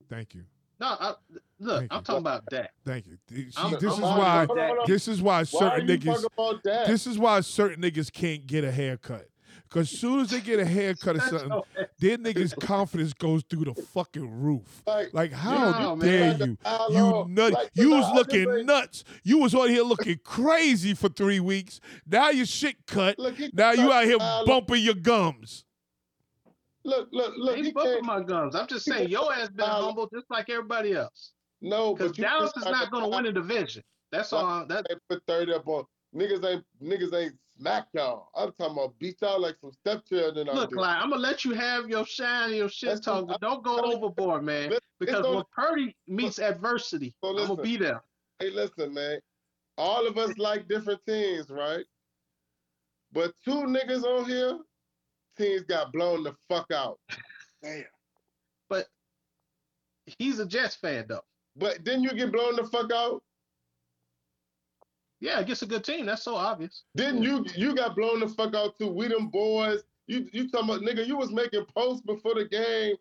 [0.08, 0.44] Thank you.
[0.80, 1.14] No, I,
[1.58, 2.02] look, Thank I'm you.
[2.04, 2.70] talking about that.
[2.86, 3.18] Thank you.
[3.30, 4.58] See, I'm- this I'm is why board.
[4.60, 6.86] Hold on, this is why Why certain you niggas talking about that?
[6.86, 9.26] this is why certain niggas can't get a haircut.
[9.68, 11.60] Cause soon as they get a haircut or something,
[12.00, 14.82] their niggas' confidence goes through the fucking roof.
[14.84, 16.56] like, Like, how dare the you?
[16.90, 17.52] You nut.
[17.52, 19.04] like, you was looking nuts.
[19.22, 21.78] You was on here looking crazy for three weeks.
[22.04, 23.16] Now your shit cut.
[23.52, 25.64] Now you out here bumping your gums.
[26.84, 27.56] Look, look, look.
[27.56, 28.06] He bumping can't.
[28.06, 28.54] my guns.
[28.54, 31.32] I'm just saying, your ass been Follow- humble just like everybody else.
[31.60, 33.82] No, Because Dallas is not going to win a division.
[34.12, 34.66] That's all.
[34.66, 35.84] That They put thirty up on
[36.14, 36.44] niggas.
[36.44, 38.28] Ain't niggas ain't smack y'all.
[38.34, 41.88] I'm talking about beat y'all like some stepchildren look, like I'm gonna let you have
[41.88, 43.92] your shine and your shit That's talk, but don't go you.
[43.96, 44.70] overboard, man.
[44.70, 48.02] Listen, Because when Purdy meets adversity, So I'm gonna be there.
[48.40, 49.20] Hey, listen, man.
[49.78, 51.84] All of us like different things, right?
[53.12, 54.58] But two niggas on here,
[55.38, 56.98] teams got blown the fuck out.
[57.62, 57.84] Damn.
[58.68, 58.86] But
[60.06, 61.24] he's a Jets fan, though.
[61.56, 63.22] But then you get blown the fuck out.
[65.20, 66.06] Yeah, against a good team.
[66.06, 66.84] That's so obvious.
[66.94, 68.88] Then you you got blown the fuck out too.
[68.88, 69.82] We them boys.
[70.06, 71.06] You you talking about nigga?
[71.06, 72.96] You was making posts before the game.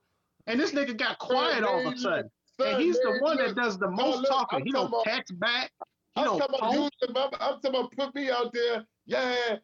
[0.47, 2.29] And this nigga got quiet all of a sudden.
[2.59, 4.59] And Son, he's the man, one that does the most look, talking.
[4.59, 5.71] I'm He don't about- text back.
[6.15, 6.89] He I'm don't talking about you.
[7.07, 8.83] I'm, I'm talking about put me out there.
[9.05, 9.57] Yeah.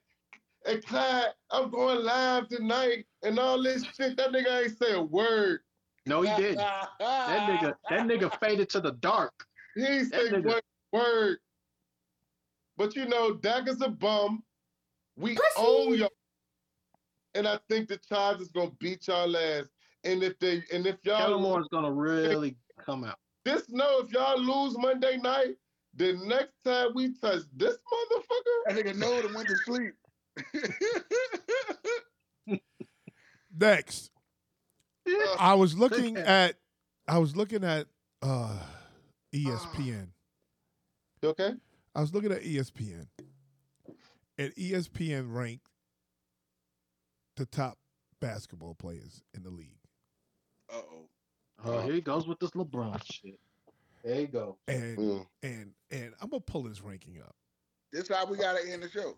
[0.68, 4.18] And Clyde, I'm going live tonight and all this shit.
[4.18, 5.60] That nigga ain't say a word.
[6.08, 6.58] No, he didn't.
[7.00, 9.34] That nigga, that nigga faded to the dark.
[9.76, 10.62] He ain't say one
[10.92, 11.38] word.
[12.78, 14.44] But you know, Dak is a bum.
[15.18, 16.10] We own y'all.
[17.36, 19.66] And I think the Chargers gonna beat y'all ass.
[20.04, 23.18] And if they and if y'all Kellen is gonna really come out.
[23.46, 25.56] just know if y'all lose Monday night,
[25.96, 29.94] the next time we touch this motherfucker, That nigga know to went to sleep.
[33.58, 34.12] Next,
[35.40, 36.56] I was looking at
[37.08, 37.88] I was looking at
[38.22, 38.58] uh,
[39.34, 40.08] ESPN.
[41.22, 41.54] you okay?
[41.94, 43.08] I was looking at ESPN,
[44.38, 45.68] and ESPN ranked
[47.38, 47.78] the top
[48.20, 49.78] basketball players in the league.
[50.70, 51.10] Uh oh.
[51.64, 53.40] Oh, here he goes with this LeBron shit.
[54.04, 54.58] There you go.
[54.68, 55.26] And Mm.
[55.44, 57.36] and and I'm gonna pull his ranking up.
[57.94, 59.16] This how we gotta end the show.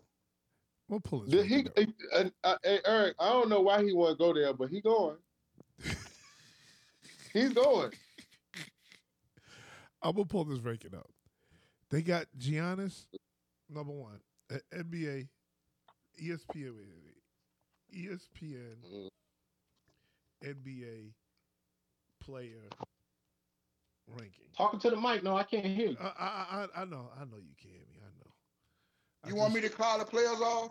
[0.88, 1.66] Gonna pull Did he?
[2.14, 5.16] uh, uh, Eric, I don't know why he want to go there, but he going.
[7.32, 7.90] He's going.
[10.02, 11.10] I'm gonna pull this ranking up.
[11.90, 13.06] They got Giannis
[13.68, 14.20] number one
[14.74, 15.28] NBA,
[16.22, 16.72] ESPN.
[17.94, 19.08] ESPN, Mm.
[20.44, 21.12] NBA
[22.20, 22.68] player
[24.06, 24.44] ranking.
[24.56, 25.22] Talking to the mic.
[25.22, 25.96] No, I can't hear you.
[26.00, 27.98] I, I, I, I know, I know you can hear me.
[28.00, 28.30] I know.
[29.17, 30.70] I You want me to call the players off?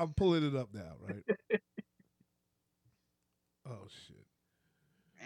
[0.00, 1.22] I'm pulling it up now, right?
[3.68, 4.16] oh shit.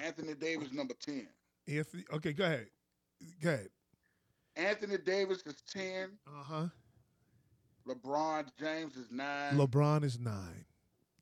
[0.04, 1.28] Anthony Davis number 10.
[1.68, 2.66] Anthony, okay, go ahead.
[3.42, 3.68] Go ahead.
[4.56, 6.10] Anthony Davis is 10.
[6.26, 6.66] Uh huh.
[7.86, 9.56] LeBron James is 9.
[9.56, 10.64] LeBron is nine.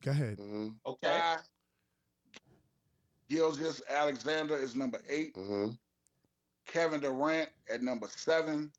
[0.03, 0.37] Go ahead.
[0.37, 1.07] hmm Okay.
[1.07, 1.37] Shai
[3.29, 5.35] Gilgeous Alexander is number 8.
[5.35, 5.67] hmm
[6.65, 8.71] Kevin Durant at number 7.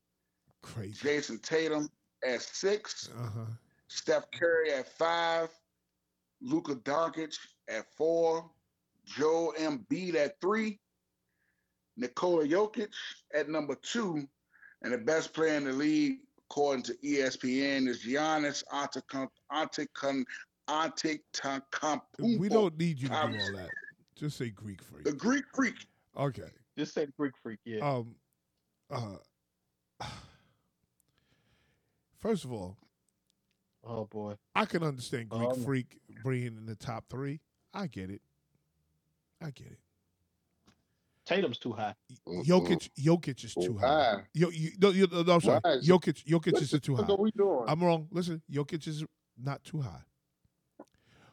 [0.61, 1.07] Crazy.
[1.07, 1.89] Jayson Tatum
[2.25, 3.09] at 6.
[3.09, 3.45] Uh huh.
[3.87, 5.49] Steph Curry at 5.
[6.41, 7.37] Luka Doncic
[7.69, 8.49] at 4.
[9.05, 10.79] Joe Embiid at 3.
[11.97, 12.93] Nikola Jokic
[13.33, 14.27] at number 2.
[14.81, 20.23] And the best player in the league, according to ESPN, is Giannis Antetokounmpo.
[20.69, 22.37] Antetokounmpo.
[22.37, 23.69] We don't need you to do all that.
[24.15, 25.03] Just say Greek freak.
[25.03, 25.87] The Greek freak.
[26.15, 26.49] Okay.
[26.77, 27.59] Just say Greek freak.
[27.65, 27.79] Yeah.
[27.79, 28.15] Um.
[28.91, 29.15] Uh.
[32.19, 32.77] First of all,
[33.83, 34.35] oh boy.
[34.55, 37.39] I can understand Greek Um, freak being in the top three.
[37.73, 38.21] I get it.
[39.41, 39.79] I get it.
[41.25, 41.93] Tatum's too high.
[42.27, 44.15] Jokic, Jokic is too high.
[44.15, 44.23] Why?
[44.33, 45.59] Yo, you, no, you, no, I'm sorry.
[45.63, 47.13] Why Jokic, Jokic What is the too fuck high.
[47.13, 47.65] are we doing?
[47.67, 48.07] I'm wrong.
[48.11, 49.05] Listen, Jokic is
[49.37, 50.01] not too high.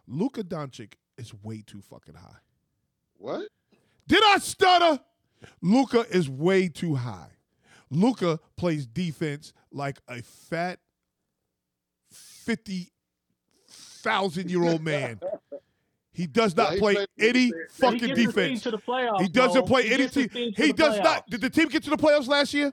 [0.07, 2.37] Luka Doncic is way too fucking high.
[3.17, 3.49] what?
[4.07, 5.01] Did I stutter?
[5.63, 7.31] Luka is way too high.
[7.91, 10.79] Luka plays defense like a fat,
[12.11, 12.91] fifty
[13.69, 15.21] thousand year old man.
[16.13, 18.65] He does Yeah, not he play any fucking he gets his team defense.
[18.87, 19.21] playoffs.
[19.21, 20.31] He doesn't play any team.
[20.57, 21.29] He does not.
[21.29, 22.73] Did the team get to the playoffs last year?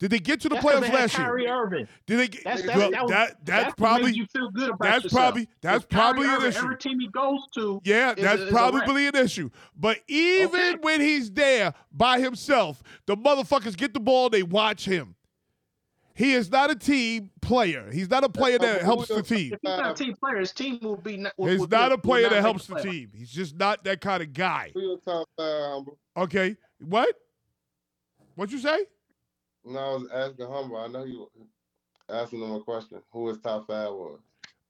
[0.00, 1.48] Did they get to the That's 'cause playoffs they had last year?
[1.62, 1.88] Irving.
[2.06, 2.44] Did they get?
[2.44, 5.20] That's, that's, well, that, was, that that's that's probably you feel good about that's yourself.
[5.22, 6.58] probably that's If Kyrie probably an issue.
[6.64, 8.72] Every team he goes to, Yeah, that's a- is a wreck.
[8.84, 9.50] probably an issue.
[9.76, 10.78] But even Okay.
[10.82, 15.14] when he's there by himself, the motherfuckers get the ball, they watch him.
[16.16, 17.90] He is not a team player.
[17.92, 19.52] He's not a player that helps the team.
[19.54, 21.16] If he's not a team player, his team will be.
[21.16, 23.10] Not, will, He's will, not a player that helps the team.
[23.14, 24.70] He's just not that kind of guy.
[24.74, 25.98] Who your top five, humble?
[26.16, 27.14] Okay, what?
[28.36, 28.86] What you say?
[29.64, 30.76] No, I was asking humble.
[30.76, 31.30] I know you
[32.08, 33.00] asking him a question.
[33.12, 34.20] Who his top five was?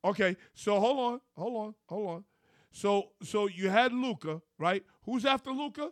[0.05, 2.25] Okay, so hold on, hold on, hold on.
[2.71, 4.85] So so you had Luka, right?
[5.05, 5.91] Who's after Luka?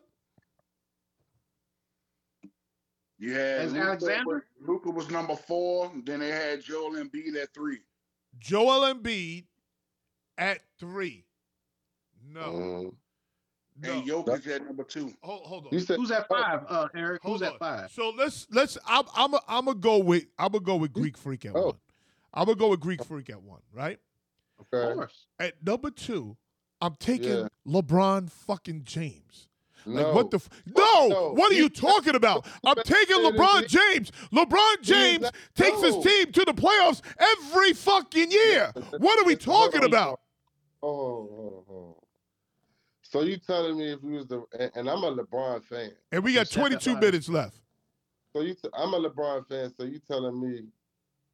[3.19, 4.47] You had As Luka, Alexander?
[4.61, 5.93] Luka was number four.
[6.05, 7.79] Then they had Joel Embiid at three.
[8.39, 9.45] Joel Embiid
[10.39, 11.25] at three.
[12.25, 12.95] No, Mm.
[13.83, 13.93] No.
[13.93, 15.13] And Jokic at number two.
[15.23, 15.71] hold, hold on.
[15.73, 16.65] You said Who's at five?
[16.69, 17.23] Uh, Eric.
[17.23, 17.55] Hold Who's on.
[17.55, 17.91] at five?
[17.93, 21.17] So let's let's I'm I'm a, I'm gonna go with I'm gonna go with Greek
[21.17, 21.67] Freak at Oh.
[21.67, 21.75] one.
[22.35, 23.99] I'm gonna go with Greek Freak at one, right?
[24.59, 25.27] Of course.
[25.39, 26.37] At number two,
[26.81, 27.49] I'm taking Yeah.
[27.67, 29.49] LeBron fucking James.
[29.85, 30.13] Like No.
[30.13, 31.33] what the f- no, No.
[31.33, 32.47] What are you talking about?
[32.65, 34.13] I'm taking LeBron James.
[34.33, 38.73] LeBron James not- takes his team to the playoffs every fucking year.
[38.99, 40.21] What are we talking about?
[40.85, 42.02] Oh, oh, oh.
[43.13, 45.91] So you telling me if you was the and, and I'm a LeBron fan.
[46.13, 47.61] And we got He's at that 22 minutes left.
[48.35, 49.71] So you t- I'm a LeBron fan.
[49.77, 50.63] So you telling me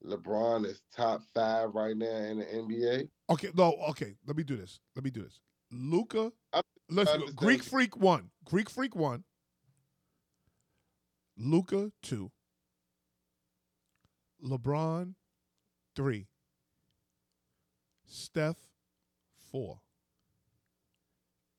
[0.04, 3.08] LeBron is top five right now in the NBA?
[3.30, 4.16] Okay, no, okay.
[4.26, 4.80] Let me do this.
[4.96, 5.38] Let me do this.
[5.70, 7.26] Luka, I- let's I go.
[7.36, 8.30] Greek Freak one.
[8.44, 9.22] Greek Freak one.
[11.36, 12.32] Luka two.
[14.44, 15.14] LeBron
[15.94, 16.26] three.
[18.04, 18.56] Steph
[19.52, 19.78] four.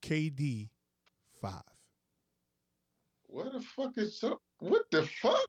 [0.01, 0.69] KD
[1.41, 1.61] five.
[3.27, 4.39] What the fuck is so?
[4.59, 5.39] What the fuck?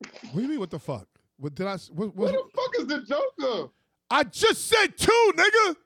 [0.00, 0.60] What do you mean?
[0.60, 1.06] What the fuck?
[1.38, 1.76] What did I?
[1.94, 3.70] What, Where what, the fuck is the Joker?
[4.10, 5.76] I just said two, nigga.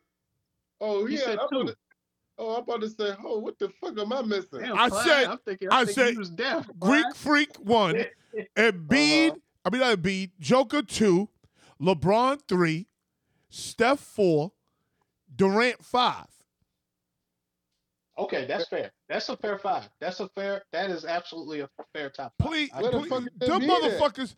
[0.81, 1.61] Oh He yeah, I'm two.
[1.61, 1.77] about to,
[2.39, 4.61] oh I'm about to say, oh what the fuck am I missing?
[4.61, 6.67] Damn, I Clyde, said- I'm thinking, I I'm thinking said he was deaf.
[6.79, 7.17] Greek Clyde.
[7.17, 8.05] Freak one.
[8.57, 9.39] Embiid, Uh-huh.
[9.65, 11.29] I mean not Embiid, Joker two,
[11.81, 12.87] LeBron three,
[13.51, 14.53] Steph four,
[15.35, 16.27] Durant five.
[18.23, 18.93] Okay, that's fair.
[19.09, 19.89] That's a fair five.
[20.01, 20.63] That's a fair.
[20.73, 22.49] That is absolutely a fair top five.
[22.51, 24.35] Please, I the please them motherfuckers.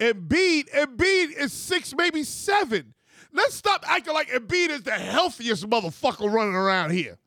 [0.00, 2.94] Embiid, Embiid is six, maybe seven.
[3.32, 7.18] Let's stop acting like Embiid is the healthiest motherfucker running around here.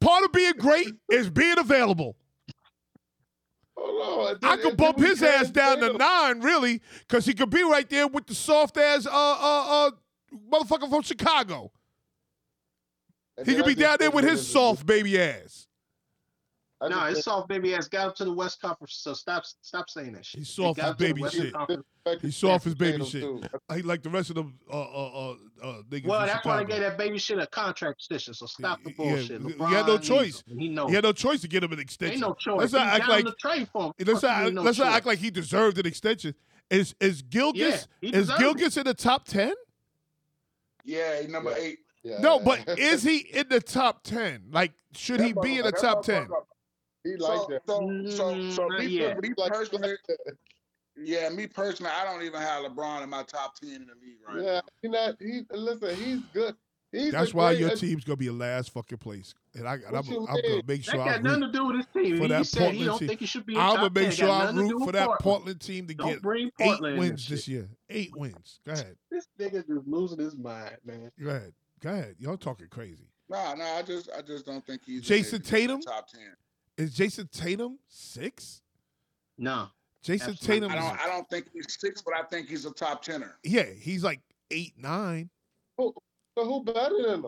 [0.00, 2.16] Part of being great is being available.
[3.76, 4.50] Hold on.
[4.50, 8.06] I could bump his ass down to nine, really, because he could be right there
[8.06, 9.90] with the soft ass uh uh uh
[10.50, 11.70] motherfucker from Chicago.
[13.38, 15.66] And He could be down there with his soft baby ass.
[16.78, 19.44] I No, just his soft baby ass got up to the West Conference, so stop
[19.62, 20.40] stop saying that shit.
[20.40, 21.54] He's soft got as up to baby shit.
[22.20, 23.22] He's to soft as baby shit.
[23.22, 23.40] too.
[23.74, 25.30] He like the rest of them uh uh uh,
[25.62, 26.04] uh niggas.
[26.06, 28.34] Well, that's why they gave that baby shit a contract extension.
[28.34, 29.40] So stop the bullshit.
[29.40, 30.40] we- we LeBron had no choice.
[30.40, 30.88] him, and He knows.
[30.90, 32.12] He had no choice to get him an extension.
[32.16, 32.58] Ain't no choice.
[32.58, 33.92] Let's He's not act like to trade for him.
[34.06, 36.34] let's not no let's not act like he deserved an extension.
[36.68, 39.54] Is is Gilgeous Yeah, is deserved Gilgeous in the top ten?
[40.84, 41.56] Yeah, he number Yeah.
[41.58, 41.78] eight.
[42.06, 42.18] Yeah.
[42.20, 44.44] No, but is he in the top ten?
[44.52, 46.28] Like, should he be in the top ten?
[47.02, 47.62] he like So, that.
[47.66, 49.14] so, so, so Mm, me, yeah.
[49.20, 49.94] me Like- personally,
[50.96, 54.18] yeah, me personally, I don't even have LeBron in my top ten in the league
[54.26, 55.14] right Yeah, he not.
[55.20, 55.96] He listen.
[55.96, 56.54] He's good.
[56.92, 59.96] He's That's why great your team's gonna be in last fucking place, and I, I'm,
[59.96, 60.62] I'm gonna mean?
[60.66, 61.52] make That sure I got nothing root.
[61.52, 62.16] to do with his team.
[62.16, 63.08] for he that said he don't team.
[63.08, 64.86] think he should be in I'm gonna make sure I nothing to do root for
[64.86, 65.22] with that Portland.
[65.22, 67.52] Portland team to Don't get eight wins this this shit.
[67.52, 67.68] year.
[67.90, 68.60] Eight wins.
[68.64, 68.96] Go ahead.
[69.10, 71.10] This nigga just losing his mind, man.
[71.22, 71.52] Go ahead.
[71.86, 72.16] Go ahead.
[72.18, 73.06] Y'all talking crazy.
[73.28, 75.80] Nah, nah, I just, I just don't think he's Jayson Tatum?
[75.80, 76.34] top ten.
[76.76, 78.60] Is Jayson Tatum six?
[79.38, 79.68] No.
[80.04, 80.68] Jayson Absolutely.
[80.68, 80.72] Tatum.
[80.72, 83.36] I don't, I don't think he's six, but I think he's a top tenner.
[83.44, 85.30] yeah, he's like eight nine.
[85.78, 85.94] So
[86.34, 87.26] who better than him?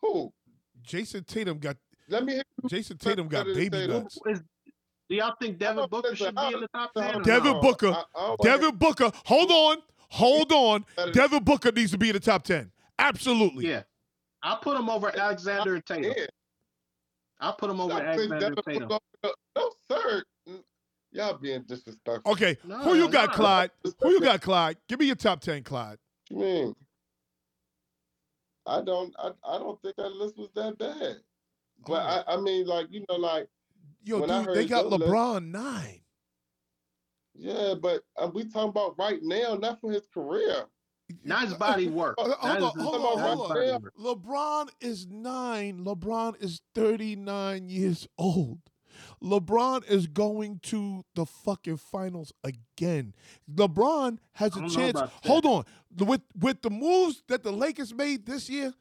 [0.00, 0.32] Who?
[0.82, 1.76] Jayson Tatum got
[2.08, 2.34] Let me.
[2.36, 2.42] hear.
[2.70, 4.04] Jayson Tatum got baby Tatum?
[4.04, 4.18] nuts.
[4.28, 4.40] Is,
[5.10, 7.20] do y'all think Devin Booker should be in the top 10?
[7.22, 7.60] Devin no?
[7.60, 7.88] Booker.
[7.88, 9.12] I- I don't Devin Booker.
[9.26, 9.76] Hold on.
[10.08, 10.86] Hold on.
[11.12, 12.70] Devin Booker needs to be in the top ten.
[12.98, 13.68] Absolutely.
[13.68, 13.82] Yeah.
[14.42, 16.12] I'll put him over Alexander and Tatum.
[16.16, 16.26] Yeah.
[17.40, 18.88] I'll put him over I Alexander and Tatum.
[18.88, 20.22] Booker- No, sir.
[21.12, 22.32] Y'all being disrespectful.
[22.32, 22.56] Okay.
[22.64, 23.34] No, Who you got, no.
[23.36, 23.70] Clyde?
[24.00, 24.76] Who you got, Clyde?
[24.88, 25.98] Give me your top ten, Clyde.
[26.28, 26.76] What you mean?
[28.66, 29.14] I don't.
[29.18, 31.16] I, I don't think that list was that bad.
[31.86, 32.24] But Oh.
[32.26, 33.48] I, I mean, like you know, like
[34.04, 36.00] Yo, When I dude, they got your list- LeBron nine.
[37.34, 37.74] yeah.
[37.80, 40.64] But uh, we talking about right now, not for his career.
[41.24, 42.16] Not his body work.
[42.18, 43.82] Hold on, hold on, hold on.
[44.00, 45.84] LeBron is nine.
[45.84, 48.58] LeBron is 39 years old.
[49.22, 53.12] LeBron is going to the fucking finals again.
[53.52, 54.98] LeBron has a chance.
[55.24, 55.64] Hold on.
[55.98, 58.72] With with the moves that the Lakers made this year,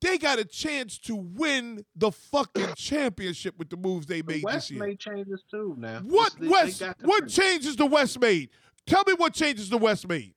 [0.00, 4.36] they got a chance to win the fucking championship with the moves they The made
[4.36, 4.86] this West year.
[4.86, 6.00] made changes too now.
[6.00, 6.82] What They- they West?
[7.02, 7.28] What win.
[7.28, 8.50] changes the West made?
[8.86, 10.34] Tell me what changes the West made.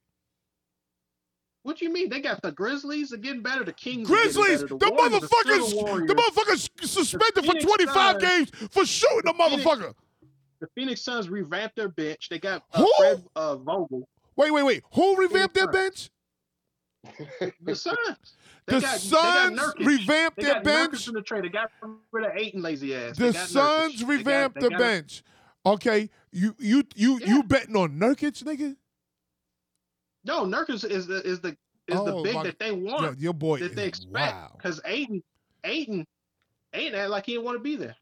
[1.64, 2.10] What do you mean?
[2.10, 3.64] They got the Grizzlies are getting better.
[3.64, 4.76] The Kings Grizzlies, better.
[4.78, 9.94] the Warriors motherfuckers, the the motherfuckers suspended for 25 games for shooting the Phoenix- motherfucker.
[10.60, 12.28] The Phoenix Suns revamped their bench.
[12.30, 12.94] They got uh, Who?
[12.98, 14.08] Fred uh, Vogel.
[14.36, 14.84] Wait, wait, wait.
[14.94, 16.10] Who revamped their bench?
[17.64, 17.98] The Suns.
[18.66, 21.08] The got, Suns they revamped They their got bench.
[21.10, 21.44] In the trade.
[21.44, 21.70] They got
[22.14, 23.18] rid of Ayton lazy ass.
[23.18, 23.98] They The Suns Nurkic.
[23.98, 25.24] They got- revamped they the got- bench.
[25.66, 27.28] Okay, you you you Yeah.
[27.28, 28.76] you betting on Nurkic, nigga?
[30.26, 31.50] No, Nurkic is the is the
[31.88, 33.20] is the Oh, big my- that they Yo, want.
[33.20, 34.14] your boy that they is expect.
[34.36, 34.52] wow.
[34.58, 35.22] Because Ayton,
[35.66, 36.06] Ayton
[36.74, 37.96] Ayton act like he didn't want to be there.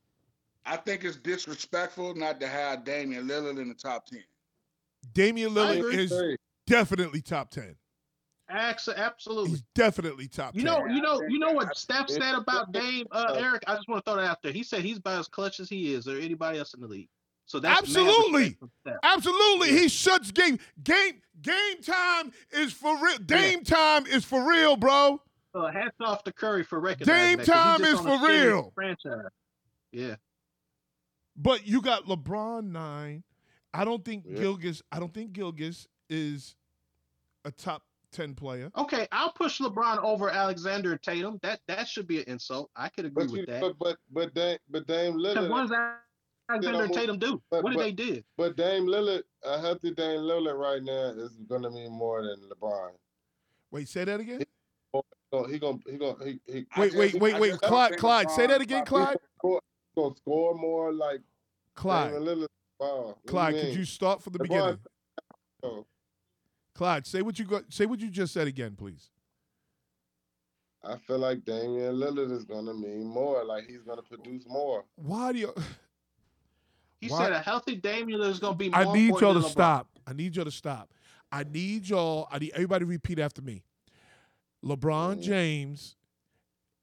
[0.65, 4.23] I think it's disrespectful not to have Damian Lillard in the top ten.
[5.13, 6.13] Damian Lillard is
[6.67, 7.75] definitely top ten.
[8.49, 9.49] Absolutely.
[9.51, 10.73] He's definitely top You ten.
[10.73, 13.63] know, you know, you know what Steph said about Dame, uh, Eric.
[13.65, 14.51] I just want to throw that out there.
[14.51, 17.09] He said he's about as clutch as he is, or anybody else in the league.
[17.51, 18.57] So that's mad Absolutely.
[18.61, 18.99] respect.
[19.03, 20.57] Absolutely, he shuts game.
[20.83, 23.17] Game game time is for real.
[23.17, 25.21] Dame time is for real, bro.
[25.53, 28.71] So hats off to Curry for recognizing Dame that, 'cause time is for real.
[28.73, 29.25] Franchise.
[29.91, 30.15] Yeah.
[31.35, 33.25] But you got LeBron nine.
[33.73, 34.37] I don't think Yeah.
[34.39, 34.81] Gilgeous.
[34.89, 36.55] I don't think Gilgeous is
[37.43, 38.71] a top ten player.
[38.77, 41.37] Okay, I'll push LeBron over Alexander Tatum.
[41.41, 42.71] That that should be an insult.
[42.77, 43.59] I could agree But you, with that.
[43.61, 45.71] but but but Dame, but Dame Because Lillard, what does
[46.53, 47.41] Alexander and but- Tatum do?
[47.49, 48.23] but- what did but- they do?
[48.37, 52.91] but Dame Lillard, a healthy Dame Lillard right now is gonna mean more than LeBron.
[53.71, 54.43] Wait, say that again.
[55.33, 57.49] So he gonna he gonna he, he I Wait, wait, wait, wait.
[57.51, 59.17] just Clyde, think Clyde, say that again, probably- Clyde.
[59.37, 59.61] score,
[59.95, 61.21] gonna score more like
[61.75, 62.47] Clyde, Damian Lillard.
[62.79, 63.17] Wow.
[63.27, 64.79] Clyde, you could you start from the LeBron- beginning?
[65.63, 65.85] Oh,
[66.75, 67.71] Clyde, say what you got.
[67.71, 69.09] Say what you just said again, please.
[70.83, 73.43] I feel like Damian Lillard is gonna mean more.
[73.45, 74.83] Like he's gonna produce more.
[74.95, 75.53] Why do you?
[77.01, 79.33] He Why- said a healthy Damian Lillard is going to be more I need y'all
[79.33, 79.87] to stop.
[80.07, 80.93] I need y'all to stop.
[81.31, 82.27] I need y'all.
[82.31, 83.63] I need everybody to repeat after me.
[84.63, 85.21] LeBron Mm.
[85.23, 85.95] James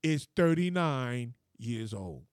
[0.03, 2.25] is 39 years old.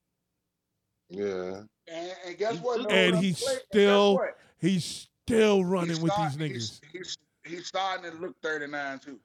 [1.10, 1.62] Yeah.
[1.88, 2.82] And, and guess what?
[2.82, 4.38] No, And he's wait, still what?
[4.58, 6.82] He's still running He's with start- these niggas.
[6.92, 9.20] he's, he's starting to look 39 too.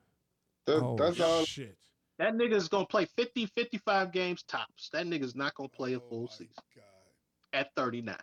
[0.67, 1.45] That, oh that's all.
[1.47, 1.77] shit!
[2.19, 4.91] That nigga's going to play 50, 55 games tops.
[4.93, 6.85] That nigga's not going to play a Oh, full my season God.
[7.55, 8.15] at 39.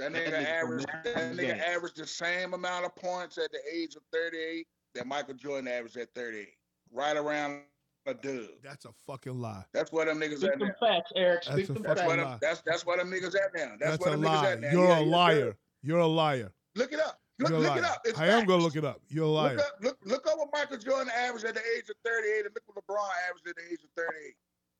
[0.00, 1.62] That That nigga nigga averaged gonna that nigga games.
[1.68, 5.96] averaged the same amount of points at the age of 38 that Michael Jordan averaged
[5.98, 6.48] at 38.
[6.92, 7.60] Right around
[8.06, 8.46] a dub.
[8.64, 9.64] That's a fucking lie.
[9.74, 10.88] That's what them niggas Speak at them now.
[10.88, 11.42] facts, Eric.
[11.44, 12.24] That's Speak a them fucking That's what facts.
[12.24, 12.30] lie.
[12.30, 13.76] them, that's that's what them niggas at now.
[13.78, 14.50] That's, That's what a them niggas lie.
[14.52, 14.70] at now.
[14.72, 15.10] You're Yeah, a yes, sir.
[15.10, 15.56] liar.
[15.82, 16.52] You're a liar.
[16.76, 17.18] Look it up.
[17.38, 18.00] Look, look it up.
[18.04, 19.00] It's I am gonna look it up.
[19.08, 19.56] You're a liar.
[19.56, 22.54] Look up, look, look up what Michael Jordan averaged at the age of 38 and
[22.54, 24.34] look what LeBron averaged at the age of 38.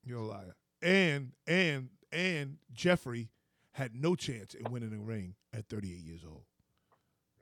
[0.05, 0.55] You're a liar.
[0.83, 3.29] And and and Jeffrey
[3.73, 6.43] had no chance in winning a ring at 38 years old.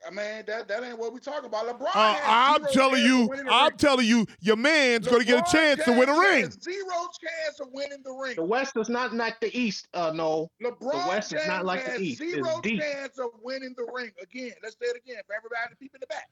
[0.07, 1.67] I mean, that, that ain't what we talking about.
[1.67, 1.89] LeBron.
[1.95, 3.79] Uh, I'm telling you, I'm ring.
[3.79, 6.51] telling you, your man's gonna get a chance to win a ring.
[6.51, 8.37] Zero chance of winning the ring.
[8.37, 10.51] The West is not like the East, uh, no.
[10.63, 12.21] LeBron West is not like the has East.
[12.21, 12.81] It's zero deep.
[12.81, 14.13] chance of winning the ring.
[14.23, 16.31] Again, let's say it again for everybody, the people in the back.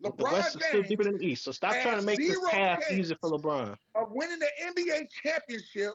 [0.00, 1.44] The LeBron West is still James deeper than the East.
[1.44, 2.92] So stop trying to make this zero path chance.
[2.92, 3.76] easy for LeBron.
[3.94, 5.94] of winning the NBA championship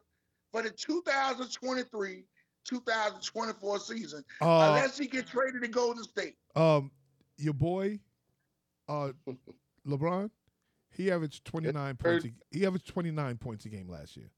[0.51, 2.23] for the 2023
[2.66, 6.35] 2024 season Uh, unless he gets traded to Golden State.
[6.56, 6.92] um,
[7.38, 8.00] your boy,
[8.88, 9.11] uh,
[9.88, 10.30] LeBron,
[10.92, 12.25] he averaged 29 points.
[12.25, 14.30] A, he averaged 29 points a game last year.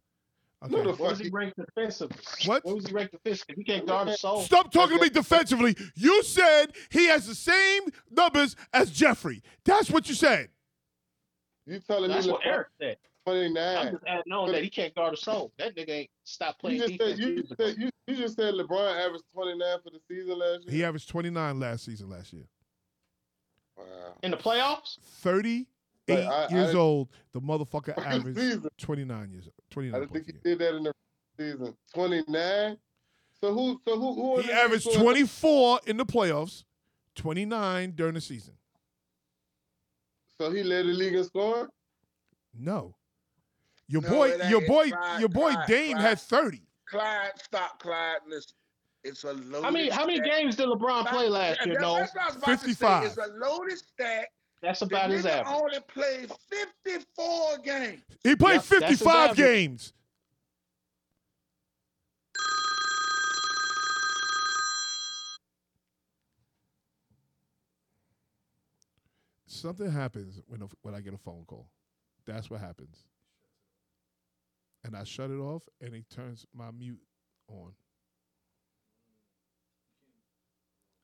[0.67, 0.91] No, Okay.
[0.91, 2.17] the What was he he- ranked defensively?
[2.45, 2.65] What?
[2.65, 3.55] What was he ranked defensively?
[3.57, 4.41] He can't guard a soul.
[4.41, 5.75] Stop talking to me defensively.
[5.95, 9.43] You said he has the same numbers as Jeffrey.
[9.65, 10.49] That's what you said.
[11.67, 12.97] You telling That's me what Eric said.
[13.27, 15.51] I'm just adding on that he can't guard a soul.
[15.57, 17.19] That nigga ain't stop playing You just defense.
[17.19, 20.63] said you, just said you, you just said LeBron averaged 29 for the season last
[20.65, 20.71] year.
[20.73, 22.43] He averaged 29 last season, last year.
[23.77, 23.83] Wow.
[24.23, 24.99] In the playoffs?
[25.21, 25.67] 38
[26.07, 27.09] But I- years I- old.
[27.33, 28.69] The motherfucker Fucking averaged season.
[28.77, 29.47] 29 years.
[29.47, 30.93] I 29 didn't think points he a did that in the
[31.39, 31.77] season.
[31.93, 32.77] 29.
[33.41, 33.81] So who?
[33.87, 34.13] So who?
[34.15, 36.63] who He averaged 24 in the playoffs,
[37.15, 38.53] 29 during the season.
[40.39, 41.67] So he led the league in scoring.
[42.57, 42.95] No.
[43.87, 46.01] Your No, boy, your boy, Clyde, your boy Clyde, Dame Clyde.
[46.05, 46.61] had 30.
[46.89, 48.17] Clyde, stop, Clyde.
[48.27, 48.55] Listen,
[49.03, 51.79] it's a loaded How many how many games did LeBron play last year?
[51.79, 51.93] No.
[51.93, 52.65] what I was about to say.
[52.73, 53.05] 55.
[53.05, 54.27] It's a loaded stack
[54.61, 55.53] That's The about his nigga average.
[55.55, 56.31] only played
[56.83, 58.01] 54 games.
[58.23, 59.93] He played Yep, 55 games.
[69.47, 71.67] Something happens when a, when I get a phone call.
[72.25, 73.03] That's what happens.
[74.85, 77.01] And I shut it off, and it turns my mute
[77.49, 77.71] on.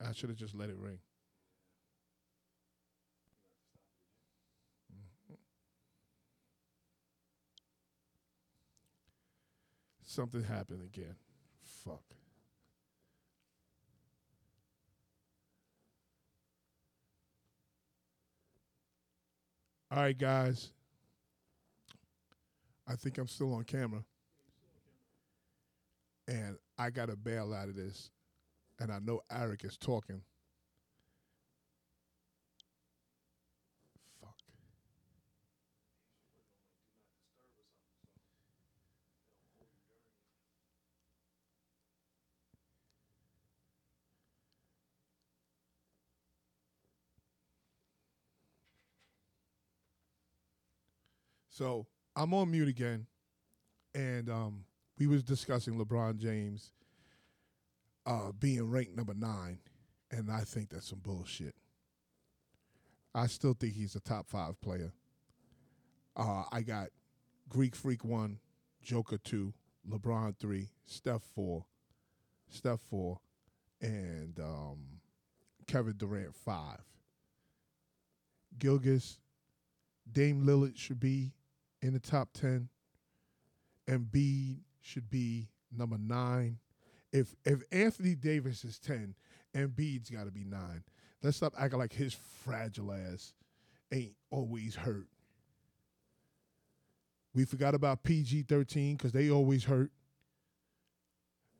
[0.00, 1.00] I should have just let it ring.
[4.92, 5.36] Mhm.
[10.02, 11.16] Something happened again.
[11.62, 12.04] Fuck.
[19.90, 20.72] All right, guys.
[22.92, 24.04] I think I'm still on camera.
[26.28, 28.10] And I got to bail out of this.
[28.78, 30.20] And I know Eric is talking.
[34.20, 34.34] Fuck.
[51.48, 53.06] So I'm on mute again,
[53.94, 54.64] and um,
[54.98, 56.72] we was discussing LeBron James
[58.04, 59.58] uh, being ranked number nine,
[60.10, 61.54] and I think that's some bullshit.
[63.14, 64.92] I still think he's a top five player.
[66.14, 66.88] Uh, I got
[67.48, 68.38] Greek Freak one,
[68.82, 69.54] Joker two,
[69.88, 71.64] LeBron three, Steph four,
[72.50, 73.20] Steph four,
[73.80, 75.00] and um,
[75.66, 76.80] Kevin Durant five.
[78.58, 79.18] Gilgeous,
[80.10, 81.32] Dame Lillard should be
[81.82, 82.68] in the top ten.
[83.88, 86.58] Embiid should be number nine.
[87.12, 89.14] If if Anthony Davis is ten,
[89.54, 90.84] Embiid's got to be nine.
[91.22, 93.34] Let's stop acting like his fragile ass
[93.92, 95.06] ain't always hurt.
[97.34, 99.90] We forgot about PG thirteen because they always hurt.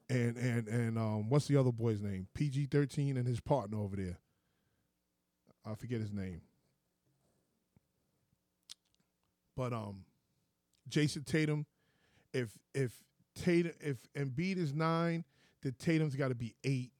[0.09, 2.29] And and and um, what's the other boy's name?
[2.35, 4.19] PG thirteen and his partner over there.
[5.65, 6.43] I forget his name.
[9.57, 10.05] But um,
[10.89, 11.67] Jayson Tatum,
[12.33, 12.93] if if
[13.35, 15.25] Tatum if Embiid is nine,
[15.63, 16.93] then Tatum's got to be eight,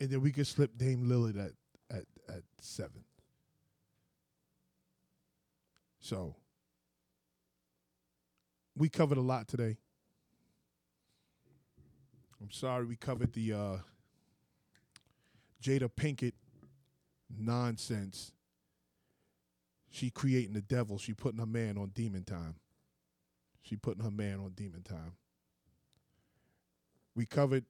[0.00, 1.52] and then we could slip Dame Lillard at
[1.90, 3.04] at at seven.
[6.00, 6.34] So
[8.76, 9.76] we covered a lot today.
[12.40, 13.76] I'm sorry we covered the uh,
[15.62, 16.32] Jada Pinkett
[17.38, 18.32] nonsense.
[19.92, 20.96] She creating the devil.
[20.96, 22.56] She putting her man on demon time.
[23.62, 25.12] She putting her man on demon time.
[27.14, 27.66] We covered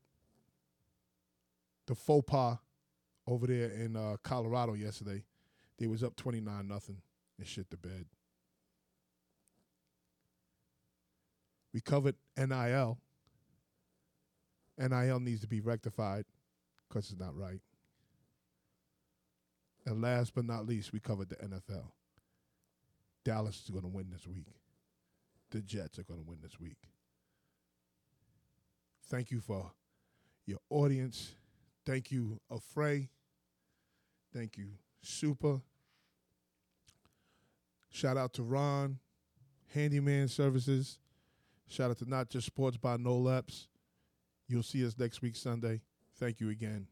[1.86, 2.58] the faux pas
[3.26, 5.24] over there in uh, Colorado yesterday.
[5.78, 7.02] They was up twenty nine nothing
[7.38, 8.06] and shit the bed.
[11.74, 12.98] We covered NIL.
[14.78, 16.24] NIL needs to be rectified
[16.88, 17.60] because it's not right.
[19.84, 21.86] And last but not least, we covered the NFL.
[23.24, 24.46] Dallas is going to win this week.
[25.50, 26.78] The Jets are going to win this week.
[29.08, 29.72] Thank you for
[30.46, 31.34] your audience.
[31.84, 33.08] Thank you, Afray.
[34.34, 34.70] Thank you,
[35.02, 35.60] Super.
[37.90, 38.98] Shout out to Ron,
[39.74, 40.98] Handyman Services.
[41.68, 43.68] Shout out to Not Just Sports by Noel Epps.
[44.48, 45.82] You'll see us next week, Sunday.
[46.18, 46.86] Thank you again.